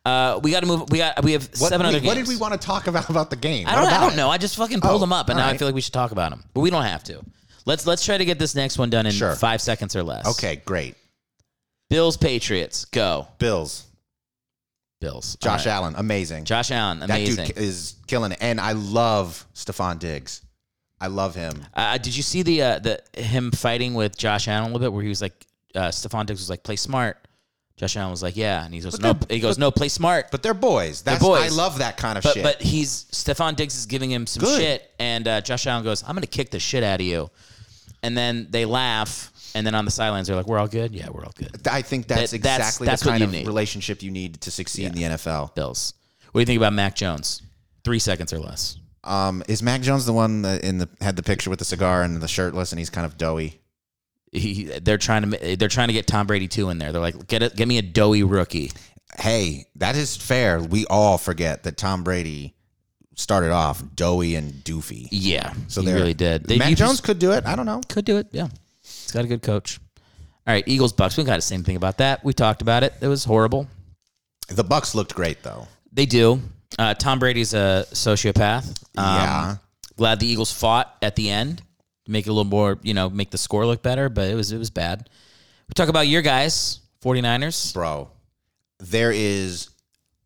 Uh, 0.03 0.39
we 0.41 0.49
got 0.51 0.61
to 0.61 0.65
move. 0.65 0.89
We 0.89 0.97
got. 0.97 1.23
We 1.23 1.33
have 1.33 1.43
What, 1.57 1.69
seven 1.69 1.85
other 1.85 1.99
games. 1.99 2.07
what 2.07 2.15
did 2.17 2.27
we 2.27 2.35
want 2.37 2.53
to 2.53 2.59
talk 2.59 2.87
about 2.87 3.09
about 3.09 3.29
the 3.29 3.35
game? 3.35 3.67
I 3.67 3.75
What 3.75 3.81
don't. 3.81 3.85
I 3.85 3.87
about 3.95 3.99
don't 4.05 4.13
it? 4.13 4.17
know. 4.17 4.29
I 4.29 4.37
just 4.39 4.55
fucking 4.55 4.81
pulled 4.81 4.95
Oh, 4.95 4.97
them 4.99 5.13
up, 5.13 5.29
and 5.29 5.37
all 5.37 5.43
now 5.43 5.47
I 5.47 5.51
right. 5.51 5.59
feel 5.59 5.67
like 5.67 5.75
we 5.75 5.81
should 5.81 5.93
talk 5.93 6.11
about 6.11 6.31
them, 6.31 6.43
but 6.53 6.61
we 6.61 6.69
don't 6.71 6.83
have 6.83 7.03
to. 7.05 7.21
Let's 7.65 7.85
let's 7.85 8.03
try 8.03 8.17
to 8.17 8.25
get 8.25 8.39
this 8.39 8.55
next 8.55 8.77
one 8.79 8.89
done 8.89 9.05
in 9.05 9.11
Sure. 9.11 9.35
five 9.35 9.61
seconds 9.61 9.95
or 9.95 10.01
less. 10.03 10.25
Okay, 10.37 10.55
great. 10.65 10.95
Bills 11.91 12.17
Patriots 12.17 12.85
go. 12.85 13.27
Bills. 13.37 13.85
Bills. 15.01 15.35
Josh 15.41 15.65
right. 15.65 15.73
Allen, 15.73 15.95
amazing. 15.97 16.45
Josh 16.45 16.71
Allen, 16.71 17.01
Amazing. 17.03 17.35
that 17.35 17.41
amazing. 17.43 17.55
dude 17.55 17.63
is 17.63 17.95
killing 18.07 18.31
it, 18.31 18.37
and 18.41 18.59
I 18.61 18.71
love 18.73 19.45
Stefon 19.55 19.99
Diggs. 19.99 20.41
I 20.99 21.07
love 21.07 21.33
him. 21.33 21.65
Uh, 21.73 21.97
did 21.97 22.15
you 22.15 22.21
see 22.23 22.43
the 22.43 22.61
uh, 22.61 22.79
the 22.79 23.01
him 23.19 23.51
fighting 23.51 23.93
with 23.95 24.15
Josh 24.17 24.47
Allen 24.47 24.63
a 24.63 24.67
little 24.67 24.79
bit, 24.79 24.93
where 24.93 25.01
he 25.03 25.09
was 25.09 25.21
like, 25.21 25.45
uh, 25.73 25.87
Stefon 25.89 26.25
Diggs 26.27 26.39
was 26.39 26.49
like, 26.49 26.63
"Play 26.63 26.75
smart." 26.75 27.17
Josh 27.81 27.97
Allen 27.97 28.11
was 28.11 28.21
like, 28.21 28.37
"Yeah," 28.37 28.63
and 28.63 28.73
he 28.73 28.79
goes, 28.79 28.99
"No." 28.99 29.17
He 29.27 29.39
goes, 29.39 29.57
"No, 29.57 29.71
play 29.71 29.89
smart." 29.89 30.29
But 30.29 30.43
they're 30.43 30.53
boys. 30.53 31.01
That's 31.01 31.21
boys. 31.21 31.51
I 31.51 31.55
love 31.55 31.79
that 31.79 31.97
kind 31.97 32.15
of 32.15 32.23
But 32.23 32.35
shit. 32.35 32.43
but 32.43 32.61
he's 32.61 33.05
Stefon 33.11 33.55
Diggs 33.55 33.75
is 33.75 33.87
giving 33.87 34.11
him 34.11 34.27
some 34.27 34.41
Good. 34.43 34.61
shit, 34.61 34.91
and 34.99 35.27
uh, 35.27 35.41
Josh 35.41 35.65
Allen 35.65 35.83
goes, 35.83 36.03
"I'm 36.07 36.15
gonna 36.15 36.27
kick 36.27 36.51
the 36.51 36.59
shit 36.59 36.83
out 36.83 36.99
of 37.01 37.05
you," 37.07 37.31
and 38.03 38.15
then 38.15 38.47
they 38.51 38.65
laugh, 38.65 39.31
and 39.55 39.65
then 39.65 39.73
on 39.75 39.85
the 39.85 39.91
sidelines 39.91 40.27
they're 40.27 40.35
like, 40.35 40.45
"We're 40.47 40.59
all 40.59 40.67
good, 40.67 40.93
yeah, 40.93 41.09
we're 41.09 41.25
all 41.25 41.33
good." 41.35 41.67
I 41.67 41.81
think 41.81 42.07
that's 42.07 42.31
That- 42.31 42.35
exactly 42.37 42.85
that's 42.85 43.01
the 43.01 43.09
kind 43.09 43.23
of 43.23 43.31
need. 43.31 43.47
relationship 43.47 44.03
you 44.03 44.11
need 44.11 44.41
to 44.41 44.51
succeed 44.51 44.85
in 44.85 44.91
the 44.93 45.03
NFL. 45.03 45.55
Bills. 45.55 45.95
What 46.31 46.39
do 46.39 46.41
you 46.43 46.45
think 46.45 46.57
about 46.57 46.73
Mac 46.73 46.95
Jones? 46.95 47.41
Three 47.83 47.99
seconds 47.99 48.31
or 48.31 48.37
less. 48.39 48.77
Um, 49.03 49.41
is 49.47 49.63
Mac 49.63 49.81
Jones 49.81 50.05
the 50.05 50.13
one 50.13 50.43
that 50.43 50.63
in 50.63 50.77
the 50.77 50.87
had 51.01 51.15
the 51.15 51.23
picture 51.23 51.49
with 51.49 51.57
the 51.57 51.65
cigar 51.65 52.03
and 52.03 52.21
the 52.21 52.27
shirtless, 52.27 52.71
and 52.71 52.77
he's 52.77 52.91
kind 52.91 53.05
of 53.05 53.17
doughy? 53.17 53.59
He, 54.31 54.63
they're 54.65 54.97
trying 54.97 55.29
to 55.31 55.55
they're 55.57 55.67
trying 55.67 55.87
to 55.89 55.93
get 55.93 56.07
Tom 56.07 56.25
Brady 56.27 56.47
two 56.47 56.69
in 56.69 56.77
there. 56.77 56.91
They're 56.91 57.01
like, 57.01 57.27
get 57.27 57.43
it, 57.43 57.55
get 57.55 57.67
me 57.67 57.77
a 57.77 57.81
doughy 57.81 58.23
rookie. 58.23 58.71
Hey, 59.19 59.65
that 59.75 59.95
is 59.97 60.15
fair. 60.15 60.61
We 60.61 60.85
all 60.85 61.17
forget 61.17 61.63
that 61.63 61.75
Tom 61.75 62.03
Brady 62.03 62.55
started 63.15 63.51
off 63.51 63.83
doughy 63.93 64.35
and 64.35 64.53
doofy. 64.63 65.07
Yeah, 65.11 65.53
So 65.67 65.81
they 65.81 65.93
really 65.93 66.13
did. 66.13 66.45
They, 66.45 66.55
you 66.55 66.75
Jones 66.75 66.93
just 66.93 67.03
could 67.03 67.19
do 67.19 67.33
it. 67.33 67.45
I 67.45 67.55
don't 67.57 67.65
know. 67.65 67.81
could 67.89 68.05
do 68.05 68.17
it. 68.17 68.27
Yeah, 68.31 68.47
he's 68.81 69.11
got 69.11 69.25
a 69.25 69.27
good 69.27 69.41
coach. 69.41 69.79
All 70.47 70.53
right, 70.53 70.63
Eagles 70.65 70.93
Bucs. 70.93 71.17
We 71.17 71.23
got 71.25 71.35
the 71.35 71.41
same 71.41 71.63
thing 71.63 71.75
about 71.75 71.97
that. 71.97 72.23
We 72.23 72.33
talked 72.33 72.61
about 72.61 72.83
it. 72.83 72.93
It 73.01 73.07
was 73.07 73.25
horrible. 73.25 73.67
The 74.47 74.63
Bucs 74.63 74.95
looked 74.95 75.13
great 75.13 75.43
though. 75.43 75.67
They 75.91 76.05
do. 76.05 76.41
Uh, 76.79 76.93
Tom 76.93 77.19
Brady's 77.19 77.53
a 77.53 77.85
sociopath. 77.91 78.69
Um, 78.97 79.05
Yeah. 79.05 79.55
Glad 79.97 80.19
the 80.21 80.25
Eagles 80.27 80.51
fought 80.51 80.95
at 81.01 81.15
the 81.15 81.29
end, 81.29 81.61
make 82.07 82.25
it 82.25 82.29
a 82.29 82.33
little 82.33 82.49
more, 82.49 82.77
you 82.81 82.93
know, 82.93 83.09
make 83.09 83.31
the 83.31 83.37
score 83.37 83.65
look 83.65 83.81
better, 83.81 84.09
but 84.09 84.29
it 84.29 84.35
was 84.35 84.51
it 84.51 84.57
was 84.57 84.69
bad. 84.69 85.09
We 85.67 85.73
talk 85.75 85.89
about 85.89 86.07
your 86.07 86.21
guys, 86.21 86.79
49ers. 87.03 87.73
bro. 87.73 88.09
There 88.79 89.11
is 89.11 89.69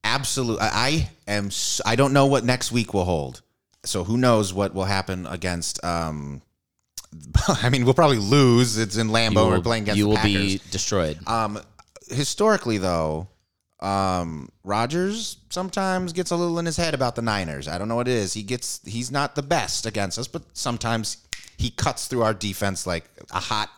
absolute. 0.04 0.60
I 0.62 1.10
I 1.28 1.32
am. 1.32 1.50
I 1.86 1.96
don't 1.96 2.14
know 2.14 2.26
what 2.28 2.44
next 2.44 2.72
week 2.72 2.94
will 2.94 3.06
hold. 3.06 3.42
So 3.84 4.04
who 4.04 4.18
knows 4.18 4.54
what 4.54 4.74
will 4.74 4.86
happen 4.86 5.28
against? 5.28 5.84
Um, 5.84 6.42
I 7.48 7.70
mean, 7.70 7.86
we'll 7.86 7.94
probably 7.94 8.18
lose. 8.18 8.78
It's 8.78 8.98
in 8.98 9.10
Lambeau. 9.10 9.36
Will, 9.36 9.50
We're 9.50 9.62
playing 9.62 9.84
against 9.84 9.98
you 9.98 10.06
the 10.06 10.10
will 10.10 10.18
Packers. 10.18 10.32
be 10.34 10.62
destroyed. 10.72 11.20
Um, 11.28 11.60
historically, 12.10 12.78
though, 12.78 13.28
um, 13.82 14.50
Rodgers 14.64 15.38
sometimes 15.50 16.14
gets 16.14 16.32
a 16.32 16.36
little 16.36 16.58
in 16.60 16.66
his 16.66 16.78
head 16.78 16.94
about 16.94 17.16
the 17.16 17.22
Niners. 17.22 17.68
I 17.68 17.78
don't 17.78 17.88
know 17.88 17.96
what 17.96 18.08
it 18.08 18.14
is. 18.14 18.34
He 18.34 18.42
gets. 18.44 18.82
He's 18.86 19.12
not 19.12 19.36
the 19.36 19.44
best 19.44 19.86
against 19.86 20.18
us, 20.18 20.28
but 20.28 20.44
sometimes 20.54 21.18
he 21.58 21.70
cuts 21.70 22.08
through 22.08 22.24
our 22.24 22.34
defense 22.34 22.86
like 22.86 23.06
a 23.32 23.40
hot 23.40 23.70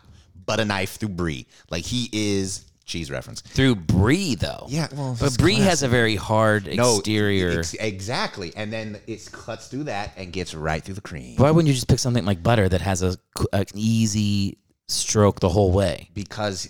butter 0.45 0.65
knife 0.65 0.95
through 0.95 1.09
brie. 1.09 1.45
Like 1.69 1.83
he 1.83 2.09
is 2.11 2.65
cheese 2.87 3.11
reference. 3.11 3.41
Through 3.41 3.75
Brie 3.75 4.35
though. 4.35 4.65
Yeah, 4.69 4.87
well, 4.93 5.15
but 5.19 5.37
Brie 5.37 5.55
classic. 5.55 5.69
has 5.69 5.83
a 5.83 5.87
very 5.87 6.15
hard 6.15 6.67
exterior. 6.67 7.59
ex- 7.59 7.73
exactly, 7.75 8.53
and 8.55 8.73
then 8.73 8.99
it 9.05 9.29
cuts 9.31 9.67
through 9.67 9.83
that 9.83 10.13
and 10.17 10.33
gets 10.33 10.55
right 10.55 10.83
through 10.83 10.95
the 10.95 11.01
cream. 11.01 11.35
Why 11.35 11.51
wouldn't 11.51 11.67
you 11.67 11.73
just 11.73 11.87
pick 11.87 11.99
something 11.99 12.25
like 12.25 12.41
butter 12.41 12.67
that 12.67 12.81
has 12.81 13.03
a 13.03 13.17
an 13.53 13.65
easy 13.75 14.57
stroke 14.87 15.39
the 15.41 15.49
whole 15.49 15.71
way? 15.71 16.09
because 16.15 16.69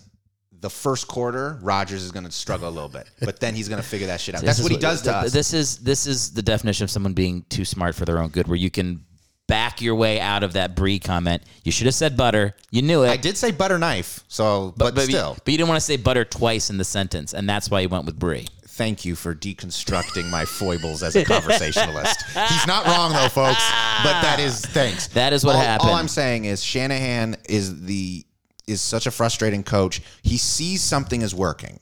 the 0.60 0.70
first 0.70 1.08
quarter, 1.08 1.60
Rodgers 1.62 2.04
is 2.04 2.12
going 2.12 2.26
to 2.26 2.32
struggle 2.32 2.68
a 2.68 2.72
little 2.72 2.90
bit, 2.90 3.08
but 3.22 3.40
then 3.40 3.54
he's 3.54 3.70
going 3.70 3.82
to 3.82 3.88
figure 3.88 4.08
that 4.08 4.20
shit 4.20 4.34
out. 4.34 4.42
That's 4.44 4.62
what 4.62 4.72
he 4.72 4.78
does 4.78 5.04
to 5.04 5.16
us. 5.16 5.32
This 5.32 5.54
is 5.54 5.78
this 5.78 6.08
is 6.08 6.34
the 6.34 6.42
definition 6.42 6.84
of 6.84 6.90
someone 6.90 7.14
being 7.14 7.46
too 7.50 7.64
smart 7.64 7.94
for 7.94 8.06
their 8.06 8.20
own 8.20 8.30
good, 8.30 8.48
where 8.48 8.58
you 8.58 8.72
can 8.72 9.06
back 9.48 9.82
your 9.82 9.96
way 9.96 10.20
out 10.20 10.44
of 10.44 10.54
that 10.54 10.76
Brie 10.76 11.00
comment. 11.00 11.42
You 11.64 11.72
should 11.72 11.86
have 11.86 11.96
said 11.96 12.16
butter. 12.16 12.56
You 12.70 12.82
knew 12.82 13.04
it. 13.04 13.10
I 13.10 13.18
did 13.18 13.38
say 13.38 13.52
butter 13.52 13.80
knife, 13.80 14.24
so 14.28 14.74
but, 14.78 14.94
but, 14.94 15.06
still, 15.06 15.32
you, 15.32 15.42
but 15.44 15.52
you 15.52 15.58
didn't 15.58 15.70
want 15.70 15.80
to 15.80 15.86
say 15.86 15.98
butter 15.98 16.26
twice 16.26 16.70
in 16.70 16.78
the 16.78 16.84
sentence, 16.84 17.34
and 17.34 17.50
that's 17.50 17.70
why 17.72 17.80
you 17.80 17.90
went 17.90 18.06
with 18.06 18.20
Brie. 18.20 18.48
thank 18.66 19.06
you 19.06 19.16
for 19.16 19.34
deconstructing 19.34 20.30
my 20.30 20.46
foibles 20.46 21.02
as 21.02 21.16
a 21.16 21.26
conversationalist. 21.26 22.22
He's 22.50 22.68
not 22.68 22.86
wrong 22.86 23.14
though, 23.14 23.30
folks. 23.30 23.64
But 24.04 24.22
that 24.22 24.40
is 24.40 24.62
thanks. 24.62 25.08
That 25.10 25.34
is 25.34 25.44
what 25.44 25.56
all, 25.56 25.62
happened. 25.62 25.90
All 25.90 25.96
I'm 25.96 26.08
saying 26.08 26.46
is 26.46 26.64
Shanahan 26.64 27.38
is 27.50 27.84
the 27.84 28.26
is 28.68 28.82
such 28.82 29.08
a 29.08 29.12
frustrating 29.12 29.64
coach. 29.64 30.02
He 30.22 30.38
sees 30.38 30.84
something 30.84 31.22
is 31.22 31.34
working, 31.34 31.80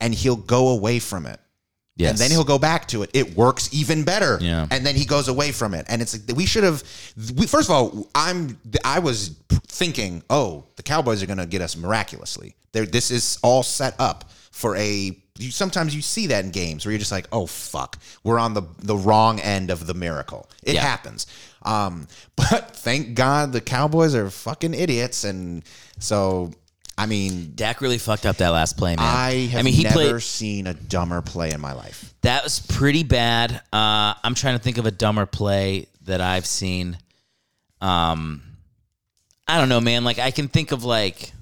and 0.00 0.12
he'll 0.12 0.36
go 0.36 0.68
away 0.68 0.98
from 0.98 1.26
it. 1.26 1.40
Yes. 1.98 2.10
And 2.12 2.18
then 2.18 2.30
he'll 2.30 2.44
go 2.44 2.58
back 2.58 2.86
to 2.88 3.02
it. 3.02 3.10
It 3.12 3.36
works 3.36 3.68
even 3.72 4.04
better. 4.04 4.38
Yeah. 4.40 4.66
And 4.70 4.86
then 4.86 4.94
he 4.94 5.04
goes 5.04 5.26
away 5.28 5.50
from 5.52 5.74
it. 5.74 5.84
And 5.88 6.00
it's 6.00 6.14
like 6.28 6.36
we 6.36 6.46
should 6.46 6.64
have. 6.64 6.82
We, 7.36 7.46
first 7.46 7.68
of 7.68 7.74
all, 7.74 8.08
I'm. 8.14 8.58
I 8.84 9.00
was 9.00 9.36
thinking, 9.66 10.22
oh, 10.30 10.64
the 10.76 10.82
Cowboys 10.84 11.22
are 11.22 11.26
going 11.26 11.38
to 11.38 11.46
get 11.46 11.60
us 11.60 11.76
miraculously. 11.76 12.54
There, 12.72 12.86
this 12.86 13.10
is 13.10 13.38
all 13.42 13.62
set 13.62 13.94
up 13.98 14.30
for 14.52 14.76
a. 14.76 15.18
You, 15.40 15.50
sometimes 15.50 15.94
you 15.94 16.02
see 16.02 16.28
that 16.28 16.44
in 16.44 16.50
games 16.52 16.84
where 16.86 16.92
you're 16.92 16.98
just 16.98 17.12
like, 17.12 17.26
oh 17.32 17.46
fuck, 17.46 17.98
we're 18.24 18.38
on 18.38 18.54
the 18.54 18.62
the 18.78 18.96
wrong 18.96 19.40
end 19.40 19.70
of 19.70 19.86
the 19.86 19.94
miracle. 19.94 20.48
It 20.62 20.74
Yeah. 20.74 20.82
happens. 20.82 21.26
Um, 21.62 22.06
but 22.36 22.76
thank 22.76 23.14
God 23.14 23.52
the 23.52 23.60
Cowboys 23.60 24.14
are 24.14 24.30
fucking 24.30 24.74
idiots, 24.74 25.24
and 25.24 25.64
so 25.98 26.52
I 26.98 27.06
mean, 27.06 27.52
Dak 27.54 27.80
really 27.80 27.96
fucked 27.98 28.26
up 28.26 28.38
that 28.38 28.48
last 28.48 28.76
play, 28.76 28.96
man. 28.96 29.06
I 29.06 29.46
have 29.52 29.60
I 29.60 29.62
mean, 29.62 29.72
he 29.72 29.84
never 29.84 29.94
played. 29.94 30.22
seen 30.22 30.66
a 30.66 30.74
dumber 30.74 31.22
play 31.22 31.52
in 31.52 31.60
my 31.60 31.72
life. 31.72 32.12
That 32.22 32.42
was 32.42 32.58
pretty 32.58 33.04
bad. 33.04 33.52
Uh, 33.72 34.14
I'm 34.24 34.34
trying 34.34 34.58
to 34.58 34.62
think 34.62 34.78
of 34.78 34.86
a 34.86 34.90
dumber 34.90 35.24
play 35.24 35.86
that 36.06 36.20
I've 36.20 36.44
seen. 36.44 36.98
Um, 37.80 38.42
I 39.46 39.58
don't 39.60 39.68
know, 39.68 39.80
man. 39.80 40.02
Like 40.02 40.18
I 40.18 40.32
can 40.32 40.48
think 40.48 40.72
of 40.72 40.82
like. 40.82 41.32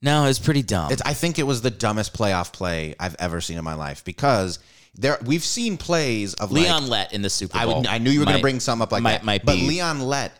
No, 0.00 0.22
it 0.22 0.28
was 0.28 0.38
pretty 0.38 0.62
dumb. 0.62 0.92
It's, 0.92 1.02
I 1.02 1.14
think 1.14 1.40
it 1.40 1.42
was 1.42 1.62
the 1.62 1.70
dumbest 1.70 2.14
playoff 2.16 2.52
play 2.52 2.94
I've 3.00 3.16
ever 3.18 3.40
seen 3.40 3.58
in 3.58 3.64
my 3.64 3.74
life 3.74 4.04
because 4.04 4.60
there 4.94 5.18
we've 5.24 5.42
seen 5.42 5.76
plays 5.78 6.34
of 6.34 6.52
Leon 6.52 6.82
Like, 6.82 6.90
Lett 6.90 7.12
in 7.12 7.22
the 7.22 7.30
Super 7.30 7.58
I 7.58 7.64
Bowl. 7.64 7.78
would, 7.78 7.88
I 7.88 7.98
knew 7.98 8.10
you 8.10 8.20
were 8.20 8.26
going 8.26 8.36
to 8.36 8.42
bring 8.42 8.60
something 8.60 8.84
up 8.84 8.92
like 8.92 9.02
might, 9.02 9.12
that, 9.12 9.24
Might 9.24 9.44
but. 9.44 9.56
Leon 9.56 10.00
Lett 10.00 10.32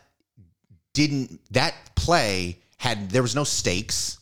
didn't. 0.93 1.41
That 1.51 1.73
play 1.95 2.59
had 2.77 3.09
there 3.09 3.21
was 3.21 3.35
no 3.35 3.43
stakes. 3.43 4.17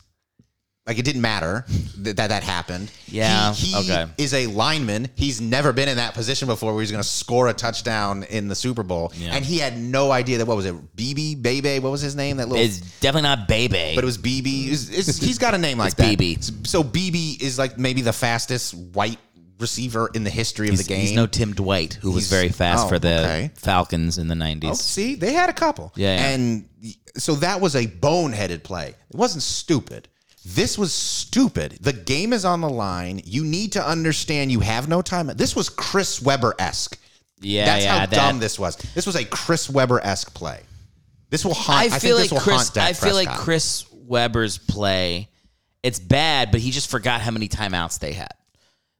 Like 0.86 1.00
it 1.00 1.04
didn't 1.04 1.20
matter 1.22 1.64
th- 1.66 2.14
that 2.14 2.28
that 2.28 2.44
happened. 2.44 2.92
Yeah, 3.08 3.52
He, 3.54 3.72
he 3.72 3.90
okay. 3.92 4.06
is 4.18 4.32
a 4.32 4.46
lineman. 4.46 5.08
He's 5.16 5.40
never 5.40 5.72
been 5.72 5.88
in 5.88 5.96
that 5.96 6.14
position 6.14 6.46
before 6.46 6.72
where 6.74 6.80
he's 6.80 6.92
going 6.92 7.02
to 7.02 7.08
score 7.08 7.48
a 7.48 7.52
touchdown 7.52 8.22
in 8.22 8.46
the 8.46 8.54
Super 8.54 8.84
Bowl. 8.84 9.12
Yeah. 9.16 9.34
And 9.34 9.44
he 9.44 9.58
had 9.58 9.76
no 9.76 10.12
idea 10.12 10.38
that, 10.38 10.46
what 10.46 10.56
was 10.56 10.64
it? 10.64 10.76
BB, 10.96 11.42
Bebe? 11.42 11.80
What 11.80 11.90
was 11.90 12.02
his 12.02 12.14
name? 12.14 12.36
That 12.36 12.48
little. 12.48 12.64
It's 12.64 12.78
definitely 13.00 13.28
not 13.28 13.48
Bebe. 13.48 13.96
but 13.96 14.04
it 14.04 14.06
was 14.06 14.16
BB. 14.16 14.66
It's- 14.92 15.18
he's 15.18 15.38
got 15.38 15.54
a 15.54 15.58
name 15.58 15.76
like 15.76 15.96
that. 15.96 16.16
BB. 16.16 16.66
So 16.68 16.84
BB 16.84 17.42
is 17.42 17.58
like 17.58 17.76
maybe 17.78 18.00
the 18.02 18.12
fastest 18.12 18.72
white 18.74 19.18
receiver 19.58 20.10
in 20.14 20.24
the 20.24 20.30
history 20.30 20.68
he's, 20.68 20.80
of 20.80 20.86
the 20.86 20.94
game. 20.94 21.00
he's 21.00 21.12
no 21.12 21.26
Tim 21.26 21.54
Dwight, 21.54 21.94
who 21.94 22.12
was 22.12 22.28
very 22.28 22.48
fast 22.48 22.86
oh, 22.86 22.88
for 22.88 22.98
the 22.98 23.20
okay. 23.20 23.50
Falcons 23.54 24.18
in 24.18 24.28
the 24.28 24.34
90s. 24.34 24.64
Oh, 24.64 24.74
see, 24.74 25.14
they 25.14 25.32
had 25.32 25.48
a 25.48 25.52
couple. 25.52 25.92
Yeah, 25.96 26.16
yeah. 26.16 26.28
And 26.30 26.68
so 27.16 27.34
that 27.36 27.60
was 27.60 27.74
a 27.76 27.86
boneheaded 27.86 28.62
play. 28.62 28.88
It 28.88 29.16
wasn't 29.16 29.42
stupid. 29.42 30.08
This 30.44 30.78
was 30.78 30.92
stupid. 30.94 31.78
The 31.80 31.92
game 31.92 32.32
is 32.32 32.44
on 32.44 32.60
the 32.60 32.68
line. 32.70 33.20
You 33.24 33.44
need 33.44 33.72
to 33.72 33.84
understand 33.84 34.52
you 34.52 34.60
have 34.60 34.88
no 34.88 35.02
time. 35.02 35.26
This 35.34 35.56
was 35.56 35.68
Chris 35.68 36.22
Webber 36.22 36.54
esque. 36.58 36.98
Yeah, 37.40 37.64
That's 37.66 37.84
yeah, 37.84 37.98
how 37.98 38.06
that- 38.06 38.10
dumb 38.10 38.38
this 38.38 38.58
was. 38.58 38.76
This 38.94 39.06
was 39.06 39.16
a 39.16 39.24
Chris 39.24 39.68
Webber 39.68 40.00
esque 40.04 40.32
play. 40.34 40.60
This 41.30 41.44
will 41.44 41.54
haunt. 41.54 41.92
I 41.92 41.96
I, 41.96 41.98
feel 41.98 42.18
think 42.18 42.30
like 42.32 42.40
Chris. 42.40 42.76
I 42.76 42.92
feel 42.92 43.14
like 43.14 43.28
Chris 43.28 43.84
Webber's 43.92 44.58
play. 44.58 45.28
It's 45.82 45.98
bad, 45.98 46.52
but 46.52 46.60
he 46.60 46.70
just 46.70 46.90
forgot 46.90 47.20
how 47.20 47.32
many 47.32 47.48
timeouts 47.48 47.98
they 47.98 48.12
had. 48.12 48.32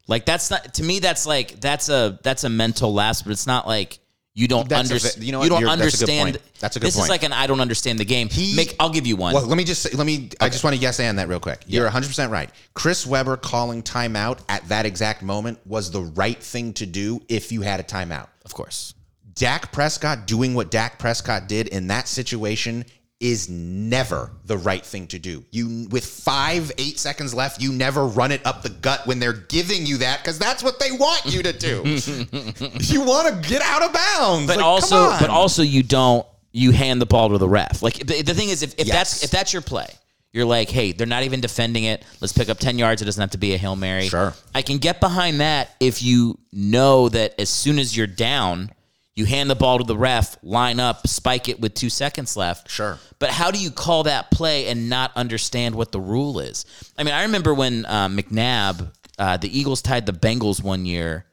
Like 0.08 0.24
that's 0.24 0.50
not 0.50 0.74
to 0.74 0.82
me. 0.84 0.98
That's 1.00 1.26
like 1.26 1.60
that's 1.60 1.88
a 1.88 2.18
that's 2.22 2.44
a 2.44 2.48
mental 2.48 2.92
lapse, 2.94 3.22
but 3.22 3.32
it's 3.32 3.46
not 3.46 3.66
like 3.66 3.98
you 4.34 4.46
don't 4.48 4.70
understand. 4.70 5.24
you 5.24 5.32
know 5.32 5.42
you 5.42 5.48
don't 5.48 5.60
You're- 5.62 5.76
that's 5.76 5.94
a 5.94 6.04
good 6.06 6.10
understand. 6.12 6.32
point. 6.34 6.36
A 6.36 6.78
good 6.78 6.82
this 6.86 6.94
point. 6.94 7.04
is 7.06 7.08
like 7.08 7.22
an 7.22 7.32
I 7.32 7.46
don't 7.46 7.60
understand 7.60 7.98
the 7.98 8.04
game. 8.04 8.28
He- 8.28 8.54
Make 8.54 8.76
I'll 8.78 8.90
give 8.90 9.06
you 9.06 9.16
one. 9.16 9.34
Well, 9.34 9.46
let 9.46 9.56
me 9.56 9.64
just 9.64 9.94
let 9.94 10.06
me. 10.06 10.28
I 10.40 10.48
just 10.48 10.62
want 10.62 10.76
to 10.76 10.80
yes 10.82 11.00
and 11.00 11.18
that 11.18 11.28
real 11.28 11.40
quick. 11.40 11.62
You're 11.66 11.84
100 11.84 12.06
percent 12.06 12.30
right. 12.30 12.50
Chris 12.74 13.06
Webber 13.06 13.36
calling 13.36 13.82
timeout 13.82 14.38
at 14.48 14.68
that 14.68 14.86
exact 14.86 15.22
moment 15.22 15.58
was 15.66 15.90
the 15.90 16.02
right 16.02 16.40
thing 16.40 16.72
to 16.74 16.86
do 16.86 17.20
if 17.28 17.50
you 17.50 17.62
had 17.62 17.80
a 17.80 17.82
timeout. 17.82 18.28
of 18.44 18.54
course. 18.54 18.94
Dak 19.34 19.70
Prescott 19.72 20.26
doing 20.26 20.54
what 20.54 20.70
Dak 20.70 20.98
Prescott 20.98 21.46
did 21.48 21.68
in 21.68 21.88
that 21.88 22.08
situation 22.08 22.84
is 23.18 23.48
never 23.48 24.30
the 24.44 24.58
right 24.58 24.84
thing 24.84 25.06
to 25.08 25.18
do. 25.18 25.42
You 25.50 25.88
with 25.90 26.04
5 26.04 26.72
8 26.76 26.98
seconds 26.98 27.32
left, 27.34 27.62
you 27.62 27.72
never 27.72 28.06
run 28.06 28.30
it 28.30 28.44
up 28.44 28.62
the 28.62 28.68
gut 28.68 29.06
when 29.06 29.18
they're 29.18 29.32
giving 29.32 29.86
you 29.86 29.98
that 29.98 30.22
cuz 30.22 30.38
that's 30.38 30.62
what 30.62 30.78
they 30.78 30.92
want 30.92 31.24
you 31.24 31.42
to 31.42 31.52
do. 31.52 31.82
you 32.80 33.00
want 33.00 33.42
to 33.42 33.48
get 33.48 33.62
out 33.62 33.82
of 33.82 33.92
bounds. 33.92 34.46
But 34.46 34.56
Like, 34.58 34.64
also, 34.66 35.10
but 35.18 35.30
also, 35.30 35.62
you 35.62 35.82
don't. 35.82 36.26
You 36.52 36.70
hand 36.72 37.02
the 37.02 37.06
ball 37.06 37.28
to 37.30 37.38
the 37.38 37.48
ref. 37.48 37.82
Like 37.82 37.98
the, 37.98 38.22
the 38.22 38.32
thing 38.32 38.48
is, 38.48 38.62
if, 38.62 38.74
if 38.78 38.88
that's 38.88 39.22
if 39.22 39.30
that's 39.30 39.52
your 39.52 39.60
play, 39.60 39.88
you're 40.32 40.46
like, 40.46 40.70
hey, 40.70 40.92
they're 40.92 41.06
not 41.06 41.22
even 41.24 41.40
defending 41.42 41.84
it. 41.84 42.02
Let's 42.20 42.32
pick 42.32 42.48
up 42.48 42.58
ten 42.58 42.78
yards. 42.78 43.02
It 43.02 43.04
doesn't 43.04 43.20
have 43.20 43.32
to 43.32 43.38
be 43.38 43.52
a 43.52 43.58
hail 43.58 43.76
mary. 43.76 44.08
Sure. 44.08 44.32
I 44.54 44.62
can 44.62 44.78
get 44.78 45.00
behind 45.00 45.40
that 45.40 45.70
if 45.80 46.02
you 46.02 46.38
know 46.52 47.10
that 47.10 47.38
as 47.38 47.50
soon 47.50 47.78
as 47.78 47.94
you're 47.94 48.06
down, 48.06 48.70
you 49.16 49.24
hand 49.24 49.48
the 49.48 49.54
ball 49.54 49.78
to 49.78 49.84
the 49.84 49.96
ref, 49.96 50.36
line 50.42 50.78
up, 50.78 51.08
spike 51.08 51.48
it 51.48 51.58
with 51.58 51.72
two 51.72 51.88
seconds 51.88 52.36
left. 52.36 52.70
Sure. 52.70 52.98
But 53.18 53.30
how 53.30 53.50
do 53.50 53.58
you 53.58 53.70
call 53.70 54.02
that 54.02 54.30
play 54.30 54.68
and 54.68 54.90
not 54.90 55.10
understand 55.16 55.74
what 55.74 55.90
the 55.90 56.00
rule 56.00 56.38
is? 56.38 56.66
I 56.98 57.02
mean, 57.02 57.14
I 57.14 57.22
remember 57.22 57.54
when 57.54 57.86
uh, 57.86 58.08
McNabb, 58.08 58.92
uh, 59.18 59.38
the 59.38 59.58
Eagles 59.58 59.80
tied 59.80 60.04
the 60.04 60.12
Bengals 60.12 60.62
one 60.62 60.84
year, 60.84 61.24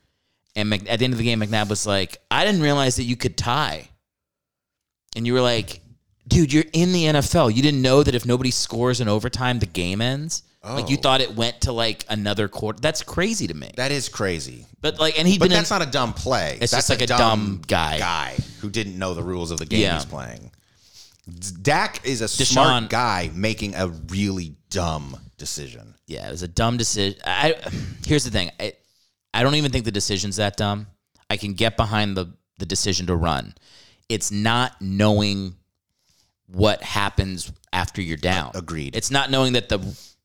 and 0.55 0.69
Mc, 0.69 0.89
at 0.89 0.99
the 0.99 1.05
end 1.05 1.13
of 1.13 1.17
the 1.17 1.25
game, 1.25 1.41
McNabb 1.41 1.69
was 1.69 1.85
like, 1.85 2.19
"I 2.31 2.45
didn't 2.45 2.61
realize 2.61 2.95
that 2.95 3.03
you 3.03 3.17
could 3.17 3.37
tie," 3.37 3.89
and 5.15 5.27
you 5.27 5.33
were 5.33 5.41
like, 5.41 5.81
"Dude, 6.25 6.53
you're 6.53 6.63
in 6.71 6.93
the 6.93 7.05
NFL. 7.05 7.53
You 7.53 7.61
didn't 7.61 7.81
know 7.81 8.01
that 8.01 8.15
if 8.15 8.25
nobody 8.25 8.51
scores 8.51 9.01
in 9.01 9.09
overtime, 9.09 9.59
the 9.59 9.65
game 9.65 9.99
ends." 9.99 10.43
Like 10.63 10.89
you 10.89 10.97
Oh. 10.97 11.01
thought 11.01 11.19
it 11.21 11.35
went 11.35 11.61
to 11.61 11.71
like 11.73 12.05
another 12.09 12.47
quarter. 12.47 12.79
That's 12.79 13.03
crazy 13.03 13.47
to 13.47 13.53
me. 13.53 13.71
that 13.75 13.91
is 13.91 14.07
crazy. 14.07 14.65
But 14.79 14.99
like, 14.99 15.19
and 15.19 15.27
he'd 15.27 15.39
But 15.39 15.45
been 15.49 15.51
in, 15.53 15.57
that's 15.59 15.69
not 15.71 15.81
a 15.81 15.85
dumb 15.85 16.13
play. 16.13 16.57
It's 16.61 16.71
that's 16.71 16.87
just 16.87 16.89
like 16.89 17.01
a 17.01 17.07
dumb 17.07 17.61
guy. 17.67 17.97
guy 17.99 18.37
who 18.61 18.69
didn't 18.69 18.97
know 18.97 19.13
the 19.13 19.23
rules 19.23 19.51
of 19.51 19.57
the 19.59 19.65
game 19.65 19.81
Yeah. 19.81 19.95
he's 19.95 20.05
playing. 20.05 20.51
Dak 21.61 22.01
is 22.05 22.21
a 22.21 22.25
Deshaun- 22.25 22.45
smart 22.53 22.89
guy 22.89 23.31
making 23.33 23.75
a 23.75 23.87
really 23.87 24.55
dumb 24.69 25.17
decision. 25.37 25.95
Yeah, 26.07 26.27
it 26.27 26.31
was 26.31 26.43
a 26.43 26.47
dumb 26.49 26.77
decision. 26.77 27.17
I 27.25 27.55
here's 28.05 28.23
the 28.25 28.31
thing. 28.31 28.51
I, 28.59 28.73
I 29.33 29.43
don't 29.43 29.55
even 29.55 29.71
think 29.71 29.85
the 29.85 29.91
decision's 29.91 30.35
that 30.37 30.57
dumb. 30.57 30.87
I 31.29 31.37
can 31.37 31.53
get 31.53 31.77
behind 31.77 32.15
the 32.17 32.33
the 32.59 32.65
decision 32.65 33.07
to 33.07 33.15
run. 33.15 33.55
It's 34.09 34.31
not 34.31 34.81
knowing 34.81 35.55
what 36.47 36.83
happens 36.83 37.51
after 37.71 38.01
you're 38.01 38.17
down. 38.17 38.51
agreed. 38.53 38.95
It's 38.95 39.09
not 39.09 39.31
knowing 39.31 39.53
that 39.53 39.69
the 39.69 39.79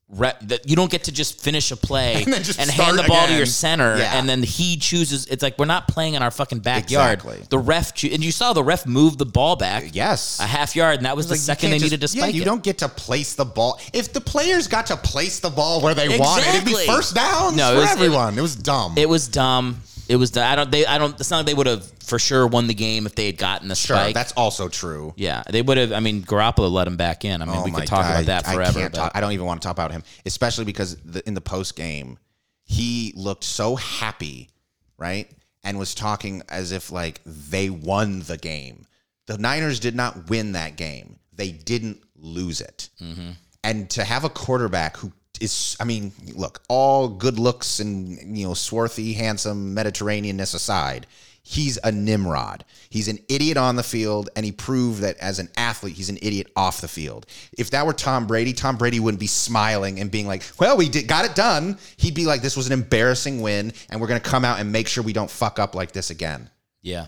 re- 0.09 0.33
that 0.41 0.69
you 0.69 0.75
don't 0.75 0.89
get 0.91 1.05
to 1.05 1.11
just 1.11 1.39
finish 1.41 1.71
a 1.71 1.77
play 1.77 2.23
And 2.27 2.43
just 2.43 2.59
hand 2.59 2.97
the 2.97 3.03
ball 3.03 3.27
to 3.27 3.33
your 3.35 3.45
center, 3.45 3.97
Yeah. 3.97 4.17
and 4.17 4.27
then 4.27 4.43
he 4.43 4.77
chooses. 4.77 5.25
It's 5.27 5.43
like 5.43 5.57
we're 5.59 5.65
not 5.65 5.87
playing 5.87 6.15
in 6.15 6.23
our 6.23 6.31
fucking 6.31 6.59
backyard. 6.59 7.19
Exactly. 7.19 7.45
The 7.49 7.59
ref 7.59 8.03
and 8.03 8.23
you 8.23 8.31
saw 8.31 8.53
the 8.53 8.63
ref 8.63 8.85
move 8.85 9.17
the 9.17 9.25
ball 9.25 9.55
back. 9.55 9.89
Yes. 9.93 10.39
a 10.39 10.43
half 10.43 10.75
yard, 10.75 10.97
and 10.97 11.05
that 11.05 11.15
was 11.15 11.27
the 11.27 11.33
Like, 11.33 11.39
second 11.41 11.69
they 11.71 11.75
can't 11.75 11.83
needed 11.83 11.95
to 11.97 12.01
just- 12.01 12.13
spike 12.13 12.33
Yeah, 12.33 12.37
you 12.37 12.41
it. 12.41 12.45
don't 12.45 12.63
get 12.63 12.79
to 12.79 12.89
place 12.89 13.33
the 13.35 13.45
ball. 13.45 13.79
If 13.93 14.13
the 14.13 14.21
players 14.21 14.67
got 14.67 14.87
to 14.87 14.97
place 14.97 15.39
the 15.39 15.49
ball 15.49 15.81
where 15.81 15.93
they 15.93 16.17
want 16.17 16.43
it, 16.45 16.55
it'd 16.55 16.65
be 16.65 16.73
first 16.85 17.15
downs 17.15 17.55
No, 17.55 17.71
it 17.71 17.75
for 17.75 17.81
was- 17.81 17.89
it- 17.89 17.93
everyone. 17.93 18.37
It, 18.37 18.41
was 18.41 18.55
dumb. 18.55 18.93
It 18.97 19.07
was 19.09 19.27
dumb. 19.27 19.81
It 20.09 20.15
was. 20.15 20.31
The 20.31 20.43
I 20.43 20.55
don't. 20.55 20.71
They. 20.71 20.85
I 20.85 20.97
don't. 20.97 21.17
It's 21.19 21.29
not 21.31 21.37
like 21.37 21.45
they 21.45 21.53
would 21.53 21.67
have 21.67 21.89
for 22.03 22.17
sure 22.19 22.47
won 22.47 22.65
the 22.67 22.73
game 22.73 23.05
if 23.05 23.13
they 23.13 23.27
had 23.27 23.37
gotten 23.37 23.67
the 23.67 23.75
sure, 23.75 23.95
spike. 23.95 24.15
that's 24.15 24.31
also 24.33 24.67
true. 24.67 25.13
yeah, 25.15 25.43
they 25.49 25.61
would 25.61 25.77
have. 25.77 25.93
I 25.93 25.99
mean, 25.99 26.23
Garoppolo 26.23 26.69
let 26.71 26.87
him 26.87 26.97
back 26.97 27.23
in. 27.23 27.41
I 27.41 27.45
mean, 27.45 27.55
Oh 27.57 27.63
we 27.63 27.71
could 27.71 27.85
talk 27.85 28.05
about 28.05 28.25
that 28.25 28.47
I 28.47 28.55
forever. 28.55 28.79
can't 28.79 28.91
but- 28.91 28.97
talk, 28.97 29.11
I 29.13 29.21
don't 29.21 29.31
even 29.33 29.45
want 29.45 29.61
to 29.61 29.65
talk 29.67 29.75
about 29.75 29.91
him, 29.91 30.03
especially 30.25 30.65
because 30.65 30.97
the, 30.97 31.25
in 31.27 31.35
the 31.35 31.41
post 31.41 31.75
game, 31.75 32.17
he 32.63 33.13
looked 33.15 33.43
so 33.43 33.75
happy, 33.75 34.49
right? 34.97 35.29
And 35.63 35.77
was 35.77 35.93
talking 35.93 36.41
as 36.49 36.71
if 36.71 36.91
like 36.91 37.21
they 37.25 37.69
won 37.69 38.21
the 38.21 38.37
game. 38.37 38.87
The 39.27 39.37
Niners 39.37 39.79
did 39.79 39.95
not 39.95 40.27
win 40.29 40.53
that 40.53 40.75
game. 40.75 41.19
They 41.33 41.51
didn't 41.51 42.01
lose 42.17 42.61
it. 42.61 42.89
Mm-hmm. 42.99 43.31
And 43.63 43.89
to 43.91 44.03
have 44.03 44.23
a 44.23 44.29
quarterback 44.29 44.97
who 44.97 45.11
is, 45.39 45.77
I 45.79 45.83
mean, 45.83 46.11
look, 46.35 46.61
all 46.67 47.07
good 47.07 47.39
looks 47.39 47.79
and 47.79 48.37
you 48.37 48.47
know, 48.47 48.53
swarthy, 48.53 49.13
handsome 49.13 49.75
Mediterraneanness 49.75 50.53
aside, 50.55 51.07
he's 51.43 51.79
a 51.83 51.91
Nimrod. 51.91 52.63
He's 52.89 53.07
an 53.07 53.19
idiot 53.27 53.57
on 53.57 53.75
the 53.75 53.83
field, 53.83 54.29
and 54.35 54.45
he 54.45 54.51
proved 54.51 55.01
that 55.01 55.17
as 55.17 55.39
an 55.39 55.49
athlete, 55.57 55.95
he's 55.95 56.09
an 56.09 56.17
idiot 56.21 56.47
off 56.55 56.81
the 56.81 56.87
field. 56.87 57.25
If 57.57 57.71
that 57.71 57.85
were 57.85 57.93
Tom 57.93 58.27
Brady, 58.27 58.53
Tom 58.53 58.77
Brady 58.77 58.99
wouldn't 58.99 59.19
be 59.19 59.27
smiling 59.27 59.99
and 59.99 60.11
being 60.11 60.27
like, 60.27 60.43
"Well, 60.59 60.77
we 60.77 60.89
did, 60.89 61.07
got 61.07 61.25
it 61.25 61.35
done." 61.35 61.77
He'd 61.97 62.15
be 62.15 62.25
like, 62.25 62.41
"This 62.41 62.57
was 62.57 62.67
an 62.67 62.73
embarrassing 62.73 63.41
win, 63.41 63.73
and 63.89 63.99
we're 63.99 64.07
going 64.07 64.21
to 64.21 64.29
come 64.29 64.45
out 64.45 64.59
and 64.59 64.71
make 64.71 64.87
sure 64.87 65.03
we 65.03 65.13
don't 65.13 65.29
fuck 65.29 65.59
up 65.59 65.75
like 65.75 65.91
this 65.91 66.09
again." 66.09 66.49
Yeah, 66.81 67.07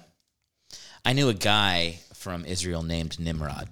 I 1.05 1.13
knew 1.13 1.29
a 1.29 1.33
guy 1.33 1.99
from 2.13 2.45
Israel 2.45 2.83
named 2.83 3.19
Nimrod. 3.19 3.69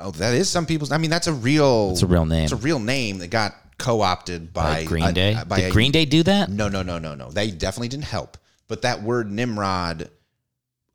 Oh, 0.00 0.10
that 0.12 0.34
is 0.34 0.48
some 0.48 0.66
people's. 0.66 0.92
I 0.92 0.98
mean, 0.98 1.10
that's 1.10 1.26
a 1.26 1.32
real. 1.32 1.90
It's 1.92 2.02
a 2.02 2.06
real 2.06 2.26
name. 2.26 2.44
It's 2.44 2.52
a 2.52 2.56
real 2.56 2.78
name 2.78 3.18
that 3.18 3.28
got 3.28 3.54
co-opted 3.78 4.52
by, 4.52 4.80
Like 4.80 4.88
Green 4.88 5.04
a- 5.04 5.12
Day. 5.12 5.36
by 5.46 5.60
Did 5.60 5.68
a- 5.68 5.72
Green 5.72 5.92
Day 5.92 6.04
do 6.04 6.22
that? 6.24 6.50
No, 6.50 6.68
no, 6.68 6.82
no, 6.82 6.98
no, 6.98 7.14
no. 7.14 7.30
They 7.30 7.50
definitely 7.50 7.88
didn't 7.88 8.04
help. 8.04 8.36
But 8.68 8.82
that 8.82 9.02
word 9.02 9.30
Nimrod, 9.30 10.02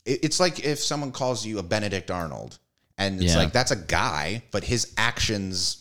it- 0.05 0.19
it's 0.23 0.39
like 0.39 0.63
if 0.63 0.79
someone 0.79 1.11
calls 1.11 1.45
you 1.45 1.57
a 1.59 1.63
Benedict 1.63 2.11
Arnold, 2.11 2.59
and 2.97 3.21
it's 3.21 3.33
Yeah. 3.33 3.39
like 3.39 3.53
that's 3.53 3.71
a 3.71 3.75
guy, 3.75 4.43
but 4.51 4.63
his 4.63 4.93
actions 4.97 5.77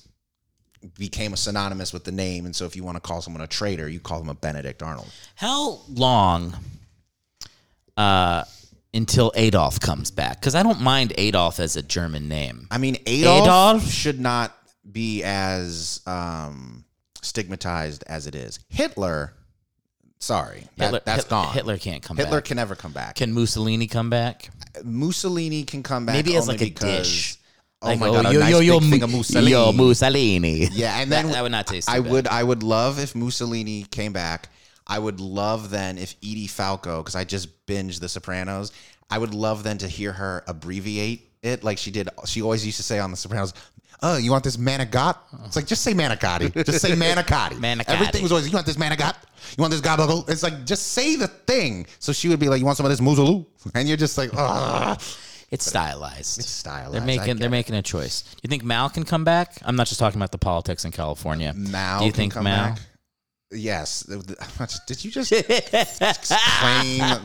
became 0.98 1.34
synonymous 1.36 1.92
with 1.92 2.04
the 2.04 2.12
name. 2.12 2.44
And 2.46 2.54
so 2.54 2.64
if 2.66 2.74
you 2.76 2.84
want 2.84 2.96
to 2.96 3.00
call 3.00 3.22
someone 3.22 3.42
a 3.42 3.46
traitor, 3.46 3.88
you 3.88 4.00
call 4.00 4.18
them 4.18 4.28
a 4.28 4.34
Benedict 4.34 4.82
Arnold. 4.82 5.10
How 5.34 5.80
long 5.88 6.54
uh, 7.96 8.44
until 8.94 9.32
Adolf 9.34 9.80
comes 9.80 10.10
back? 10.10 10.40
Because 10.40 10.54
I 10.54 10.62
don't 10.62 10.80
mind 10.80 11.12
Adolf 11.18 11.60
as 11.60 11.76
a 11.76 11.82
German 11.82 12.28
name. 12.28 12.66
I 12.70 12.78
mean, 12.78 12.96
Adolf, 13.06 13.42
Adolf? 13.44 13.90
should 13.90 14.20
not 14.20 14.56
be 14.90 15.22
as 15.24 16.00
um, 16.06 16.84
stigmatized 17.22 18.04
as 18.06 18.26
it 18.26 18.34
is. 18.34 18.60
Hitler, 18.68 19.34
sorry, 20.20 20.68
that, 20.76 20.84
Hitler, 20.84 21.00
that's 21.04 21.22
Hit- 21.24 21.30
gone. 21.30 21.52
Hitler 21.54 21.78
can't 21.78 22.02
come 22.02 22.16
Hitler 22.16 22.38
back. 22.38 22.44
can 22.46 22.56
never 22.56 22.74
come 22.74 22.92
back. 22.92 23.16
Can 23.16 23.32
Mussolini 23.32 23.86
come 23.86 24.10
back? 24.10 24.50
Mussolini 24.84 25.64
can 25.64 25.82
come 25.82 26.06
back 26.06 26.14
Maybe 26.16 26.36
as 26.36 26.48
like 26.48 26.60
a 26.62 26.70
dish. 26.70 27.36
Oh 27.82 27.88
Like, 27.88 27.98
my 28.00 28.06
god, 28.08 28.26
a 28.26 28.38
nice 28.38 28.58
big 28.60 28.82
thing 28.90 29.02
of 29.02 29.12
Mussolini. 29.12 29.50
Yo, 29.50 29.72
Mussolini. 29.72 30.68
Yeah, 30.72 31.00
and 31.00 31.12
then 31.12 31.30
that 31.32 31.42
would 31.42 31.52
not 31.52 31.66
taste 31.66 31.90
I 31.90 32.00
bad. 32.00 32.10
would 32.12 32.26
I 32.28 32.42
would 32.42 32.62
love 32.62 32.98
if 32.98 33.14
Mussolini 33.14 33.84
came 33.90 34.12
back. 34.14 34.48
I 34.86 34.98
would 34.98 35.20
love 35.20 35.70
then 35.70 35.98
if 35.98 36.14
Edie 36.22 36.46
Falco, 36.46 37.02
because 37.02 37.14
I 37.14 37.24
just 37.24 37.66
binged 37.66 38.00
The 38.00 38.08
Sopranos. 38.08 38.72
I 39.10 39.18
would 39.18 39.34
love 39.34 39.62
then 39.62 39.78
to 39.78 39.88
hear 39.88 40.12
her 40.12 40.44
abbreviate 40.46 41.30
it 41.42 41.62
like 41.62 41.78
she 41.78 41.90
did. 41.90 42.08
She 42.26 42.42
always 42.42 42.64
used 42.64 42.78
to 42.78 42.82
say 42.82 42.98
on 42.98 43.10
The 43.10 43.16
Sopranos. 43.16 43.52
Oh, 44.02 44.16
you 44.16 44.30
want 44.30 44.44
this 44.44 44.56
manigot? 44.56 45.16
It's 45.46 45.56
like 45.56 45.66
just 45.66 45.82
say 45.82 45.94
manicotti. 45.94 46.52
Just 46.66 46.80
say 46.80 46.92
manicotti. 46.92 47.52
Manicotti. 47.58 47.84
Everything 47.88 48.22
was 48.22 48.32
always 48.32 48.48
you 48.48 48.54
want 48.54 48.66
this 48.66 48.76
manigot? 48.76 49.14
You 49.56 49.62
want 49.62 49.70
this 49.70 49.80
gobble? 49.80 50.24
It's 50.28 50.42
like 50.42 50.64
just 50.64 50.88
say 50.88 51.16
the 51.16 51.28
thing. 51.28 51.86
So 52.00 52.12
she 52.12 52.28
would 52.28 52.40
be 52.40 52.48
like, 52.48 52.58
you 52.58 52.66
want 52.66 52.76
some 52.76 52.86
of 52.86 52.90
this 52.90 53.00
muzzaloo? 53.00 53.46
And 53.74 53.88
you're 53.88 53.96
just 53.96 54.18
like, 54.18 54.30
ah. 54.34 54.98
It's 55.50 55.66
stylized. 55.66 56.38
It's 56.38 56.48
stylized. 56.48 56.94
They're 56.94 57.00
making 57.02 57.36
they're 57.36 57.46
it. 57.46 57.50
making 57.50 57.76
a 57.76 57.82
choice. 57.82 58.22
Do 58.22 58.40
you 58.42 58.48
think 58.48 58.64
Mao 58.64 58.88
can 58.88 59.04
come 59.04 59.24
back? 59.24 59.56
I'm 59.62 59.76
not 59.76 59.86
just 59.86 60.00
talking 60.00 60.18
about 60.18 60.32
the 60.32 60.38
politics 60.38 60.84
in 60.84 60.90
California. 60.90 61.54
Mao. 61.54 62.00
Do 62.00 62.06
you 62.06 62.12
can 62.12 62.18
think 62.18 62.32
come 62.34 62.44
Mao? 62.44 62.70
back? 62.70 62.78
Yes. 63.54 64.02
Did 64.86 65.04
you 65.04 65.10
just 65.10 65.30
claim 65.30 65.46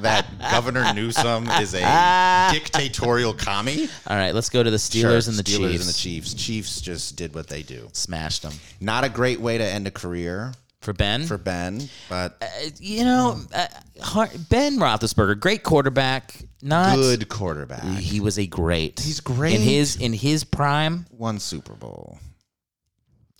that 0.02 0.26
Governor 0.52 0.94
Newsom 0.94 1.48
is 1.50 1.74
a 1.74 2.50
dictatorial 2.54 3.34
commie? 3.34 3.88
All 4.08 4.16
right, 4.18 4.34
let's 4.34 4.50
go 4.50 4.64
to 4.64 4.70
the 4.72 4.78
Steelers 4.78 5.24
Sure, 5.26 5.32
and 5.32 5.40
the 5.40 5.44
Steelers 5.44 5.72
Chiefs. 5.72 5.86
and 5.86 5.90
the 5.90 5.98
Chiefs. 5.98 6.34
Chiefs 6.34 6.82
just 6.82 7.16
did 7.16 7.34
what 7.36 7.48
they 7.48 7.64
do. 7.64 7.90
Smashed 7.94 8.44
them 8.44 8.54
Not 8.80 9.04
a 9.04 9.10
great 9.10 9.40
way 9.40 9.58
to 9.58 9.64
end 9.64 9.88
a 9.88 9.92
career 9.92 10.54
for 10.82 10.94
Ben. 10.94 11.26
for 11.26 11.38
Ben, 11.38 11.90
but 12.10 12.38
Uh, 12.42 12.70
you 12.80 13.04
know, 13.04 13.42
uh, 13.54 14.28
Ben 14.50 14.78
Roethlisberger, 14.78 15.40
great 15.40 15.64
quarterback. 15.64 16.36
Not 16.62 16.96
good 16.96 17.28
quarterback. 17.30 17.84
He 18.00 18.20
was 18.20 18.38
a 18.38 18.46
great. 18.46 19.00
He's 19.00 19.20
great. 19.22 19.56
in 19.56 19.62
his 19.62 19.96
in 19.96 20.14
his 20.14 20.44
prime. 20.44 21.06
One 21.12 21.40
Super 21.40 21.74
Bowl. 21.74 22.18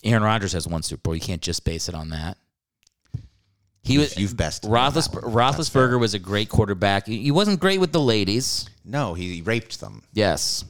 Aaron 0.04 0.24
Rodgers 0.24 0.54
has 0.54 0.66
one 0.68 0.84
Super 0.84 1.02
Bowl. 1.02 1.16
You 1.16 1.20
can't 1.22 1.42
just 1.42 1.66
base 1.66 1.90
it 1.90 1.96
on 1.96 2.10
that. 2.10 2.38
He 3.82 3.98
was 3.98 4.18
You've 4.18 4.36
bested 4.38 4.70
me 4.70 4.78
on 4.78 4.94
that 4.94 5.00
Roethlisber- 5.00 5.24
one. 5.24 5.34
That's 5.52 5.70
fair. 5.70 5.88
Roethlisberger 5.90 6.00
was 6.00 6.14
a 6.14 6.20
great 6.20 6.50
quarterback. 6.50 7.08
He 7.08 7.24
he 7.24 7.32
wasn't 7.32 7.60
great 7.60 7.80
with 7.80 7.92
the 7.92 8.02
ladies. 8.02 8.70
No, 8.86 9.14
he 9.14 9.42
raped 9.42 9.80
them. 9.80 10.04
Yes, 10.14 10.66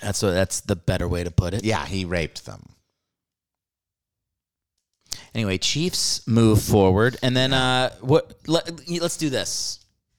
that's 0.00 0.22
what, 0.22 0.30
that's 0.30 0.60
the 0.62 0.76
better 0.76 1.06
way 1.08 1.22
to 1.24 1.30
put 1.30 1.52
it. 1.54 1.64
Yeah, 1.64 1.84
he 1.86 2.04
raped 2.04 2.46
them. 2.46 2.68
Anyway, 5.34 5.58
Chiefs 5.58 6.26
move 6.26 6.62
forward, 6.62 7.16
and 7.22 7.36
then 7.36 7.52
uh, 7.52 7.90
what? 8.00 8.34
Let, 8.46 8.68
us 9.02 9.16
do 9.16 9.30
this. 9.30 9.78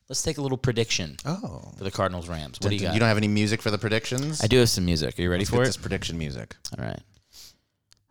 Let's 0.10 0.22
take 0.22 0.38
a 0.38 0.41
little 0.41 0.58
prediction 0.58 1.18
Oh. 1.26 1.72
for 1.78 1.84
the 1.84 1.91
Cardinals 1.91 2.28
Rams. 2.28 2.60
What 2.62 2.70
do 2.70 2.76
you 2.76 2.82
got? 2.82 2.94
You 2.94 3.00
don't 3.00 3.08
have 3.08 3.18
any 3.18 3.28
music 3.28 3.62
for 3.62 3.72
the 3.72 3.78
predictions? 3.78 4.44
I 4.44 4.48
do 4.48 4.60
have 4.60 4.70
some 4.70 4.86
music. 4.86 5.18
Are 5.18 5.22
you 5.22 5.30
ready 5.32 5.41
Let's 5.41 5.50
for 5.50 5.58
get 5.58 5.64
it? 5.64 5.66
this 5.68 5.78
prediction 5.78 6.18
music. 6.18 6.56
All 6.78 6.84
right. 6.84 7.00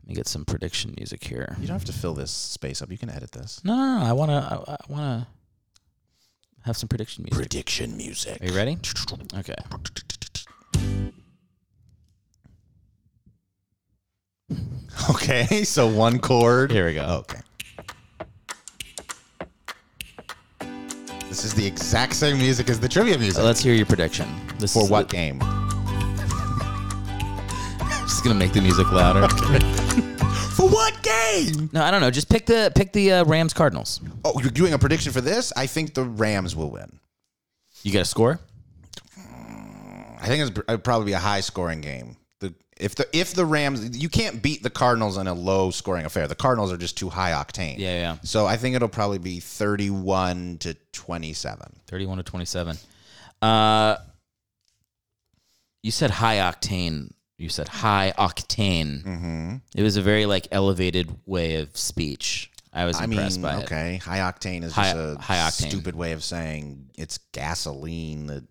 Let 0.02 0.08
me 0.08 0.14
get 0.14 0.26
some 0.26 0.44
prediction 0.44 0.94
music 0.96 1.22
here. 1.24 1.56
You 1.60 1.66
don't 1.68 1.74
have 1.74 1.84
to 1.84 1.92
fill 1.92 2.14
this 2.14 2.30
space 2.32 2.82
up. 2.82 2.90
You 2.90 2.98
can 2.98 3.08
edit 3.10 3.32
this. 3.32 3.60
No, 3.64 3.74
no, 3.76 3.98
no. 4.00 4.04
I 4.04 4.12
want 4.12 4.30
to. 4.30 4.34
I, 4.34 4.72
I 4.74 4.76
want 4.92 5.22
to 5.22 5.26
have 6.64 6.76
some 6.76 6.88
prediction 6.88 7.22
music. 7.24 7.38
Prediction 7.38 7.96
music. 7.96 8.42
Are 8.42 8.46
you 8.46 8.54
ready? 8.56 8.78
Okay. 9.38 9.54
Okay, 15.10 15.46
so 15.64 15.86
one 15.86 16.18
chord. 16.18 16.70
Here 16.70 16.86
we 16.86 16.94
go. 16.94 17.24
Okay. 17.24 17.40
This 21.28 21.44
is 21.44 21.54
the 21.54 21.66
exact 21.66 22.14
same 22.14 22.36
music 22.38 22.68
as 22.68 22.78
the 22.78 22.88
trivia 22.88 23.16
music. 23.18 23.42
Let's 23.42 23.60
hear 23.62 23.74
your 23.74 23.86
prediction. 23.86 24.28
This 24.58 24.74
For 24.74 24.82
is 24.82 24.90
what 24.90 25.08
the- 25.08 25.16
game? 25.16 25.61
Just 28.02 28.22
gonna 28.24 28.34
make 28.34 28.52
the 28.52 28.60
music 28.60 28.90
louder. 28.92 29.28
For 30.56 30.68
what 30.68 31.02
game? 31.02 31.70
No, 31.72 31.82
I 31.82 31.90
don't 31.90 32.00
know. 32.00 32.10
Just 32.10 32.28
pick 32.28 32.46
the 32.46 32.70
pick 32.74 32.92
the 32.92 33.12
uh, 33.12 33.24
Rams 33.24 33.52
Cardinals. 33.54 34.00
Oh, 34.24 34.38
you're 34.40 34.50
doing 34.50 34.74
a 34.74 34.78
prediction 34.78 35.12
for 35.12 35.20
this? 35.20 35.52
I 35.56 35.66
think 35.66 35.94
the 35.94 36.04
Rams 36.04 36.54
will 36.54 36.70
win. 36.70 36.98
You 37.82 37.90
get 37.90 38.02
a 38.02 38.04
score. 38.04 38.38
I 40.20 40.26
think 40.26 40.48
it's 40.48 40.58
it'd 40.68 40.84
probably 40.84 41.06
be 41.06 41.12
a 41.12 41.18
high 41.18 41.40
scoring 41.40 41.80
game. 41.80 42.16
The 42.40 42.54
if 42.76 42.94
the 42.94 43.08
if 43.16 43.34
the 43.34 43.44
Rams 43.46 43.96
you 44.00 44.08
can't 44.08 44.42
beat 44.42 44.62
the 44.62 44.70
Cardinals 44.70 45.16
in 45.16 45.26
a 45.26 45.34
low 45.34 45.70
scoring 45.70 46.04
affair. 46.04 46.28
The 46.28 46.34
Cardinals 46.34 46.72
are 46.72 46.76
just 46.76 46.96
too 46.98 47.08
high 47.08 47.32
octane. 47.32 47.78
Yeah, 47.78 47.94
yeah. 47.94 48.16
So 48.22 48.46
I 48.46 48.56
think 48.56 48.76
it'll 48.76 48.88
probably 48.88 49.18
be 49.18 49.40
31 49.40 50.58
to 50.60 50.74
27. 50.92 51.80
Thirty-one 51.86 52.18
to 52.18 52.22
twenty-seven. 52.22 52.76
Uh, 53.40 53.96
you 55.82 55.90
said 55.90 56.10
high 56.10 56.36
octane. 56.36 57.10
You 57.42 57.48
said 57.48 57.66
high 57.68 58.12
octane. 58.16 59.02
Mm-hmm. 59.02 59.56
It 59.74 59.82
was 59.82 59.96
a 59.96 60.02
very 60.02 60.26
like 60.26 60.46
elevated 60.52 61.10
way 61.26 61.56
of 61.56 61.76
speech. 61.76 62.50
I 62.72 62.84
was 62.86 62.96
I 62.98 63.06
mean, 63.06 63.18
impressed 63.18 63.42
by 63.42 63.58
it. 63.58 63.64
okay, 63.64 63.96
high 63.96 64.18
octane 64.20 64.62
is 64.62 64.72
High- 64.72 64.92
just 64.92 64.96
a 64.96 65.20
high 65.20 65.36
octane. 65.38 65.68
stupid 65.68 65.94
way 65.96 66.12
of 66.12 66.22
saying 66.22 66.88
it's 66.96 67.18
gasoline 67.32 68.26
that 68.28 68.44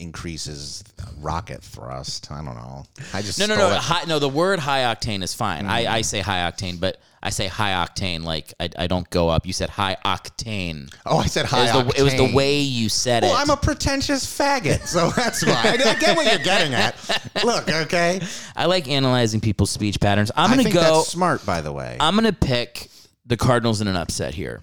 increases 0.00 0.82
rocket 1.20 1.62
thrust. 1.62 2.30
I 2.32 2.36
don't 2.36 2.54
know. 2.54 2.84
I 3.12 3.22
just 3.22 3.38
No, 3.38 3.46
no, 3.46 3.56
no. 3.56 3.80
no, 4.06 4.18
the 4.18 4.28
word 4.28 4.58
high 4.58 4.82
octane 4.94 5.22
is 5.22 5.34
fine. 5.34 5.66
I, 5.66 5.84
Mm. 5.84 5.90
I 5.90 6.00
say 6.02 6.20
high 6.20 6.50
octane, 6.50 6.80
but 6.80 6.98
I 7.22 7.30
say 7.30 7.46
high 7.48 7.72
octane 7.86 8.22
like 8.24 8.54
I, 8.58 8.70
I 8.78 8.86
don't 8.86 9.08
go 9.10 9.28
up. 9.28 9.46
You 9.46 9.52
said 9.52 9.68
high 9.70 9.96
octane. 10.04 10.92
Oh, 11.06 11.18
I 11.18 11.26
said 11.26 11.44
high 11.46 11.68
it, 11.68 11.74
was 11.74 11.84
octane. 11.84 11.94
the, 11.94 12.00
it 12.00 12.02
was 12.02 12.14
the 12.16 12.32
way 12.34 12.60
you 12.60 12.88
said 12.88 13.22
Well, 13.22 13.36
it. 13.36 13.40
I'm 13.40 13.50
a 13.50 13.56
pretentious 13.56 14.24
faggot, 14.26 14.86
so 14.86 15.10
that's 15.10 15.44
why. 15.44 15.52
I, 15.64 15.72
I 15.90 15.94
get 15.98 16.16
what 16.16 16.26
you're 16.30 16.42
getting 16.44 16.74
at. 16.74 16.94
Look, 17.44 17.68
okay. 17.68 18.20
I 18.56 18.66
like 18.66 18.88
analyzing 18.88 19.40
people's 19.40 19.70
speech 19.70 20.00
patterns. 20.00 20.30
I'm 20.34 20.50
gonna 20.56 20.70
go. 20.70 20.80
that's 20.80 21.08
smart, 21.08 21.44
by 21.44 21.60
the 21.60 21.72
way. 21.72 21.96
I'm 22.00 22.14
gonna 22.14 22.32
pick 22.32 22.88
the 23.26 23.36
Cardinals 23.36 23.80
in 23.80 23.86
an 23.88 23.96
upset 23.96 24.34
here. 24.34 24.60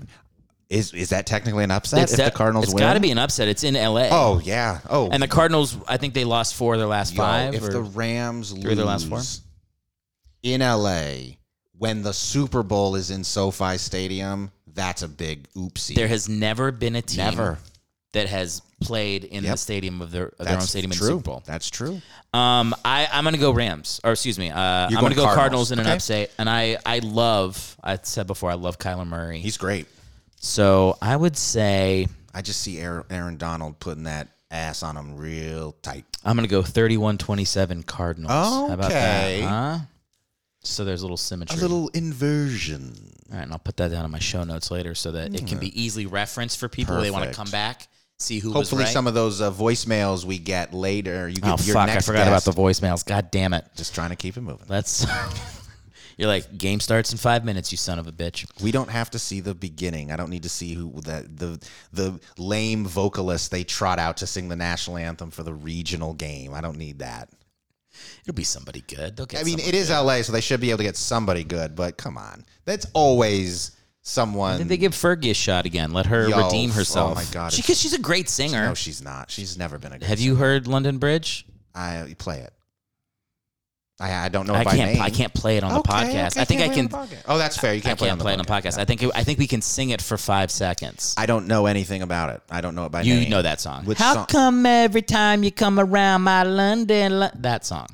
Is 0.69 0.93
is 0.93 1.09
that 1.09 1.25
technically 1.25 1.63
an 1.63 1.71
upset 1.71 2.11
if 2.11 2.17
de- 2.17 2.25
the 2.25 2.31
Cardinals 2.31 2.65
it's 2.65 2.73
win? 2.73 2.83
It's 2.83 2.89
got 2.89 2.93
to 2.95 2.99
be 2.99 3.11
an 3.11 3.17
upset. 3.17 3.47
It's 3.47 3.63
in 3.63 3.75
L.A. 3.75 4.09
Oh 4.11 4.39
yeah. 4.43 4.79
Oh, 4.89 5.09
and 5.09 5.23
the 5.23 5.27
Cardinals. 5.27 5.77
I 5.87 5.97
think 5.97 6.13
they 6.13 6.25
lost 6.25 6.55
four 6.55 6.73
of 6.73 6.79
their 6.79 6.87
last 6.87 7.13
Yo, 7.13 7.17
five. 7.17 7.55
if 7.55 7.63
the 7.63 7.81
Rams 7.81 8.53
lose 8.53 8.71
of 8.71 8.77
their 8.77 8.85
last 8.85 9.07
four? 9.07 9.21
in 10.43 10.61
LA 10.61 11.37
when 11.77 12.01
the 12.01 12.13
Super 12.13 12.63
Bowl 12.63 12.95
is 12.95 13.11
in 13.11 13.23
SoFi 13.23 13.77
Stadium, 13.77 14.51
that's 14.73 15.01
a 15.01 15.07
big 15.07 15.47
oopsie. 15.53 15.95
there 15.95 16.07
has 16.07 16.27
never 16.27 16.71
been 16.71 16.95
a 16.95 17.01
team 17.01 17.25
Never. 17.25 17.57
that 18.13 18.27
has 18.27 18.61
played 18.81 19.23
in 19.23 19.43
the 19.43 19.57
stadium 19.57 20.01
of 20.01 20.11
their 20.11 20.27
of 20.39 20.45
their 20.45 20.55
own 20.55 20.61
stadium 20.61 20.91
in 20.91 20.97
true. 20.97 21.07
the 21.07 21.13
Super 21.13 21.23
Bowl. 21.23 21.43
That's 21.45 21.69
true. 21.69 22.01
Um, 22.33 22.75
I 22.83 23.07
I'm 23.11 23.23
gonna 23.23 23.37
go 23.37 23.51
Rams, 23.51 24.01
or 24.03 24.11
excuse 24.11 24.37
me, 24.37 24.49
uh, 24.49 24.59
I'm 24.59 24.93
gonna 24.93 25.15
go 25.15 25.23
Cardinals, 25.23 25.35
Cardinals, 25.35 25.71
in 25.71 25.79
an 25.79 25.85
okay. 25.87 25.95
upset, 25.95 26.31
and 26.37 26.49
I 26.49 26.77
I 26.85 26.99
love. 26.99 27.77
I 27.83 27.97
said 28.01 28.27
before, 28.27 28.51
I 28.51 28.55
love 28.55 28.79
Kyler 28.79 29.07
Murray. 29.07 29.39
He's 29.39 29.57
great. 29.57 29.87
So 30.39 30.97
I 31.01 31.15
would 31.15 31.37
say 31.37 32.07
I 32.33 32.41
just 32.41 32.61
see 32.61 32.79
Aaron, 32.79 33.03
Aaron 33.09 33.37
Donald 33.37 33.79
putting 33.79 34.03
that 34.03 34.29
ass 34.51 34.83
on 34.83 34.95
him 34.95 35.17
real 35.17 35.73
tight. 35.81 36.05
I'm 36.23 36.35
gonna 36.35 36.47
go 36.47 36.61
31-27 36.61 37.85
Cardinals. 37.85 38.31
How 38.31 38.71
about 38.71 38.89
that? 38.89 39.25
Okay. 39.25 39.41
Huh? 39.41 39.79
So 40.61 40.83
there's 40.83 41.01
a 41.01 41.05
little 41.05 41.17
symmetry. 41.17 41.57
A 41.57 41.61
little 41.61 41.87
inversion. 41.89 42.93
All 43.31 43.37
right, 43.37 43.43
and 43.43 43.51
I'll 43.51 43.59
put 43.59 43.77
that 43.77 43.91
down 43.91 44.05
in 44.05 44.11
my 44.11 44.19
show 44.19 44.43
notes 44.43 44.69
later 44.71 44.95
so 44.95 45.11
that 45.11 45.33
it 45.33 45.47
can 45.47 45.59
be 45.59 45.81
easily 45.81 46.05
referenced 46.05 46.59
for 46.59 46.67
people. 46.67 46.99
They 46.99 47.11
want 47.11 47.25
to 47.25 47.33
come 47.33 47.49
back, 47.49 47.87
see 48.19 48.39
who 48.39 48.51
Hopefully, 48.51 48.79
was 48.81 48.87
right. 48.87 48.93
some 48.93 49.07
of 49.07 49.13
those 49.13 49.41
uh, 49.41 49.51
voicemails 49.51 50.23
we 50.25 50.39
get 50.39 50.73
later. 50.73 51.27
You 51.27 51.35
get 51.35 51.59
oh 51.59 51.63
your 51.63 51.73
fuck! 51.73 51.89
I 51.89 51.93
next 51.93 52.05
forgot 52.05 52.27
about 52.27 52.43
guest. 52.43 52.45
the 52.45 52.51
voicemails. 52.53 53.05
God 53.05 53.31
damn 53.31 53.53
it! 53.53 53.65
Just 53.75 53.95
trying 53.95 54.09
to 54.09 54.15
keep 54.15 54.37
it 54.37 54.41
moving. 54.41 54.67
That's 54.67 55.05
you're 56.17 56.27
like 56.27 56.57
game 56.57 56.79
starts 56.79 57.11
in 57.11 57.17
five 57.17 57.45
minutes. 57.45 57.71
You 57.71 57.77
son 57.77 57.99
of 57.99 58.07
a 58.07 58.11
bitch. 58.11 58.45
We 58.61 58.71
don't 58.71 58.89
have 58.89 59.11
to 59.11 59.19
see 59.19 59.39
the 59.39 59.53
beginning. 59.53 60.11
I 60.11 60.17
don't 60.17 60.29
need 60.29 60.43
to 60.43 60.49
see 60.49 60.73
who 60.73 60.99
that 61.01 61.37
the 61.37 61.65
the 61.93 62.19
lame 62.37 62.85
vocalist 62.85 63.51
they 63.51 63.63
trot 63.63 63.99
out 63.99 64.17
to 64.17 64.27
sing 64.27 64.49
the 64.49 64.55
national 64.55 64.97
anthem 64.97 65.29
for 65.31 65.43
the 65.43 65.53
regional 65.53 66.13
game. 66.13 66.53
I 66.53 66.61
don't 66.61 66.77
need 66.77 66.99
that. 66.99 67.29
It'll 68.23 68.35
be 68.35 68.43
somebody 68.43 68.83
good. 68.87 69.15
They'll 69.15 69.25
get 69.25 69.41
I 69.41 69.43
mean, 69.43 69.59
it 69.59 69.73
is 69.73 69.89
good. 69.89 70.01
LA, 70.01 70.21
so 70.21 70.31
they 70.31 70.41
should 70.41 70.59
be 70.59 70.69
able 70.69 70.79
to 70.79 70.83
get 70.83 70.97
somebody 70.97 71.43
good. 71.43 71.75
But 71.75 71.97
come 71.97 72.17
on, 72.17 72.45
that's 72.65 72.87
always 72.93 73.71
someone. 74.01 74.57
Did 74.57 74.69
they 74.69 74.77
give 74.77 74.93
Fergie 74.93 75.31
a 75.31 75.33
shot 75.33 75.65
again? 75.65 75.91
Let 75.91 76.07
her 76.07 76.27
Yo, 76.27 76.45
redeem 76.45 76.71
herself. 76.71 77.11
oh 77.11 77.15
my 77.15 77.25
God, 77.31 77.53
She, 77.53 77.61
cause 77.61 77.79
she's 77.79 77.93
a 77.93 77.99
great 77.99 78.29
singer. 78.29 78.67
no, 78.67 78.73
she's 78.73 79.01
not. 79.01 79.29
She's 79.29 79.57
never 79.57 79.77
been 79.77 79.93
a. 79.93 79.99
Good 79.99 80.07
Have 80.07 80.19
you 80.19 80.35
heard 80.35 80.67
London 80.67 80.97
Bridge? 80.97 81.45
I 81.75 82.15
play 82.17 82.39
it. 82.39 82.53
I, 83.99 84.25
I 84.25 84.29
don't 84.29 84.45
know 84.45 84.53
I 84.53 84.63
can't. 84.63 84.77
name. 84.93 85.01
I 85.01 85.09
can't 85.09 85.33
play 85.33 85.57
it 85.57 85.63
on 85.63 85.73
the 85.73 85.79
Okay, 85.79 85.91
podcast. 85.91 86.31
okay, 86.33 86.41
I 86.41 86.45
think 86.45 86.61
I 86.61 86.69
can. 86.69 86.87
play 86.87 86.99
on 86.99 87.07
the 87.09 87.15
podcast. 87.15 87.23
Oh, 87.27 87.37
that's 87.39 87.57
fair. 87.57 87.73
You 87.73 87.79
I 87.79 87.81
can't, 87.81 87.97
play, 87.97 88.09
can't 88.09 88.19
on 88.19 88.23
play 88.23 88.33
it 88.33 88.39
on 88.39 88.45
the 88.45 88.51
podcast. 88.51 88.77
I 88.77 88.85
think. 88.85 89.01
It, 89.01 89.09
I 89.15 89.23
think 89.23 89.39
we 89.39 89.47
can 89.47 89.61
sing 89.63 89.89
it 89.89 90.03
for 90.03 90.17
five 90.17 90.51
seconds. 90.51 91.15
I 91.17 91.25
don't 91.25 91.47
know 91.47 91.65
anything 91.65 92.03
about 92.03 92.29
it. 92.29 92.41
I 92.51 92.61
don't 92.61 92.75
know 92.75 92.85
it 92.85 92.91
by 92.91 93.01
you 93.01 93.15
name. 93.15 93.23
You 93.23 93.29
know 93.29 93.41
that 93.41 93.59
song. 93.59 93.85
Which 93.85 93.97
How 93.97 94.13
song? 94.13 94.25
come 94.27 94.65
every 94.67 95.01
time 95.01 95.43
you 95.43 95.51
come 95.51 95.79
around 95.79 96.21
my 96.21 96.43
London? 96.43 97.19
Lo-? 97.21 97.29
That 97.35 97.65
song. 97.65 97.87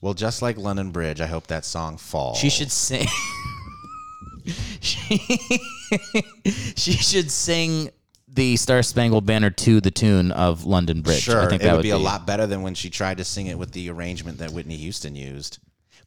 Well, 0.00 0.14
just 0.14 0.40
like 0.40 0.56
London 0.56 0.90
Bridge, 0.92 1.20
I 1.20 1.26
hope 1.26 1.48
that 1.48 1.64
song 1.64 1.96
falls. 1.96 2.38
She 2.38 2.48
should 2.50 2.70
sing. 2.70 3.06
she, 4.80 5.18
she 6.76 6.92
should 6.92 7.30
sing 7.30 7.90
the 8.34 8.56
Star 8.56 8.82
Spangled 8.82 9.26
Banner 9.26 9.50
to 9.50 9.80
the 9.80 9.90
tune 9.90 10.32
of 10.32 10.64
London 10.64 11.02
Bridge. 11.02 11.22
Sure, 11.22 11.40
I 11.40 11.48
think 11.48 11.62
it 11.62 11.66
that 11.66 11.74
would 11.76 11.82
be, 11.82 11.90
a 11.90 11.98
lot 11.98 12.26
better 12.26 12.46
than 12.46 12.62
when 12.62 12.74
she 12.74 12.88
tried 12.90 13.18
to 13.18 13.24
sing 13.24 13.46
it 13.46 13.58
with 13.58 13.72
the 13.72 13.90
arrangement 13.90 14.38
that 14.38 14.50
Whitney 14.52 14.76
Houston 14.76 15.14
used. 15.14 15.58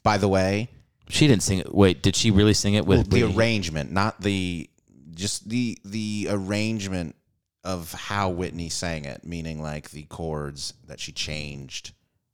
By 0.04 0.18
the 0.18 0.28
way, 0.28 0.70
She 1.10 1.28
didn't 1.28 1.44
sing 1.44 1.60
it. 1.60 1.74
Wait, 1.74 2.02
did 2.02 2.16
she 2.16 2.32
really 2.32 2.54
sing 2.56 2.74
it 2.74 2.86
with 2.86 3.10
the 3.10 3.22
Whitney? 3.24 3.38
arrangement, 3.38 3.92
not 3.92 4.22
the 4.22 4.70
just 5.14 5.48
the 5.50 5.78
the 5.86 6.28
arrangement 6.32 7.16
of 7.64 7.92
how 7.94 8.30
Whitney 8.30 8.70
sang 8.70 9.06
it, 9.06 9.24
meaning 9.26 9.62
like 9.62 9.92
the 9.92 10.04
chords 10.04 10.74
that 10.88 11.00
she 11.00 11.12
changed. 11.12 11.94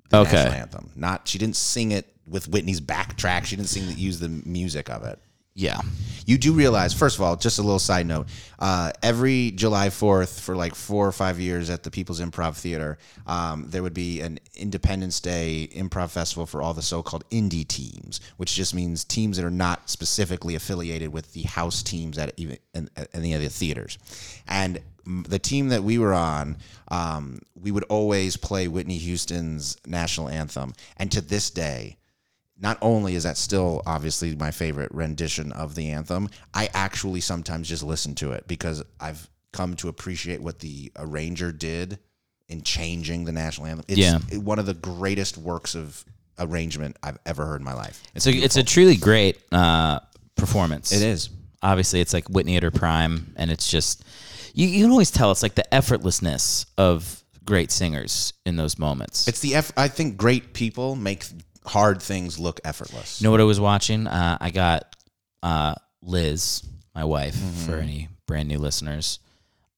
The 0.09 0.19
Okay. 0.19 0.31
national 0.33 0.53
anthem. 0.53 0.91
Not 0.95 1.27
she 1.27 1.37
didn't 1.37 1.55
sing 1.57 1.91
it 1.91 2.13
with 2.27 2.47
Whitney's 2.49 2.81
backtrack. 2.81 3.45
She 3.45 3.55
didn't 3.55 3.69
sing 3.69 3.87
the, 3.87 3.93
use 3.93 4.19
the 4.19 4.29
music 4.29 4.89
of 4.89 5.03
it. 5.03 5.19
Yeah. 5.53 5.81
You 6.25 6.37
do 6.37 6.53
realize, 6.53 6.93
first 6.93 7.17
of 7.17 7.23
all, 7.23 7.35
just 7.35 7.59
a 7.59 7.61
little 7.61 7.79
side 7.79 8.05
note. 8.05 8.27
Uh, 8.57 8.91
every 9.03 9.51
July 9.51 9.89
Fourth, 9.89 10.39
for 10.39 10.55
like 10.55 10.75
four 10.75 11.05
or 11.05 11.11
five 11.11 11.39
years 11.39 11.69
at 11.69 11.83
the 11.83 11.91
People's 11.91 12.21
Improv 12.21 12.55
Theater, 12.55 12.97
um, 13.27 13.65
there 13.67 13.83
would 13.83 13.93
be 13.93 14.21
an 14.21 14.39
Independence 14.55 15.19
Day 15.19 15.67
improv 15.73 16.11
festival 16.11 16.45
for 16.45 16.61
all 16.61 16.73
the 16.73 16.81
so-called 16.81 17.27
indie 17.31 17.67
teams, 17.67 18.21
which 18.37 18.53
just 18.53 18.73
means 18.73 19.03
teams 19.03 19.37
that 19.37 19.45
are 19.45 19.51
not 19.51 19.89
specifically 19.89 20.55
affiliated 20.55 21.11
with 21.11 21.33
the 21.33 21.43
house 21.43 21.83
teams 21.83 22.17
at 22.17 22.33
even 22.37 22.57
any 23.13 23.33
of 23.33 23.41
the 23.41 23.49
theaters. 23.49 23.97
And 24.47 24.79
the 25.05 25.39
team 25.39 25.69
that 25.69 25.83
we 25.83 25.97
were 25.97 26.13
on, 26.13 26.57
um, 26.89 27.39
we 27.59 27.71
would 27.71 27.83
always 27.85 28.37
play 28.37 28.67
Whitney 28.67 28.97
Houston's 28.97 29.75
national 29.85 30.29
anthem, 30.29 30.73
and 30.97 31.11
to 31.11 31.19
this 31.19 31.49
day 31.49 31.97
not 32.61 32.77
only 32.81 33.15
is 33.15 33.23
that 33.23 33.37
still 33.37 33.81
obviously 33.85 34.35
my 34.35 34.51
favorite 34.51 34.91
rendition 34.93 35.51
of 35.51 35.75
the 35.75 35.89
anthem, 35.89 36.29
I 36.53 36.69
actually 36.73 37.21
sometimes 37.21 37.67
just 37.67 37.83
listen 37.83 38.15
to 38.15 38.31
it 38.33 38.47
because 38.47 38.83
I've 38.99 39.29
come 39.51 39.75
to 39.77 39.89
appreciate 39.89 40.41
what 40.41 40.59
the 40.59 40.91
arranger 40.95 41.51
did 41.51 41.99
in 42.47 42.61
changing 42.61 43.25
the 43.25 43.31
national 43.31 43.67
anthem. 43.67 43.85
It's 43.87 43.99
Yeah. 43.99 44.19
one 44.39 44.59
of 44.59 44.65
the 44.65 44.73
greatest 44.73 45.37
works 45.37 45.75
of 45.75 46.05
arrangement 46.39 46.97
I've 47.03 47.17
ever 47.25 47.45
heard 47.45 47.61
in 47.61 47.65
my 47.65 47.73
life. 47.73 48.01
It's 48.15 48.27
a 48.27 48.31
it's 48.31 48.57
a 48.57 48.63
truly 48.63 48.95
great 48.95 49.39
uh, 49.51 49.99
performance. 50.35 50.91
It 50.91 51.01
is. 51.01 51.29
Obviously, 51.63 51.99
it's 52.01 52.13
like 52.13 52.27
Whitney 52.29 52.57
at 52.57 52.63
her 52.63 52.71
prime, 52.71 53.33
and 53.37 53.51
it's 53.51 53.69
just 53.69 54.03
you, 54.53 54.67
you 54.67 54.83
can 54.83 54.91
always 54.91 55.11
tell 55.11 55.31
it's 55.31 55.43
like 55.43 55.55
the 55.55 55.65
effortlessness 55.71 56.65
of 56.77 57.23
great 57.45 57.71
singers 57.71 58.33
in 58.45 58.55
those 58.55 58.77
moments. 58.77 59.27
It's 59.27 59.39
the 59.39 59.55
F. 59.55 59.71
I 59.77 59.87
think 59.87 60.17
great 60.17 60.53
people 60.53 60.95
make 60.95 61.25
hard 61.65 62.01
things 62.01 62.39
look 62.39 62.59
effortless. 62.63 63.21
You 63.21 63.25
know 63.25 63.31
what 63.31 63.41
I 63.41 63.45
was 63.45 63.59
watching? 63.59 64.07
Uh, 64.07 64.37
I 64.39 64.49
got 64.49 64.95
uh, 65.43 65.75
Liz, 66.01 66.63
my 66.95 67.03
wife, 67.03 67.35
for 67.65 67.75
any 67.75 68.09
brand 68.27 68.47
new 68.47 68.57
listeners, 68.57 69.19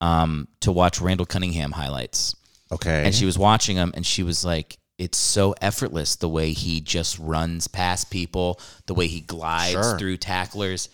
um, 0.01 0.47
to 0.61 0.71
watch 0.71 1.01
Randall 1.01 1.25
Cunningham 1.25 1.71
highlights. 1.71 2.35
Okay. 2.71 3.03
And 3.05 3.13
she 3.13 3.25
was 3.25 3.37
watching 3.37 3.77
him 3.77 3.93
and 3.95 4.05
she 4.05 4.23
was 4.23 4.43
like, 4.43 4.77
it's 4.97 5.17
so 5.17 5.53
effortless 5.61 6.15
the 6.15 6.29
way 6.29 6.53
he 6.53 6.79
just 6.79 7.19
runs 7.19 7.67
past 7.67 8.09
people, 8.09 8.59
the 8.85 8.93
way 8.93 9.07
he 9.07 9.21
glides 9.21 9.71
Sure. 9.71 9.97
through 9.99 10.17
tacklers. 10.17 10.89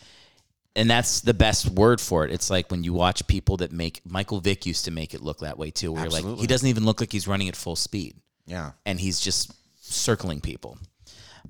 And 0.75 0.89
that's 0.89 1.21
the 1.21 1.33
best 1.33 1.69
word 1.69 1.99
for 1.99 2.25
it. 2.25 2.31
It's 2.31 2.49
like 2.49 2.71
when 2.71 2.83
you 2.83 2.93
watch 2.93 3.25
people 3.27 3.57
that 3.57 3.71
make 3.71 4.01
Michael 4.05 4.39
Vick 4.39 4.65
used 4.65 4.85
to 4.85 4.91
make 4.91 5.13
it 5.13 5.21
look 5.21 5.39
that 5.39 5.57
way 5.57 5.71
too, 5.71 5.91
where 5.91 6.09
like, 6.09 6.25
he 6.39 6.47
doesn't 6.47 6.67
even 6.67 6.85
look 6.85 7.01
like 7.01 7.11
he's 7.11 7.27
running 7.27 7.49
at 7.49 7.55
full 7.55 7.75
speed 7.75 8.15
yeah. 8.45 8.71
and 8.85 8.99
he's 8.99 9.19
just 9.19 9.53
circling 9.93 10.41
people. 10.41 10.77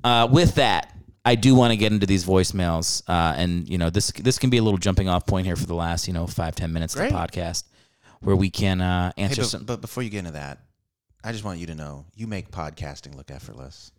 Uh, 0.03 0.27
with 0.31 0.55
that, 0.55 0.95
I 1.25 1.35
do 1.35 1.55
want 1.55 1.71
to 1.71 1.77
get 1.77 1.91
into 1.91 2.05
these 2.05 2.25
voicemails, 2.25 3.03
uh, 3.07 3.33
and 3.37 3.67
you 3.67 3.77
know 3.77 3.89
this 3.89 4.11
this 4.11 4.39
can 4.39 4.49
be 4.49 4.57
a 4.57 4.63
little 4.63 4.77
jumping 4.77 5.09
off 5.09 5.25
point 5.25 5.45
here 5.45 5.55
for 5.55 5.65
the 5.65 5.75
last 5.75 6.07
you 6.07 6.13
know 6.13 6.25
five 6.27 6.55
ten 6.55 6.71
minutes 6.71 6.95
Great. 6.95 7.07
of 7.07 7.11
the 7.13 7.17
podcast, 7.17 7.63
where 8.21 8.35
we 8.35 8.49
can 8.49 8.81
uh, 8.81 9.11
Hey, 9.15 9.23
answer 9.23 9.41
but, 9.41 9.47
some. 9.47 9.63
but 9.65 9.81
before 9.81 10.03
you 10.03 10.09
get 10.09 10.19
into 10.19 10.31
that, 10.31 10.59
I 11.23 11.31
just 11.33 11.43
want 11.43 11.59
you 11.59 11.67
to 11.67 11.75
know 11.75 12.05
you 12.15 12.25
make 12.27 12.49
podcasting 12.51 13.15
look 13.15 13.29
effortless. 13.31 13.91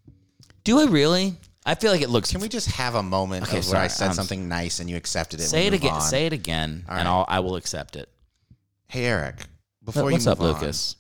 Do 0.65 0.81
I 0.81 0.85
really? 0.87 1.37
I 1.67 1.75
feel 1.75 1.93
like 1.93 2.01
it 2.01 2.09
looks. 2.09 2.31
Can 2.33 2.41
we 2.41 2.49
just 2.49 2.71
have 2.73 2.95
a 2.95 3.03
moment 3.03 3.47
Okay, 3.47 3.59
of 3.59 3.69
where 3.69 3.81
I 3.81 3.89
said 3.89 4.07
I'm- 4.07 4.15
something 4.15 4.49
nice 4.49 4.81
and 4.81 4.89
you 4.89 4.97
accepted 4.97 5.41
it? 5.41 5.45
say 5.45 5.67
it 5.67 5.75
again? 5.75 5.93
on? 5.93 6.01
Say 6.01 6.25
it 6.27 6.33
again, 6.33 6.85
All 6.89 6.97
and. 6.97 7.07
I'll 7.07 7.27
I 7.29 7.41
will 7.41 7.57
accept 7.57 7.97
it. 7.97 8.09
Hey 8.89 9.05
Eric, 9.05 9.37
before 9.85 10.05
What's 10.05 10.25
you 10.25 10.33
up, 10.33 10.39
move 10.41 10.49
on, 10.49 10.61
Lucas? 10.62 10.97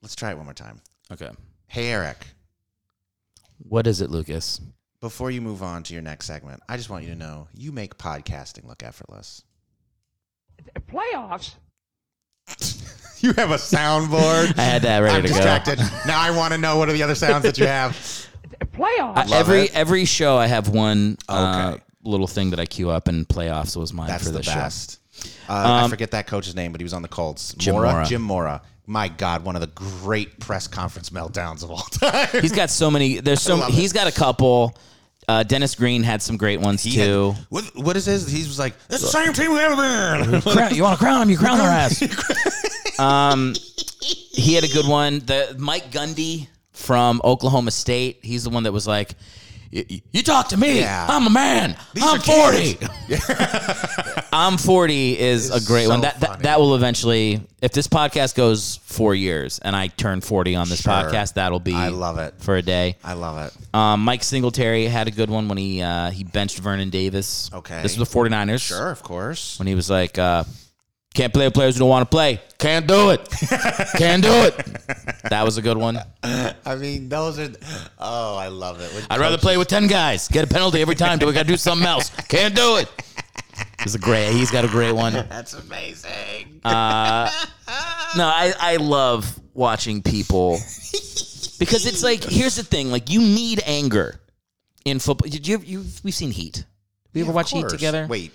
let's 0.00 0.14
try 0.14 0.30
it 0.30 0.36
one 0.36 0.46
more 0.46 0.54
time. 0.54 0.80
Okay. 1.12 1.30
Hey 1.66 1.88
Eric, 1.88 2.24
What 3.68 3.86
is 3.86 4.00
it, 4.00 4.10
Lucas? 4.10 4.60
before 5.00 5.30
you 5.30 5.40
move 5.40 5.62
on 5.62 5.82
to 5.84 5.94
your 5.94 6.02
next 6.02 6.26
segment, 6.26 6.60
I 6.68 6.76
just 6.76 6.90
want 6.90 7.04
you 7.04 7.10
to 7.10 7.16
know 7.16 7.48
you 7.54 7.72
make 7.72 7.96
podcasting 7.96 8.66
look 8.68 8.82
effortless. 8.82 9.42
Playoffs? 10.90 11.54
You 13.22 13.34
have 13.34 13.50
a 13.50 13.56
soundboard. 13.56 14.54
I 14.58 14.62
had 14.62 14.80
that 14.80 15.00
ready 15.00 15.16
I'm 15.16 15.22
to 15.24 15.28
go. 15.28 15.34
distracted. 15.34 15.78
now 16.06 16.18
I 16.18 16.30
want 16.30 16.54
to 16.54 16.58
know 16.58 16.78
what 16.78 16.88
are 16.88 16.92
the 16.94 17.02
other 17.02 17.14
sounds 17.14 17.42
that 17.42 17.58
you 17.58 17.66
have. 17.66 17.92
Playoffs? 18.72 19.30
Uh, 19.30 19.36
every 19.36 19.60
it. 19.64 19.74
every 19.76 20.06
show 20.06 20.38
I 20.38 20.46
have 20.46 20.70
one 20.70 21.18
uh, 21.28 21.72
Okay. 21.74 21.82
little 22.02 22.26
thing 22.26 22.48
that 22.48 22.58
I 22.60 22.64
queue 22.64 22.88
up, 22.88 23.08
and 23.08 23.28
playoffs 23.28 23.76
was 23.76 23.92
mine 23.92 24.06
That's 24.08 24.24
for 24.24 24.30
the 24.30 24.38
the 24.38 24.44
show. 24.44 24.54
best. 24.54 25.00
Uh, 25.50 25.82
I 25.84 25.88
forget 25.90 26.12
that 26.12 26.28
coach's 26.28 26.54
name, 26.54 26.72
but 26.72 26.80
he 26.80 26.82
was 26.82 26.94
on 26.94 27.02
the 27.02 27.08
Colts. 27.08 27.52
Jim 27.58 27.74
Mora. 27.74 27.92
Mora. 27.92 28.06
Jim 28.06 28.22
Mora. 28.22 28.62
My 28.90 29.06
God, 29.06 29.44
one 29.44 29.54
of 29.54 29.60
the 29.60 29.68
great 29.68 30.40
press 30.40 30.66
conference 30.66 31.10
meltdowns 31.10 31.62
of 31.62 31.70
all 31.70 31.78
time. 31.92 32.26
He's 32.40 32.50
got 32.50 32.70
so 32.70 32.90
many. 32.90 33.20
There's 33.20 33.40
so 33.40 33.54
love 33.54 33.68
it. 33.68 33.74
he's 33.74 33.92
got 33.92 34.08
a 34.08 34.12
couple. 34.12 34.76
Uh, 35.28 35.44
Dennis 35.44 35.76
Green 35.76 36.02
had 36.02 36.20
some 36.20 36.36
great 36.36 36.58
ones 36.58 36.82
He 36.82 36.96
had- 36.96 37.04
too. 37.04 37.34
what, 37.50 37.64
what 37.76 37.96
is 37.96 38.06
his? 38.06 38.28
He 38.28 38.38
was 38.42 38.58
like, 38.58 38.74
"It's 38.88 39.00
the 39.02 39.06
same 39.06 39.32
team 39.32 39.52
we've 39.52 39.60
ever 39.60 39.76
been." 39.76 40.40
Crown- 40.42 40.74
you 40.74 40.82
want 40.82 40.98
to 40.98 41.04
crown 41.04 41.22
him? 41.22 41.30
You 41.30 41.38
crown 41.38 41.58
their 41.58 41.68
ass. 41.68 42.98
um, 42.98 43.54
he 44.32 44.54
had 44.54 44.64
a 44.64 44.68
good 44.68 44.88
one. 44.88 45.20
The 45.20 45.54
Mike 45.56 45.92
Gundy 45.92 46.48
from 46.72 47.20
Oklahoma 47.22 47.70
State. 47.70 48.18
He's 48.22 48.42
the 48.42 48.50
one 48.50 48.64
that 48.64 48.72
was 48.72 48.88
like, 48.88 49.14
"Y- 49.72 49.84
y- 49.90 50.02
"You 50.12 50.22
talk 50.22 50.48
to 50.50 50.56
me. 50.56 50.80
Yeah. 50.80 51.06
I'm 51.08 51.26
a 51.26 51.30
man. 51.30 51.76
I'm 52.00 52.20
40. 52.20 52.78
I'm 54.32 54.56
40 54.58 55.18
is 55.18 55.50
a 55.50 55.60
great 55.66 55.84
so 55.84 55.90
one. 55.90 56.00
That, 56.02 56.20
that 56.20 56.40
that 56.40 56.60
will 56.60 56.74
eventually, 56.74 57.40
if 57.60 57.72
this 57.72 57.86
podcast 57.88 58.34
goes 58.34 58.76
four 58.84 59.14
years 59.14 59.58
and 59.58 59.74
I 59.74 59.88
turn 59.88 60.20
40 60.20 60.56
on 60.56 60.68
this 60.68 60.82
Sure. 60.82 60.92
podcast, 60.92 61.34
that'll 61.34 61.60
be 61.60 61.74
I 61.74 61.88
love 61.88 62.18
it. 62.18 62.34
for 62.38 62.56
a 62.56 62.62
day. 62.62 62.96
I 63.04 63.14
love 63.14 63.38
it. 63.46 63.74
Um, 63.74 64.04
Mike 64.04 64.22
Singletary 64.22 64.86
had 64.86 65.08
a 65.08 65.10
good 65.10 65.30
one 65.30 65.48
when 65.48 65.58
he 65.58 65.82
uh, 65.82 66.10
he 66.10 66.24
benched 66.24 66.58
Vernon 66.58 66.90
Davis. 66.90 67.50
Okay. 67.52 67.82
This 67.82 67.96
was 67.98 68.08
the 68.08 68.18
49ers. 68.18 68.60
Sure, 68.66 68.90
of 68.90 69.02
course. 69.02 69.58
When 69.58 69.66
he 69.66 69.74
was 69.74 69.90
like, 69.90 70.18
uh, 70.18 70.44
can't 71.14 71.32
play 71.32 71.46
with 71.46 71.54
players 71.54 71.74
who 71.74 71.80
don't 71.80 71.88
want 71.88 72.08
to 72.08 72.14
play. 72.14 72.40
Can't 72.58 72.86
do 72.86 73.10
it. 73.10 73.28
Can't 73.96 74.22
do 74.22 74.32
it. 74.32 74.54
That 75.28 75.44
was 75.44 75.58
a 75.58 75.62
good 75.62 75.76
one. 75.76 75.96
I 76.24 76.74
mean, 76.76 77.08
those 77.08 77.38
are. 77.38 77.50
Oh, 77.98 78.36
I 78.36 78.48
love 78.48 78.80
it. 78.80 79.06
I'd 79.10 79.20
rather 79.20 79.36
coaches- 79.36 79.42
play 79.44 79.56
with 79.56 79.68
10 79.68 79.86
guys. 79.86 80.26
Get 80.26 80.44
a 80.44 80.48
penalty 80.48 80.80
every 80.80 80.96
time. 80.96 81.18
Do 81.20 81.26
we 81.26 81.32
got 81.32 81.42
to 81.42 81.48
do 81.48 81.56
something 81.56 81.86
else? 81.86 82.10
Can't 82.28 82.54
do 82.56 82.76
it. 82.78 82.88
He's 83.82 83.94
a 83.94 83.98
great. 83.98 84.32
He's 84.32 84.50
got 84.50 84.64
a 84.64 84.68
great 84.68 84.92
one. 84.92 85.12
That's 85.28 85.54
amazing. 85.54 86.60
Uh, 86.64 87.30
no, 88.16 88.24
I, 88.26 88.52
I 88.58 88.76
love 88.76 89.38
watching 89.54 90.02
people 90.02 90.52
because 91.58 91.86
it's 91.86 92.02
like 92.02 92.24
here's 92.24 92.56
the 92.56 92.64
thing: 92.64 92.90
like 92.90 93.08
you 93.10 93.20
need 93.20 93.62
anger 93.66 94.20
in 94.84 94.98
football. 94.98 95.28
Did 95.30 95.46
you? 95.46 95.58
you 95.64 95.84
we've 96.02 96.14
seen 96.14 96.30
Heat. 96.30 96.64
We 97.14 97.22
ever 97.22 97.32
watch 97.32 97.52
Heat 97.52 97.68
together? 97.68 98.06
Wait, 98.08 98.32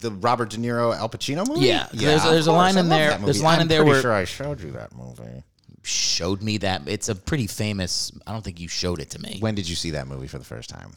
the 0.00 0.10
Robert 0.12 0.50
De 0.50 0.56
Niro 0.58 0.94
Al 0.96 1.08
Pacino 1.08 1.46
movie? 1.46 1.66
Yeah, 1.66 1.88
there's- 1.92 2.22
there's 2.24 2.46
a 2.46 2.50
course. 2.50 2.58
line 2.58 2.76
I 2.76 2.80
in 2.80 2.88
love 2.88 2.98
there- 2.98 3.10
that 3.10 3.24
there's 3.24 3.36
a 3.36 3.40
movie. 3.40 3.44
line 3.44 3.54
in 3.56 3.62
I'm 3.62 3.68
there 3.68 3.78
pretty 3.80 3.90
where- 3.92 4.02
sure 4.02 4.12
I 4.12 4.24
showed 4.24 4.60
you 4.62 4.70
that 4.72 4.94
movie. 4.94 5.42
Showed 5.82 6.42
me 6.42 6.58
that 6.58 6.82
it's 6.86 7.08
a 7.08 7.14
pretty 7.14 7.46
famous. 7.46 8.10
I 8.26 8.32
don't 8.32 8.42
think 8.42 8.58
you 8.60 8.66
showed 8.68 9.00
it 9.00 9.10
to 9.10 9.20
me. 9.20 9.36
When 9.40 9.54
did 9.54 9.68
you 9.68 9.76
see 9.76 9.90
that 9.92 10.08
movie 10.08 10.26
for 10.26 10.38
the 10.38 10.44
first 10.44 10.68
time? 10.68 10.96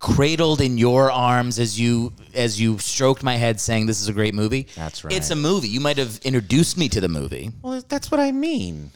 Cradled 0.00 0.60
in 0.60 0.78
your 0.78 1.10
arms 1.12 1.58
as 1.58 1.78
you 1.78 2.12
as 2.34 2.60
you 2.60 2.78
stroked 2.78 3.22
my 3.22 3.36
head, 3.36 3.60
saying 3.60 3.86
this 3.86 4.00
is 4.02 4.08
a 4.08 4.12
great 4.12 4.34
movie. 4.34 4.66
That's 4.74 5.04
right. 5.04 5.14
It's 5.14 5.30
a 5.30 5.36
movie. 5.36 5.68
You 5.68 5.80
might 5.80 5.96
have 5.96 6.18
introduced 6.24 6.76
me 6.76 6.88
to 6.90 7.00
the 7.00 7.08
movie. 7.08 7.52
Well, 7.62 7.82
that's 7.88 8.10
what 8.10 8.18
I 8.20 8.32
mean. 8.32 8.90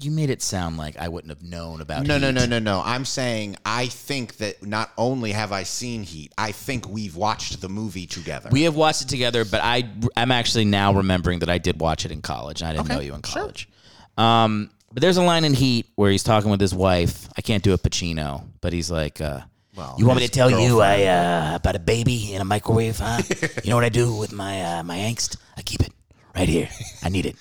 You 0.00 0.10
made 0.10 0.30
it 0.30 0.42
sound 0.42 0.76
like 0.76 0.96
I 0.98 1.08
wouldn't 1.08 1.30
have 1.30 1.42
known 1.42 1.80
about. 1.80 2.06
No, 2.06 2.18
no, 2.18 2.26
Heat. 2.28 2.34
no, 2.34 2.46
no, 2.46 2.58
no. 2.58 2.82
I'm 2.84 3.04
saying 3.04 3.56
I 3.64 3.86
think 3.86 4.36
that 4.38 4.62
not 4.64 4.90
only 4.98 5.32
have 5.32 5.50
I 5.52 5.62
seen 5.62 6.02
Heat, 6.02 6.32
I 6.36 6.52
think 6.52 6.88
we've 6.88 7.16
watched 7.16 7.60
the 7.60 7.68
movie 7.68 8.06
together. 8.06 8.50
We 8.52 8.62
have 8.62 8.76
watched 8.76 9.02
it 9.02 9.08
together, 9.08 9.44
but 9.44 9.60
I 9.62 9.88
I'm 10.16 10.30
actually 10.30 10.66
now 10.66 10.92
remembering 10.92 11.38
that 11.40 11.48
I 11.48 11.58
did 11.58 11.80
watch 11.80 12.04
it 12.04 12.12
in 12.12 12.20
college. 12.22 12.60
and 12.60 12.68
I 12.68 12.72
didn't 12.72 12.86
Okay, 12.86 12.94
know 12.94 13.00
you 13.00 13.14
in 13.14 13.22
sure. 13.22 13.40
college. 13.42 13.68
Um, 14.16 14.70
but 14.92 15.00
there's 15.00 15.16
a 15.16 15.22
line 15.22 15.44
in 15.44 15.54
Heat 15.54 15.86
where 15.96 16.10
he's 16.10 16.22
talking 16.22 16.50
with 16.50 16.60
his 16.60 16.74
wife. 16.74 17.28
I 17.36 17.40
can't 17.42 17.62
do 17.62 17.72
a 17.72 17.78
Pacino, 17.78 18.44
but 18.60 18.72
he's 18.72 18.90
like, 18.90 19.20
uh, 19.20 19.40
Well, 19.76 19.94
"You 19.98 20.06
want 20.06 20.18
me 20.20 20.26
to 20.26 20.32
tell 20.32 20.50
you 20.50 20.80
I 20.80 21.04
uh, 21.04 21.56
about 21.56 21.76
a 21.76 21.78
baby 21.78 22.34
in 22.34 22.40
a 22.40 22.44
microwave? 22.44 22.98
Huh? 22.98 23.22
you 23.64 23.70
know 23.70 23.76
what 23.76 23.84
I 23.84 23.90
do 23.90 24.14
with 24.16 24.32
my 24.32 24.62
uh, 24.78 24.82
my 24.82 24.96
angst? 24.98 25.36
I 25.56 25.62
keep 25.62 25.80
it 25.82 25.92
right 26.34 26.48
here. 26.48 26.68
I 27.02 27.08
need 27.10 27.26
it. 27.26 27.36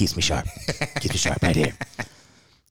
Keeps 0.00 0.16
me 0.16 0.22
sharp. 0.22 0.46
Keeps 1.00 1.10
me 1.12 1.18
sharp 1.18 1.42
right 1.42 1.54
here. 1.54 1.74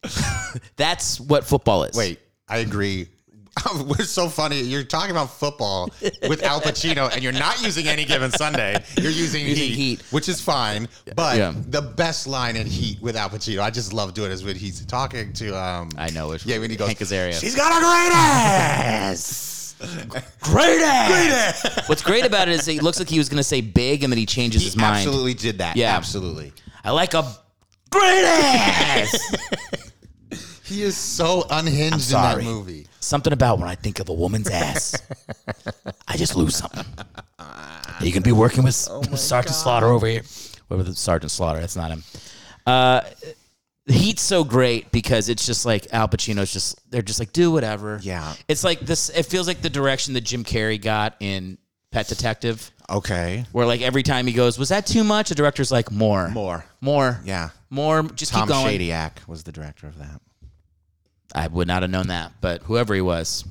That's 0.78 1.20
what 1.20 1.44
football 1.46 1.84
is. 1.84 1.96
Wait, 1.96 2.20
I 2.48 2.58
agree. 2.58 3.08
We're 3.86 4.04
so 4.06 4.30
funny. 4.30 4.60
You're 4.62 4.84
talking 4.84 5.12
about 5.12 5.30
football 5.30 5.92
with 6.28 6.42
Al 6.42 6.60
Pacino, 6.60 7.14
and 7.14 7.22
you're 7.22 7.32
not 7.32 7.62
using 7.62 7.88
any 7.88 8.04
given 8.04 8.32
Sunday. 8.32 8.84
You're 8.98 9.12
using, 9.12 9.46
Using 9.46 9.64
heat, 9.68 9.76
Heat. 9.76 10.02
which 10.10 10.28
is 10.28 10.42
fine. 10.42 10.88
But 11.16 11.38
Yeah. 11.38 11.54
the 11.56 11.84
best 11.84 12.26
line 12.26 12.56
in 12.56 12.66
Heat 12.66 13.00
with 13.00 13.16
Al 13.16 13.30
Pacino, 13.30 13.62
I 13.62 13.70
just 13.70 13.94
love 13.94 14.16
doing, 14.16 14.32
is 14.32 14.44
when 14.44 14.56
he's 14.56 14.84
talking 14.88 15.32
to. 15.34 15.56
Um, 15.56 15.90
I 16.00 16.10
know 16.10 16.32
it. 16.32 16.44
Yeah, 16.48 16.58
when 16.58 16.72
he 16.72 16.78
goes, 16.78 16.88
Hank 16.88 16.98
Azaria. 17.00 17.40
She's 17.40 17.56
got 17.56 17.72
a 17.72 17.80
great 17.80 18.12
ass. 18.12 19.76
great 20.42 20.82
ass. 20.82 21.88
What's 21.88 22.02
great 22.02 22.26
about 22.26 22.48
it 22.48 22.56
is 22.56 22.66
he 22.66 22.80
looks 22.80 22.98
like 22.98 23.08
he 23.10 23.20
was 23.20 23.30
going 23.30 23.38
to 23.38 23.44
say 23.44 23.62
big, 23.62 24.04
and 24.04 24.12
then 24.12 24.18
he 24.18 24.26
changes 24.26 24.62
He 24.64 24.68
his 24.70 24.76
mind. 24.76 24.96
absolutely 25.06 25.36
did 25.36 25.60
that. 25.60 25.76
Yeah. 25.76 25.96
absolutely. 25.96 26.54
I 26.84 26.92
like 26.92 27.14
a 27.14 27.24
great 27.92 28.24
ass. 28.26 29.36
He 30.70 30.84
is 30.84 30.96
so 30.96 31.48
unhinged 31.50 31.94
in 31.96 32.00
sorry. 32.00 32.44
that 32.44 32.48
movie. 32.48 32.86
Something 33.00 33.34
about 33.34 33.58
when 33.58 33.68
I 33.68 33.74
think 33.74 34.00
of 34.00 34.08
a 34.10 34.14
woman's 34.14 34.48
ass, 34.48 34.96
I 36.08 36.16
just 36.16 36.36
lose 36.36 36.58
something. 36.58 36.86
You 38.02 38.12
can 38.12 38.22
be 38.22 38.32
working 38.32 38.64
with 38.64 38.76
Sergeant 38.76 39.56
Slaughter 39.56 39.88
over 39.88 40.06
here. 40.06 40.22
Whatever 40.68 40.88
the 40.88 40.96
Sergeant 40.96 41.32
Slaughter, 41.32 41.60
that's 41.60 41.76
not 41.76 41.90
him. 41.90 42.04
Uh, 42.68 43.02
Heat's 43.88 44.22
so 44.22 44.44
great 44.44 44.92
because 44.92 45.28
it's 45.28 45.44
just 45.44 45.66
like 45.66 45.92
Al 45.92 46.08
Pacino's 46.08 46.54
just 46.54 46.80
they're 46.92 47.02
just 47.02 47.20
like 47.20 47.34
do 47.34 47.52
whatever. 47.52 48.00
Yeah. 48.04 48.36
it's 48.48 48.64
like 48.64 48.80
this. 48.82 49.10
It 49.10 49.24
feels 49.26 49.48
like 49.48 49.64
the 49.64 49.72
direction 49.72 50.14
that 50.14 50.22
Jim 50.22 50.44
Carrey 50.44 50.80
got 50.80 51.16
in 51.20 51.58
Pet 51.92 52.08
Detective, 52.08 52.70
Okay. 52.90 53.46
where 53.52 53.66
like 53.66 53.82
every 53.82 54.04
time 54.04 54.26
he 54.28 54.34
goes, 54.34 54.58
"Was 54.58 54.70
that 54.70 54.86
too 54.86 55.04
much?" 55.04 55.30
The 55.30 55.36
director's 55.36 55.72
like, 55.72 55.92
"More, 55.92 56.30
More. 56.30 56.66
more, 56.82 57.22
Yeah. 57.24 57.50
more." 57.70 58.04
Just 58.04 58.32
Tom 58.32 58.48
keep 58.48 58.50
going. 58.50 58.80
Shadyac 58.80 59.28
was 59.28 59.44
the 59.44 59.52
director 59.52 59.88
of 59.88 59.98
that. 60.00 60.22
I 61.36 61.48
would 61.48 61.68
not 61.68 61.84
have 61.84 61.92
known 61.92 62.08
that, 62.08 62.34
but 62.42 62.64
whoever 62.64 62.96
he 62.96 63.02
was, 63.02 63.46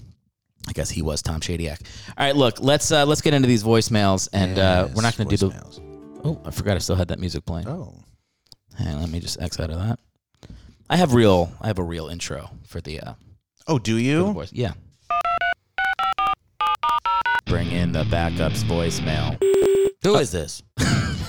I 0.66 0.72
guess 0.72 0.90
he 0.90 1.00
was 1.02 1.22
Tom 1.22 1.40
Shadyac. 1.40 1.80
All 2.16 2.26
right, 2.26 2.34
look, 2.34 2.60
let's 2.60 2.90
uh, 2.90 3.06
let's 3.06 3.20
get 3.20 3.34
into 3.34 3.46
these 3.46 3.62
voicemails, 3.62 4.28
and 4.32 4.58
uh, 4.58 4.88
we're 4.94 5.02
not 5.02 5.16
going 5.16 5.28
to 5.28 5.36
do 5.36 5.48
the. 5.48 5.80
Oh, 6.24 6.40
I 6.44 6.50
forgot 6.50 6.74
I 6.74 6.78
still 6.80 6.96
had 6.96 7.08
that 7.08 7.20
music 7.20 7.44
playing. 7.46 7.68
Oh. 7.68 7.94
Hang 8.76 8.94
on, 8.94 9.00
let 9.00 9.10
me 9.10 9.20
just 9.20 9.40
X 9.40 9.58
out 9.60 9.70
of 9.70 9.78
that. 9.78 9.98
I 10.90 10.96
have 10.96 11.14
real. 11.14 11.52
I 11.60 11.68
have 11.68 11.78
a 11.78 11.82
real 11.84 12.08
intro 12.08 12.50
for 12.66 12.80
the 12.80 13.00
uh, 13.00 13.14
Oh, 13.68 13.78
do 13.78 13.96
you? 13.96 14.44
Yeah. 14.50 14.72
Bring 17.48 17.70
in 17.72 17.92
the 17.92 18.04
backups 18.04 18.62
voicemail. 18.64 19.40
Who 20.02 20.16
is 20.16 20.30
this? 20.30 20.62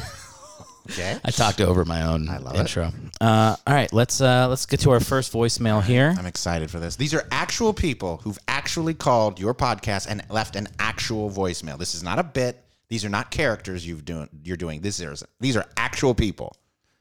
Okay. 0.92 1.20
I 1.24 1.30
talked 1.30 1.62
over 1.62 1.86
my 1.86 2.02
own 2.08 2.26
love 2.26 2.56
it. 2.56 2.62
intro. 2.62 2.92
Uh, 3.22 3.56
all 3.68 3.74
right, 3.76 3.94
let's 3.94 4.22
uh, 4.22 4.48
let's 4.48 4.66
get 4.66 4.80
to 4.80 4.90
our 4.90 5.00
first 5.00 5.32
voicemail 5.32 5.84
here. 5.84 6.16
I'm 6.18 6.26
excited 6.26 6.72
for 6.72 6.80
this. 6.80 6.96
These 6.96 7.14
are 7.14 7.28
actual 7.32 7.74
people 7.76 8.18
who've 8.24 8.40
actually 8.48 8.96
called 8.96 9.40
your 9.40 9.54
podcast 9.54 10.08
and 10.10 10.24
left 10.32 10.56
an 10.56 10.68
actual 10.80 11.30
voicemail. 11.30 11.78
This 11.78 11.94
is 11.94 12.02
not 12.02 12.18
a 12.18 12.24
bit. 12.24 12.64
These 12.88 13.06
are 13.06 13.10
not 13.10 13.30
characters 13.30 13.86
you've 13.86 14.04
doing. 14.04 14.30
You're 14.44 14.58
doing. 14.58 14.82
This 14.82 15.00
is 15.00 15.24
these 15.40 15.56
are 15.56 15.66
actual 15.78 16.16
people. 16.16 16.56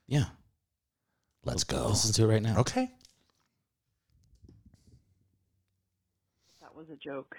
Yeah, 0.06 0.24
Let's 1.46 1.64
go. 1.64 1.86
listen 1.88 2.12
to 2.12 2.24
it 2.24 2.26
right 2.26 2.42
now. 2.42 2.58
Okay. 2.58 2.90
That 6.60 6.74
was 6.74 6.90
a 6.90 6.96
joke 6.96 7.34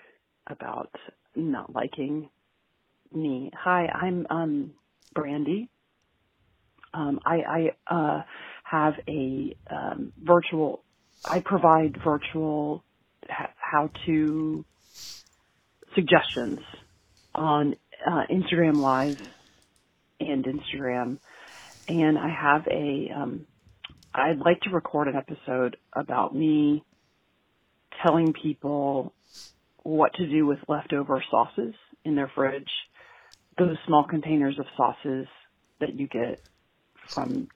about 0.48 0.90
not 1.36 1.74
liking 1.74 2.30
me. 3.14 3.52
Hi, 3.56 3.88
I'm 3.88 4.28
um 4.30 4.72
Brandy. 5.14 5.70
Um, 6.94 7.20
I, 7.26 7.70
I 7.90 7.94
uh, 7.96 8.22
have 8.64 8.94
a 9.08 9.56
um, 9.70 10.12
virtual. 10.22 10.84
I 11.24 11.40
provide 11.46 11.98
virtual 12.04 12.84
ha- 13.30 13.54
how-to 13.58 14.66
suggestions 15.94 16.60
on 17.36 17.76
uh, 18.10 18.24
Instagram 18.32 18.82
Live 18.82 19.18
and 20.20 20.46
Instagram, 20.46 21.20
and 21.88 22.18
I 22.18 22.30
have 22.30 22.68
a. 22.68 23.12
Um, 23.16 23.46
I'd 24.14 24.40
like 24.40 24.62
to 24.62 24.72
record 24.72 25.08
an 25.08 25.16
episode 25.16 25.78
about 25.94 26.36
me 26.36 26.84
telling 28.02 28.34
people 28.34 29.14
what 29.90 30.14
to 30.14 30.28
do 30.28 30.46
with 30.46 30.60
leftover 30.68 31.24
sauces 31.32 31.74
in 32.06 32.16
their 32.16 32.32
fridge. 32.36 32.70
Those 33.58 33.76
small 33.88 34.06
containers 34.08 34.58
of 34.60 34.66
sauces 34.78 35.28
that 35.80 35.98
you 35.98 36.08
get 36.08 36.42
from 37.14 37.48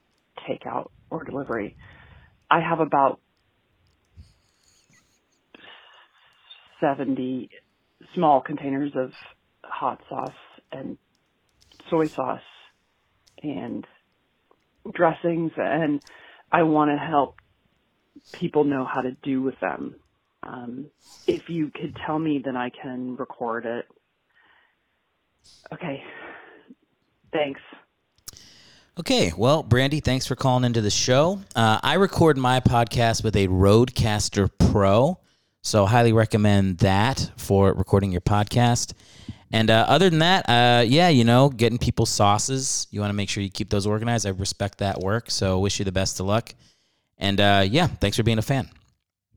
takeout 0.48 0.90
or 1.10 1.24
delivery. 1.24 1.76
I 2.50 2.60
have 2.60 2.80
about 2.80 3.20
70 6.80 7.50
small 8.14 8.40
containers 8.40 8.92
of 8.96 9.10
hot 9.62 10.00
sauce 10.08 10.32
and 10.72 10.98
soy 11.88 12.08
sauce 12.16 12.40
and 13.42 13.86
dressings 14.92 15.52
and 15.56 16.00
I 16.52 16.64
want 16.64 16.90
to 16.90 16.96
help 16.96 17.36
people 18.32 18.64
know 18.64 18.84
how 18.84 19.02
to 19.02 19.12
do 19.22 19.40
with 19.40 19.58
them. 19.60 19.96
Um, 20.44 20.86
if 21.26 21.48
you 21.48 21.70
could 21.70 21.96
tell 22.06 22.18
me, 22.18 22.40
then 22.44 22.56
I 22.56 22.70
can 22.70 23.16
record 23.16 23.66
it. 23.66 23.86
Okay. 25.72 26.02
Thanks. 27.32 27.60
Okay, 28.96 29.32
well, 29.36 29.64
Brandy, 29.64 29.98
thanks 29.98 30.24
for 30.24 30.36
calling 30.36 30.62
into 30.62 30.80
the 30.80 30.90
show. 30.90 31.40
Uh, 31.56 31.80
I 31.82 31.94
record 31.94 32.38
my 32.38 32.60
podcast 32.60 33.24
with 33.24 33.34
a 33.34 33.48
Rodecaster 33.48 34.48
Pro, 34.70 35.18
so 35.62 35.84
highly 35.84 36.12
recommend 36.12 36.78
that 36.78 37.28
for 37.36 37.72
recording 37.72 38.12
your 38.12 38.20
podcast. 38.20 38.92
And 39.50 39.68
uh, 39.68 39.86
other 39.88 40.10
than 40.10 40.20
that, 40.20 40.48
uh, 40.48 40.84
yeah, 40.86 41.08
you 41.08 41.24
know, 41.24 41.48
getting 41.48 41.78
people 41.78 42.06
sauces. 42.06 42.86
You 42.92 43.00
want 43.00 43.10
to 43.10 43.14
make 43.14 43.28
sure 43.28 43.42
you 43.42 43.50
keep 43.50 43.68
those 43.68 43.86
organized. 43.86 44.26
I 44.26 44.30
respect 44.30 44.78
that 44.78 45.00
work, 45.00 45.28
so 45.28 45.58
wish 45.58 45.80
you 45.80 45.84
the 45.84 45.92
best 45.92 46.20
of 46.20 46.26
luck. 46.26 46.54
And 47.18 47.40
uh, 47.40 47.64
yeah, 47.68 47.88
thanks 47.88 48.16
for 48.16 48.22
being 48.22 48.38
a 48.38 48.42
fan. 48.42 48.68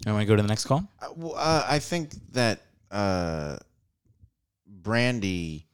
You 0.05 0.13
want 0.13 0.21
to 0.21 0.27
go 0.27 0.35
to 0.35 0.41
the 0.41 0.47
next 0.47 0.65
call? 0.65 0.87
Uh, 1.01 1.07
well, 1.15 1.33
uh, 1.35 1.65
I 1.67 1.79
think 1.79 2.11
that 2.33 2.61
uh, 2.91 3.57
Brandy 4.65 5.65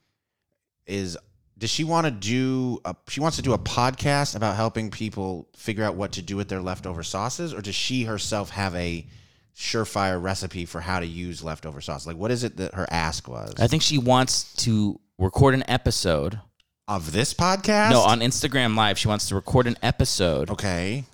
is. 0.86 1.16
Does 1.56 1.70
she 1.70 1.84
want 1.84 2.06
to 2.06 2.10
do? 2.10 2.80
A, 2.84 2.96
she 3.08 3.20
wants 3.20 3.36
to 3.36 3.42
do 3.42 3.52
a 3.52 3.58
podcast 3.58 4.34
about 4.34 4.56
helping 4.56 4.90
people 4.90 5.48
figure 5.56 5.84
out 5.84 5.94
what 5.94 6.12
to 6.12 6.22
do 6.22 6.36
with 6.36 6.48
their 6.48 6.60
leftover 6.60 7.02
sauces, 7.02 7.54
or 7.54 7.60
does 7.60 7.74
she 7.74 8.04
herself 8.04 8.50
have 8.50 8.74
a 8.74 9.06
surefire 9.54 10.20
recipe 10.20 10.64
for 10.64 10.80
how 10.80 10.98
to 11.00 11.06
use 11.06 11.44
leftover 11.44 11.80
sauce? 11.80 12.06
Like, 12.06 12.16
what 12.16 12.30
is 12.30 12.44
it 12.44 12.56
that 12.56 12.74
her 12.74 12.86
ask 12.90 13.28
was 13.28 13.54
I 13.58 13.66
think 13.68 13.82
she 13.82 13.98
wants 13.98 14.52
to 14.64 15.00
record 15.18 15.54
an 15.54 15.64
episode. 15.68 16.40
of 16.88 17.12
this 17.12 17.32
podcast? 17.32 17.90
No, 17.90 18.00
on 18.00 18.20
Instagram 18.20 18.76
Live, 18.76 18.98
she 18.98 19.08
wants 19.08 19.28
to 19.28 19.34
record 19.34 19.66
an 19.66 19.76
episode 19.82 20.50
okay. 20.50 21.04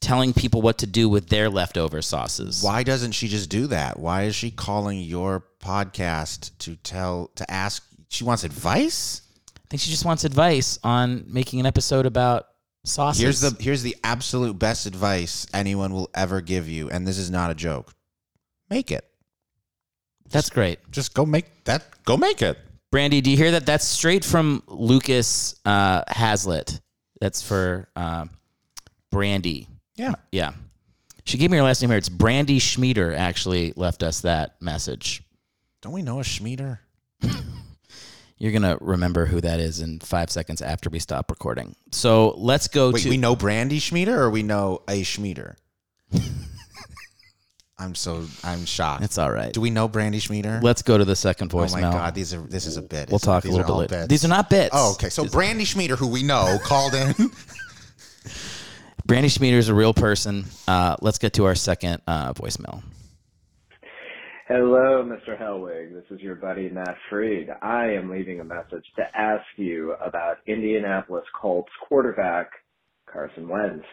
Telling 0.00 0.32
people 0.32 0.62
what 0.62 0.78
to 0.78 0.86
do 0.86 1.08
with 1.08 1.28
their 1.28 1.50
leftover 1.50 2.02
sauces. 2.02 2.62
Why 2.62 2.82
doesn't 2.82 3.12
she 3.12 3.28
just 3.28 3.50
do 3.50 3.66
that? 3.68 3.98
Why 3.98 4.24
is 4.24 4.34
she 4.34 4.50
calling 4.50 4.98
your 5.00 5.44
podcast 5.62 6.56
to 6.60 6.76
tell 6.76 7.30
to 7.36 7.50
ask? 7.50 7.86
She 8.08 8.24
wants 8.24 8.44
advice. 8.44 9.22
I 9.56 9.60
think 9.70 9.82
she 9.82 9.90
just 9.90 10.04
wants 10.04 10.24
advice 10.24 10.78
on 10.82 11.24
making 11.28 11.60
an 11.60 11.66
episode 11.66 12.06
about 12.06 12.46
sauces. 12.84 13.22
Here's 13.22 13.40
the 13.40 13.56
here's 13.62 13.82
the 13.82 13.96
absolute 14.02 14.58
best 14.58 14.86
advice 14.86 15.46
anyone 15.52 15.92
will 15.92 16.10
ever 16.14 16.40
give 16.40 16.68
you, 16.68 16.90
and 16.90 17.06
this 17.06 17.18
is 17.18 17.30
not 17.30 17.50
a 17.50 17.54
joke. 17.54 17.94
Make 18.68 18.90
it. 18.90 19.04
That's 20.30 20.50
great. 20.50 20.78
Just 20.90 21.14
go 21.14 21.26
make 21.26 21.64
that. 21.64 21.84
Go 22.04 22.16
make 22.16 22.40
it. 22.40 22.58
Brandy, 22.90 23.20
do 23.20 23.30
you 23.30 23.36
hear 23.36 23.52
that? 23.52 23.66
That's 23.66 23.84
straight 23.84 24.24
from 24.24 24.62
Lucas 24.66 25.54
uh, 25.64 26.02
Hazlitt. 26.08 26.80
That's 27.20 27.42
for 27.42 27.88
uh, 27.94 28.26
Brandy. 29.12 29.68
Yeah. 30.00 30.14
Yeah. 30.32 30.52
She 31.24 31.36
gave 31.36 31.50
me 31.50 31.58
her 31.58 31.62
last 31.62 31.82
name 31.82 31.90
here. 31.90 31.98
It's 31.98 32.08
Brandy 32.08 32.58
Schmieder 32.58 33.12
actually 33.14 33.74
left 33.76 34.02
us 34.02 34.22
that 34.22 34.60
message. 34.60 35.22
Don't 35.82 35.92
we 35.92 36.00
know 36.00 36.20
a 36.20 36.24
Schmieder? 36.24 36.80
You're 38.38 38.52
going 38.52 38.62
to 38.62 38.78
remember 38.80 39.26
who 39.26 39.42
that 39.42 39.60
is 39.60 39.80
in 39.80 39.98
five 40.00 40.30
seconds 40.30 40.62
after 40.62 40.88
we 40.88 40.98
stop 40.98 41.30
recording. 41.30 41.76
So 41.92 42.30
let's 42.38 42.66
go 42.68 42.92
Wait, 42.92 43.02
to. 43.02 43.10
we 43.10 43.18
know 43.18 43.36
Brandy 43.36 43.78
Schmieder, 43.78 44.18
or 44.22 44.30
we 44.30 44.42
know 44.42 44.80
a 44.88 45.02
Schmieder? 45.02 45.56
I'm 47.78 47.94
so 47.94 48.26
I'm 48.44 48.64
shocked. 48.66 49.04
It's 49.04 49.16
all 49.16 49.30
right. 49.30 49.52
Do 49.52 49.60
we 49.62 49.70
know 49.70 49.88
Brandy 49.88 50.18
Schmieder? 50.18 50.60
Let's 50.62 50.82
go 50.82 50.98
to 50.98 51.04
the 51.04 51.16
second 51.16 51.50
oh 51.54 51.66
my 51.68 51.80
God, 51.80 52.14
these 52.14 52.34
are 52.34 52.40
this 52.42 52.66
is 52.66 52.76
a 52.76 52.82
bit. 52.82 53.08
We'll 53.08 53.16
It's- 53.16 53.22
talk 53.22 53.44
a 53.44 53.48
these 53.48 53.56
little 53.56 53.70
are 53.70 53.74
all 53.74 53.80
bit 53.82 53.90
later. 53.90 54.02
bits. 54.02 54.08
These 54.08 54.24
are 54.26 54.28
not 54.28 54.50
bits. 54.50 54.70
Oh, 54.74 54.92
okay. 54.92 55.08
So 55.08 55.26
Brandy 55.26 55.64
Schmieder, 55.64 55.96
who 55.96 56.06
we 56.08 56.22
know, 56.22 56.58
called 56.62 56.94
in. 56.94 57.14
Brandy 59.10 59.28
Schmieder 59.28 59.58
is 59.58 59.68
a 59.68 59.74
real 59.74 59.92
person. 59.92 60.44
Uh, 60.68 60.94
let's 61.00 61.18
get 61.18 61.32
to 61.32 61.44
our 61.46 61.56
second 61.56 62.00
uh, 62.06 62.32
voicemail. 62.32 62.80
Hello, 64.46 65.04
Mr. 65.04 65.36
Hellwig. 65.36 65.92
This 65.92 66.04
is 66.10 66.20
your 66.20 66.36
buddy 66.36 66.68
Matt 66.68 66.96
Freed. 67.10 67.48
I 67.60 67.86
am 67.86 68.08
leaving 68.08 68.38
a 68.38 68.44
message 68.44 68.84
to 68.94 69.18
ask 69.18 69.44
you 69.56 69.94
about 69.94 70.36
Indianapolis 70.46 71.24
Colts 71.34 71.72
quarterback 71.88 72.52
Carson 73.12 73.48
Wentz. 73.48 73.84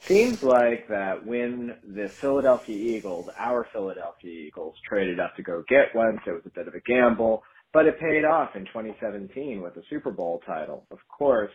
Seems 0.00 0.42
like 0.42 0.88
that 0.88 1.24
when 1.24 1.76
the 1.86 2.08
Philadelphia 2.08 2.96
Eagles, 2.96 3.30
our 3.38 3.68
Philadelphia 3.72 4.32
Eagles, 4.32 4.74
traded 4.84 5.20
up 5.20 5.36
to 5.36 5.44
go 5.44 5.62
get 5.68 5.94
Wentz, 5.94 6.24
it 6.26 6.32
was 6.32 6.46
a 6.46 6.50
bit 6.50 6.66
of 6.66 6.74
a 6.74 6.80
gamble, 6.80 7.44
but 7.72 7.86
it 7.86 8.00
paid 8.00 8.24
off 8.24 8.56
in 8.56 8.64
2017 8.64 9.62
with 9.62 9.76
a 9.76 9.82
Super 9.88 10.10
Bowl 10.10 10.42
title. 10.44 10.84
Of 10.90 10.98
course, 11.16 11.52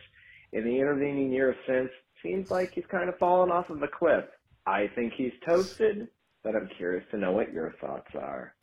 in 0.54 0.64
the 0.64 0.80
intervening 0.80 1.30
years 1.30 1.56
since, 1.66 1.90
seems 2.22 2.50
like 2.50 2.72
he's 2.74 2.84
kind 2.90 3.08
of 3.08 3.18
fallen 3.18 3.50
off 3.50 3.70
of 3.70 3.80
the 3.80 3.88
cliff. 3.88 4.24
I 4.66 4.88
think 4.94 5.12
he's 5.16 5.32
toasted, 5.46 6.08
but 6.44 6.54
I'm 6.54 6.68
curious 6.76 7.04
to 7.10 7.16
know 7.18 7.32
what 7.32 7.52
your 7.52 7.74
thoughts 7.80 8.10
are. 8.14 8.54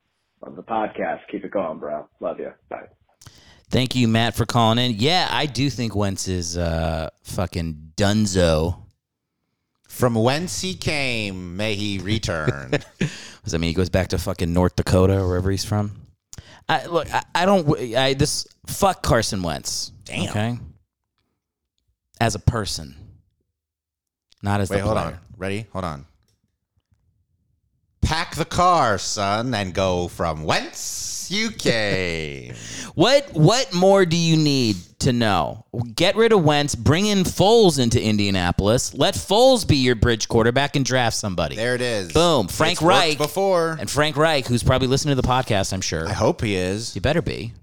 on 0.44 0.56
the 0.56 0.64
podcast. 0.64 1.22
Keep 1.32 1.45
it 1.45 1.52
going, 1.52 1.80
bro. 1.80 2.07
Love 2.19 2.40
you. 2.40 2.52
Bye. 2.69 2.88
Thank 3.69 3.95
you, 3.95 4.07
Matt, 4.07 4.36
for 4.36 4.45
calling 4.45 4.77
in. 4.77 4.95
Yeah, 4.98 5.27
I 5.32 5.48
do 5.48 5.69
think 5.69 5.95
Wentz 5.95 6.27
is 6.27 6.56
uh, 6.57 7.10
fucking 7.23 7.94
dunzo 7.98 8.77
From 9.88 10.14
whence 10.15 10.61
he 10.61 10.76
came, 10.76 11.57
may 11.57 11.76
he 11.76 11.98
return. 11.99 12.72
Does 12.99 13.52
that 13.52 13.60
mean 13.60 13.69
he 13.69 13.73
goes 13.73 13.90
back 13.90 14.10
to 14.10 14.18
fucking 14.18 14.53
North 14.53 14.76
Dakota 14.76 15.19
or 15.19 15.27
wherever 15.27 15.49
he's 15.52 15.65
from? 15.65 16.02
I, 16.68 16.86
look, 16.88 17.11
I, 17.14 17.23
I 17.34 17.45
don't. 17.45 17.95
I 17.95 18.14
this 18.15 18.48
fuck 18.68 19.03
Carson 19.03 19.41
Wentz. 19.44 19.91
Damn. 20.03 20.30
Okay. 20.30 20.60
As 22.19 22.34
a 22.36 22.40
person, 22.40 22.95
not 24.41 24.62
as 24.62 24.70
Wait, 24.70 24.78
the 24.78 24.84
hold 24.84 24.95
player. 24.98 25.07
on. 25.07 25.20
Ready? 25.38 25.66
Hold 25.74 25.86
on. 25.86 26.06
Pack 28.02 28.36
the 28.36 28.45
car, 28.45 28.98
son, 28.99 29.53
and 29.56 29.74
go 29.74 30.07
from 30.07 30.44
whence 30.44 31.28
you 31.32 31.49
came. 31.57 32.53
What 32.94 33.34
what 33.34 33.74
more 33.74 34.06
do 34.06 34.16
you 34.16 34.38
need 34.38 34.76
to 34.99 35.12
know? 35.12 35.66
Get 35.95 36.16
rid 36.16 36.32
of 36.32 36.44
Wentz, 36.44 36.76
bring 36.76 37.07
in 37.07 37.24
Foles 37.24 37.80
into 37.80 38.02
Indianapolis. 38.02 38.94
Let 38.94 39.16
Foles 39.16 39.68
be 39.68 39.78
your 39.78 39.95
bridge 39.95 40.28
quarterback 40.28 40.76
and 40.76 40.86
draft 40.86 41.16
somebody. 41.18 41.56
there 41.56 41.74
it 41.74 41.82
is. 41.82 42.14
Boom. 42.14 42.48
Frank 42.48 42.74
It's 42.74 42.82
worked 42.82 42.90
Reich 42.99 43.18
before. 43.18 43.76
and 43.80 43.90
Frank 43.90 44.18
Reich, 44.18 44.45
who's 44.45 44.62
probably 44.64 44.88
listening 44.88 45.16
to 45.16 45.22
the 45.22 45.28
podcast, 45.28 45.74
I'm 45.74 45.82
sure. 45.82 46.07
I 46.07 46.14
hope 46.14 46.41
he 46.41 46.56
is. 46.56 46.94
He 46.94 46.99
better 46.99 47.24
be. 47.24 47.53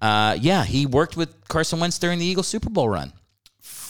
Uh, 0.00 0.36
yeah, 0.40 0.64
he 0.64 0.86
worked 0.86 1.16
with 1.16 1.46
Carson 1.48 1.78
Wentz 1.80 1.98
during 1.98 2.18
the 2.18 2.24
Eagles 2.24 2.46
Super 2.48 2.70
Bowl 2.70 2.88
run. 2.88 3.12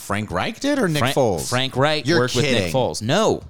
Frank 0.08 0.30
Reich 0.30 0.58
did 0.58 0.78
or 0.78 0.88
Nick 0.88 1.00
Frank, 1.00 1.14
Foles? 1.14 1.50
Frank 1.50 1.76
Reich 1.76 2.06
You're 2.06 2.20
worked 2.20 2.34
with 2.34 2.46
Nick 2.46 2.54
kidding. 2.54 2.72
Foles. 2.72 3.02
No, 3.02 3.42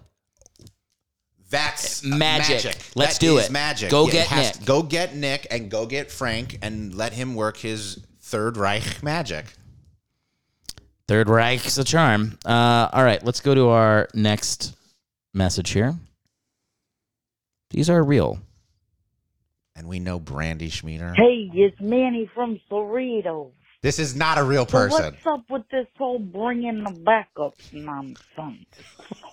That's 1.51 2.03
Magic. 2.03 2.77
Let's 2.97 3.15
That 3.19 3.21
do 3.21 3.39
is 3.39 3.47
it. 3.47 3.53
Magic. 3.53 3.91
Go 3.91 4.09
it 4.09 4.11
get 4.13 4.27
has- 4.27 4.59
Nick. 4.59 4.67
Go 4.67 4.83
get 4.83 5.15
Nick 5.15 5.47
and 5.53 5.71
go 5.71 5.87
get 5.87 6.11
Frank 6.11 6.59
and 6.61 6.93
let 6.93 7.13
him 7.13 7.37
work 7.37 7.59
his 7.59 8.05
third 8.21 8.57
Reich 8.57 9.05
magic. 9.05 9.47
Third 11.07 11.29
Reich's 11.29 11.79
a 11.79 11.85
charm. 11.85 12.41
Uh, 12.45 12.89
all 12.93 13.05
right, 13.05 13.25
let's 13.25 13.41
go 13.41 13.55
to 13.55 13.69
our 13.69 14.09
next 14.13 14.75
message 15.33 15.71
here. 15.71 15.95
These 17.71 17.89
are 17.89 18.03
real. 18.03 18.41
And 19.77 19.87
we 19.87 20.01
know 20.01 20.19
Brandy 20.19 20.71
Schmieder. 20.71 21.15
Hey, 21.15 21.49
it's 21.55 21.81
Manny 21.81 22.29
from 22.35 22.59
Cerritos. 22.69 23.53
This 23.81 23.99
is 23.99 24.17
not 24.17 24.39
a 24.39 24.43
real 24.43 24.67
So 24.67 24.73
person. 24.73 25.15
what's 25.15 25.27
up 25.27 25.45
with 25.51 25.63
this 25.71 25.87
whole 25.97 26.19
bringing 26.19 26.83
the 26.83 26.91
backups 26.91 27.73
nonsense? 27.73 28.67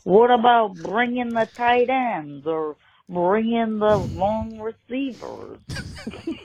What 0.03 0.29
about 0.29 0.75
bringing 0.75 1.29
the 1.29 1.47
tight 1.55 1.89
ends 1.89 2.45
or 2.45 2.77
bringing 3.09 3.79
the 3.79 3.97
long 3.97 4.59
receivers? 4.59 5.57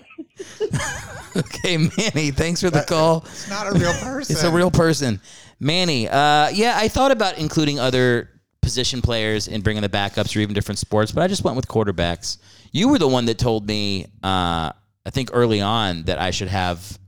Okay, 1.37 1.77
Manny, 1.77 2.31
thanks 2.31 2.61
for 2.61 2.71
the 2.71 2.83
call. 2.83 3.19
It's 3.27 3.49
not 3.49 3.67
a 3.69 3.79
real 3.79 3.93
person. 3.93 4.33
It's 4.35 4.43
a 4.43 4.51
real 4.51 4.71
person. 4.71 5.21
Manny, 5.61 6.09
uh, 6.09 6.49
yeah, 6.49 6.75
I 6.77 6.89
thought 6.89 7.11
about 7.13 7.39
including 7.39 7.79
other 7.79 8.31
position 8.63 9.01
players 9.03 9.47
and 9.47 9.63
bringing 9.63 9.83
the 9.83 9.89
backups 9.89 10.35
or 10.35 10.41
even 10.41 10.55
different 10.55 10.79
sports, 10.79 11.13
but 11.13 11.23
I 11.23 11.29
just 11.29 11.45
went 11.45 11.57
with 11.57 11.69
quarterbacks. 11.69 12.39
You 12.73 12.89
were 12.89 12.99
the 12.99 13.07
one 13.09 13.27
that 13.27 13.39
told 13.39 13.67
me, 13.67 14.07
uh, 14.25 14.73
I 15.05 15.11
think 15.11 15.31
early 15.33 15.61
on, 15.61 16.05
that 16.05 16.19
I 16.21 16.31
should 16.31 16.49
have 16.49 16.99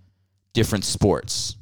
different 0.52 0.84
sports. 0.84 1.56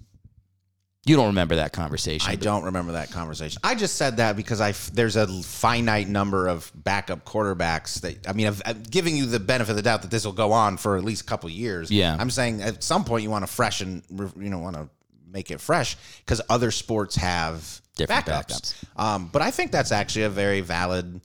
You 1.07 1.17
don't 1.17 1.29
remember 1.29 1.57
that 1.57 1.73
conversation. 1.73 2.31
I 2.31 2.37
but- 2.37 2.45
don't 2.45 2.65
remember 2.65 2.93
that 2.93 3.11
conversation. 3.11 3.61
I 3.65 3.75
just 3.75 3.97
said 3.97 4.19
that 4.19 4.37
because 4.37 4.61
I 4.61 4.71
f- 4.71 4.91
there's 4.93 5.17
a 5.17 5.27
finite 5.43 6.09
number 6.09 6.47
of 6.47 6.71
backup 6.75 7.25
quarterbacks 7.25 8.03
that 8.03 8.29
I 8.29 8.33
mean, 8.35 8.47
I've, 8.47 8.61
I'm 8.67 8.83
giving 8.83 9.17
you 9.17 9.25
the 9.27 9.41
benefit 9.41 9.71
of 9.71 9.77
the 9.77 9.83
doubt 9.83 10.03
that 10.03 10.11
this 10.11 10.27
will 10.27 10.33
go 10.35 10.53
on 10.53 10.77
for 10.77 10.99
at 10.99 11.05
least 11.05 11.23
a 11.23 11.25
couple 11.25 11.49
of 11.49 11.55
years. 11.55 11.91
Yeah. 11.91 12.15
I'm 12.19 12.31
saying 12.31 12.61
at 12.61 12.83
some 12.83 13.05
point 13.05 13.23
you 13.23 13.31
want 13.31 13.47
to 13.47 13.53
freshen, 13.53 14.03
you 14.39 14.51
know, 14.51 14.59
want 14.59 14.77
to 14.77 14.91
make 15.27 15.51
it 15.51 15.61
fresh 15.61 15.97
because 16.19 16.43
other 16.51 16.71
sports 16.71 17.17
have 17.17 17.81
Different 17.97 18.27
backups. 18.27 18.75
Um, 18.97 19.31
but 19.33 19.41
I 19.43 19.51
think 19.51 19.73
that's 19.73 19.93
actually 19.93 20.25
a 20.25 20.31
very 20.31 20.61
valid 20.61 21.21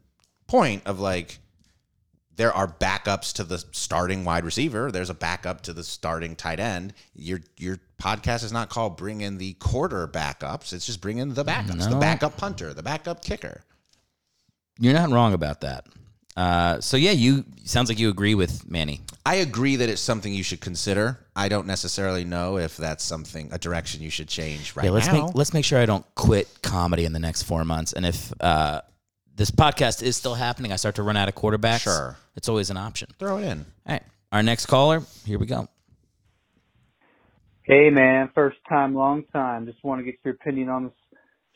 point 0.47 0.83
of 0.85 0.99
like 0.99 1.37
there 2.35 2.53
are 2.53 2.67
backups 2.67 3.33
to 3.33 3.43
the 3.43 3.57
starting 3.71 4.25
wide 4.25 4.43
receiver. 4.43 4.91
There's 4.91 5.09
a 5.09 5.13
backup 5.13 5.61
to 5.61 5.73
the 5.73 5.83
starting 5.83 6.35
tight 6.35 6.59
end. 6.59 6.93
Your 7.15 7.39
your 7.57 7.79
podcast 8.01 8.43
is 8.43 8.51
not 8.51 8.69
called 8.69 8.97
"Bring 8.97 9.21
in 9.21 9.37
the 9.37 9.53
quarter 9.53 10.07
backups." 10.07 10.73
It's 10.73 10.85
just 10.85 11.01
bring 11.01 11.17
in 11.17 11.33
the 11.33 11.45
backups, 11.45 11.89
the 11.89 11.97
backup 11.97 12.37
punter, 12.37 12.73
the 12.73 12.83
backup 12.83 13.23
kicker. 13.23 13.61
You're 14.79 14.93
not 14.93 15.09
wrong 15.09 15.33
about 15.33 15.61
that. 15.61 15.87
Uh, 16.35 16.81
so 16.81 16.97
yeah, 16.97 17.11
you 17.11 17.45
sounds 17.63 17.87
like 17.87 17.97
you 17.97 18.09
agree 18.09 18.35
with 18.35 18.69
Manny. 18.69 19.01
I 19.25 19.35
agree 19.35 19.77
that 19.77 19.87
it's 19.87 20.01
something 20.01 20.33
you 20.33 20.43
should 20.43 20.59
consider. 20.59 21.19
I 21.35 21.47
don't 21.47 21.65
necessarily 21.65 22.25
know 22.25 22.57
if 22.57 22.75
that's 22.75 23.03
something 23.03 23.49
a 23.53 23.57
direction 23.57 24.01
you 24.01 24.09
should 24.09 24.27
change 24.27 24.75
right 24.75 24.85
yeah, 24.85 24.91
let's 24.91 25.07
now. 25.07 25.25
make 25.27 25.35
let's 25.35 25.53
make 25.53 25.63
sure 25.63 25.79
I 25.79 25.85
don't 25.85 26.05
quit 26.15 26.49
comedy 26.61 27.05
in 27.05 27.13
the 27.13 27.19
next 27.19 27.43
four 27.43 27.63
months. 27.63 27.93
And 27.93 28.05
if 28.05 28.33
uh, 28.41 28.81
this 29.35 29.51
podcast 29.51 30.01
is 30.01 30.15
still 30.15 30.35
happening, 30.35 30.71
I 30.71 30.75
start 30.77 30.95
to 30.95 31.03
run 31.03 31.17
out 31.17 31.27
of 31.29 31.35
quarterbacks. 31.35 31.81
Sure. 31.81 32.17
it's 32.35 32.49
always 32.49 32.69
an 32.69 32.77
option. 32.77 33.09
Throw 33.19 33.37
it 33.37 33.43
in. 33.45 33.59
All 33.85 33.93
right, 33.93 34.03
our 34.31 34.43
next 34.43 34.65
caller. 34.67 35.01
Here 35.25 35.37
we 35.39 35.45
go. 35.45 35.67
Hey 37.63 37.89
man, 37.89 38.29
first 38.35 38.57
time, 38.69 38.93
long 38.93 39.23
time. 39.33 39.65
Just 39.65 39.83
want 39.83 39.99
to 39.99 40.03
get 40.05 40.15
your 40.23 40.35
opinion 40.35 40.69
on 40.69 40.83
this 40.85 40.93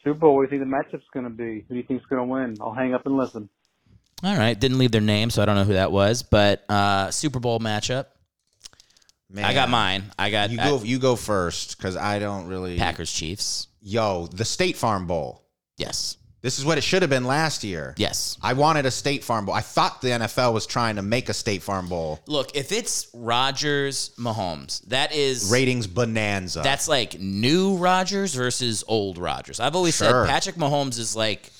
Super 0.03 0.19
Bowl. 0.19 0.35
What 0.35 0.49
do 0.49 0.55
you 0.55 0.61
think 0.61 0.71
the 0.71 0.75
matchup's 0.77 1.05
going 1.13 1.25
to 1.25 1.29
be? 1.29 1.65
Who 1.67 1.75
do 1.75 1.75
you 1.75 1.83
think's 1.83 2.05
going 2.07 2.19
to 2.21 2.25
win? 2.31 2.57
I'll 2.61 2.73
hang 2.73 2.93
up 2.93 3.05
and 3.05 3.15
listen. 3.15 3.49
All 4.23 4.35
right, 4.35 4.59
didn't 4.59 4.79
leave 4.79 4.91
their 4.91 5.01
name, 5.01 5.29
so 5.29 5.41
I 5.41 5.45
don't 5.45 5.55
know 5.55 5.63
who 5.63 5.73
that 5.73 5.91
was. 5.91 6.23
But 6.23 6.63
uh, 6.69 7.11
Super 7.11 7.39
Bowl 7.39 7.59
matchup. 7.59 8.07
Man, 9.31 9.45
I 9.45 9.53
got 9.53 9.69
mine. 9.69 10.05
I 10.17 10.31
got 10.31 10.49
You 10.49 10.59
I- 10.59 10.63
go. 10.65 10.81
You 10.83 10.97
go 10.99 11.15
first 11.15 11.77
because 11.77 11.95
I 11.95 12.17
don't 12.19 12.47
really. 12.47 12.77
Packers 12.77 13.11
Chiefs. 13.13 13.67
Yo, 13.81 14.25
the 14.27 14.43
State 14.45 14.75
Farm 14.75 15.05
Bowl. 15.05 15.45
Yes. 15.77 16.17
This 16.41 16.57
is 16.57 16.63
what 16.63 16.77
it 16.77 16.81
should 16.81 17.01
have 17.01 17.09
been 17.09 17.25
last 17.25 17.63
year. 17.65 17.93
Yes. 17.97 18.37
I 18.41 18.53
wanted 18.53 18.85
a 18.85 18.91
State 18.91 19.23
Farm 19.25 19.45
Bowl. 19.45 19.53
I 19.53 19.59
thought 19.61 20.01
the 20.01 20.07
NFL 20.09 20.53
was 20.53 20.65
trying 20.65 20.95
to 20.95 21.01
make 21.01 21.27
a 21.27 21.33
State 21.33 21.61
Farm 21.61 21.89
Bowl. 21.89 22.21
Look, 22.27 22.55
if 22.55 22.71
it's 22.71 23.07
Rogers 23.13 24.11
Mahomes, 24.17 24.81
that 24.87 25.13
is 25.13 25.51
Ratings 25.51 25.85
bonanza. 25.87 26.61
That's 26.63 26.87
like 26.87 27.19
new 27.19 27.75
Rodgers 27.75 28.33
versus 28.33 28.83
old 28.87 29.17
Rodgers. 29.17 29.59
I've 29.59 29.75
always 29.75 29.97
Sure. 29.97 30.25
said 30.25 30.29
Patrick 30.29 30.55
Mahomes 30.55 30.97
is 30.97 31.15
like 31.15 31.51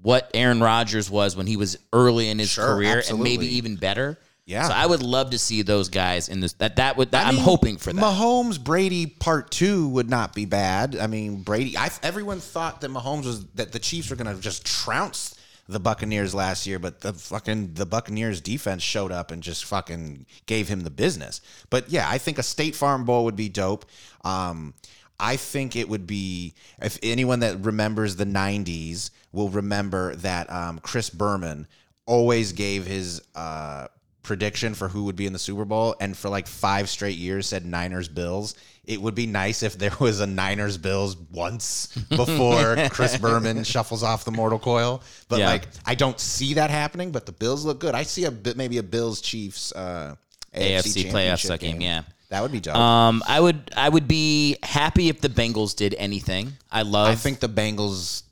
what 0.00 0.30
Aaron 0.34 0.60
Rodgers 0.60 1.10
was 1.10 1.36
when 1.36 1.46
he 1.46 1.56
was 1.56 1.76
early 1.92 2.28
in 2.28 2.38
his 2.38 2.48
Sure, 2.50 2.74
career, 2.74 2.98
absolutely. 2.98 3.34
and 3.34 3.40
maybe 3.42 3.54
even 3.56 3.76
better. 3.76 4.18
Yeah. 4.44 4.68
So 4.68 4.74
I 4.74 4.86
would 4.86 5.02
love 5.02 5.30
to 5.30 5.38
see 5.38 5.62
those 5.62 5.88
guys 5.88 6.28
in 6.28 6.40
this. 6.40 6.54
That 6.54 6.76
that 6.76 6.96
would. 6.96 7.14
I 7.14 7.28
I'm 7.28 7.36
mean, 7.36 7.44
hoping 7.44 7.76
for 7.76 7.92
that. 7.92 8.02
Mahomes 8.02 8.62
Brady 8.62 9.06
part 9.06 9.50
two 9.50 9.88
would 9.90 10.10
not 10.10 10.34
be 10.34 10.46
bad. 10.46 10.96
I 10.96 11.06
mean, 11.06 11.42
Brady. 11.42 11.76
I, 11.76 11.90
everyone 12.02 12.40
thought 12.40 12.80
that 12.80 12.90
Mahomes 12.90 13.24
was 13.24 13.46
that 13.54 13.72
the 13.72 13.78
Chiefs 13.78 14.10
were 14.10 14.16
going 14.16 14.34
to 14.34 14.40
just 14.42 14.66
trounce 14.66 15.36
the 15.68 15.78
Buccaneers 15.78 16.34
last 16.34 16.66
year, 16.66 16.80
but 16.80 17.00
the 17.00 17.12
fucking 17.12 17.74
the 17.74 17.86
Buccaneers 17.86 18.40
defense 18.40 18.82
showed 18.82 19.12
up 19.12 19.30
and 19.30 19.42
just 19.42 19.64
fucking 19.64 20.26
gave 20.46 20.68
him 20.68 20.80
the 20.80 20.90
business. 20.90 21.40
But 21.70 21.88
yeah, 21.88 22.08
I 22.08 22.18
think 22.18 22.38
a 22.38 22.42
State 22.42 22.74
Farm 22.74 23.04
Bowl 23.04 23.24
would 23.24 23.36
be 23.36 23.48
dope. 23.48 23.86
Um, 24.24 24.74
I 25.20 25.36
think 25.36 25.76
it 25.76 25.88
would 25.88 26.06
be 26.06 26.54
if 26.80 26.98
anyone 27.00 27.40
that 27.40 27.64
remembers 27.64 28.16
the 28.16 28.26
'90s 28.26 29.10
will 29.30 29.50
remember 29.50 30.16
that 30.16 30.50
um, 30.52 30.80
Chris 30.80 31.10
Berman 31.10 31.68
always 32.06 32.52
gave 32.52 32.84
his 32.84 33.22
uh, 33.36 33.86
prediction 34.22 34.74
for 34.74 34.88
who 34.88 35.04
would 35.04 35.16
be 35.16 35.26
in 35.26 35.32
the 35.32 35.38
Super 35.38 35.64
Bowl, 35.64 35.94
and 36.00 36.16
for 36.16 36.28
like 36.28 36.46
five 36.46 36.88
straight 36.88 37.18
years 37.18 37.46
said 37.46 37.64
Niners 37.66 38.08
Bills. 38.08 38.54
It 38.84 39.00
would 39.00 39.14
be 39.14 39.26
nice 39.26 39.62
if 39.62 39.78
there 39.78 39.92
was 40.00 40.20
a 40.20 40.26
Niners 40.26 40.76
Bills 40.76 41.16
once 41.30 41.86
before 42.08 42.76
Chris 42.90 43.16
Berman 43.16 43.62
shuffles 43.62 44.02
off 44.02 44.24
the 44.24 44.32
mortal 44.32 44.58
coil. 44.58 45.02
But 45.28 45.38
Yeah. 45.38 45.46
like, 45.46 45.68
I 45.86 45.94
don't 45.94 46.18
see 46.18 46.54
that 46.54 46.70
happening. 46.70 47.12
But 47.12 47.26
the 47.26 47.32
Bills 47.32 47.64
look 47.64 47.78
good. 47.78 47.94
I 47.94 48.02
see 48.02 48.24
a 48.24 48.30
bit 48.32 48.56
maybe 48.56 48.78
a 48.78 48.82
Bills 48.82 49.20
Chiefs 49.20 49.72
uh, 49.72 50.16
AFC, 50.54 50.80
AFC 50.80 51.10
playoff 51.12 51.38
championship 51.38 51.60
game, 51.60 51.80
yeah. 51.80 52.02
that 52.30 52.42
would 52.42 52.50
be 52.52 52.58
dope. 52.60 52.74
Um, 52.76 53.22
I 53.26 53.40
would 53.40 53.70
I 53.76 53.88
would 53.88 54.08
be 54.08 54.56
happy 54.64 55.08
if 55.08 55.20
the 55.20 55.28
Bengals 55.28 55.76
did 55.76 55.94
anything. 55.96 56.52
I 56.70 56.82
love. 56.82 57.08
I 57.08 57.14
think 57.14 57.38
the 57.40 57.48
Bengals 57.48 58.24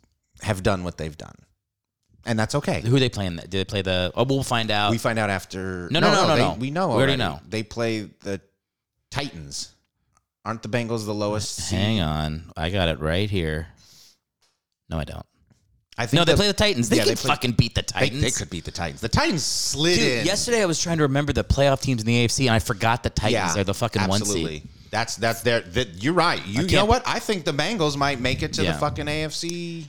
have 0.43 0.63
done 0.65 0.83
what 0.85 0.97
they've 0.99 1.17
done, 1.17 1.35
and 2.27 2.39
that's 2.39 2.55
okay. 2.57 2.81
who 2.83 2.97
are 2.97 3.01
they 3.01 3.09
playing? 3.09 3.37
Did 3.37 3.51
they 3.51 3.65
play 3.65 3.83
the? 3.83 4.13
Oh, 4.15 4.25
we'll 4.25 4.43
find 4.43 4.71
out. 4.71 4.91
We 4.91 4.99
find 4.99 5.19
out 5.19 5.31
after. 5.31 5.89
No, 5.91 6.01
no, 6.01 6.13
no, 6.13 6.27
no, 6.29 6.35
they- 6.37 6.43
no. 6.43 6.55
We 6.59 6.71
know. 6.71 6.89
We 6.89 6.95
already 6.95 7.13
already. 7.13 7.35
know. 7.37 7.41
They 7.49 7.63
play 7.63 8.09
the 8.23 8.41
Titans. 9.11 9.73
Aren't 10.45 10.63
the 10.63 10.69
Bengals 10.69 11.05
the 11.05 11.15
lowest? 11.15 11.55
seed? 11.57 11.79
Hang 11.79 12.01
on, 12.01 12.53
I 12.57 12.71
got 12.71 12.89
it 12.89 12.99
right 13.01 13.29
here. 13.29 13.69
No, 14.89 14.99
I 14.99 15.05
don't. 15.05 15.25
I 15.99 16.07
think 16.07 16.19
No, 16.19 16.25
they 16.25 16.35
play 16.35 16.47
the 16.47 16.55
Titans. 16.55 16.89
They 16.89 16.97
Yeah, 16.97 17.05
can 17.05 17.17
play- 17.17 17.29
fucking 17.29 17.53
beat 17.53 17.75
the 17.75 17.83
Titans. 17.83 18.23
they 18.23 18.31
could 18.31 18.49
beat 18.49 18.65
the 18.65 18.71
Titans. 18.71 19.03
The 19.03 19.09
Titans 19.11 19.45
slid 19.45 19.99
Dude, 19.99 20.09
in. 20.21 20.27
yesterday 20.27 20.63
I 20.63 20.65
was 20.67 20.81
trying 20.81 20.97
to 20.97 21.03
remember 21.03 21.35
the 21.35 21.45
playoff 21.45 21.83
teams 21.83 22.01
in 22.01 22.07
the 22.07 22.25
AFC, 22.25 22.47
and 22.47 22.55
I 22.55 22.59
forgot 22.59 23.03
the 23.03 23.11
Titans 23.11 23.57
are 23.59 23.65
the 23.65 23.75
fucking 23.75 24.01
absolutely. 24.01 24.43
one 24.43 24.51
seed. 24.63 24.69
That's 24.91 25.17
that's 25.17 25.43
their. 25.43 25.61
That, 25.61 26.03
you're 26.03 26.15
right. 26.15 26.45
You, 26.47 26.63
you 26.63 26.77
know 26.77 26.85
what? 26.87 27.03
I 27.07 27.19
think 27.19 27.45
the 27.45 27.53
Bengals 27.53 27.97
might 27.97 28.19
make 28.19 28.43
it 28.43 28.55
to 28.55 28.65
Yeah. 28.65 28.73
the 28.73 28.79
fucking 28.79 29.07
AFC. 29.07 29.85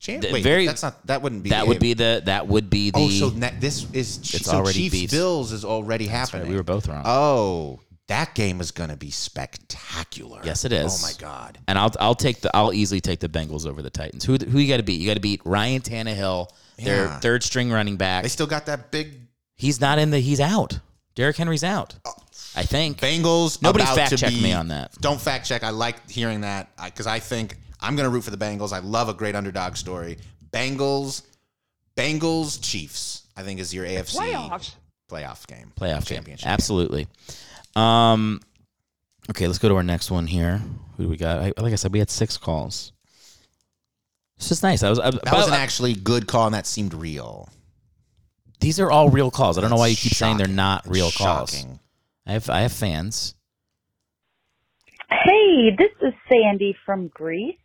Champ- 0.00 0.24
Wait, 0.32 0.42
very- 0.42 0.66
that's 0.66 0.82
not. 0.82 1.06
That 1.06 1.20
wouldn't 1.20 1.42
be. 1.42 1.50
That 1.50 1.66
would 1.66 1.78
be 1.78 1.92
the. 1.92 2.22
That 2.24 2.48
would 2.48 2.70
be 2.70 2.90
oh, 2.94 3.06
the. 3.06 3.22
Oh, 3.22 3.30
so 3.30 3.36
ne- 3.36 3.54
this 3.60 3.86
is 3.92 4.18
It's 4.18 4.46
so 4.46 4.56
already 4.56 4.78
Chiefs 4.78 4.92
beat. 4.92 5.10
Bills 5.10 5.52
is 5.52 5.62
already 5.64 6.06
That's 6.06 6.32
right, 6.32 6.38
happening. 6.38 6.50
we 6.50 6.56
were 6.56 6.62
both 6.62 6.88
wrong. 6.88 7.02
Oh, 7.04 7.80
That 8.08 8.34
game 8.34 8.62
is 8.62 8.70
going 8.70 8.88
to 8.88 8.96
be 8.96 9.10
spectacular. 9.10 10.40
Yes, 10.42 10.64
it 10.64 10.72
is. 10.72 11.04
Oh 11.04 11.06
my 11.06 11.12
god. 11.18 11.58
And 11.68 11.78
I'll 11.78 11.92
I'll 12.00 12.14
take 12.14 12.40
the 12.40 12.50
I'll 12.56 12.72
easily 12.72 13.02
take 13.02 13.20
the 13.20 13.28
Bengals 13.28 13.66
over 13.66 13.82
the 13.82 13.90
Titans. 13.90 14.24
Who 14.24 14.36
who 14.36 14.58
you 14.58 14.68
got 14.68 14.78
to 14.78 14.82
beat? 14.82 15.00
You 15.00 15.06
got 15.06 15.14
to 15.14 15.20
beat 15.20 15.42
Ryan 15.44 15.82
Tannehill, 15.82 16.48
their 16.78 17.08
third 17.20 17.42
string 17.42 17.70
running 17.70 17.96
back. 17.96 18.22
They 18.22 18.30
still 18.30 18.46
got 18.46 18.66
that 18.66 18.90
big 18.90 19.12
He's 19.60 19.78
not 19.78 19.98
in 19.98 20.10
the. 20.10 20.18
He's 20.18 20.40
out. 20.40 20.80
Derrick 21.14 21.36
Henry's 21.36 21.62
out. 21.62 21.94
Oh. 22.06 22.14
I 22.56 22.62
think. 22.62 22.98
Bengals. 22.98 23.60
Nobody 23.60 23.84
fact 23.84 24.16
check 24.16 24.32
me 24.32 24.54
on 24.54 24.68
that. 24.68 24.92
Don't 25.02 25.20
fact 25.20 25.46
check. 25.46 25.62
I 25.62 25.68
like 25.68 26.08
hearing 26.08 26.40
that 26.40 26.70
because 26.82 27.06
I 27.06 27.18
think 27.18 27.56
I'm 27.82 27.96
going 27.96 28.04
to 28.04 28.10
root 28.10 28.22
for 28.24 28.30
the 28.30 28.36
Bengals. 28.36 28.72
I 28.72 28.78
love 28.80 29.08
a 29.08 29.14
great 29.14 29.34
underdog 29.34 29.76
story. 29.76 30.18
Bengals, 30.52 31.22
Bengals, 31.96 32.58
Chiefs. 32.62 33.22
I 33.36 33.42
think 33.42 33.58
is 33.60 33.72
your 33.72 33.86
AFC 33.86 34.16
Playoffs. 34.18 34.74
playoff 35.10 35.46
game. 35.46 35.72
Playoff 35.80 36.06
game. 36.06 36.16
championship. 36.16 36.48
Absolutely. 36.48 37.06
Um. 37.76 38.40
Okay, 39.30 39.46
let's 39.46 39.58
go 39.58 39.68
to 39.68 39.76
our 39.76 39.82
next 39.82 40.10
one 40.10 40.26
here. 40.26 40.60
Who 40.96 41.04
do 41.04 41.08
we 41.08 41.16
got? 41.16 41.38
I, 41.40 41.52
like 41.58 41.72
I 41.72 41.76
said, 41.76 41.92
we 41.92 42.00
had 42.00 42.10
six 42.10 42.36
calls. 42.36 42.92
This 44.38 44.50
is 44.52 44.62
nice. 44.62 44.82
I 44.82 44.90
was. 44.90 44.98
I, 44.98 45.10
That 45.10 45.32
was 45.32 45.48
an 45.48 45.54
actually 45.54 45.94
good 45.94 46.26
call, 46.26 46.46
and 46.46 46.54
that 46.54 46.66
seemed 46.66 46.92
real. 46.94 47.48
these 48.58 48.80
are 48.80 48.90
all 48.90 49.08
real 49.08 49.30
calls. 49.30 49.56
I 49.56 49.60
don't 49.60 49.70
know 49.70 49.76
why 49.76 49.86
you 49.86 49.96
keep 49.96 50.12
saying 50.14 50.36
they're 50.36 50.46
Shocking. 50.46 50.56
not 50.56 50.86
It's 50.86 50.94
real 50.94 51.10
calls. 51.12 51.52
shocking. 51.52 51.78
I 52.26 52.32
have 52.32 52.50
I 52.50 52.60
have 52.62 52.72
fans. 52.72 53.34
Hey, 55.10 55.74
this 55.76 55.90
is 56.02 56.12
Sandy 56.30 56.76
from 56.86 57.08
Greece. 57.08 57.56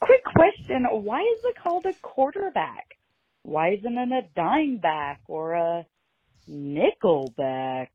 Quick 0.00 0.24
question. 0.24 0.84
Why 0.84 1.20
is 1.20 1.44
it 1.44 1.56
called 1.62 1.86
a 1.86 1.92
quarterback? 2.02 2.96
Why 3.42 3.70
isn't 3.70 3.96
it 3.98 4.12
a 4.12 4.22
dime 4.34 4.78
back 4.78 5.20
or 5.26 5.54
a 5.54 5.86
nickel 6.46 7.32
back? 7.36 7.90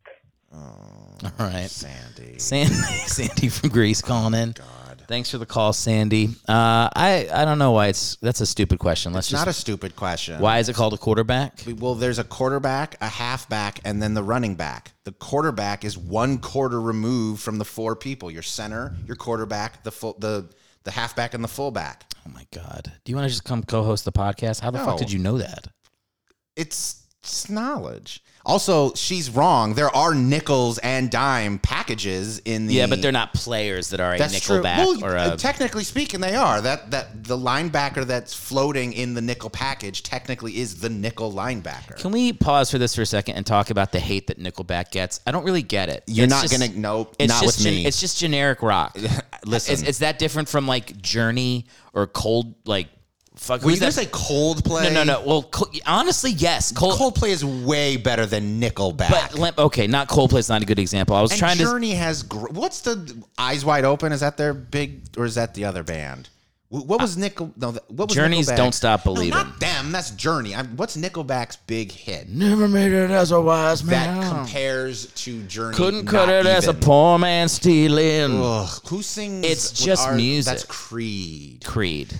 All 0.54 1.22
right. 1.40 1.70
Sandy. 1.70 2.40
Sandy, 2.40 2.74
Sandy 3.08 3.50
from 3.50 3.70
Greece 3.70 4.02
calling 4.02 4.34
in. 4.34 4.52
God. 4.52 5.04
Thanks 5.08 5.30
for 5.32 5.38
the 5.38 5.46
call, 5.46 5.74
Sandy. 5.74 6.30
Uh, 6.48 6.88
I 6.96 7.28
I 7.34 7.44
don't 7.46 7.60
know 7.60 7.72
why 7.72 7.88
it's 7.88 8.16
that's 8.18 8.40
a 8.40 8.46
stupid 8.46 8.80
question. 8.80 9.12
Let's 9.12 9.28
It's 9.28 9.32
just 9.32 9.46
not 9.46 9.50
a 9.50 9.54
stupid 9.54 9.96
question. 9.96 10.40
why 10.40 10.60
is 10.60 10.70
it 10.70 10.76
called 10.76 10.94
a 10.94 10.98
quarterback? 10.98 11.62
Well, 11.80 11.96
there's 11.96 12.20
a 12.20 12.24
quarterback, 12.24 12.96
a 13.02 13.08
halfback, 13.10 13.80
and 13.84 14.02
then 14.02 14.14
the 14.14 14.24
running 14.24 14.56
back. 14.56 14.94
The 15.04 15.12
quarterback 15.12 15.84
is 15.84 15.98
one 15.98 16.38
quarter 16.38 16.80
removed 16.80 17.42
from 17.42 17.58
the 17.58 17.66
four 17.66 17.96
people: 17.96 18.32
your 18.32 18.42
center, 18.44 18.96
your 19.06 19.18
quarterback, 19.18 19.84
the 19.84 19.92
full, 19.92 20.16
the 20.18 20.50
the 20.84 20.92
halfback, 20.92 21.34
and 21.34 21.44
the 21.44 21.48
fullback. 21.48 22.06
Oh 22.26 22.32
my 22.32 22.46
god! 22.54 22.92
Do 23.04 23.12
you 23.12 23.16
want 23.16 23.26
to 23.26 23.30
just 23.30 23.44
come 23.44 23.64
co-host 23.64 24.06
the 24.06 24.12
podcast? 24.12 24.60
How 24.62 24.72
the 24.72 24.78
No. 24.80 24.86
fuck 24.86 24.98
did 25.00 25.12
you 25.12 25.20
know 25.20 25.38
that? 25.38 25.68
It's, 26.56 27.08
it's 27.24 27.50
knowledge. 27.50 28.24
Also, 28.46 28.94
she's 28.96 29.30
wrong. 29.30 29.76
There 29.76 29.96
are 29.96 30.16
nickels 30.16 30.78
and 30.80 31.10
dime 31.12 31.60
packages 31.60 32.40
in 32.40 32.68
the. 32.68 32.74
Yeah, 32.74 32.88
but 32.88 33.02
they're 33.02 33.12
not 33.12 33.34
players 33.34 33.90
that 33.90 34.00
are 34.00 34.16
a 34.16 34.18
That's 34.18 34.40
true. 34.40 34.62
nickelback 34.62 34.78
Well, 34.78 35.04
or 35.06 35.18
uh, 35.18 35.34
a. 35.34 35.38
technically 35.38 35.84
speaking, 35.84 36.22
they 36.22 36.36
are. 36.36 36.60
That 36.62 36.92
that 36.92 37.24
the 37.24 37.38
linebacker 37.38 38.04
that's 38.06 38.34
floating 38.34 38.94
in 38.94 39.14
the 39.14 39.22
nickel 39.22 39.50
package 39.50 40.02
technically 40.04 40.58
is 40.58 40.80
the 40.82 40.90
nickel 40.90 41.32
linebacker. 41.32 41.98
Can 41.98 42.12
we 42.12 42.34
pause 42.34 42.72
for 42.72 42.78
this 42.78 42.96
for 42.96 43.02
a 43.04 43.06
second 43.06 43.36
and 43.36 43.46
talk 43.46 43.70
about 43.70 43.92
the 43.92 44.00
hate 44.00 44.28
that 44.28 44.40
Nickelback 44.40 44.92
gets? 44.92 45.20
I 45.28 45.32
don't 45.32 45.44
really 45.44 45.62
get 45.64 45.90
it. 45.90 46.04
You're 46.08 46.24
It's 46.26 46.32
not 46.32 46.42
just- 46.48 46.60
gonna 46.60 46.72
nope. 46.80 47.16
It's 47.20 47.32
not 47.32 47.44
just 47.44 47.58
with 47.60 47.66
gen- 47.66 47.74
me. 47.76 47.86
It's 47.86 48.00
just 48.00 48.18
generic 48.18 48.62
rock. 48.64 48.98
Listen. 49.46 49.74
is, 49.74 49.84
is 49.84 50.00
that 50.00 50.20
different 50.20 50.50
from 50.50 50.68
like 50.68 51.00
Journey 51.02 51.66
or 51.94 52.08
Cold? 52.08 52.56
Like, 52.66 52.88
fuck. 53.42 53.62
Were 53.64 53.72
you 53.72 53.80
gonna 53.80 53.92
say 53.92 54.06
Coldplay? 54.06 54.84
No, 54.84 54.90
no, 54.92 55.04
no. 55.04 55.24
Well, 55.26 55.44
Co- 55.44 55.70
honestly, 55.86 56.32
yes. 56.32 56.72
Cold, 56.72 56.98
Coldplay 57.00 57.30
is 57.30 57.44
way 57.44 57.98
better 57.98 58.26
than 58.26 58.62
Nickelback. 58.62 59.10
but 59.10 59.36
lem- 59.38 59.54
okay, 59.58 59.88
not 59.88 60.08
Coldplay's 60.08 60.48
not 60.50 60.62
a 60.62 60.66
good 60.66 60.80
example. 60.80 61.16
I 61.16 61.22
was 61.22 61.32
and 61.32 61.40
trying 61.40 61.58
to. 61.58 61.64
Journey 61.64 61.92
has 61.96 62.24
gr- 62.24 62.50
what's 62.52 62.82
the 62.82 63.24
Eyes 63.38 63.66
Wide 63.66 63.84
Open? 63.86 64.12
Is 64.12 64.20
that 64.22 64.38
their 64.38 64.54
big 64.54 65.02
or 65.18 65.26
is 65.26 65.36
that 65.36 65.54
the 65.56 65.66
other 65.66 65.84
band? 65.84 66.30
Wh- 66.70 66.88
What 66.88 67.02
was 67.02 67.18
uh, 67.18 67.22
Nickel? 67.22 67.52
No, 67.58 67.72
th- 67.72 67.84
what 67.90 68.08
was 68.10 68.16
Journey's 68.16 68.48
Nickelback's- 68.48 68.58
Don't 68.58 68.72
Stop 68.74 69.06
No, 69.06 69.14
Believing. 69.14 69.38
not 69.38 69.60
them. 69.60 69.92
That's 69.92 70.12
Journey. 70.12 70.56
I'm, 70.56 70.78
what's 70.78 70.96
Nickelback's 70.96 71.58
big 71.68 71.92
hit 71.92 72.30
Never 72.30 72.68
made 72.70 72.94
it 72.94 73.12
as 73.12 73.32
a 73.32 73.42
wise 73.42 73.84
man 73.84 74.22
that 74.22 74.30
compares 74.30 75.08
to 75.08 75.42
Journey? 75.44 75.76
Couldn't 75.76 76.06
cut 76.06 76.28
not 76.28 76.30
it 76.30 76.46
as 76.46 76.68
a 76.68 76.70
even? 76.70 76.82
poor 76.82 77.20
man 77.20 77.50
stealing. 77.50 78.42
Ugh, 78.42 78.70
who 78.88 79.02
sings? 79.02 79.46
It's 79.46 79.72
with 79.72 79.80
just 79.86 80.14
music. 80.14 80.52
That's 80.52 80.64
Creed. 80.66 81.64
Creed. 81.66 82.14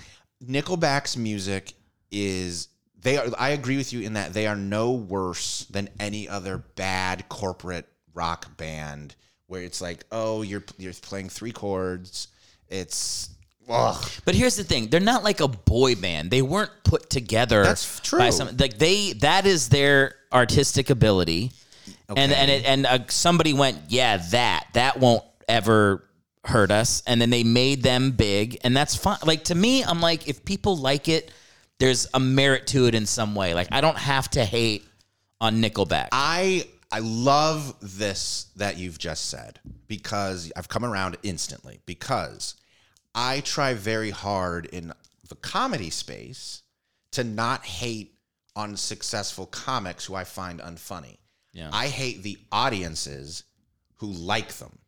Nickelback's 0.46 1.16
music 1.16 1.74
is 2.10 2.68
they 3.00 3.16
are 3.16 3.26
I 3.38 3.50
agree 3.50 3.76
with 3.76 3.92
you 3.92 4.00
in 4.00 4.14
that 4.14 4.32
they 4.32 4.46
are 4.46 4.56
no 4.56 4.92
worse 4.92 5.66
than 5.70 5.88
any 5.98 6.28
other 6.28 6.58
bad 6.58 7.28
corporate 7.28 7.86
rock 8.14 8.56
band 8.56 9.14
where 9.46 9.62
it's 9.62 9.80
like, 9.80 10.04
"Oh, 10.10 10.42
you're 10.42 10.64
you're 10.78 10.92
playing 10.94 11.28
three 11.28 11.52
chords." 11.52 12.28
It's 12.68 13.30
ugh. 13.68 14.04
But 14.24 14.34
here's 14.34 14.56
the 14.56 14.64
thing: 14.64 14.88
they're 14.88 15.00
not 15.00 15.24
like 15.24 15.40
a 15.40 15.48
boy 15.48 15.94
band. 15.94 16.30
They 16.30 16.42
weren't 16.42 16.70
put 16.84 17.10
together. 17.10 17.62
That's 17.62 18.00
true. 18.00 18.18
By 18.18 18.30
some, 18.30 18.56
like 18.56 18.78
they, 18.78 19.12
that 19.14 19.46
is 19.46 19.68
their 19.68 20.14
artistic 20.32 20.90
ability, 20.90 21.52
and 22.08 22.32
and 22.32 22.50
it, 22.50 22.64
and 22.64 22.86
uh, 22.86 22.98
somebody 23.08 23.52
went, 23.52 23.78
yeah, 23.88 24.18
that 24.30 24.68
that 24.74 25.00
won't 25.00 25.24
ever 25.48 26.04
hurt 26.44 26.70
us, 26.70 27.02
and 27.06 27.20
then 27.20 27.30
they 27.30 27.44
made 27.44 27.82
them 27.82 28.12
big, 28.12 28.58
and 28.64 28.76
that's 28.76 28.96
fine. 28.96 29.18
Like 29.24 29.44
to 29.44 29.54
me, 29.54 29.84
I'm 29.84 30.00
like, 30.00 30.28
if 30.28 30.44
people 30.44 30.76
like 30.76 31.08
it, 31.08 31.30
there's 31.78 32.08
a 32.14 32.20
merit 32.20 32.66
to 32.68 32.86
it 32.86 32.94
in 32.94 33.06
some 33.06 33.34
way. 33.34 33.54
Like 33.54 33.68
I 33.72 33.80
don't 33.80 33.98
have 33.98 34.30
to 34.30 34.44
hate 34.44 34.86
on 35.40 35.60
Nickelback. 35.60 36.08
I 36.12 36.66
I 36.90 36.98
love 37.00 37.74
this 37.80 38.46
that 38.56 38.76
you've 38.76 38.98
just 38.98 39.30
said 39.30 39.60
because 39.88 40.52
I've 40.56 40.68
come 40.68 40.84
around 40.84 41.16
instantly 41.22 41.80
because 41.86 42.54
I 43.14 43.40
try 43.40 43.74
very 43.74 44.10
hard 44.10 44.66
in 44.66 44.92
the 45.28 45.34
comedy 45.36 45.90
space 45.90 46.62
to 47.12 47.24
not 47.24 47.64
hate 47.64 48.14
on 48.54 48.76
successful 48.76 49.46
comics 49.46 50.04
who 50.04 50.14
I 50.14 50.24
find 50.24 50.60
unfunny. 50.60 51.16
Yeah. 51.52 51.70
I 51.72 51.88
hate 51.88 52.22
the 52.22 52.38
audiences 52.50 53.44
who 53.96 54.06
like 54.08 54.54
them 54.54 54.78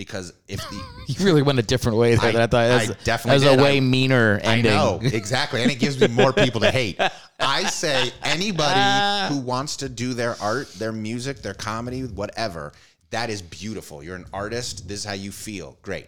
because 0.00 0.32
if 0.48 0.60
the 0.70 0.82
you 1.08 1.26
really 1.26 1.42
went 1.42 1.58
a 1.58 1.62
different 1.62 1.98
way 1.98 2.14
there. 2.14 2.30
I- 2.30 2.32
than 2.32 2.40
I, 2.40 2.46
thought 2.46 2.64
I 2.64 2.68
that 2.68 2.88
was, 2.88 2.96
definitely 3.04 3.40
that 3.40 3.50
was 3.50 3.56
did. 3.56 3.60
a 3.60 3.62
way 3.62 3.76
I- 3.76 3.80
meaner 3.80 4.40
ending. 4.42 4.72
I 4.72 4.74
know 4.74 4.98
exactly, 5.02 5.62
and 5.62 5.70
it 5.70 5.78
gives 5.78 6.00
me 6.00 6.08
more 6.08 6.32
people 6.32 6.62
to 6.62 6.70
hate. 6.70 6.98
I 7.40 7.64
say 7.64 8.10
anybody 8.22 8.80
ah. 8.80 9.26
who 9.30 9.40
wants 9.40 9.76
to 9.76 9.90
do 9.90 10.14
their 10.14 10.36
art, 10.40 10.72
their 10.74 10.92
music, 10.92 11.42
their 11.42 11.52
comedy, 11.52 12.04
whatever, 12.04 12.72
that 13.10 13.28
is 13.28 13.42
beautiful. 13.42 14.02
You're 14.02 14.16
an 14.16 14.24
artist. 14.32 14.88
This 14.88 15.00
is 15.00 15.04
how 15.04 15.12
you 15.12 15.32
feel. 15.32 15.76
Great, 15.82 16.06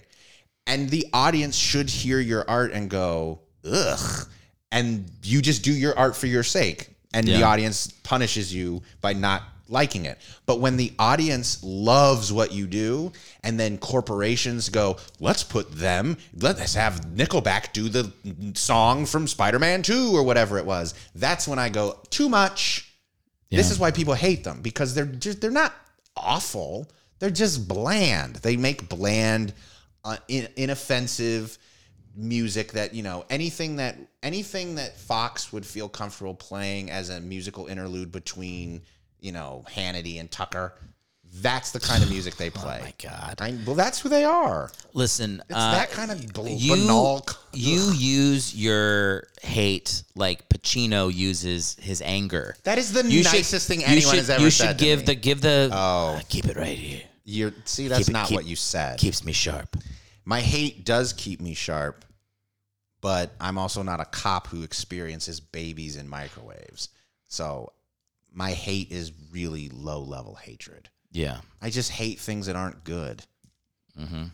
and 0.67 0.89
the 0.89 1.07
audience 1.13 1.55
should 1.55 1.91
hear 1.91 2.19
your 2.19 2.49
art 2.49 2.73
and 2.73 2.89
go 2.89 3.41
ugh, 3.71 4.27
and 4.71 5.05
you 5.23 5.43
just 5.43 5.63
do 5.63 5.73
your 5.73 5.99
art 5.99 6.17
for 6.17 6.29
your 6.29 6.45
sake, 6.45 6.89
and 7.13 7.29
the 7.29 7.43
audience 7.43 7.89
punishes 8.05 8.55
you 8.55 8.81
by 9.03 9.13
not 9.13 9.43
liking 9.69 10.05
it. 10.05 10.19
But 10.47 10.61
when 10.61 10.77
the 10.77 10.93
audience 10.99 11.63
loves 11.63 12.33
what 12.33 12.53
you 12.53 12.67
do, 12.67 13.13
and 13.43 13.59
then 13.59 13.79
corporations 13.79 14.69
go, 14.69 14.97
let's 15.21 15.43
put 15.43 15.73
them, 15.73 16.17
let's 16.39 16.75
have 16.75 17.01
Nickelback 17.07 17.73
do 17.73 17.89
the 17.89 18.13
song 18.55 19.07
from 19.07 19.27
Spider 19.27 19.59
Man 19.59 19.83
2 19.83 20.15
or 20.15 20.23
whatever 20.23 20.59
it 20.59 20.67
was, 20.67 20.95
that's 21.15 21.49
when 21.49 21.59
I 21.59 21.69
go, 21.69 21.99
too 22.11 22.29
much. 22.29 22.89
This 23.51 23.71
is 23.71 23.79
why 23.79 23.91
people 23.91 24.15
hate 24.15 24.45
them 24.45 24.63
because 24.63 24.95
they're 24.95 25.05
just, 25.05 25.43
they're 25.43 25.51
not 25.51 25.75
awful. 26.17 26.91
They're 27.19 27.29
just 27.29 27.69
bland. 27.69 28.37
They 28.37 28.57
make 28.57 28.89
bland, 28.89 29.53
uh, 30.05 30.17
in, 30.29 30.49
inoffensive 30.57 31.59
music 32.15 32.73
that 32.73 32.95
you 32.95 33.03
know 33.03 33.25
anything 33.31 33.77
that 33.77 33.97
anything 34.23 34.75
that 34.75 34.99
Fox 34.99 35.53
would 35.53 35.65
feel 35.65 35.89
comfortable 35.89 36.35
playing 36.35 36.91
as 36.91 37.09
a 37.09 37.21
musical 37.21 37.67
interlude 37.67 38.13
between 38.13 38.83
you 39.23 39.33
know 39.33 39.65
Hannity 39.75 40.21
and 40.21 40.31
Tucker. 40.31 40.75
That's 41.37 41.71
the 41.71 41.81
kind 41.81 42.03
of 42.03 42.11
music 42.17 42.37
they 42.37 42.51
play. 42.51 42.79
Oh 42.79 42.85
my 42.85 42.95
God. 43.03 43.37
I, 43.41 43.57
well, 43.67 43.75
that's 43.75 43.99
who 44.01 44.11
they 44.11 44.23
are. 44.25 44.71
Listen, 44.93 45.41
It's 45.49 45.57
uh, 45.59 45.73
that 45.73 45.91
kind 45.91 46.11
of 46.11 46.31
bl- 46.35 46.47
you 46.49 46.75
banal. 46.77 47.25
you 47.55 47.91
use 47.93 48.55
your 48.55 49.29
hate 49.41 50.03
like 50.15 50.47
Pacino 50.51 51.11
uses 51.11 51.75
his 51.81 52.03
anger. 52.03 52.55
That 52.65 52.77
is 52.77 52.93
the 52.93 53.03
You 53.09 53.23
should- 53.23 53.33
nicest 53.33 53.67
thing 53.67 53.81
you 53.81 53.87
anyone 53.87 54.11
should- 54.11 54.19
has 54.19 54.29
ever 54.31 54.41
said 54.41 54.45
You 54.45 54.51
said 54.51 54.69
should 54.69 54.79
to 54.79 54.85
give 54.85 54.99
me. 54.99 55.05
the 55.07 55.15
give 55.15 55.41
the. 55.41 55.71
Oh. 55.73 56.17
uh, 56.19 56.21
keep 56.29 56.45
it 56.45 56.57
right 56.59 56.77
here. 56.77 57.01
You're 57.25 57.55
see, 57.65 57.89
that's 57.89 58.01
Keep 58.01 58.09
it- 58.09 58.13
not 58.13 58.29
keep- 58.29 58.35
what 58.35 58.45
you 58.45 58.57
said. 58.57 58.99
Keeps 58.99 59.25
me 59.25 59.33
sharp. 59.33 59.77
My 60.27 60.41
hate 60.43 60.85
does 60.85 61.15
keep 61.15 61.41
me 61.41 61.55
sharp, 61.55 62.05
but 63.01 63.33
I'm 63.41 63.57
also 63.57 63.83
not 63.83 64.01
a 64.01 64.05
cop 64.05 64.49
who 64.49 64.63
experiences 64.65 65.41
babies 65.41 65.97
in 65.97 66.09
microwaves. 66.09 66.91
So 67.29 67.73
my 68.33 68.53
hate 68.53 68.91
is 68.91 69.13
really 69.33 69.69
low 69.71 70.01
level 70.01 70.35
hatred. 70.35 70.89
Yeah. 71.11 71.39
I 71.61 71.71
just 71.71 71.91
hate 71.91 72.19
things 72.19 72.47
that 72.47 72.57
aren't 72.57 72.85
good. 72.85 73.23
Mm-hmm. 73.99 74.25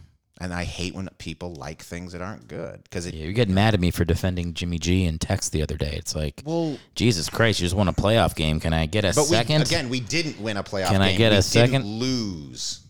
And 0.41 0.55
I 0.55 0.62
hate 0.62 0.95
when 0.95 1.09
people 1.19 1.53
like 1.55 1.83
things 1.83 2.12
that 2.12 2.23
aren't 2.23 2.47
good 2.47 2.85
because. 2.85 3.11
Yeah, 3.11 3.25
you're 3.25 3.33
getting 3.33 3.55
mad 3.55 3.75
at 3.75 3.81
me 3.81 3.91
for 3.91 4.05
defending 4.05 4.55
Jimmy 4.55 4.79
G 4.79 5.05
in 5.05 5.19
text 5.19 5.51
the 5.51 5.62
other 5.62 5.77
day. 5.77 5.95
It's 5.97 6.15
like, 6.15 6.43
Well, 6.45 6.79
Jesus 6.95 7.29
Christ, 7.29 7.59
you 7.59 7.65
just 7.66 7.75
won 7.75 7.89
a 7.89 7.93
playoff 7.93 8.37
game. 8.37 8.61
Can 8.61 8.73
I 8.73 8.87
get 8.87 9.05
a 9.05 9.09
but 9.09 9.23
we, 9.23 9.31
second? 9.37 9.62
again, 9.62 9.89
we 9.89 9.99
didn't 9.99 10.41
win 10.41 10.57
a 10.57 10.62
playoff 10.62 10.91
Can 10.91 11.03
I 11.03 11.16
get 11.16 11.33
we 11.33 11.39
a 11.39 11.43
didn't 11.43 11.45
second? 11.45 11.85
Lose. 11.85 12.81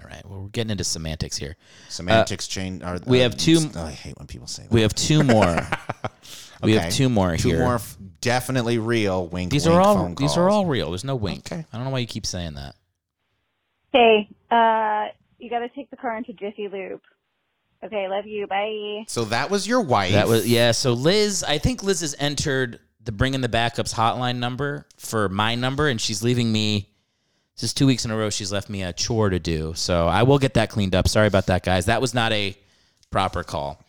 All 0.00 0.08
right. 0.08 0.24
Well, 0.24 0.42
we're 0.42 0.48
getting 0.50 0.70
into 0.70 0.84
semantics 0.84 1.36
here. 1.36 1.56
Semantics 1.88 2.46
change. 2.46 2.84
Are, 2.84 3.00
we 3.06 3.18
uh, 3.18 3.22
have 3.24 3.36
two- 3.36 3.68
Oh, 3.74 3.84
I 3.84 3.90
hate 3.90 4.16
when 4.18 4.28
people 4.28 4.46
say 4.46 4.62
that. 4.62 4.70
We 4.70 4.82
have 4.82 4.94
two 4.94 5.24
more. 5.24 5.56
We 6.62 6.74
have 6.74 6.92
two 6.92 7.08
more 7.08 7.36
Two 7.36 7.48
here. 7.50 7.58
more 7.58 7.74
f- 7.76 7.96
definitely 8.20 8.78
real. 8.78 9.26
Wink. 9.26 9.50
These 9.50 9.66
wink 9.66 9.76
are 9.76 9.80
all 9.80 9.94
phone 9.96 10.14
these 10.14 10.32
are 10.36 10.46
calls. 10.48 10.54
all 10.54 10.66
real. 10.66 10.90
There's 10.90 11.04
no 11.04 11.16
wink. 11.16 11.50
Okay. 11.52 11.64
I 11.72 11.76
don't 11.76 11.84
know 11.84 11.90
why 11.90 11.98
you 11.98 12.06
keep 12.06 12.26
saying 12.26 12.54
that. 12.54 12.74
Hey, 13.92 14.28
uh, 14.50 15.08
you 15.38 15.50
gotta 15.50 15.68
take 15.74 15.90
the 15.90 15.96
car 15.96 16.16
into 16.16 16.32
Jiffy 16.32 16.68
Lube. 16.68 17.00
Okay, 17.84 18.08
love 18.08 18.26
you. 18.26 18.46
Bye. 18.46 19.04
So 19.08 19.24
that 19.26 19.50
was 19.50 19.66
your 19.66 19.80
wife. 19.80 20.12
That 20.12 20.28
was 20.28 20.48
yeah. 20.48 20.70
So 20.72 20.92
Liz, 20.92 21.44
I 21.46 21.58
think 21.58 21.82
Liz 21.82 22.00
has 22.00 22.14
entered 22.18 22.78
the 23.02 23.10
bring 23.12 23.34
in 23.34 23.40
the 23.40 23.48
backups 23.48 23.92
hotline 23.92 24.36
number 24.36 24.86
for 24.96 25.28
my 25.28 25.56
number, 25.56 25.88
and 25.88 26.00
she's 26.00 26.22
leaving 26.22 26.52
me. 26.52 26.88
This 27.56 27.64
is 27.64 27.74
two 27.74 27.86
weeks 27.86 28.04
in 28.04 28.10
a 28.10 28.16
row. 28.16 28.30
She's 28.30 28.52
left 28.52 28.70
me 28.70 28.82
a 28.82 28.92
chore 28.92 29.28
to 29.30 29.38
do, 29.38 29.74
so 29.74 30.06
I 30.06 30.22
will 30.22 30.38
get 30.38 30.54
that 30.54 30.70
cleaned 30.70 30.94
up. 30.94 31.06
Sorry 31.08 31.26
about 31.26 31.46
that, 31.46 31.64
guys. 31.64 31.86
That 31.86 32.00
was 32.00 32.14
not 32.14 32.32
a 32.32 32.56
proper 33.10 33.42
call. 33.42 33.82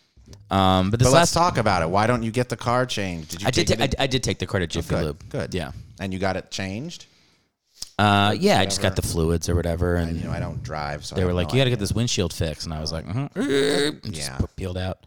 Um, 0.50 0.92
but 0.92 1.00
this 1.00 1.08
But 1.08 1.14
let's 1.14 1.34
last 1.34 1.34
talk 1.34 1.58
about 1.58 1.82
it. 1.82 1.90
Why 1.90 2.08
don't 2.08 2.24
you 2.24 2.32
get 2.32 2.50
the 2.50 2.58
car 2.58 2.86
changed? 2.86 3.32
Did 3.32 3.42
you? 3.42 3.48
I 3.48 3.52
did. 3.52 3.68
take 3.68 3.78
ta- 3.78 3.84
it 3.86 3.96
I, 4.00 4.04
I 4.04 4.08
did 4.08 4.24
take 4.24 4.40
the 4.40 4.46
car 4.46 4.60
to 4.60 4.68
Jiffy 4.68 4.90
good, 4.90 5.04
Lube. 5.06 5.30
Good. 5.30 5.54
Yeah. 5.54 5.72
And 6.00 6.14
you 6.14 6.20
got 6.20 6.36
it 6.38 6.52
changed. 6.52 7.06
Uh, 8.00 8.36
yeah. 8.40 8.60
I 8.60 8.66
just 8.66 8.82
got 8.82 8.96
the 8.96 9.02
fluids 9.02 9.50
or 9.50 9.56
whatever, 9.56 9.96
and 9.96 10.18
You 10.18 10.26
know, 10.28 10.32
I 10.32 10.40
don't 10.40 10.62
drive, 10.64 11.06
so 11.06 11.16
I 11.16 11.20
they 11.20 11.26
were 11.26 11.34
like, 11.34 11.54
"You 11.54 11.60
got 11.60 11.66
to 11.66 11.70
get 11.70 11.80
this 11.80 11.92
windshield 11.92 12.34
fixed," 12.34 12.66
and 12.66 12.74
I 12.74 12.82
was 12.82 12.92
like, 12.92 13.06
mm-hmm. 13.06 13.40
and 14.06 14.14
just 14.14 14.30
Yeah. 14.30 14.38
pu- 14.38 14.48
peeled 14.56 14.78
out. 14.78 15.00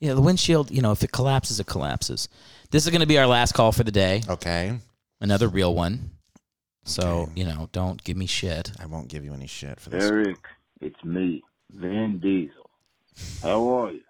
Yeah, 0.00 0.14
the 0.14 0.20
windshield. 0.22 0.70
You 0.70 0.82
know, 0.82 0.92
if 0.92 1.02
it 1.02 1.12
collapses, 1.12 1.60
it 1.60 1.66
collapses. 1.66 2.28
This 2.70 2.84
is 2.84 2.90
going 2.90 3.02
to 3.02 3.06
be 3.06 3.18
our 3.18 3.26
last 3.26 3.52
call 3.52 3.72
for 3.72 3.84
the 3.84 3.92
day. 3.92 4.22
Okay. 4.28 4.78
Another 5.20 5.48
real 5.48 5.74
one. 5.74 6.10
So 6.84 7.02
Okay. 7.02 7.32
you 7.36 7.44
know, 7.44 7.68
don't 7.72 8.02
give 8.02 8.16
me 8.16 8.26
shit. 8.26 8.72
I 8.80 8.86
won't 8.86 9.08
give 9.08 9.24
you 9.24 9.32
any 9.34 9.46
shit 9.46 9.78
for 9.78 9.90
this. 9.90 10.02
Eric, 10.04 10.38
it's 10.80 11.04
me, 11.04 11.42
Vin 11.70 12.18
Diesel. 12.18 12.70
How 13.42 13.68
are 13.68 13.92
you? 13.92 14.00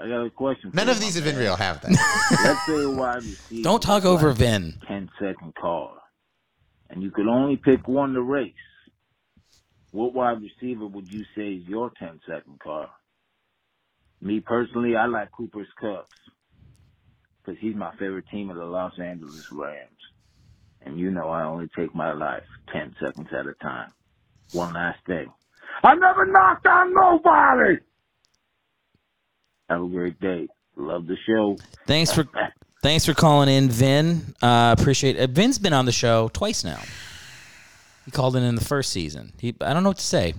I 0.00 0.08
got 0.08 0.24
a 0.24 0.30
question. 0.30 0.70
None 0.72 0.86
you, 0.86 0.92
of 0.92 1.00
these 1.00 1.14
have 1.16 1.24
been 1.24 1.36
real, 1.36 1.56
have 1.56 1.82
they? 1.82 1.88
Let's 2.44 2.66
say 2.66 2.82
a 2.82 2.90
wide 2.90 3.16
receiver. 3.16 3.62
Don't 3.62 3.82
talk 3.82 4.04
over 4.04 4.28
like 4.28 4.38
Vin. 4.38 4.74
10 4.88 5.10
second 5.20 5.54
car, 5.54 5.92
and 6.88 7.02
you 7.02 7.10
could 7.10 7.28
only 7.28 7.56
pick 7.56 7.86
one 7.86 8.14
to 8.14 8.22
race. 8.22 8.54
What 9.90 10.14
wide 10.14 10.38
receiver 10.40 10.86
would 10.86 11.12
you 11.12 11.24
say 11.36 11.54
is 11.54 11.68
your 11.68 11.90
10 11.98 12.20
second 12.26 12.60
car? 12.60 12.88
Me 14.22 14.40
personally, 14.40 14.96
I 14.96 15.06
like 15.06 15.32
Cooper's 15.32 15.66
Cubs 15.80 16.08
because 17.42 17.60
he's 17.60 17.74
my 17.74 17.90
favorite 17.96 18.28
team 18.30 18.50
of 18.50 18.56
the 18.56 18.64
Los 18.64 18.98
Angeles 18.98 19.50
Rams. 19.50 19.88
And 20.82 20.98
you 20.98 21.10
know 21.10 21.28
I 21.28 21.44
only 21.44 21.68
take 21.76 21.94
my 21.94 22.12
life 22.12 22.44
10 22.72 22.96
seconds 23.02 23.28
at 23.32 23.46
a 23.46 23.54
time. 23.54 23.90
One 24.52 24.72
last 24.72 24.98
thing. 25.06 25.30
I 25.82 25.94
never 25.94 26.26
knocked 26.26 26.66
on 26.66 26.94
nobody! 26.94 27.78
Have 29.70 29.82
a 29.82 29.88
great 29.88 30.20
day. 30.20 30.48
Love 30.76 31.06
the 31.06 31.16
show. 31.26 31.56
Thanks 31.86 32.12
for 32.12 32.24
thanks 32.82 33.06
for 33.06 33.14
calling 33.14 33.48
in, 33.48 33.68
Vin. 33.70 34.34
Uh, 34.42 34.74
appreciate 34.78 35.16
it. 35.16 35.30
Vin's 35.30 35.58
been 35.58 35.72
on 35.72 35.84
the 35.86 35.92
show 35.92 36.28
twice 36.32 36.64
now. 36.64 36.80
He 38.04 38.10
called 38.10 38.34
in 38.36 38.42
in 38.42 38.56
the 38.56 38.64
first 38.64 38.90
season. 38.90 39.32
He, 39.38 39.54
I 39.60 39.72
don't 39.72 39.82
know 39.84 39.90
what 39.90 39.98
to 39.98 40.04
say. 40.04 40.34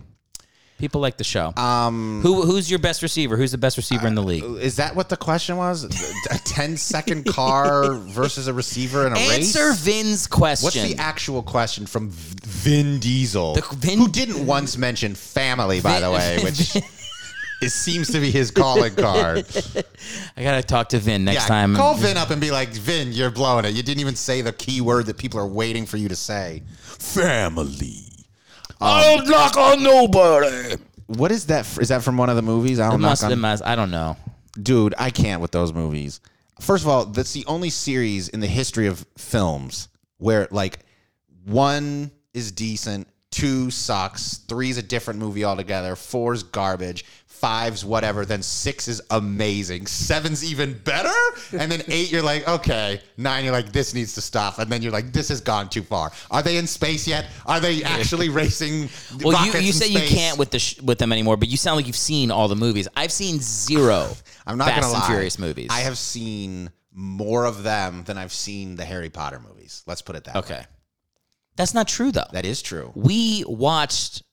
People 0.80 1.00
like 1.00 1.18
the 1.18 1.24
show. 1.24 1.54
Um, 1.58 2.22
Who 2.24 2.42
who's 2.42 2.70
your 2.70 2.80
best 2.80 3.04
receiver? 3.04 3.38
Who's 3.38 3.52
the 3.52 3.58
best 3.60 3.78
receiver 3.78 4.08
in 4.08 4.16
the 4.16 4.24
league? 4.24 4.44
is 4.44 4.78
that 4.78 4.96
what 4.96 5.10
the 5.10 5.16
question 5.18 5.56
was? 5.58 5.84
A 6.32 6.40
10 6.40 6.76
second 6.76 7.28
car 7.28 7.94
versus 8.10 8.48
a 8.48 8.54
receiver 8.54 9.06
in 9.06 9.14
a 9.14 9.16
race? 9.16 9.56
Answer 9.56 9.74
Vin's 9.74 10.26
question. 10.26 10.82
What's 10.82 10.94
the 10.96 11.00
actual 11.00 11.44
question 11.44 11.86
from 11.86 12.10
Vin 12.10 12.98
Diesel, 13.00 13.54
The- 13.54 13.76
Vin- 13.76 14.00
who 14.00 14.08
didn't 14.08 14.44
once 14.48 14.76
mention 14.76 15.14
family, 15.14 15.82
by 15.82 16.00
the 16.00 16.10
way, 16.10 16.40
which 16.44 16.76
it 17.62 17.70
seems 17.72 18.12
to 18.12 18.20
be 18.20 18.32
his 18.32 18.52
calling 18.52 18.94
card. 18.96 19.46
I 20.38 20.44
gotta 20.44 20.64
talk 20.64 20.90
to 20.90 21.00
Vin 21.00 21.24
next 21.24 21.44
yeah, 21.44 21.48
time. 21.48 21.76
call 21.76 21.96
Vin 21.96 22.18
up 22.18 22.30
and 22.32 22.42
be 22.42 22.52
like, 22.52 22.70
Vin, 22.70 23.12
you're 23.12 23.32
blowing 23.32 23.66
it. 23.66 23.74
You 23.74 23.84
didn't 23.84 24.02
even 24.02 24.16
say 24.16 24.42
the 24.42 24.54
key 24.54 24.82
word 24.82 25.06
that 25.06 25.18
people 25.18 25.40
are 25.40 25.48
waiting 25.48 25.86
for 25.86 25.98
you 25.98 26.10
to 26.10 26.16
say. 26.16 26.64
Family. 26.84 27.98
Um, 28.82 28.88
I 28.90 29.16
don't 29.16 29.30
knock 29.30 29.58
on 29.58 29.84
nobody. 29.84 30.76
What 31.08 31.32
is 31.32 31.46
that? 31.48 31.62
f- 31.62 31.80
Is 31.80 31.90
that 31.90 32.04
from 32.04 32.18
one 32.18 32.30
of 32.30 32.36
the 32.36 32.42
movies? 32.42 32.80
I 32.80 32.90
don't 32.90 33.02
must, 33.02 33.22
knock 33.22 33.32
it 33.32 33.34
on- 33.34 33.40
must, 33.40 33.64
I 33.66 33.76
don't 33.76 33.92
know. 33.92 34.18
Dude, 34.62 34.96
I 34.98 35.10
can't 35.12 35.42
with 35.42 35.52
those 35.52 35.74
movies. 35.74 36.20
First 36.60 36.84
of 36.84 36.90
all, 36.90 37.06
that's 37.06 37.34
the 37.34 37.46
only 37.48 37.70
series 37.70 38.30
in 38.30 38.40
the 38.40 38.48
history 38.48 38.88
of 38.88 39.06
films 39.18 39.88
where 40.18 40.48
like 40.52 40.80
one 41.46 42.12
is 42.34 42.52
decent, 42.52 43.08
two 43.32 43.72
sucks, 43.72 44.38
three's 44.48 44.78
a 44.78 44.84
different 44.84 45.20
movie 45.20 45.44
altogether, 45.44 45.96
four's 45.96 46.44
garbage, 46.44 47.06
five's 47.42 47.84
whatever, 47.84 48.24
then 48.24 48.44
six 48.44 48.88
is 48.88 49.02
amazing, 49.10 49.88
seven's 49.88 50.44
even 50.46 50.74
better, 50.74 51.10
and 51.58 51.72
then 51.72 51.82
eight 51.88 52.12
you're 52.12 52.22
like, 52.22 52.48
okay, 52.48 53.02
nine 53.18 53.44
you're 53.44 53.52
like, 53.52 53.72
this 53.72 53.94
needs 53.96 54.14
to 54.14 54.22
stop, 54.22 54.60
and 54.60 54.72
then 54.72 54.82
you're 54.84 54.92
like, 54.92 55.12
this 55.12 55.30
has 55.30 55.42
gone 55.42 55.68
too 55.68 55.82
far. 55.82 56.12
Are 56.30 56.44
they 56.44 56.58
in 56.58 56.68
space 56.68 57.08
yet? 57.08 57.26
Are 57.48 57.60
they 57.60 57.84
actually 57.84 58.30
racing? 58.30 58.90
Well, 59.24 59.46
you, 59.46 59.60
you 59.60 59.72
say 59.74 59.88
you 59.88 60.00
can't 60.08 60.38
with 60.38 60.52
the 60.52 60.60
sh- 60.60 60.80
with 60.82 60.98
them 60.98 61.12
anymore, 61.12 61.36
but 61.38 61.48
you 61.48 61.58
sound 61.58 61.78
like 61.78 61.88
you've 61.88 61.96
seen 61.96 62.32
all 62.32 62.48
the 62.48 62.56
movies. 62.56 62.88
I've 62.96 63.12
seen 63.12 63.40
zero. 63.40 64.10
I'm 64.48 64.58
not 64.58 64.70
Fast 64.70 64.82
gonna 64.82 64.94
lie. 64.94 65.00
and. 65.00 65.08
Furious 65.08 65.40
movies. 65.40 65.68
I 65.72 65.80
have 65.82 65.98
seen 65.98 66.72
more 66.94 67.46
of 67.46 67.64
them 67.64 68.04
than 68.06 68.18
I've 68.18 68.34
seen 68.34 68.76
the 68.76 68.86
Harry 68.86 69.10
Potter 69.10 69.40
movies. 69.40 69.84
Let's 69.88 70.02
put 70.02 70.16
it 70.16 70.24
that 70.26 70.36
way. 70.36 70.40
Okay, 70.40 70.66
that's 71.56 71.74
not 71.74 71.88
true 71.88 72.12
though. 72.12 72.28
That 72.32 72.46
is 72.46 72.62
true. 72.62 72.92
we 72.96 73.44
watched 73.48 74.24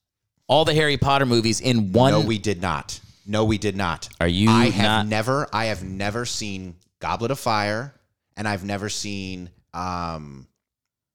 all 0.48 0.64
the 0.64 0.74
Harry 0.74 0.96
Potter 0.96 1.26
movies 1.26 1.60
in 1.60 1.92
one. 1.92 2.12
No, 2.12 2.20
we 2.20 2.38
did 2.38 2.60
not. 2.60 2.98
No, 3.26 3.44
we 3.44 3.58
did 3.58 3.76
not. 3.76 4.08
Are 4.20 4.26
you 4.28 4.50
I 4.50 4.70
have 4.70 4.84
not- 4.84 5.06
never. 5.06 5.48
I 5.52 5.66
have 5.66 5.84
never 5.84 6.24
seen 6.24 6.74
Goblet 6.98 7.30
of 7.30 7.38
Fire, 7.38 7.94
and 8.36 8.48
I've 8.48 8.64
never 8.64 8.88
seen. 8.88 9.50
um 9.74 10.46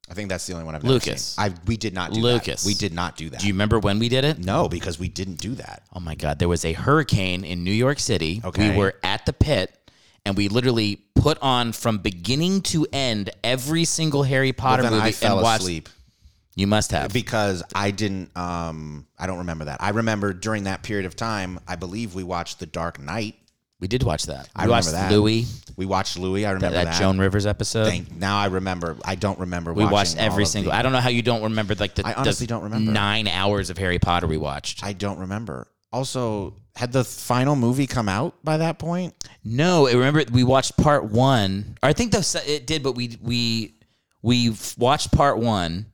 I 0.09 0.13
think 0.15 0.27
that's 0.29 0.45
the 0.45 0.53
only 0.53 0.65
one 0.65 0.75
I've 0.75 0.83
never 0.83 0.93
Lucas. 0.95 1.23
seen. 1.23 1.45
I 1.45 1.53
we 1.65 1.75
did 1.77 1.93
not 1.93 2.13
do 2.13 2.19
Lucas. 2.21 2.61
that. 2.63 2.67
We 2.67 2.73
did 2.75 2.93
not 2.93 3.15
do 3.17 3.29
that. 3.31 3.39
Do 3.39 3.47
you 3.47 3.53
remember 3.53 3.79
when 3.79 3.99
we 3.99 4.09
did 4.09 4.23
it? 4.25 4.37
no, 4.37 4.67
because 4.69 4.99
we 4.99 5.07
didn't 5.09 5.35
do 5.37 5.55
that. 5.55 5.83
Oh 5.95 5.99
my 5.99 6.13
God! 6.13 6.37
There 6.39 6.49
was 6.49 6.65
a 6.65 6.73
hurricane 6.73 7.43
in 7.43 7.63
New 7.63 7.71
York 7.71 7.99
City. 7.99 8.41
Okay. 8.43 8.71
We 8.71 8.77
were 8.77 8.95
at 9.01 9.25
the 9.25 9.33
pit, 9.33 9.75
and 10.25 10.35
we 10.37 10.49
literally 10.49 11.01
put 11.15 11.37
on 11.41 11.71
from 11.71 11.97
beginning 11.99 12.61
to 12.63 12.85
end 12.93 13.29
every 13.43 13.85
single 13.85 14.23
Harry 14.23 14.49
Well, 14.51 14.55
Potter 14.67 14.83
then 14.83 14.91
movie 14.91 15.03
I 15.07 15.11
fell 15.13 15.37
and 15.37 15.43
watched. 15.43 15.61
asleep 15.61 15.89
You 16.55 16.67
must 16.67 16.91
have. 16.91 17.11
because 17.13 17.63
I 17.73 17.91
didn't. 17.91 18.35
um 18.37 19.07
I 19.17 19.27
don't 19.27 19.39
remember 19.39 19.65
that. 19.65 19.81
I 19.81 19.89
remember 19.89 20.33
during 20.33 20.65
that 20.65 20.83
period 20.83 21.05
of 21.05 21.15
time. 21.15 21.59
I 21.67 21.75
believe 21.75 22.13
we 22.15 22.23
watched 22.23 22.59
The 22.59 22.65
Dark 22.67 22.99
Knight. 22.99 23.35
we 23.79 23.87
did 23.87 24.03
watch 24.03 24.23
that. 24.27 24.49
We 24.57 24.63
I 24.63 24.67
watched 24.67 24.87
remember 24.87 25.09
that. 25.09 25.15
Louis. 25.19 25.45
We 25.75 25.85
watched 25.87 26.17
Louis. 26.19 26.45
I 26.45 26.51
remember 26.51 26.77
that 26.77 26.85
that. 26.85 26.99
Joan 26.99 27.17
Rivers 27.17 27.45
episode. 27.47 27.85
Thank, 27.85 28.11
now 28.15 28.37
I 28.37 28.45
remember. 28.45 28.95
I 29.03 29.15
don't 29.15 29.39
remember. 29.39 29.73
we 29.73 29.85
watched 29.85 30.17
every 30.17 30.45
single. 30.45 30.71
the- 30.71 30.77
I 30.77 30.83
don't 30.83 30.91
know 30.91 30.99
how 31.01 31.09
you 31.09 31.23
don't 31.23 31.41
remember 31.43 31.73
like 31.75 31.95
the. 31.95 32.05
I 32.05 32.13
honestly 32.13 32.45
the 32.45 32.53
don't 32.53 32.63
remember. 32.63 32.91
nine 32.91 33.27
hours 33.27 33.69
of 33.71 33.77
Harry 33.79 33.97
Potter 33.99 34.27
we 34.27 34.37
watched. 34.37 34.83
I 34.83 34.93
don't 34.93 35.17
remember. 35.19 35.67
Also, 35.91 36.55
had 36.75 36.91
the 36.91 37.03
final 37.03 37.55
movie 37.55 37.85
come 37.87 38.09
out 38.09 38.35
by 38.43 38.57
that 38.57 38.79
point? 38.79 39.13
No, 39.43 39.87
I 39.87 39.93
remember 39.93 40.23
we 40.31 40.43
watched 40.43 40.75
part 40.77 41.05
one. 41.05 41.77
Or 41.83 41.89
I 41.89 41.93
think 41.93 42.11
the 42.11 42.43
it 42.47 42.65
did, 42.67 42.83
but 42.83 42.93
we 42.93 43.17
we 43.21 43.73
we 44.21 44.55
watched 44.77 45.11
part 45.11 45.37
one, 45.39 45.85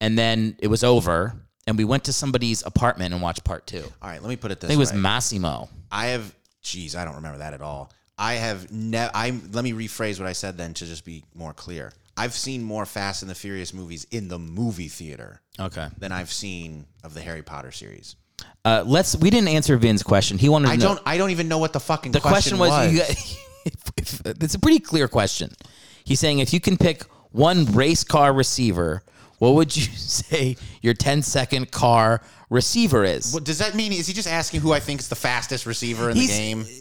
and 0.00 0.18
then 0.18 0.56
it 0.58 0.68
was 0.68 0.84
over, 0.84 1.34
and 1.66 1.78
we 1.78 1.84
went 1.84 2.04
to 2.04 2.12
somebody's 2.12 2.62
apartment 2.64 3.12
and 3.14 3.22
watched 3.22 3.44
part 3.44 3.66
two. 3.66 3.84
All 4.02 4.08
right, 4.08 4.20
let 4.22 4.28
me 4.28 4.36
put 4.36 4.50
it 4.50 4.58
I 4.58 4.60
this 4.60 4.68
think 4.68 4.76
it 4.76 4.80
was 4.80 4.92
way. 4.92 4.98
Massimo. 4.98 5.68
I 5.90 6.06
have. 6.06 6.34
Geez, 6.62 6.96
I 6.96 7.04
don't 7.04 7.16
remember 7.16 7.38
that 7.38 7.52
at 7.54 7.60
all. 7.60 7.92
I 8.16 8.34
have 8.34 8.70
never. 8.72 9.10
I 9.14 9.38
let 9.52 9.64
me 9.64 9.72
rephrase 9.72 10.18
what 10.18 10.28
I 10.28 10.32
said 10.32 10.56
then 10.56 10.72
to 10.74 10.86
just 10.86 11.04
be 11.04 11.24
more 11.34 11.52
clear. 11.52 11.92
I've 12.16 12.32
seen 12.32 12.62
more 12.62 12.86
Fast 12.86 13.22
and 13.22 13.30
the 13.30 13.34
Furious 13.34 13.74
movies 13.74 14.06
in 14.12 14.28
the 14.28 14.38
movie 14.38 14.86
theater 14.88 15.40
Okay. 15.58 15.88
than 15.98 16.12
I've 16.12 16.32
seen 16.32 16.86
of 17.02 17.12
the 17.12 17.20
Harry 17.20 17.42
Potter 17.42 17.72
series. 17.72 18.14
Uh, 18.64 18.84
let's. 18.86 19.16
We 19.16 19.30
didn't 19.30 19.48
answer 19.48 19.76
Vin's 19.76 20.02
question. 20.02 20.38
He 20.38 20.48
wanted. 20.48 20.66
To 20.68 20.72
I 20.72 20.76
know, 20.76 20.94
don't. 20.94 21.00
I 21.04 21.18
don't 21.18 21.30
even 21.30 21.48
know 21.48 21.58
what 21.58 21.72
the 21.72 21.80
fucking 21.80 22.12
The 22.12 22.20
question, 22.20 22.58
was. 22.58 22.92
You, 22.92 23.02
it's 24.40 24.54
a 24.54 24.58
pretty 24.58 24.78
clear 24.78 25.08
question. 25.08 25.50
He's 26.04 26.20
saying 26.20 26.38
if 26.38 26.52
you 26.52 26.60
can 26.60 26.76
pick 26.76 27.02
one 27.32 27.64
race 27.72 28.04
car 28.04 28.32
receiver, 28.32 29.02
what 29.44 29.54
would 29.54 29.76
you 29.76 29.82
say 29.96 30.56
your 30.82 30.94
10 30.94 31.22
second 31.22 31.70
car 31.70 32.20
receiver 32.50 33.04
is? 33.04 33.32
What, 33.32 33.44
does 33.44 33.58
that 33.58 33.74
mean? 33.74 33.92
Is 33.92 34.06
he 34.06 34.12
just 34.12 34.28
asking 34.28 34.60
who 34.60 34.72
I 34.72 34.80
think 34.80 35.00
is 35.00 35.08
the 35.08 35.14
fastest 35.14 35.66
receiver 35.66 36.10
in 36.10 36.18
the 36.18 36.26
game? 36.26 36.66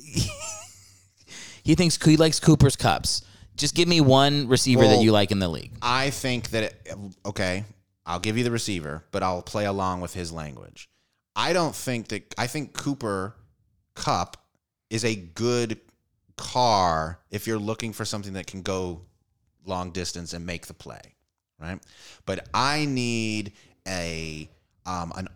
He 1.63 1.75
thinks 1.75 1.95
he 2.03 2.17
likes 2.17 2.39
Cooper's 2.39 2.75
Cups. 2.75 3.21
Just 3.55 3.75
give 3.75 3.87
me 3.87 4.01
one 4.01 4.47
receiver 4.47 4.83
that 4.85 5.01
you 5.01 5.11
like 5.11 5.31
in 5.31 5.39
the 5.39 5.47
league. 5.47 5.71
I 5.81 6.09
think 6.09 6.49
that 6.49 6.63
it, 6.63 6.97
okay, 7.25 7.63
I'll 8.05 8.19
give 8.19 8.37
you 8.37 8.43
the 8.43 8.51
receiver, 8.51 9.03
but 9.11 9.23
I'll 9.23 9.41
play 9.41 9.65
along 9.65 10.01
with 10.01 10.13
his 10.13 10.31
language. 10.31 10.89
I 11.35 11.53
don't 11.53 11.75
think 11.75 12.09
that 12.09 12.33
I 12.37 12.47
think 12.47 12.73
Cooper 12.73 13.35
Cup 13.95 14.37
is 14.89 15.05
a 15.05 15.15
good 15.15 15.79
car 16.35 17.19
if 17.31 17.47
you're 17.47 17.59
looking 17.59 17.93
for 17.93 18.05
something 18.05 18.33
that 18.33 18.47
can 18.47 18.61
go 18.61 19.01
long 19.65 19.91
distance 19.91 20.33
and 20.33 20.45
make 20.45 20.67
the 20.67 20.73
play, 20.73 21.12
right? 21.63 21.79
But 22.25 22.47
I 22.53 22.85
need 22.85 23.53
a 23.87 24.49
um, 24.85 25.13
an 25.15 25.29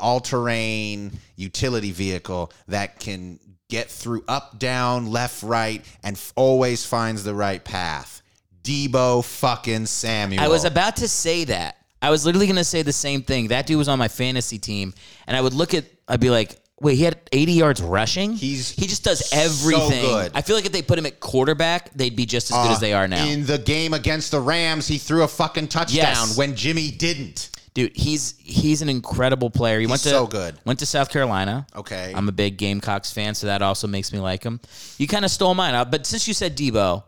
all-terrain 0.00 1.12
utility 1.36 1.92
vehicle 1.92 2.52
that 2.66 2.98
can 2.98 3.38
get 3.68 3.88
through 3.88 4.24
up, 4.26 4.58
down, 4.58 5.10
left, 5.10 5.42
right, 5.42 5.84
and 6.02 6.16
f- 6.16 6.32
always 6.34 6.84
finds 6.84 7.22
the 7.22 7.34
right 7.34 7.62
path. 7.62 8.22
Debo 8.62 9.24
fucking 9.24 9.86
Samuel. 9.86 10.42
I 10.42 10.48
was 10.48 10.64
about 10.64 10.96
to 10.96 11.08
say 11.08 11.44
that. 11.44 11.76
I 12.02 12.10
was 12.10 12.26
literally 12.26 12.46
going 12.46 12.56
to 12.56 12.64
say 12.64 12.82
the 12.82 12.92
same 12.92 13.22
thing. 13.22 13.48
That 13.48 13.66
dude 13.66 13.78
was 13.78 13.88
on 13.88 13.98
my 13.98 14.08
fantasy 14.08 14.58
team, 14.58 14.94
and 15.26 15.36
I 15.36 15.40
would 15.40 15.54
look 15.54 15.74
at, 15.74 15.84
I'd 16.08 16.20
be 16.20 16.30
like, 16.30 16.58
wait, 16.80 16.96
he 16.96 17.02
had 17.04 17.18
80 17.32 17.52
yards 17.52 17.82
rushing? 17.82 18.34
He's 18.34 18.70
he 18.70 18.86
just 18.86 19.04
does 19.04 19.32
everything. 19.32 20.02
So 20.02 20.08
good. 20.22 20.32
I 20.34 20.42
feel 20.42 20.56
like 20.56 20.66
if 20.66 20.72
they 20.72 20.82
put 20.82 20.98
him 20.98 21.06
at 21.06 21.20
quarterback, 21.20 21.92
they'd 21.94 22.14
be 22.16 22.26
just 22.26 22.50
as 22.50 22.56
good 22.56 22.70
Uh, 22.70 22.72
as 22.74 22.80
they 22.80 22.92
are 22.92 23.08
now. 23.08 23.26
In 23.26 23.46
the 23.46 23.58
game 23.58 23.94
against 23.94 24.30
the 24.30 24.40
Rams, 24.40 24.86
he 24.86 24.98
threw 24.98 25.22
a 25.22 25.28
fucking 25.28 25.68
touchdown 25.68 25.94
Yes. 26.28 26.36
when 26.36 26.54
Jimmy 26.56 26.90
didn't. 26.90 27.50
Dude, 27.74 27.92
he's 27.96 28.34
he's 28.42 28.82
an 28.82 28.88
incredible 28.88 29.50
player. 29.50 29.78
He 29.78 29.84
He's 29.84 29.90
went 29.90 30.02
to 30.02 30.08
so 30.08 30.26
good. 30.26 30.58
Went 30.64 30.78
to 30.80 30.86
South 30.86 31.10
Carolina. 31.10 31.66
Okay. 31.76 32.12
I'm 32.16 32.28
a 32.28 32.32
big 32.32 32.56
Gamecocks 32.56 33.12
fan, 33.12 33.34
so 33.34 33.46
that 33.46 33.62
also 33.62 33.86
makes 33.86 34.12
me 34.12 34.18
like 34.18 34.42
him. 34.42 34.58
You 34.98 35.06
kind 35.06 35.24
of 35.24 35.30
stole 35.30 35.54
mine 35.54 35.74
out, 35.74 35.90
but 35.90 36.04
since 36.06 36.26
you 36.26 36.34
said 36.34 36.56
Debo, 36.56 37.04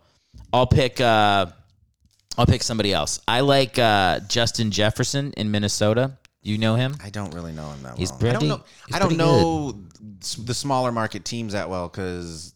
I'll 0.52 0.66
pick 0.68 1.00
uh 1.00 1.46
I'll 2.38 2.46
pick 2.46 2.62
somebody 2.62 2.92
else. 2.92 3.18
I 3.26 3.40
like 3.40 3.78
uh 3.80 4.20
Justin 4.28 4.70
Jefferson 4.70 5.32
in 5.36 5.50
Minnesota. 5.50 6.12
You 6.42 6.56
know 6.58 6.74
him? 6.74 6.96
I 7.04 7.10
don't 7.10 7.34
really 7.34 7.52
know 7.52 7.70
him 7.70 7.82
that 7.82 7.98
He's 7.98 8.10
well. 8.10 8.16
I 8.16 8.20
pretty- 8.20 8.38
don't 8.38 8.48
know. 8.48 8.64
I 8.92 8.98
don't 8.98 9.16
know 9.16 9.78
the 10.44 10.54
smaller 10.54 10.90
market 10.92 11.24
teams 11.24 11.52
that 11.52 11.68
well 11.68 11.88
because. 11.88 12.54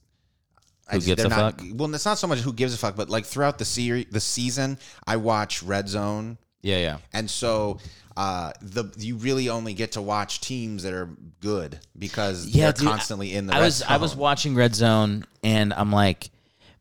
Who 0.91 1.01
gives 1.01 1.17
they're 1.17 1.27
a 1.27 1.29
not, 1.31 1.61
fuck? 1.61 1.67
Well, 1.75 1.95
it's 1.95 2.05
not 2.05 2.19
so 2.19 2.27
much 2.27 2.41
who 2.41 2.53
gives 2.53 2.75
a 2.75 2.79
fuck, 2.79 2.95
but 2.95 3.09
like 3.09 3.25
throughout 3.25 3.57
the 3.59 3.65
series, 3.65 4.07
the 4.11 4.21
season, 4.21 4.79
I 5.07 5.17
watch 5.17 5.63
Red 5.63 5.89
Zone, 5.89 6.37
Yeah, 6.61 6.77
yeah. 6.77 6.99
and 7.15 7.29
so 7.31 7.79
uh, 8.19 8.53
the 8.61 8.85
you 8.99 9.17
really 9.17 9.49
only 9.49 9.73
get 9.73 9.93
to 9.93 10.03
watch 10.03 10.41
teams 10.43 10.83
that 10.83 10.93
are 10.93 11.09
good 11.41 11.81
because 11.99 12.47
Yeah, 12.49 12.65
they're 12.65 12.73
dude, 12.75 12.89
constantly 12.89 13.33
in 13.35 13.47
the. 13.47 13.55
I 13.55 13.61
red 13.61 13.65
was 13.65 13.83
I 13.83 13.97
was 13.97 14.15
watching 14.15 14.55
Red 14.55 14.75
Zone 14.75 15.25
and 15.43 15.73
I'm 15.73 15.91
like, 15.91 16.29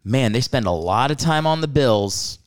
man, 0.04 0.34
they 0.34 0.42
spend 0.42 0.66
a 0.68 0.72
lot 0.72 1.10
of 1.10 1.16
time 1.18 1.48
on 1.48 1.62
the 1.62 1.70
Bills, 1.70 2.40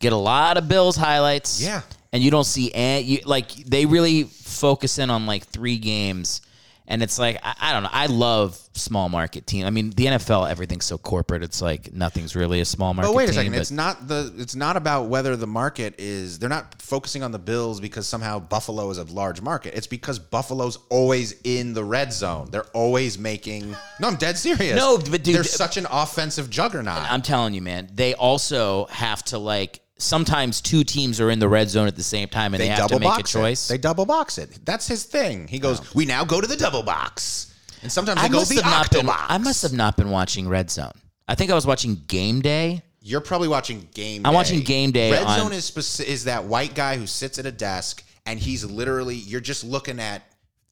get 0.00 0.14
a 0.14 0.16
lot 0.16 0.56
of 0.56 0.66
Bills 0.66 0.96
highlights. 0.96 1.62
Yeah. 1.62 1.82
And 2.16 2.24
you 2.24 2.30
don't 2.30 2.44
see 2.44 2.72
any, 2.72 3.02
you, 3.04 3.18
like 3.26 3.50
they 3.52 3.84
really 3.84 4.22
focus 4.22 4.98
in 4.98 5.10
on 5.10 5.26
like 5.26 5.44
three 5.44 5.76
games. 5.76 6.40
And 6.88 7.02
it's 7.02 7.18
like 7.18 7.38
I, 7.42 7.54
I 7.60 7.72
don't 7.74 7.82
know. 7.82 7.90
I 7.92 8.06
love 8.06 8.58
small 8.72 9.10
market 9.10 9.46
team. 9.46 9.66
I 9.66 9.70
mean, 9.70 9.90
the 9.90 10.06
NFL, 10.06 10.48
everything's 10.48 10.86
so 10.86 10.96
corporate. 10.96 11.42
It's 11.42 11.60
like 11.60 11.92
nothing's 11.92 12.34
really 12.34 12.60
a 12.60 12.64
small 12.64 12.94
market. 12.94 13.08
But 13.10 13.16
wait 13.16 13.28
a 13.28 13.32
second. 13.34 13.52
It's 13.52 13.70
not 13.70 14.08
the. 14.08 14.32
It's 14.38 14.54
not 14.54 14.78
about 14.78 15.08
whether 15.08 15.36
the 15.36 15.46
market 15.46 15.96
is. 15.98 16.38
They're 16.38 16.48
not 16.48 16.80
focusing 16.80 17.22
on 17.22 17.32
the 17.32 17.38
Bills 17.38 17.80
because 17.80 18.06
somehow 18.06 18.38
Buffalo 18.38 18.88
is 18.88 18.96
a 18.96 19.04
large 19.04 19.42
market. 19.42 19.74
It's 19.74 19.86
because 19.86 20.18
Buffalo's 20.18 20.78
always 20.88 21.34
in 21.44 21.74
the 21.74 21.84
red 21.84 22.14
zone. 22.14 22.48
They're 22.50 22.64
always 22.72 23.18
making. 23.18 23.76
No, 24.00 24.08
I'm 24.08 24.16
dead 24.16 24.38
serious. 24.38 24.74
No, 24.76 24.96
but 24.96 25.22
dude- 25.22 25.34
they're 25.34 25.44
such 25.44 25.76
an 25.76 25.86
offensive 25.90 26.48
juggernaut. 26.48 27.02
I'm 27.10 27.20
telling 27.20 27.52
you, 27.52 27.60
man. 27.60 27.90
They 27.92 28.14
also 28.14 28.86
have 28.86 29.22
to 29.24 29.38
like. 29.38 29.80
Sometimes 29.98 30.60
two 30.60 30.84
teams 30.84 31.20
are 31.20 31.30
in 31.30 31.38
the 31.38 31.48
red 31.48 31.70
zone 31.70 31.86
at 31.86 31.96
the 31.96 32.02
same 32.02 32.28
time, 32.28 32.52
and 32.52 32.62
they, 32.62 32.66
have 32.68 32.88
to 32.88 32.98
make 32.98 33.18
a 33.18 33.22
choice. 33.22 33.70
It. 33.70 33.72
They 33.74 33.78
double 33.78 34.04
box 34.04 34.36
it. 34.36 34.58
That's 34.64 34.86
his 34.86 35.04
thing. 35.04 35.48
He 35.48 35.58
goes. 35.58 35.94
We 35.94 36.04
now 36.04 36.24
go 36.24 36.40
to 36.40 36.46
the 36.46 36.56
double 36.56 36.82
box, 36.82 37.54
and 37.82 37.90
sometimes 37.90 38.20
I 38.20 38.24
they 38.24 38.32
go 38.32 38.38
must 38.40 38.50
the 38.54 38.62
have 38.62 38.64
not 38.64 38.90
been. 38.90 39.08
I 39.08 39.38
must 39.38 39.62
have 39.62 39.72
not 39.72 39.96
been 39.96 40.10
watching 40.10 40.48
Red 40.48 40.70
Zone. 40.70 40.92
I 41.26 41.34
think 41.34 41.50
I 41.50 41.54
was 41.54 41.66
watching 41.66 42.02
Game 42.06 42.42
Day. 42.42 42.82
You're 43.00 43.20
probably 43.20 43.48
watching 43.48 43.88
Game. 43.94 44.22
Day. 44.22 44.26
I'm 44.28 44.32
Day. 44.32 44.36
watching 44.36 44.60
Game 44.60 44.90
Day 44.90 45.12
Red 45.12 45.22
on- 45.24 45.38
Zone 45.38 45.52
is 45.52 45.70
speci- 45.70 46.04
is 46.04 46.24
that 46.24 46.44
white 46.44 46.74
guy 46.74 46.96
who 46.96 47.06
sits 47.06 47.38
at 47.38 47.46
a 47.46 47.52
desk 47.52 48.04
and 48.26 48.38
he's 48.38 48.64
literally 48.64 49.14
you're 49.14 49.40
just 49.40 49.64
looking 49.64 50.00
at 50.00 50.22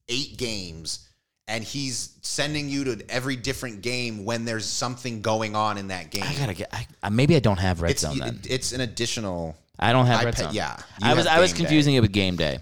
eight 0.08 0.36
games 0.36 1.03
and 1.48 1.62
he's 1.62 2.14
sending 2.22 2.68
you 2.68 2.84
to 2.84 3.04
every 3.10 3.36
different 3.36 3.82
game 3.82 4.24
when 4.24 4.44
there's 4.44 4.64
something 4.64 5.20
going 5.20 5.54
on 5.54 5.76
in 5.78 5.88
that 5.88 6.10
game. 6.10 6.22
I 6.26 6.34
gotta 6.34 6.54
get. 6.54 6.68
I, 6.72 6.86
I- 7.02 7.10
maybe 7.10 7.36
I 7.36 7.40
don't 7.40 7.58
have 7.58 7.82
Red 7.82 7.92
it's 7.92 8.02
Zone 8.02 8.18
then. 8.18 8.40
it's 8.48 8.72
an 8.72 8.80
additional. 8.80 9.56
I 9.78 9.92
don't 9.92 10.06
have 10.06 10.24
Red 10.24 10.36
Zone. 10.38 10.54
yeah, 10.54 10.76
you 11.02 11.08
I 11.08 11.14
was. 11.14 11.26
have 11.26 11.36
I 11.36 11.40
was 11.40 11.52
Game 11.52 11.56
Day. 11.56 11.64
confusing 11.64 11.94
it 11.96 12.00
with 12.00 12.12
Game 12.12 12.36
Day. 12.36 12.58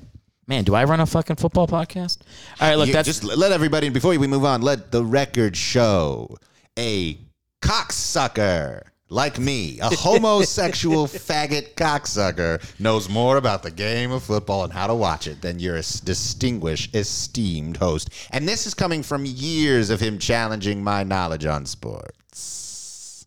Man, 0.48 0.64
do 0.64 0.74
I 0.74 0.84
run 0.84 0.98
a 1.00 1.06
fucking 1.06 1.36
football 1.36 1.68
podcast? 1.68 2.18
All 2.60 2.68
right, 2.68 2.74
look, 2.76 2.88
You- 2.88 2.92
that's 2.94 3.06
just 3.06 3.22
let 3.22 3.52
everybody 3.52 3.88
before 3.90 4.10
we 4.18 4.26
move 4.26 4.44
on. 4.44 4.62
Let 4.62 4.90
the 4.90 5.04
record 5.04 5.56
show 5.56 6.36
a 6.78 7.16
cocksucker 7.62 8.82
like 9.12 9.38
me, 9.38 9.78
a 9.80 9.94
homosexual 9.94 11.06
faggot 11.06 11.74
cocksucker, 11.74 12.62
knows 12.80 13.08
more 13.08 13.36
about 13.36 13.62
the 13.62 13.70
game 13.70 14.10
of 14.10 14.22
football 14.22 14.64
and 14.64 14.72
how 14.72 14.86
to 14.86 14.94
watch 14.94 15.26
it 15.26 15.42
than 15.42 15.58
your 15.58 15.76
distinguished, 15.76 16.94
esteemed 16.96 17.76
host. 17.76 18.08
And 18.30 18.48
this 18.48 18.66
is 18.66 18.74
coming 18.74 19.02
from 19.02 19.26
years 19.26 19.90
of 19.90 20.00
him 20.00 20.18
challenging 20.18 20.82
my 20.82 21.02
knowledge 21.04 21.44
on 21.44 21.66
sports. 21.66 23.24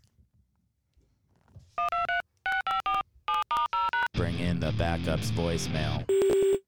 bring 4.13 4.39
in 4.39 4.61
the 4.61 4.71
backups 4.71 5.29
voicemail. 5.31 6.09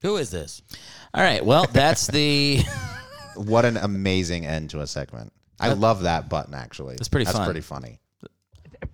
Who 0.02 0.18
is 0.18 0.30
this? 0.30 0.62
All 1.14 1.24
right. 1.24 1.44
Well, 1.44 1.66
that's 1.72 2.08
the. 2.08 2.62
What 3.36 3.66
an 3.66 3.78
amazing 3.78 4.48
end 4.48 4.72
to 4.72 4.82
a 4.82 4.88
segment. 4.88 5.32
I 5.60 5.74
love 5.74 6.02
that 6.02 6.28
button. 6.28 6.56
Actually, 6.56 6.96
That's 6.96 7.08
pretty 7.08 7.26
That's 7.26 7.38
fun. 7.38 7.46
pretty 7.46 7.62
funny. 7.62 8.00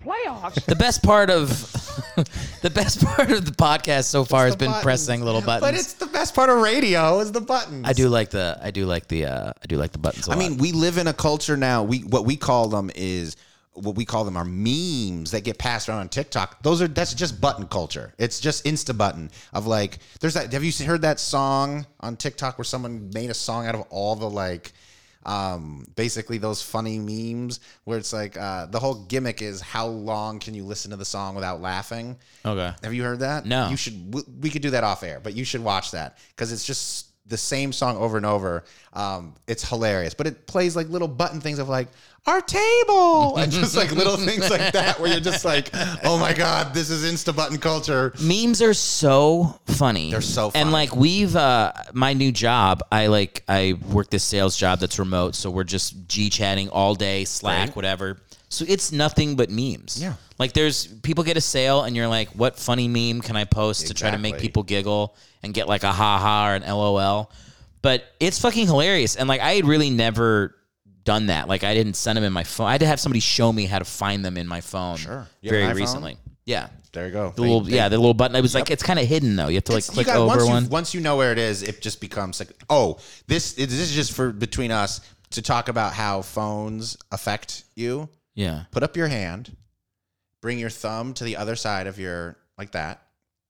Playoffs. 0.03 0.65
The 0.65 0.75
best 0.75 1.01
part 1.03 1.29
of 1.29 1.49
the 2.61 2.69
best 2.69 3.03
part 3.03 3.31
of 3.31 3.45
the 3.45 3.51
podcast 3.51 4.05
so 4.05 4.25
far 4.25 4.45
has 4.45 4.55
been 4.55 4.69
buttons. 4.69 4.83
pressing 4.83 5.21
little 5.23 5.41
buttons. 5.41 5.61
But 5.61 5.75
it's 5.75 5.93
the 5.93 6.07
best 6.07 6.35
part 6.35 6.49
of 6.49 6.59
radio 6.59 7.19
is 7.19 7.31
the 7.31 7.41
buttons. 7.41 7.85
I 7.87 7.93
do 7.93 8.09
like 8.09 8.29
the 8.29 8.59
I 8.61 8.71
do 8.71 8.85
like 8.85 9.07
the 9.07 9.25
uh, 9.25 9.53
I 9.61 9.65
do 9.67 9.77
like 9.77 9.91
the 9.91 9.99
buttons. 9.99 10.27
I 10.27 10.33
I 10.33 10.35
mean, 10.35 10.57
we 10.57 10.71
live 10.71 10.97
in 10.97 11.07
a 11.07 11.13
culture 11.13 11.57
now. 11.57 11.83
We 11.83 11.99
what 11.99 12.25
we 12.25 12.35
call 12.35 12.67
them 12.67 12.91
is 12.95 13.35
what 13.73 13.95
we 13.95 14.05
call 14.05 14.23
them 14.23 14.37
are 14.37 14.45
memes 14.45 15.31
that 15.31 15.43
get 15.43 15.57
passed 15.57 15.89
around 15.89 15.99
on 15.99 16.09
TikTok. 16.09 16.61
Those 16.61 16.81
are 16.81 16.87
that's 16.87 17.13
just 17.13 17.41
button 17.41 17.67
culture. 17.67 18.13
It's 18.17 18.39
just 18.39 18.65
insta 18.65 18.95
button 18.95 19.31
of 19.53 19.67
like. 19.67 19.99
There's 20.19 20.35
that. 20.35 20.51
Have 20.53 20.63
you 20.63 20.85
heard 20.85 21.01
that 21.01 21.19
song 21.19 21.85
on 21.99 22.17
TikTok 22.17 22.57
where 22.57 22.65
someone 22.65 23.09
made 23.13 23.29
a 23.29 23.33
song 23.35 23.67
out 23.67 23.75
of 23.75 23.81
all 23.89 24.15
the 24.15 24.29
like. 24.29 24.73
Um, 25.25 25.87
basically 25.95 26.37
those 26.37 26.61
funny 26.61 26.99
memes 26.99 27.59
where 27.85 27.97
it's 27.97 28.13
like 28.13 28.37
uh, 28.37 28.65
the 28.67 28.79
whole 28.79 28.95
gimmick 29.05 29.41
is 29.41 29.61
how 29.61 29.87
long 29.87 30.39
can 30.39 30.53
you 30.53 30.63
listen 30.63 30.91
to 30.91 30.97
the 30.97 31.05
song 31.05 31.35
without 31.35 31.61
laughing? 31.61 32.17
okay. 32.45 32.73
Have 32.83 32.93
you 32.93 33.03
heard 33.03 33.19
that? 33.19 33.45
No. 33.45 33.69
You 33.69 33.77
should. 33.77 34.13
We, 34.13 34.21
we 34.41 34.49
could 34.49 34.61
do 34.61 34.71
that 34.71 34.83
off 34.83 35.03
air, 35.03 35.19
but 35.21 35.33
you 35.33 35.45
should 35.45 35.63
watch 35.63 35.91
that 35.91 36.17
because 36.29 36.51
it's 36.51 36.65
just 36.65 37.07
the 37.25 37.37
same 37.37 37.71
song 37.71 37.97
over 37.97 38.17
and 38.17 38.25
over. 38.25 38.63
Um, 38.93 39.33
it's 39.47 39.67
hilarious, 39.67 40.13
but 40.13 40.27
it 40.27 40.45
plays 40.45 40.75
like 40.75 40.89
little 40.89 41.07
button 41.07 41.39
things 41.39 41.59
of 41.59 41.69
like 41.69 41.87
our 42.25 42.41
table 42.41 43.37
and 43.37 43.51
just 43.51 43.75
like 43.75 43.91
little 43.91 44.15
things 44.17 44.49
like 44.49 44.71
that 44.73 44.99
where 44.99 45.11
you're 45.11 45.19
just 45.19 45.43
like, 45.43 45.69
oh 46.03 46.17
my 46.17 46.33
god, 46.33 46.73
this 46.73 46.89
is 46.89 47.03
insta 47.03 47.35
button 47.35 47.57
culture. 47.57 48.13
Memes 48.21 48.61
are 48.61 48.73
so 48.73 49.59
funny. 49.65 50.11
They're 50.11 50.21
so 50.21 50.49
funny. 50.49 50.61
And 50.61 50.71
like 50.71 50.95
we've 50.95 51.35
uh 51.35 51.73
my 51.93 52.13
new 52.13 52.31
job, 52.31 52.81
I 52.91 53.07
like 53.07 53.43
I 53.47 53.73
work 53.91 54.09
this 54.09 54.23
sales 54.23 54.55
job 54.55 54.79
that's 54.79 54.99
remote, 54.99 55.35
so 55.35 55.49
we're 55.51 55.63
just 55.65 56.07
G 56.07 56.29
chatting 56.29 56.69
all 56.69 56.95
day, 56.95 57.25
Slack, 57.25 57.67
Right. 57.67 57.75
whatever. 57.75 58.17
So 58.49 58.65
it's 58.67 58.91
nothing 58.91 59.35
but 59.35 59.49
memes. 59.49 59.99
Yeah. 60.01 60.13
Like 60.37 60.53
there's 60.53 60.85
people 60.87 61.23
get 61.23 61.37
a 61.37 61.41
sale 61.41 61.83
and 61.83 61.95
you're 61.95 62.07
like, 62.07 62.29
what 62.29 62.57
funny 62.57 62.87
meme 62.87 63.21
can 63.21 63.35
I 63.35 63.45
post 63.45 63.87
to 63.87 63.93
try 63.93 64.11
to 64.11 64.17
make 64.17 64.37
people 64.37 64.63
giggle 64.63 65.15
and 65.41 65.53
get 65.53 65.67
like 65.67 65.83
a 65.83 65.91
ha 65.91 66.19
ha 66.19 66.49
or 66.51 66.55
an 66.55 66.61
LOL? 66.63 67.31
But 67.81 68.03
it's 68.19 68.39
fucking 68.39 68.67
hilarious. 68.67 69.15
And 69.15 69.27
like 69.27 69.41
I 69.41 69.53
had 69.53 69.65
really 69.65 69.89
never 69.89 70.55
done 71.03 71.27
that. 71.27 71.47
Like 71.47 71.63
I 71.63 71.73
didn't 71.73 71.95
send 71.95 72.17
them 72.17 72.23
in 72.23 72.33
my 72.33 72.43
phone. 72.43 72.67
I 72.67 72.71
had 72.73 72.81
to 72.81 72.87
have 72.87 72.99
somebody 72.99 73.19
show 73.19 73.51
me 73.51 73.65
how 73.65 73.79
to 73.79 73.85
find 73.85 74.23
them 74.23 74.37
in 74.37 74.47
my 74.47 74.61
phone. 74.61 74.97
Sure. 74.97 75.27
You 75.41 75.49
have 75.51 75.59
Very 75.59 75.73
iPhone? 75.73 75.75
recently. 75.75 76.17
Yeah. 76.45 76.67
There 76.91 77.07
you 77.07 77.11
go. 77.11 77.31
The 77.35 77.41
little, 77.41 77.67
yeah, 77.69 77.89
the 77.89 77.97
little 77.97 78.13
button. 78.13 78.35
It 78.35 78.41
was 78.41 78.53
like 78.53 78.69
it's 78.69 78.83
kind 78.83 78.99
of 78.99 79.07
hidden 79.07 79.35
though. 79.35 79.47
You 79.47 79.55
have 79.55 79.63
to 79.65 79.71
like 79.71 79.79
It's- 79.79 79.89
you 79.89 79.93
click 80.03 80.07
got- 80.07 80.17
over 80.17 80.27
once 80.27 80.43
you- 80.45 80.49
one. 80.53 80.69
once 80.69 80.93
you 80.93 81.01
know 81.01 81.17
where 81.17 81.31
it 81.31 81.39
is, 81.39 81.63
it 81.63 81.81
just 81.81 81.99
becomes 81.99 82.39
like, 82.39 82.51
oh, 82.69 82.99
this 83.27 83.53
this 83.53 83.71
is 83.71 83.93
just 83.93 84.11
for 84.13 84.31
between 84.31 84.71
us 84.71 85.01
to 85.31 85.41
talk 85.41 85.67
about 85.69 85.93
how 85.93 86.21
phones 86.21 86.95
affect 87.11 87.63
you. 87.75 88.07
Yeah. 88.35 88.65
Put 88.71 88.83
up 88.83 88.95
your 88.95 89.07
hand, 89.07 89.55
bring 90.41 90.59
your 90.59 90.69
thumb 90.69 91.13
to 91.15 91.23
the 91.23 91.37
other 91.37 91.55
side 91.55 91.87
of 91.87 91.97
your 91.99 92.37
like 92.57 92.71
that. 92.73 93.01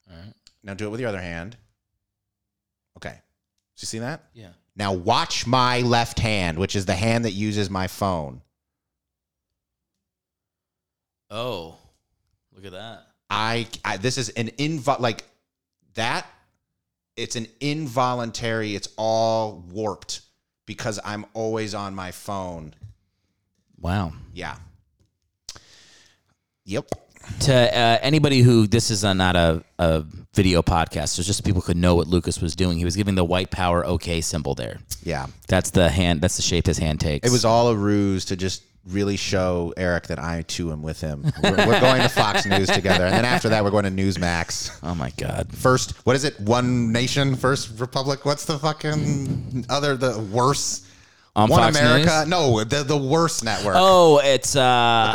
All 0.09 0.15
right. 0.17 0.33
Now 0.63 0.73
do 0.73 0.87
it 0.87 0.89
with 0.89 1.01
your 1.01 1.09
other 1.09 1.19
hand. 1.21 1.57
Okay. 2.97 3.19
So 3.75 3.83
you 3.83 3.87
see 3.87 3.99
that? 3.99 4.23
Yeah. 4.33 4.49
Now 4.75 4.93
watch 4.93 5.45
my 5.45 5.81
left 5.81 6.19
hand, 6.19 6.57
which 6.57 6.75
is 6.75 6.85
the 6.85 6.95
hand 6.95 7.25
that 7.25 7.31
uses 7.31 7.69
my 7.69 7.87
phone. 7.87 8.41
Oh, 11.29 11.77
look 12.55 12.65
at 12.65 12.71
that. 12.71 13.07
I, 13.29 13.67
I 13.83 13.97
this 13.97 14.17
is 14.17 14.29
an 14.29 14.49
invo 14.49 14.99
like 14.99 15.23
that. 15.95 16.27
It's 17.15 17.35
an 17.35 17.47
involuntary. 17.59 18.75
It's 18.75 18.89
all 18.97 19.63
warped 19.69 20.21
because 20.65 20.99
I'm 21.03 21.25
always 21.33 21.75
on 21.75 21.93
my 21.93 22.11
phone. 22.11 22.73
Wow. 23.79 24.13
Yeah. 24.33 24.55
Yep. 26.65 26.87
To 27.41 27.53
uh, 27.53 27.99
anybody 28.01 28.41
who 28.41 28.67
this 28.67 28.91
is 28.91 29.03
a, 29.03 29.13
not 29.13 29.35
a, 29.35 29.63
a 29.79 30.03
video 30.33 30.61
podcast, 30.61 31.09
so 31.09 31.23
just 31.23 31.39
so 31.39 31.43
people 31.43 31.61
could 31.61 31.77
know 31.77 31.95
what 31.95 32.07
Lucas 32.07 32.41
was 32.41 32.55
doing. 32.55 32.77
He 32.77 32.85
was 32.85 32.95
giving 32.95 33.15
the 33.15 33.23
white 33.23 33.51
power 33.51 33.85
OK 33.85 34.21
symbol 34.21 34.55
there. 34.55 34.79
Yeah. 35.03 35.27
That's 35.47 35.71
the 35.71 35.89
hand. 35.89 36.21
That's 36.21 36.35
the 36.35 36.41
shape 36.41 36.65
his 36.65 36.77
hand 36.77 36.99
takes. 36.99 37.27
It 37.27 37.31
was 37.31 37.45
all 37.45 37.69
a 37.69 37.75
ruse 37.75 38.25
to 38.25 38.35
just 38.35 38.63
really 38.87 39.15
show 39.15 39.73
Eric 39.77 40.07
that 40.07 40.19
I 40.19 40.41
too 40.41 40.71
am 40.71 40.81
with 40.81 40.99
him. 40.99 41.23
We're, 41.41 41.51
we're 41.51 41.79
going 41.79 42.01
to 42.01 42.09
Fox 42.09 42.45
News 42.45 42.67
together, 42.69 43.05
and 43.05 43.13
then 43.13 43.25
after 43.25 43.49
that, 43.49 43.63
we're 43.63 43.71
going 43.71 43.85
to 43.85 43.91
Newsmax. 43.91 44.77
Oh 44.83 44.93
my 44.95 45.11
God! 45.17 45.47
First, 45.55 45.91
what 46.05 46.15
is 46.15 46.25
it? 46.25 46.39
One 46.39 46.91
Nation, 46.91 47.35
First 47.35 47.79
Republic. 47.79 48.25
What's 48.25 48.45
the 48.45 48.59
fucking 48.59 49.65
other 49.69 49.95
the 49.95 50.19
worse? 50.31 50.85
On 51.35 51.49
One 51.49 51.59
Fox 51.61 51.79
America. 51.79 52.19
News? 52.19 52.27
No, 52.27 52.63
the 52.63 52.83
the 52.83 52.95
worst 52.97 53.43
network. 53.43 53.73
Oh, 53.75 54.19
it's 54.23 54.55
uh, 54.55 54.61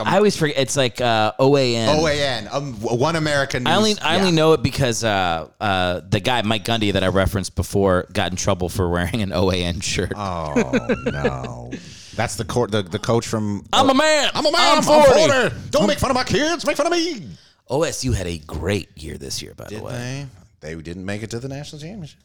I 0.05 0.17
always 0.17 0.37
forget. 0.37 0.59
It's 0.59 0.77
like 0.77 1.01
uh, 1.01 1.33
OAN. 1.39 1.87
OAN. 1.97 2.49
Um, 2.53 2.73
One 2.81 3.15
America. 3.15 3.61
News. 3.61 3.69
I 3.73 3.77
only 3.77 3.99
I 4.01 4.15
Yeah. 4.17 4.21
only 4.23 4.33
know 4.33 4.53
it 4.55 4.63
because 4.63 5.05
uh, 5.05 5.47
uh, 5.61 6.01
the 6.09 6.19
guy 6.19 6.43
Mike 6.43 6.65
Gundy 6.65 6.93
that 6.93 7.05
I 7.05 7.07
referenced 7.09 7.55
before 7.55 8.07
got 8.13 8.33
in 8.33 8.37
trouble 8.37 8.69
for 8.69 8.89
wearing 8.89 9.23
an 9.23 9.31
OAN 9.31 9.81
shirt. 9.81 10.13
Oh 10.17 10.89
no. 11.07 11.71
That's 12.17 12.35
the 12.35 12.45
court. 12.45 12.73
The, 12.73 12.83
the 12.83 12.99
coach 12.99 13.25
from. 13.29 13.65
I'm 13.73 13.89
a 13.89 13.95
man. 13.95 14.31
I'm 14.35 14.45
a 14.45 14.51
man. 14.51 14.61
I'm 14.61 14.79
I'm 14.79 14.83
40. 14.83 15.29
40. 15.51 15.55
Don't 15.71 15.87
make 15.87 16.01
fun 16.01 16.11
of 16.11 16.17
my 16.17 16.25
kids. 16.25 16.67
Make 16.67 16.77
fun 16.77 16.87
of 16.87 16.93
me. 16.93 17.29
OSU 17.71 18.13
had 18.13 18.27
a 18.27 18.39
great 18.39 18.89
year 19.01 19.17
this 19.19 19.41
year, 19.41 19.55
by 19.55 19.67
the 19.69 19.81
way. 19.81 20.27
they? 20.61 20.75
They 20.75 20.83
didn't 20.83 21.05
make 21.05 21.23
it 21.23 21.31
to 21.31 21.39
the 21.39 21.47
national 21.49 21.81
championship. 21.81 22.19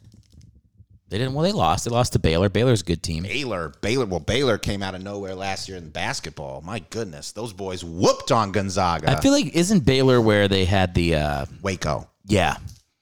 They 1.14 1.20
didn't. 1.20 1.36
Well, 1.36 1.44
they 1.44 1.52
lost. 1.52 1.86
They 1.86 1.92
lost 1.92 2.14
to 2.14 2.20
Baylor. 2.20 2.50
Baylor's 2.50 2.82
a 2.82 2.86
good 2.86 3.04
team. 3.04 3.22
Baylor, 3.22 3.72
Baylor. 3.82 4.08
Well, 4.08 4.20
Baylor 4.20 4.58
came 4.58 4.82
out 4.82 4.96
of 4.96 5.04
nowhere 5.04 5.36
last 5.36 5.70
year 5.70 5.78
in 5.78 5.90
basketball. 5.90 6.62
My 6.62 6.80
goodness, 6.90 7.34
those 7.34 7.54
boys 7.54 7.84
whooped 7.84 8.32
on 8.32 8.52
Gonzaga. 8.52 9.12
I 9.12 9.22
feel 9.22 9.32
like 9.32 9.56
isn't 9.56 9.82
Baylor 9.82 10.20
where 10.20 10.48
they 10.48 10.66
had 10.66 10.96
the 10.96 11.18
uh, 11.18 11.46
Waco. 11.62 12.10
yeah. 12.26 12.58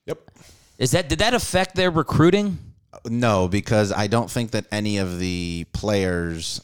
Yep. 0.07 0.29
Is 0.77 0.91
that 0.91 1.07
did 1.07 1.19
that 1.19 1.33
affect 1.33 1.77
their 1.77 1.89
recruiting? 1.89 2.57
No, 3.05 3.47
because 3.47 3.93
I 3.93 4.07
don't 4.07 4.29
think 4.29 4.51
that 4.51 4.65
any 4.73 4.97
of 4.97 5.17
the 5.17 5.65
players 5.71 6.59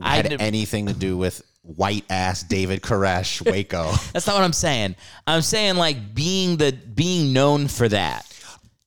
had 0.00 0.40
anything 0.40 0.86
to 0.86 0.94
do 0.94 1.16
with 1.16 1.42
white 1.62 2.04
ass 2.08 2.44
David 2.44 2.82
Koresh 2.82 3.44
Waco. 3.50 3.90
That's 4.12 4.28
not 4.28 4.36
what 4.36 4.44
I'm 4.44 4.52
saying. 4.52 4.94
I'm 5.26 5.42
saying 5.42 5.74
like 5.74 6.14
being 6.14 6.56
the 6.56 6.70
being 6.70 7.32
known 7.32 7.66
for 7.66 7.88
that. 7.88 8.30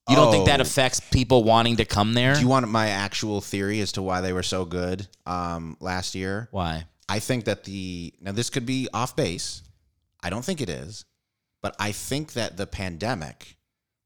You 0.09 0.15
don't 0.15 0.31
think 0.31 0.45
that 0.45 0.59
Oh. 0.59 0.63
affects 0.63 0.99
people 0.99 1.43
wanting 1.43 1.77
to 1.77 1.85
come 1.85 2.13
there? 2.13 2.33
Do 2.35 2.41
you 2.41 2.47
want 2.47 2.67
my 2.69 2.89
actual 2.89 3.41
theory 3.41 3.81
as 3.81 3.91
to 3.93 4.01
why 4.01 4.21
they 4.21 4.31
were 4.33 4.43
so 4.43 4.63
good 4.65 5.07
um, 5.25 5.75
last 5.79 6.15
year? 6.15 6.47
Why? 6.51 6.85
I 7.09 7.19
think 7.19 7.45
that 7.45 7.63
the 7.65 8.13
now 8.21 8.31
this 8.31 8.49
could 8.49 8.65
be 8.65 8.87
off 8.93 9.15
base. 9.15 9.61
I 10.23 10.29
don't 10.29 10.43
think 10.45 10.61
it 10.61 10.69
is, 10.69 11.05
but 11.61 11.75
I 11.79 11.91
think 11.91 12.33
that 12.33 12.57
the 12.57 12.67
pandemic 12.67 13.57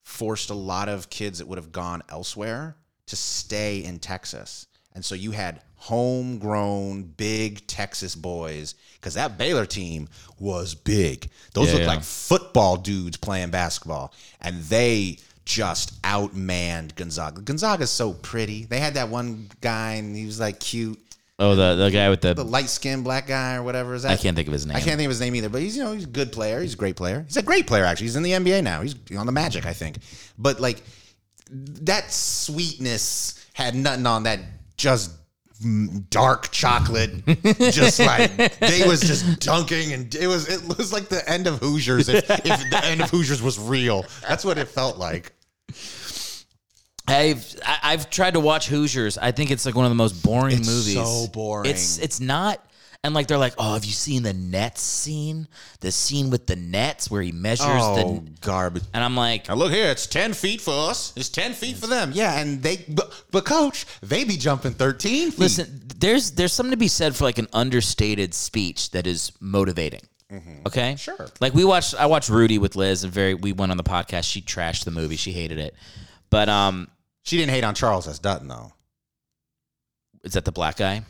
forced 0.04 0.50
a 0.50 0.54
lot 0.56 0.90
of 0.90 1.10
kids 1.10 1.38
that 1.40 1.48
would 1.48 1.58
have 1.58 1.72
gone 1.72 2.02
elsewhere 2.10 2.76
to 3.08 3.16
stay 3.16 3.84
in 3.84 4.00
Texas. 4.00 4.68
And 4.94 5.06
so 5.06 5.16
you 5.16 5.32
had 5.32 5.62
homegrown 5.78 7.04
big 7.04 7.66
Texas 7.68 8.14
boys 8.16 8.76
because 8.96 9.14
that 9.14 9.38
Baylor 9.38 9.66
team 9.66 10.10
was 10.40 10.76
big. 10.76 11.30
Those 11.54 11.68
Yeah, 11.68 11.74
looked 11.74 11.86
yeah. 11.86 11.92
like 11.94 12.04
football 12.04 12.78
dudes 12.78 13.18
playing 13.18 13.50
basketball, 13.52 14.14
and 14.42 14.62
they 14.64 15.18
just 15.52 16.02
outmanned 16.04 16.96
Gonzaga. 16.96 17.42
Gonzaga's 17.42 17.90
so 17.90 18.14
pretty. 18.14 18.66
They 18.66 18.80
had 18.80 18.94
that 18.94 19.10
one 19.10 19.50
guy, 19.60 19.94
and 19.94 20.16
he 20.16 20.26
was 20.26 20.40
like 20.40 20.60
cute 20.60 21.00
Oh, 21.42 21.56
the 21.56 21.74
the 21.74 21.90
guy 21.90 22.08
with 22.12 22.22
the, 22.22 22.36
the 22.36 22.44
light 22.44 22.70
skinned 22.70 23.04
black 23.04 23.26
guy 23.26 23.56
or 23.56 23.64
whatever 23.64 23.96
is 23.96 24.04
that? 24.04 24.12
I 24.12 24.18
can't 24.18 24.36
think 24.36 24.48
of 24.48 24.54
his 24.54 24.68
name. 24.68 24.78
I 24.78 24.80
can't 24.80 24.98
think 24.98 25.08
of 25.08 25.10
his 25.10 25.20
name 25.20 25.36
either, 25.36 25.50
but 25.50 25.60
he's 25.60 25.76
you 25.76 25.84
know 25.84 25.92
he's 25.92 26.04
a 26.04 26.08
good 26.08 26.32
player. 26.32 26.62
He's 26.62 26.76
a 26.76 26.78
great 26.78 26.96
player. 26.96 27.24
He's 27.26 27.38
a 27.38 27.42
great 27.42 27.66
player 27.66 27.84
actually. 27.84 28.06
He's 28.06 28.16
in 28.16 28.22
the 28.22 28.34
NBA 28.34 28.64
now. 28.64 28.84
He's 28.84 28.96
on 29.18 29.26
the 29.26 29.32
Magic, 29.32 29.66
I 29.66 29.74
think. 29.74 29.98
But 30.38 30.60
like 30.60 30.84
that 31.50 32.12
sweetness 32.12 33.44
had 33.54 33.74
nothing 33.74 34.06
on 34.06 34.24
that 34.24 34.40
just 34.78 35.14
dark 36.12 36.52
chocolate. 36.52 37.26
just 37.72 38.00
like 38.00 38.60
they 38.60 38.88
was 38.88 39.02
just 39.02 39.40
dunking, 39.40 39.94
and 39.94 40.14
it 40.14 40.28
was 40.28 40.48
it 40.48 40.78
was 40.78 40.94
like 40.94 41.10
the 41.10 41.28
end 41.28 41.48
of 41.48 41.58
Hoosiers 41.58 42.08
if, 42.08 42.30
if 42.30 42.70
the 42.70 42.82
end 42.84 43.02
of 43.02 43.10
Hoosiers 43.10 43.42
was 43.42 43.58
real. 43.58 44.06
That's 44.28 44.46
what 44.46 44.60
it 44.60 44.68
felt 44.68 45.00
like. 45.00 45.34
I've 47.08 47.56
I- 47.66 47.80
I've 47.84 48.10
tried 48.10 48.34
to 48.36 48.40
watch 48.40 48.68
Hoosiers. 48.68 49.18
I 49.18 49.32
think 49.32 49.52
it's 49.52 49.66
like 49.66 49.76
one 49.76 49.86
of 49.86 49.92
the 49.92 49.96
most 49.96 50.24
boring 50.24 50.58
It's 50.58 50.68
movies. 50.68 50.94
so 50.96 51.28
boring. 51.28 51.70
It's 51.70 51.98
it's 52.00 52.20
not. 52.20 52.64
And 53.04 53.16
like 53.16 53.26
they're 53.26 53.40
like, 53.40 53.56
oh, 53.58 53.74
have 53.74 53.84
you 53.84 53.92
seen 53.94 54.22
the 54.22 54.34
Nets 54.34 54.80
scene? 54.80 55.48
The 55.80 55.92
scene 55.92 56.30
with 56.30 56.46
the 56.46 56.56
Nets 56.56 57.10
where 57.10 57.24
he 57.24 57.32
measures 57.32 57.66
Oh, 57.68 57.96
the. 58.24 58.32
garbage. 58.42 58.84
And 58.94 59.04
I'm 59.04 59.16
like, 59.18 59.48
Now 59.50 59.56
look 59.56 59.72
here, 59.72 59.88
it's 59.90 60.06
ten 60.06 60.34
feet 60.34 60.62
for 60.62 60.90
us. 60.92 61.12
It's 61.16 61.30
ten 61.30 61.54
feet 61.54 61.78
for 61.78 61.88
them. 61.88 62.12
Yeah, 62.14 62.38
and 62.40 62.62
they, 62.62 62.86
but, 62.88 63.12
but 63.32 63.44
coach, 63.44 63.88
they 64.04 64.24
be 64.24 64.38
jumping 64.38 64.74
thirteen 64.74 65.32
feet. 65.32 65.40
listen, 65.40 65.82
there's 65.98 66.32
there's 66.34 66.54
something 66.54 66.72
to 66.72 66.78
be 66.78 66.88
said 66.88 67.16
for 67.16 67.24
like 67.24 67.40
an 67.40 67.48
understated 67.54 68.36
speech 68.36 68.92
that 68.92 69.08
is 69.08 69.32
motivating. 69.40 70.02
Mm-hmm. 70.32 70.68
Okay, 70.68 70.96
Sure. 70.96 71.28
Like 71.42 71.54
we 71.56 71.66
watched, 71.66 71.96
I 71.96 72.06
watched 72.06 72.30
Rudy 72.30 72.58
with 72.60 72.76
Liz, 72.76 73.04
and 73.04 73.12
very 73.12 73.34
we 73.34 73.52
went 73.52 73.72
on 73.72 73.78
the 73.78 73.84
podcast. 73.84 74.32
She 74.32 74.42
trashed 74.44 74.86
the 74.86 74.92
movie. 74.92 75.16
She 75.18 75.32
hated 75.34 75.58
it, 75.58 75.76
but 76.32 76.50
um, 76.50 76.88
she 77.22 77.38
didn't 77.38 77.52
hate 77.52 77.64
on 77.64 77.76
Charles 77.76 78.08
S. 78.08 78.18
Dutton 78.18 78.48
though. 78.48 78.74
is 80.24 80.34
that 80.34 80.46
the 80.46 80.52
black 80.52 80.78
guy? 80.78 81.04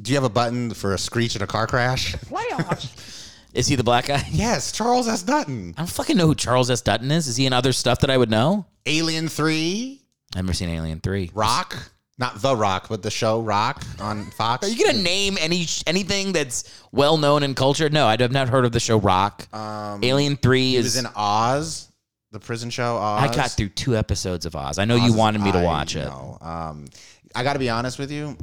Do 0.00 0.10
you 0.12 0.16
have 0.16 0.24
a 0.24 0.28
button 0.28 0.72
for 0.74 0.92
a 0.94 0.98
screech 0.98 1.34
in 1.36 1.42
a 1.42 1.46
car 1.46 1.66
crash? 1.66 2.14
Playoffs. 2.26 3.20
Is 3.54 3.68
he 3.68 3.76
the 3.76 3.84
black 3.84 4.06
guy? 4.06 4.20
yes, 4.32 4.72
Charles 4.72 5.06
S. 5.06 5.22
Dutton. 5.22 5.74
I 5.76 5.82
don't 5.82 5.86
fucking 5.88 6.16
know 6.16 6.26
who 6.26 6.34
Charles 6.34 6.68
S. 6.72 6.80
Dutton 6.80 7.12
is. 7.12 7.28
Is 7.28 7.36
he 7.36 7.46
in 7.46 7.52
other 7.52 7.72
stuff 7.72 8.00
that 8.00 8.10
I 8.10 8.16
would 8.18 8.28
know? 8.28 8.66
Alien 8.84 9.28
Three, 9.28 10.02
I've 10.34 10.42
never 10.44 10.52
seen 10.54 10.70
Alien 10.70 10.98
Three. 10.98 11.30
Rock, 11.34 11.76
not 12.18 12.42
the 12.42 12.56
Rock, 12.56 12.88
but 12.88 13.04
the 13.04 13.12
show 13.12 13.40
Rock 13.40 13.84
on 14.00 14.24
Fox. 14.32 14.66
Are 14.66 14.70
you 14.72 14.84
gonna 14.84 14.98
name 15.00 15.36
any 15.40 15.66
anything 15.86 16.32
that's 16.32 16.82
well 16.90 17.16
known 17.16 17.44
in 17.44 17.54
culture? 17.54 17.88
No, 17.88 18.08
I've 18.08 18.32
not 18.32 18.48
heard 18.48 18.64
of 18.64 18.72
the 18.72 18.80
show 18.80 18.98
Rock. 18.98 19.46
Um, 19.54 20.02
Alien 20.02 20.34
Three 20.36 20.70
He 20.70 20.76
is. 20.78 20.86
was 20.86 20.96
in 20.96 21.06
Oz, 21.14 21.92
the 22.34 22.40
prison 22.40 22.68
show 22.68 22.96
Oz. 22.96 23.30
I 23.30 23.34
got 23.34 23.52
through 23.52 23.70
two 23.70 23.96
episodes 23.96 24.44
of 24.44 24.54
Oz. 24.56 24.78
I 24.78 24.84
know 24.84 24.96
Oz 24.96 25.04
you 25.04 25.14
wanted 25.14 25.40
me 25.40 25.52
to 25.52 25.58
I 25.60 25.62
watch 25.64 25.94
it. 25.96 26.04
know. 26.04 26.36
Um, 26.42 26.86
I 27.34 27.42
got 27.44 27.54
to 27.54 27.58
be 27.60 27.70
honest 27.70 27.98
with 27.98 28.10
you. 28.10 28.36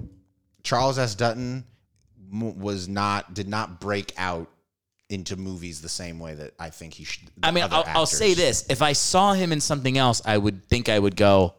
Charles 0.64 0.98
S. 0.98 1.14
Dutton 1.14 1.66
m- 2.32 2.58
was 2.60 2.88
not 2.88 3.34
did 3.34 3.48
not 3.50 3.80
break 3.82 4.14
out 4.18 4.50
into 5.10 5.36
movies 5.36 5.82
the 5.82 5.90
same 5.90 6.20
way 6.20 6.34
that 6.36 6.54
I 6.58 6.70
think 6.70 6.94
he 6.94 7.04
should. 7.04 7.28
I 7.44 7.52
mean, 7.52 7.66
other 7.66 7.76
I'll, 7.76 7.84
I'll 7.88 8.06
say 8.06 8.34
this: 8.34 8.66
if 8.70 8.82
I 8.82 8.94
saw 8.94 9.34
him 9.34 9.52
in 9.52 9.60
something 9.60 9.98
else, 9.98 10.22
I 10.26 10.38
would 10.38 10.66
think 10.70 10.88
I 10.88 10.98
would 10.98 11.18
go, 11.18 11.54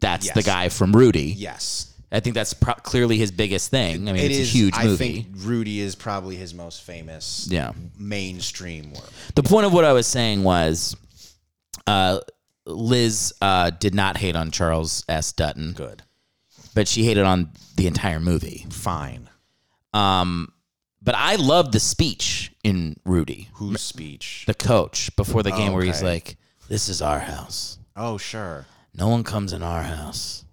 "That's 0.00 0.30
the 0.32 0.40
Yes. 0.40 0.46
guy 0.46 0.68
from 0.70 0.92
Rudy." 0.96 1.34
Yes, 1.36 1.92
I 2.10 2.20
think 2.20 2.34
that's 2.34 2.54
pro- 2.54 2.72
clearly 2.74 3.18
his 3.18 3.30
biggest 3.30 3.70
thing. 3.70 4.08
I 4.08 4.12
mean, 4.12 4.22
it 4.22 4.30
it's 4.30 4.38
is- 4.38 4.48
a 4.48 4.58
huge 4.58 4.74
I 4.78 4.84
movie. 4.84 5.22
think 5.22 5.26
Rudy 5.40 5.80
is 5.80 5.94
probably 5.94 6.36
his 6.36 6.54
most 6.54 6.82
famous. 6.84 7.46
Yeah. 7.50 7.72
mainstream 7.98 8.92
work. 8.94 9.10
The 9.34 9.42
point 9.42 9.66
of 9.66 9.74
what 9.74 9.84
I 9.84 9.92
was 9.92 10.06
saying 10.06 10.42
was, 10.42 10.96
uh, 11.86 12.20
Liz 12.66 13.32
uh, 13.40 13.70
did 13.70 13.94
not 13.94 14.16
hate 14.16 14.36
on 14.36 14.50
Charles 14.50 15.04
S. 15.08 15.32
Dutton. 15.32 15.72
Good, 15.72 16.02
but 16.74 16.88
she 16.88 17.04
hated 17.04 17.24
on 17.24 17.50
the 17.76 17.86
entire 17.86 18.20
movie. 18.20 18.66
fine. 18.70 19.28
Um, 19.94 20.52
but 21.00 21.14
I 21.14 21.36
loved 21.36 21.72
the 21.72 21.80
speech 21.80 22.52
in 22.64 22.96
Rudy, 23.04 23.48
Whose 23.54 23.80
speech? 23.80 24.44
the 24.46 24.54
coach, 24.54 25.14
before 25.16 25.42
the 25.42 25.52
game, 25.52 25.72
where 25.72 25.84
he's 25.84 26.02
like, 26.02 26.36
"This 26.68 26.88
is 26.88 27.00
our 27.00 27.20
house. 27.20 27.78
Oh, 27.94 28.18
sure. 28.18 28.66
No 28.94 29.08
one 29.08 29.22
comes 29.24 29.52
in 29.52 29.62
our 29.62 29.82
house, 29.84 30.44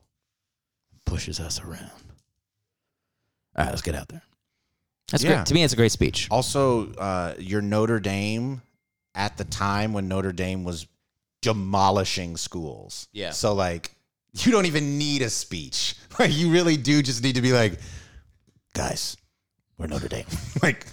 pushes 1.05 1.39
us 1.39 1.59
around." 1.61 1.89
All 3.55 3.65
right, 3.65 3.69
let's 3.69 3.81
get 3.81 3.95
out 3.95 4.07
there. 4.09 4.21
That's 5.11 5.23
Yeah. 5.23 5.35
great. 5.35 5.45
To 5.47 5.53
me, 5.53 5.63
it's 5.63 5.73
a 5.73 5.77
great 5.77 5.91
speech. 5.91 6.27
Also, 6.31 6.91
uh, 6.93 7.33
your 7.39 7.61
Notre 7.61 7.99
Dame 7.99 8.61
at 9.15 9.37
the 9.37 9.43
time 9.43 9.93
when 9.93 10.07
Notre 10.07 10.31
Dame 10.31 10.63
was 10.63 10.87
demolishing 11.43 12.37
schools. 12.37 13.07
Yeah. 13.13 13.29
So 13.31 13.53
like, 13.53 13.91
you 14.33 14.51
don't 14.51 14.65
even 14.65 14.97
need 14.97 15.21
a 15.21 15.29
speech. 15.29 15.95
Like, 16.19 16.31
you 16.37 16.51
really 16.51 16.77
do 16.77 17.01
just 17.01 17.23
need 17.23 17.35
to 17.35 17.41
be 17.41 17.53
like, 17.53 17.79
guys, 18.75 19.17
we're 19.79 19.87
Notre 19.87 20.07
Dame. 20.07 20.25
like, 20.61 20.85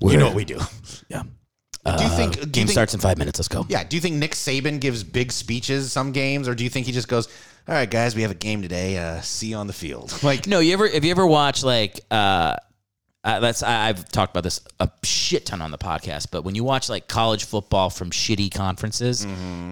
we 0.00 0.10
We're- 0.10 0.18
know 0.18 0.26
what 0.26 0.36
we 0.36 0.44
do. 0.44 0.60
Yeah. 1.08 1.22
Do 1.22 1.92
you 2.04 2.10
Uh, 2.10 2.16
think 2.16 2.32
do 2.34 2.40
you 2.40 2.46
game 2.46 2.52
think- 2.66 2.70
starts 2.70 2.94
in 2.94 3.00
five 3.00 3.16
minutes? 3.18 3.38
Let's 3.38 3.48
go. 3.48 3.64
Yeah. 3.68 3.82
Do 3.82 3.96
you 3.96 4.00
think 4.00 4.16
Nick 4.16 4.32
Saban 4.32 4.78
gives 4.78 5.02
big 5.02 5.32
speeches 5.32 5.90
some 5.90 6.12
games, 6.12 6.46
or 6.46 6.54
do 6.54 6.62
you 6.62 6.70
think 6.70 6.86
he 6.86 6.92
just 6.92 7.08
goes, 7.08 7.26
"All 7.66 7.74
right, 7.74 7.90
guys, 7.90 8.14
we 8.14 8.22
have 8.22 8.30
a 8.30 8.34
game 8.34 8.60
today. 8.62 8.98
Uh, 8.98 9.20
see 9.22 9.48
you 9.48 9.56
on 9.56 9.66
the 9.68 9.72
field." 9.72 10.12
Like, 10.22 10.46
No, 10.46 10.60
you 10.60 10.74
ever 10.74 10.86
have 10.88 11.04
you 11.04 11.10
ever 11.10 11.26
watched 11.26 11.64
like 11.64 11.98
uh, 12.10 12.56
uh 13.24 13.40
that's 13.40 13.62
I, 13.62 13.88
I've 13.88 14.08
talked 14.10 14.32
about 14.32 14.44
this 14.44 14.60
a 14.80 14.88
shit 15.02 15.46
ton 15.46 15.60
on 15.60 15.70
the 15.70 15.78
podcast, 15.78 16.28
but 16.30 16.42
when 16.44 16.54
you 16.54 16.64
watch 16.64 16.88
like 16.88 17.08
college 17.08 17.44
football 17.44 17.90
from 17.90 18.10
shitty 18.10 18.52
conferences, 18.54 19.26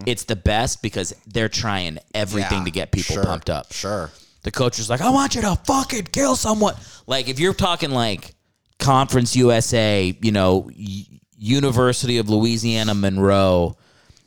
it's 0.06 0.24
the 0.24 0.36
best 0.36 0.82
because 0.82 1.14
they're 1.26 1.48
trying 1.48 1.98
everything 2.14 2.58
Yeah, 2.58 2.64
to 2.64 2.70
get 2.70 2.92
people 2.92 3.14
sure, 3.14 3.24
pumped 3.24 3.48
up. 3.50 3.72
Sure. 3.72 4.10
The 4.42 4.50
coach 4.50 4.78
is 4.78 4.88
like, 4.90 5.00
I 5.00 5.10
want 5.10 5.34
you 5.34 5.40
to 5.42 5.56
fucking 5.64 6.04
kill 6.12 6.36
someone. 6.36 6.74
Like 7.06 7.28
if 7.28 7.38
you're 7.40 7.54
talking 7.54 7.90
like 7.90 8.34
Conference 8.78 9.34
USA, 9.36 10.14
you 10.20 10.32
know, 10.32 10.70
y- 10.76 11.04
University 11.38 12.18
of 12.18 12.28
Louisiana 12.30 12.94
Monroe 12.94 13.76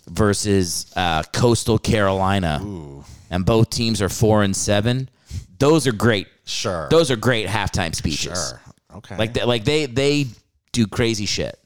versus 0.08 0.92
uh, 0.96 1.24
Coastal 1.34 1.78
Carolina, 1.78 2.62
and 3.30 3.46
both 3.46 3.70
teams 3.70 4.02
are 4.02 4.10
four 4.10 4.44
and 4.44 4.56
seven. 4.56 5.10
Those 5.60 5.88
are 5.88 5.92
great. 5.92 6.28
Sure. 6.46 6.88
Those 6.90 7.12
are 7.12 7.16
great 7.16 7.48
halftime 7.48 7.94
speeches. 7.96 8.50
Sure. 8.50 8.62
Okay. 8.96 9.18
Like 9.18 9.34
they, 9.34 9.44
like 9.44 9.64
they 9.66 9.86
they 9.86 10.26
do 10.72 10.88
crazy 10.88 11.26
shit. 11.26 11.60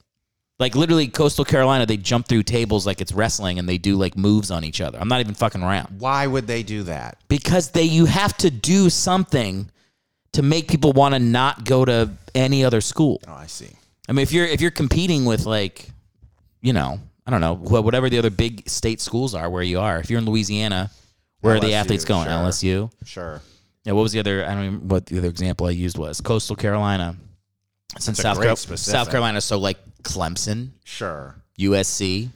Like 0.60 0.76
literally, 0.76 1.08
Coastal 1.08 1.46
Carolina, 1.46 1.86
they 1.86 1.98
jump 1.98 2.28
through 2.28 2.44
tables 2.44 2.86
like 2.86 3.02
it's 3.02 3.12
wrestling, 3.12 3.60
and 3.60 3.68
they 3.68 3.78
do 3.78 3.96
like 3.96 4.16
moves 4.16 4.52
on 4.52 4.64
each 4.64 4.82
other. 4.82 5.00
I'm 5.00 5.08
not 5.08 5.20
even 5.20 5.34
fucking 5.34 5.64
around 5.64 6.00
Why 6.00 6.28
would 6.28 6.48
they 6.48 6.64
do 6.64 6.84
that? 6.84 7.18
because 7.28 7.72
they 7.72 7.84
you 7.84 8.06
have 8.06 8.38
to 8.38 8.52
do 8.52 8.90
something 8.90 9.70
to 10.34 10.42
make 10.42 10.68
people 10.68 10.94
want 10.94 11.16
to 11.16 11.20
not 11.20 11.66
go 11.66 11.86
to 11.86 12.12
any 12.36 12.64
other 12.64 12.82
school. 12.82 13.20
Oh, 13.28 13.34
I 13.34 13.48
see. 13.48 13.70
I 14.08 14.12
mean, 14.14 14.24
if 14.24 14.32
you're 14.32 14.46
if 14.46 14.62
you're 14.62 14.72
competing 14.72 15.26
with 15.26 15.46
like, 15.46 15.88
you 16.62 16.74
know, 16.74 17.00
I 17.26 17.32
don't 17.32 17.42
know, 17.42 17.56
wh- 17.56 17.84
whatever 17.84 18.10
the 18.10 18.20
other 18.20 18.30
big 18.30 18.68
state 18.70 19.02
schools 19.02 19.34
are 19.34 19.50
where 19.50 19.64
you 19.64 19.80
are. 19.80 20.00
If 20.00 20.10
you're 20.10 20.20
in 20.20 20.26
Louisiana, 20.26 20.92
where 21.42 21.56
are 21.56 21.60
the 21.60 21.68
LSU, 21.68 21.74
athletes 21.74 22.06
going? 22.06 22.26
sure. 22.26 22.34
LSU. 22.34 22.92
Sure. 23.06 23.42
Yeah. 23.86 23.94
What 23.94 24.04
was 24.04 24.12
the 24.12 24.20
other? 24.20 24.46
I 24.46 24.54
don't 24.56 24.66
even 24.66 24.88
what 24.88 25.06
the 25.08 25.18
other 25.18 25.28
example 25.30 25.68
I 25.68 25.72
used 25.72 25.98
was 25.98 26.22
Coastal 26.22 26.56
Carolina. 26.56 27.16
It's 27.96 28.08
in 28.08 28.12
That's 28.14 28.20
a 28.20 28.22
South 28.24 28.38
Carolina. 28.38 28.78
South 28.78 29.10
Carolina. 29.12 29.42
So 29.42 29.60
like 29.60 29.78
Clemson, 30.04 30.70
Sure. 30.84 31.36
USC. 31.60 32.30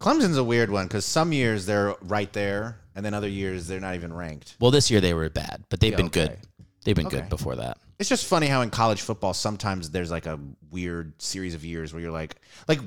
Clemson's 0.00 0.36
a 0.36 0.44
weird 0.44 0.70
one 0.70 0.86
because 0.86 1.04
some 1.04 1.32
years 1.32 1.66
they're 1.66 1.94
right 2.02 2.30
there, 2.32 2.78
and 2.94 3.04
then 3.04 3.14
other 3.14 3.28
years 3.28 3.66
they're 3.66 3.80
not 3.80 3.94
even 3.94 4.12
ranked. 4.12 4.56
Well, 4.60 4.70
this 4.70 4.90
year 4.90 5.00
they 5.00 5.14
were 5.14 5.30
bad, 5.30 5.64
but 5.70 5.80
they've 5.80 5.92
Yeah, 5.92 5.96
been 5.98 6.06
okay. 6.06 6.26
good. 6.28 6.38
They've 6.84 6.96
been 6.96 7.06
Okay. 7.06 7.20
good 7.20 7.28
before 7.30 7.56
that. 7.56 7.78
It's 7.98 8.08
just 8.08 8.26
funny 8.26 8.48
how 8.48 8.60
in 8.62 8.70
college 8.70 9.00
football 9.02 9.32
sometimes 9.34 9.90
there's 9.90 10.10
like 10.10 10.26
a 10.26 10.38
weird 10.70 11.12
series 11.22 11.54
of 11.54 11.64
years 11.64 11.92
where 11.94 12.02
you're 12.02 12.10
like, 12.10 12.36
like 12.68 12.80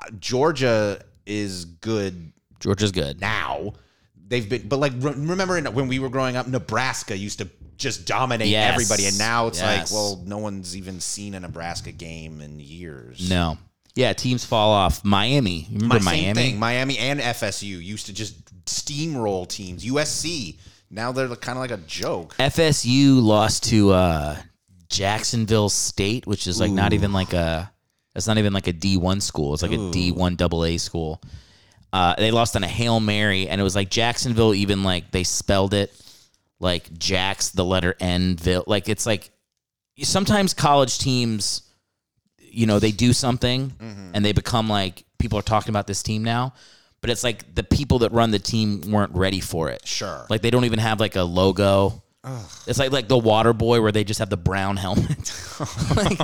uh, 0.00 0.10
Georgia 0.18 1.00
is 1.24 1.64
good 1.66 2.32
Georgia's 2.58 2.90
good. 2.92 3.20
now. 3.20 3.72
They've 4.34 4.48
been, 4.48 4.66
but 4.66 4.80
like 4.80 4.92
re- 4.98 5.12
remember 5.16 5.56
in, 5.56 5.66
when 5.74 5.86
we 5.86 6.00
were 6.00 6.08
growing 6.08 6.34
up, 6.34 6.48
Nebraska 6.48 7.16
used 7.16 7.38
to 7.38 7.48
just 7.76 8.04
dominate 8.04 8.48
Yes. 8.48 8.72
everybody, 8.72 9.06
and 9.06 9.16
now 9.16 9.46
it's 9.46 9.60
Yes. 9.60 9.92
like, 9.92 9.96
well, 9.96 10.20
no 10.26 10.38
one's 10.38 10.76
even 10.76 10.98
seen 10.98 11.34
a 11.34 11.40
Nebraska 11.40 11.92
game 11.92 12.40
in 12.40 12.58
years. 12.58 13.30
No. 13.30 13.58
Yeah, 13.94 14.12
teams 14.12 14.44
fall 14.44 14.72
off. 14.72 15.04
Miami. 15.04 15.68
Remember 15.70 16.00
My 16.00 16.10
same 16.12 16.22
Miami? 16.24 16.34
thing. 16.34 16.58
Miami 16.58 16.98
and 16.98 17.20
FSU 17.20 17.78
used 17.78 18.06
to 18.06 18.12
just 18.12 18.34
steamroll 18.64 19.48
teams. 19.48 19.84
USC 19.84 20.58
now 20.90 21.12
they're 21.12 21.28
kind 21.36 21.56
of 21.56 21.60
like 21.60 21.70
a 21.70 21.76
joke. 21.86 22.34
FSU 22.38 23.22
lost 23.22 23.62
to 23.70 23.92
uh, 23.92 24.36
Jacksonville 24.88 25.68
State, 25.68 26.26
which 26.26 26.46
is 26.48 26.60
like 26.60 26.72
not 26.72 26.92
even 26.92 27.12
like 27.12 27.32
a. 27.32 27.70
It's 28.16 28.26
not 28.26 28.38
even 28.38 28.52
like 28.52 28.66
a 28.68 28.72
D 28.72 28.96
one 28.96 29.20
school. 29.20 29.54
It's 29.54 29.62
like 29.62 29.72
a 29.72 29.90
D 29.90 30.12
one 30.12 30.36
double 30.36 30.64
A 30.64 30.76
school. 30.78 31.20
Uh, 31.94 32.14
they 32.18 32.32
lost 32.32 32.56
on 32.56 32.64
a 32.64 32.68
hail 32.68 32.98
mary, 32.98 33.48
and 33.48 33.60
it 33.60 33.64
was 33.64 33.76
like 33.76 33.88
Jacksonville. 33.88 34.52
Even 34.52 34.82
like 34.82 35.12
they 35.12 35.22
spelled 35.22 35.74
it 35.74 35.94
like 36.58 36.92
Jacks, 36.98 37.50
the 37.50 37.64
letter 37.64 37.94
N. 38.00 38.36
Ville. 38.36 38.64
Like 38.66 38.88
it's 38.88 39.06
like 39.06 39.30
sometimes 40.02 40.54
college 40.54 40.98
teams, 40.98 41.62
you 42.38 42.66
know, 42.66 42.78
they 42.78 42.90
do 42.90 43.12
something 43.12 43.72
and 44.14 44.24
they 44.24 44.32
become 44.32 44.68
like 44.68 45.04
people 45.18 45.38
are 45.38 45.42
talking 45.42 45.70
about 45.70 45.86
this 45.86 46.02
team 46.02 46.24
now. 46.24 46.54
But 47.00 47.10
it's 47.10 47.22
like 47.22 47.54
the 47.54 47.62
people 47.62 48.00
that 48.00 48.12
run 48.12 48.30
the 48.30 48.38
team 48.38 48.80
weren't 48.90 49.14
ready 49.14 49.40
for 49.40 49.70
it. 49.70 49.86
Sure. 49.86 50.26
Like 50.30 50.40
they 50.42 50.50
don't 50.50 50.64
even 50.64 50.78
have 50.78 50.98
like 51.00 51.16
a 51.16 51.22
logo. 51.22 52.02
It's 52.66 52.78
like 52.78 52.92
like 52.92 53.08
the 53.08 53.18
water 53.18 53.52
boy 53.52 53.80
where 53.82 53.92
they 53.92 54.04
just 54.04 54.18
have 54.18 54.30
the 54.30 54.36
brown 54.36 54.76
helmet. 54.76 55.32
like, 55.96 56.18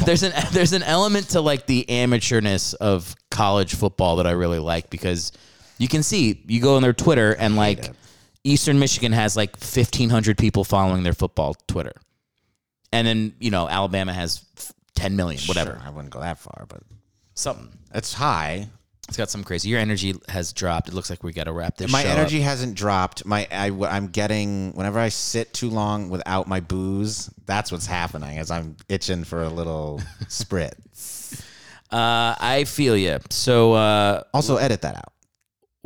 there's 0.04 0.22
an 0.22 0.32
there's 0.52 0.72
an 0.72 0.82
element 0.82 1.30
to 1.30 1.40
like 1.40 1.66
the 1.66 1.84
amateurness 1.88 2.74
of 2.74 3.14
college 3.30 3.74
football 3.74 4.16
that 4.16 4.26
I 4.26 4.32
really 4.32 4.58
like 4.58 4.90
because 4.90 5.32
you 5.78 5.88
can 5.88 6.02
see 6.02 6.42
you 6.46 6.60
go 6.60 6.76
on 6.76 6.82
their 6.82 6.92
Twitter 6.92 7.32
and 7.32 7.54
like 7.56 7.90
Eastern 8.46 8.78
Michigan 8.78 9.12
has 9.12 9.36
like 9.36 9.56
1500 9.56 10.38
people 10.38 10.62
following 10.62 11.02
their 11.02 11.12
football 11.12 11.54
Twitter. 11.66 11.94
And 12.92 13.06
then, 13.06 13.34
you 13.40 13.50
know, 13.50 13.68
Alabama 13.68 14.12
has 14.12 14.44
10 14.94 15.16
million, 15.16 15.42
whatever. 15.46 15.72
Sure, 15.72 15.82
I 15.84 15.90
wouldn't 15.90 16.12
go 16.12 16.20
that 16.20 16.38
far, 16.38 16.64
but 16.68 16.80
Something. 17.34 17.76
it's 17.92 18.14
high. 18.14 18.68
It's 19.08 19.16
got 19.16 19.30
some 19.30 19.44
crazy. 19.44 19.68
Your 19.68 19.78
energy 19.78 20.14
has 20.28 20.52
dropped. 20.52 20.88
It 20.88 20.94
looks 20.94 21.10
like 21.10 21.22
we 21.22 21.32
got 21.32 21.44
to 21.44 21.52
wrap 21.52 21.76
this 21.76 21.90
my 21.92 22.02
show 22.02 22.08
up. 22.10 22.18
energy 22.18 22.40
hasn't 22.40 22.74
dropped. 22.74 23.24
My 23.24 23.46
I, 23.52 23.68
am 23.96 24.08
getting 24.08 24.72
whenever 24.72 24.98
I 24.98 25.10
sit 25.10 25.52
too 25.54 25.70
long 25.70 26.10
without 26.10 26.48
my 26.48 26.60
booze. 26.60 27.30
That's 27.46 27.70
what's 27.70 27.86
happening. 27.86 28.38
As 28.38 28.50
I'm 28.50 28.76
itching 28.88 29.22
for 29.24 29.42
a 29.44 29.48
little 29.48 30.00
spritz. 30.24 31.40
Uh, 31.92 32.34
I 32.40 32.64
feel 32.66 32.96
you. 32.96 33.18
So, 33.30 33.74
uh, 33.74 34.24
Also, 34.34 34.56
edit 34.56 34.82
that 34.82 34.96
out. 34.96 35.12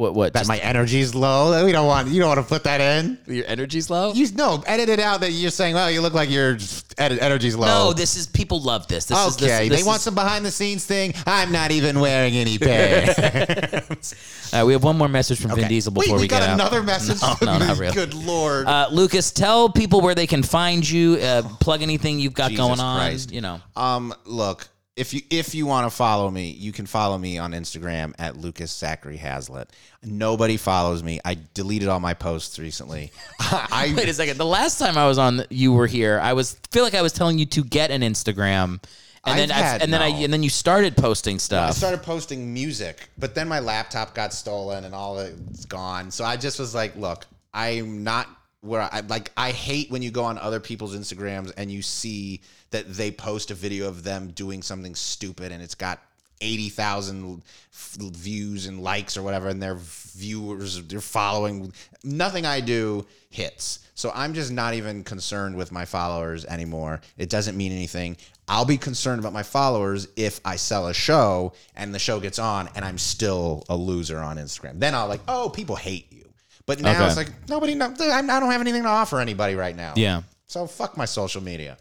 What? 0.00 0.14
What? 0.14 0.32
That 0.32 0.48
my 0.48 0.56
energy's 0.58 1.14
low. 1.14 1.64
We 1.64 1.72
don't 1.72 1.86
want. 1.86 2.08
You 2.08 2.20
don't 2.20 2.28
want 2.28 2.40
to 2.40 2.46
put 2.46 2.64
that 2.64 2.80
in. 2.80 3.18
your 3.26 3.44
energy's 3.46 3.90
low. 3.90 4.12
You 4.14 4.26
no 4.32 4.62
edit 4.66 4.88
it 4.88 4.98
out. 4.98 5.20
That 5.20 5.32
you're 5.32 5.50
saying. 5.50 5.74
Well, 5.74 5.90
you 5.90 6.00
look 6.00 6.14
like 6.14 6.30
your 6.30 6.56
energy's 6.98 7.54
low. 7.54 7.66
no, 7.66 7.92
this 7.92 8.16
is 8.16 8.26
people 8.26 8.60
love 8.62 8.86
this. 8.88 9.04
This 9.04 9.18
is 9.18 9.36
this, 9.36 9.48
okay, 9.50 9.68
this 9.68 9.80
they 9.80 9.86
want 9.86 9.98
is- 9.98 10.02
some 10.04 10.14
behind 10.14 10.44
the 10.44 10.50
scenes 10.50 10.84
thing. 10.86 11.12
I'm 11.26 11.52
not 11.52 11.70
even 11.70 12.00
wearing 12.00 12.34
any 12.34 12.58
pants. 13.14 14.52
Uh, 14.52 14.64
we 14.66 14.72
have 14.72 14.82
one 14.82 14.96
more 14.96 15.08
message 15.08 15.40
from 15.40 15.50
Vin 15.50 15.60
Okay. 15.60 15.68
Diesel 15.68 15.92
Wait, 15.92 16.04
before 16.06 16.16
we 16.16 16.22
we, 16.22 16.28
got 16.28 16.40
get 16.40 16.48
out. 16.48 16.54
another 16.54 16.82
message. 16.82 17.20
No, 17.42 17.58
no, 17.58 17.58
not. 17.58 17.94
Good 17.94 18.14
lord. 18.14 18.66
Uh, 18.66 18.88
Lucas, 18.90 19.30
tell 19.30 19.68
people 19.68 20.00
where 20.00 20.14
they 20.14 20.26
can 20.26 20.42
find 20.42 20.88
you. 20.88 21.14
Uh, 21.16 21.42
plug 21.60 21.82
anything 21.82 22.18
you've 22.18 22.34
got 22.34 22.50
Jesus 22.50 22.66
going 22.66 22.80
on. 22.80 22.98
Christ. 22.98 23.32
You 23.32 23.42
know. 23.42 23.60
Um, 23.76 24.14
look, 24.24 24.68
if 24.96 25.14
you 25.14 25.22
if 25.30 25.54
you 25.54 25.66
want 25.66 25.90
to 25.90 25.96
follow 25.96 26.30
me, 26.30 26.50
you 26.50 26.72
can 26.72 26.84
follow 26.86 27.16
me 27.16 27.38
on 27.38 27.52
Instagram 27.52 28.12
at 28.18 28.36
Lucas 28.36 28.70
Zachary 28.76 29.16
Hazlitt. 29.16 29.70
Nobody 30.02 30.56
follows 30.56 31.02
me. 31.02 31.20
I 31.24 31.36
deleted 31.52 31.88
all 31.88 32.00
my 32.00 32.14
posts 32.14 32.58
recently. 32.58 33.12
I 33.40 33.92
Wait 33.96 34.08
a 34.08 34.14
second. 34.14 34.38
The 34.38 34.46
last 34.46 34.78
time 34.78 34.96
I 34.96 35.06
was 35.06 35.18
on, 35.18 35.44
you 35.50 35.72
were 35.72 35.86
here. 35.86 36.18
I 36.20 36.32
was 36.32 36.54
feel 36.70 36.84
like 36.84 36.94
I 36.94 37.02
was 37.02 37.12
telling 37.12 37.38
you 37.38 37.46
to 37.46 37.64
get 37.64 37.90
an 37.90 38.00
Instagram, 38.00 38.82
and 39.26 39.38
then 39.38 39.50
I've 39.50 39.62
I, 39.62 39.66
had- 39.66 39.82
and 39.82 39.92
then 39.92 40.00
I 40.00 40.08
and 40.08 40.32
then 40.32 40.42
you 40.42 40.50
started 40.50 40.96
posting 40.96 41.38
stuff. 41.38 41.70
I 41.70 41.72
started 41.72 42.02
posting 42.02 42.52
music, 42.52 43.10
but 43.18 43.34
then 43.34 43.46
my 43.46 43.60
laptop 43.60 44.14
got 44.14 44.32
stolen 44.32 44.84
and 44.84 44.94
all 44.94 45.18
it's 45.18 45.66
gone. 45.66 46.10
So 46.10 46.24
I 46.24 46.36
just 46.36 46.58
was 46.58 46.74
like, 46.74 46.96
look, 46.96 47.26
I'm 47.52 48.02
not 48.02 48.26
where 48.62 48.88
I 48.92 49.00
like 49.00 49.32
I 49.36 49.52
hate 49.52 49.90
when 49.90 50.02
you 50.02 50.10
go 50.10 50.24
on 50.24 50.38
other 50.38 50.60
people's 50.60 50.96
Instagrams 50.96 51.52
and 51.56 51.70
you 51.70 51.82
see 51.82 52.40
that 52.70 52.92
they 52.92 53.10
post 53.10 53.50
a 53.50 53.54
video 53.54 53.88
of 53.88 54.02
them 54.02 54.28
doing 54.28 54.62
something 54.62 54.94
stupid 54.94 55.50
and 55.50 55.62
it's 55.62 55.74
got 55.74 56.00
80,000 56.40 57.42
f- 57.72 57.96
views 58.00 58.66
and 58.66 58.82
likes 58.82 59.16
or 59.16 59.22
whatever 59.22 59.48
and 59.48 59.62
their 59.62 59.76
viewers 59.76 60.82
they're 60.84 61.00
following 61.00 61.72
nothing 62.04 62.46
I 62.46 62.60
do 62.60 63.06
hits. 63.30 63.80
So 63.94 64.10
I'm 64.14 64.32
just 64.34 64.50
not 64.50 64.74
even 64.74 65.04
concerned 65.04 65.56
with 65.56 65.70
my 65.72 65.84
followers 65.84 66.44
anymore. 66.46 67.00
It 67.18 67.28
doesn't 67.28 67.56
mean 67.56 67.72
anything. 67.72 68.16
I'll 68.48 68.64
be 68.64 68.78
concerned 68.78 69.20
about 69.20 69.32
my 69.32 69.42
followers 69.42 70.08
if 70.16 70.40
I 70.44 70.56
sell 70.56 70.88
a 70.88 70.94
show 70.94 71.52
and 71.76 71.94
the 71.94 71.98
show 71.98 72.18
gets 72.18 72.38
on 72.38 72.68
and 72.74 72.84
I'm 72.84 72.98
still 72.98 73.64
a 73.68 73.76
loser 73.76 74.18
on 74.18 74.38
Instagram. 74.38 74.80
Then 74.80 74.94
I'll 74.94 75.06
like, 75.06 75.20
oh, 75.28 75.50
people 75.50 75.76
hate 75.76 76.10
you. 76.12 76.24
But 76.66 76.80
now 76.80 76.92
Okay. 76.92 77.06
it's 77.06 77.16
like 77.16 77.48
nobody. 77.48 77.74
know- 77.74 77.94
I'm- 78.00 78.30
I 78.30 78.40
don't 78.40 78.50
have 78.50 78.60
anything 78.60 78.82
to 78.84 78.88
offer 78.88 79.20
anybody 79.20 79.54
right 79.54 79.76
now. 79.76 79.92
Yeah. 79.96 80.22
So 80.46 80.66
fuck 80.66 80.96
my 80.96 81.04
social 81.04 81.42
media. 81.42 81.76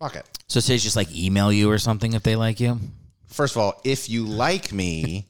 Fuck 0.00 0.16
it. 0.16 0.26
So 0.48 0.60
say 0.60 0.76
just 0.78 0.96
like 0.96 1.14
email 1.14 1.52
you 1.52 1.70
or 1.70 1.78
something 1.78 2.14
if 2.14 2.22
they 2.22 2.34
like 2.34 2.58
you. 2.60 2.80
First 3.30 3.56
of 3.56 3.62
all, 3.62 3.80
if 3.84 4.08
you 4.10 4.26
like 4.26 4.72
me, 4.72 5.28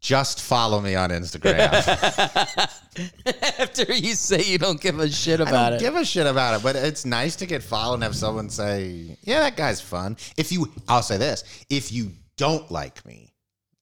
just 0.00 0.40
follow 0.40 0.80
me 0.80 0.94
on 0.94 1.10
Instagram. 1.10 1.70
After 3.58 3.92
you 3.92 4.14
say 4.14 4.42
you 4.44 4.58
don't 4.58 4.80
give 4.80 4.98
a 5.00 5.10
shit 5.10 5.40
I 5.40 5.44
about 5.44 5.70
don't 5.70 5.78
it. 5.78 5.80
give 5.80 5.96
a 5.96 6.04
shit 6.04 6.26
about 6.26 6.58
it, 6.58 6.62
but 6.62 6.76
it's 6.76 7.04
nice 7.04 7.36
to 7.36 7.46
get 7.46 7.62
followed 7.62 7.94
and 7.94 8.02
have 8.02 8.14
someone 8.16 8.50
say, 8.50 9.16
"Yeah, 9.22 9.40
that 9.40 9.56
guy's 9.56 9.80
fun." 9.80 10.16
If 10.36 10.52
you, 10.52 10.72
I'll 10.88 11.02
say 11.02 11.16
this: 11.16 11.44
if 11.70 11.92
you 11.92 12.12
don't 12.36 12.70
like 12.70 13.04
me, 13.06 13.32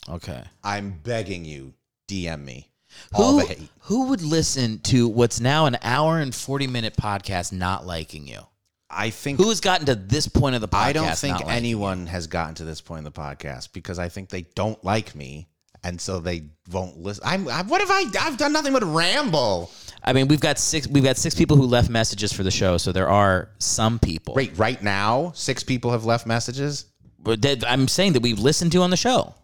okay. 0.09 0.43
I'm 0.63 0.93
begging 1.03 1.45
you, 1.45 1.75
DM 2.09 2.45
me. 2.45 2.71
All 3.13 3.33
Who 3.33 3.41
the 3.41 3.55
hate. 3.55 3.69
who 3.81 4.09
would 4.09 4.23
listen 4.23 4.79
to 4.85 5.09
what's 5.09 5.41
now 5.41 5.67
an 5.67 5.77
hour 5.83 6.19
and 6.21 6.35
forty 6.35 6.67
minute 6.67 6.97
podcast 6.97 7.53
not 7.53 7.87
liking 7.87 8.27
you? 8.29 8.41
I 8.91 9.11
think 9.11 9.39
Who 9.41 9.49
has 9.49 9.61
gotten 9.61 9.87
to 9.87 9.95
this 9.95 10.29
point 10.29 10.55
of 10.55 10.61
the 10.61 10.69
podcast? 10.69 10.81
I 10.83 10.93
don't 10.93 11.19
think 11.19 11.37
liking 11.37 11.51
anyone 11.51 12.07
has 12.07 12.27
gotten 12.27 12.55
to 12.57 12.65
this 12.65 12.81
point 12.81 12.99
in 12.99 13.05
the 13.05 13.11
podcast 13.13 13.73
because 13.73 13.99
I 13.99 14.09
think 14.09 14.29
they 14.29 14.43
don't 14.55 14.83
like 14.85 15.15
me, 15.15 15.49
and 15.83 16.01
so 16.01 16.21
they 16.21 16.45
won't 16.71 16.99
listen. 16.99 17.25
I'm. 17.27 17.49
I, 17.49 17.63
what 17.63 17.81
have 17.81 17.91
I? 17.91 18.05
I've 18.21 18.37
done 18.37 18.53
nothing 18.53 18.73
but 18.73 18.85
ramble. 18.85 19.71
I 20.05 20.13
mean, 20.13 20.29
we've 20.29 20.41
got 20.41 20.59
six. 20.59 20.87
We've 20.87 21.03
got 21.03 21.17
six 21.17 21.35
people 21.35 21.57
who 21.57 21.65
left 21.65 21.89
messages 21.89 22.33
for 22.33 22.43
the 22.43 22.51
show, 22.51 22.77
so 22.77 22.93
there 22.93 23.09
are 23.09 23.49
some 23.59 23.99
people. 23.99 24.35
Right, 24.35 24.53
right 24.57 24.83
now, 24.83 25.33
six 25.35 25.65
people 25.65 25.91
have 25.93 26.05
left 26.05 26.27
messages. 26.27 26.85
But 27.19 27.41
that- 27.43 27.65
I'm 27.67 27.89
saying 27.89 28.13
that 28.13 28.21
we've 28.23 28.39
listened 28.39 28.73
to 28.73 28.83
on 28.83 28.91
the 28.91 28.99
show. 28.99 29.35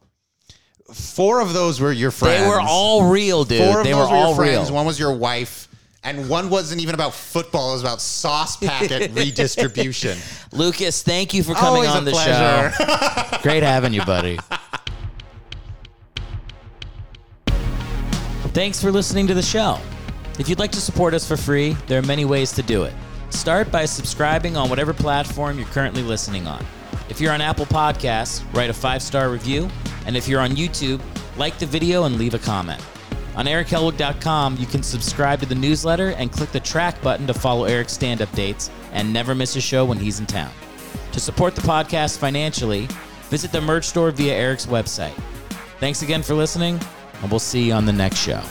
Four 0.92 1.40
of 1.40 1.54
those 1.54 1.80
were 1.80 1.92
your 1.92 2.10
friends. 2.10 2.42
They 2.42 2.48
were 2.48 2.60
all 2.60 3.08
real, 3.10 3.44
dude. 3.44 3.64
Four 3.64 3.78
of 3.80 3.84
they 3.86 3.92
those 3.92 4.00
were 4.00 4.04
were, 4.06 4.16
all 4.16 4.26
your 4.28 4.36
friends. 4.36 4.68
real. 4.68 4.74
One 4.74 4.86
was 4.86 4.98
your 4.98 5.14
wife, 5.14 5.68
And 6.02 6.30
one 6.30 6.48
wasn't 6.48 6.80
even 6.80 6.94
about 6.94 7.12
football, 7.14 7.70
it 7.70 7.72
was 7.74 7.82
about 7.82 8.00
sauce 8.00 8.56
packet 8.56 9.10
redistribution. 9.14 10.16
Lucas, 10.52 11.02
thank 11.02 11.34
you 11.34 11.42
for 11.42 11.52
coming 11.52 11.86
Always 11.86 11.90
on 11.90 12.02
a 12.02 12.04
the 12.06 12.10
pleasure. 12.12 12.72
show. 12.72 13.38
Great 13.42 13.62
having 13.62 13.92
you, 13.92 14.02
buddy. 14.04 14.38
Thanks 18.52 18.80
for 18.80 18.90
listening 18.90 19.26
to 19.26 19.34
the 19.34 19.42
show. 19.42 19.78
If 20.38 20.48
you'd 20.48 20.58
like 20.58 20.72
to 20.72 20.80
support 20.80 21.12
us 21.12 21.28
for 21.28 21.36
free, 21.36 21.76
there 21.86 21.98
are 21.98 22.06
many 22.06 22.24
ways 22.24 22.50
to 22.52 22.62
do 22.62 22.84
it. 22.84 22.94
Start 23.28 23.70
by 23.70 23.84
subscribing 23.84 24.56
on 24.56 24.70
whatever 24.70 24.94
platform 24.94 25.58
you're 25.58 25.68
currently 25.68 26.02
listening 26.02 26.46
on. 26.46 26.64
If 27.10 27.20
you're 27.20 27.32
on 27.32 27.40
Apple 27.42 27.66
Podcasts, 27.66 28.42
write 28.54 28.70
a 28.70 28.74
five 28.74 29.02
star 29.02 29.30
review. 29.30 29.68
And 30.06 30.16
if 30.16 30.26
you're 30.26 30.40
on 30.40 30.52
YouTube, 30.52 31.00
like 31.36 31.58
the 31.58 31.66
video 31.66 32.04
and 32.04 32.16
leave 32.16 32.34
a 32.34 32.38
comment. 32.38 32.82
On 33.36 33.46
erichelwig.com, 33.46 34.56
you 34.58 34.66
can 34.66 34.82
subscribe 34.82 35.40
to 35.40 35.46
the 35.46 35.54
newsletter 35.54 36.10
and 36.10 36.32
click 36.32 36.50
the 36.50 36.60
track 36.60 37.00
button 37.02 37.26
to 37.26 37.34
follow 37.34 37.64
Eric's 37.64 37.92
stand 37.92 38.20
up 38.20 38.30
dates 38.32 38.70
and 38.92 39.12
never 39.12 39.34
miss 39.34 39.56
a 39.56 39.60
show 39.60 39.84
when 39.84 39.98
he's 39.98 40.20
in 40.20 40.26
town. 40.26 40.52
To 41.12 41.20
support 41.20 41.54
the 41.54 41.62
podcast 41.62 42.18
financially, 42.18 42.88
visit 43.28 43.52
the 43.52 43.60
merch 43.60 43.84
store 43.84 44.10
via 44.10 44.34
Eric's 44.34 44.66
website. 44.66 45.14
Thanks 45.78 46.02
again 46.02 46.22
for 46.22 46.34
listening, 46.34 46.78
and 47.22 47.30
we'll 47.30 47.40
see 47.40 47.68
you 47.68 47.72
on 47.72 47.86
the 47.86 47.92
next 47.92 48.18
show. 48.18 48.42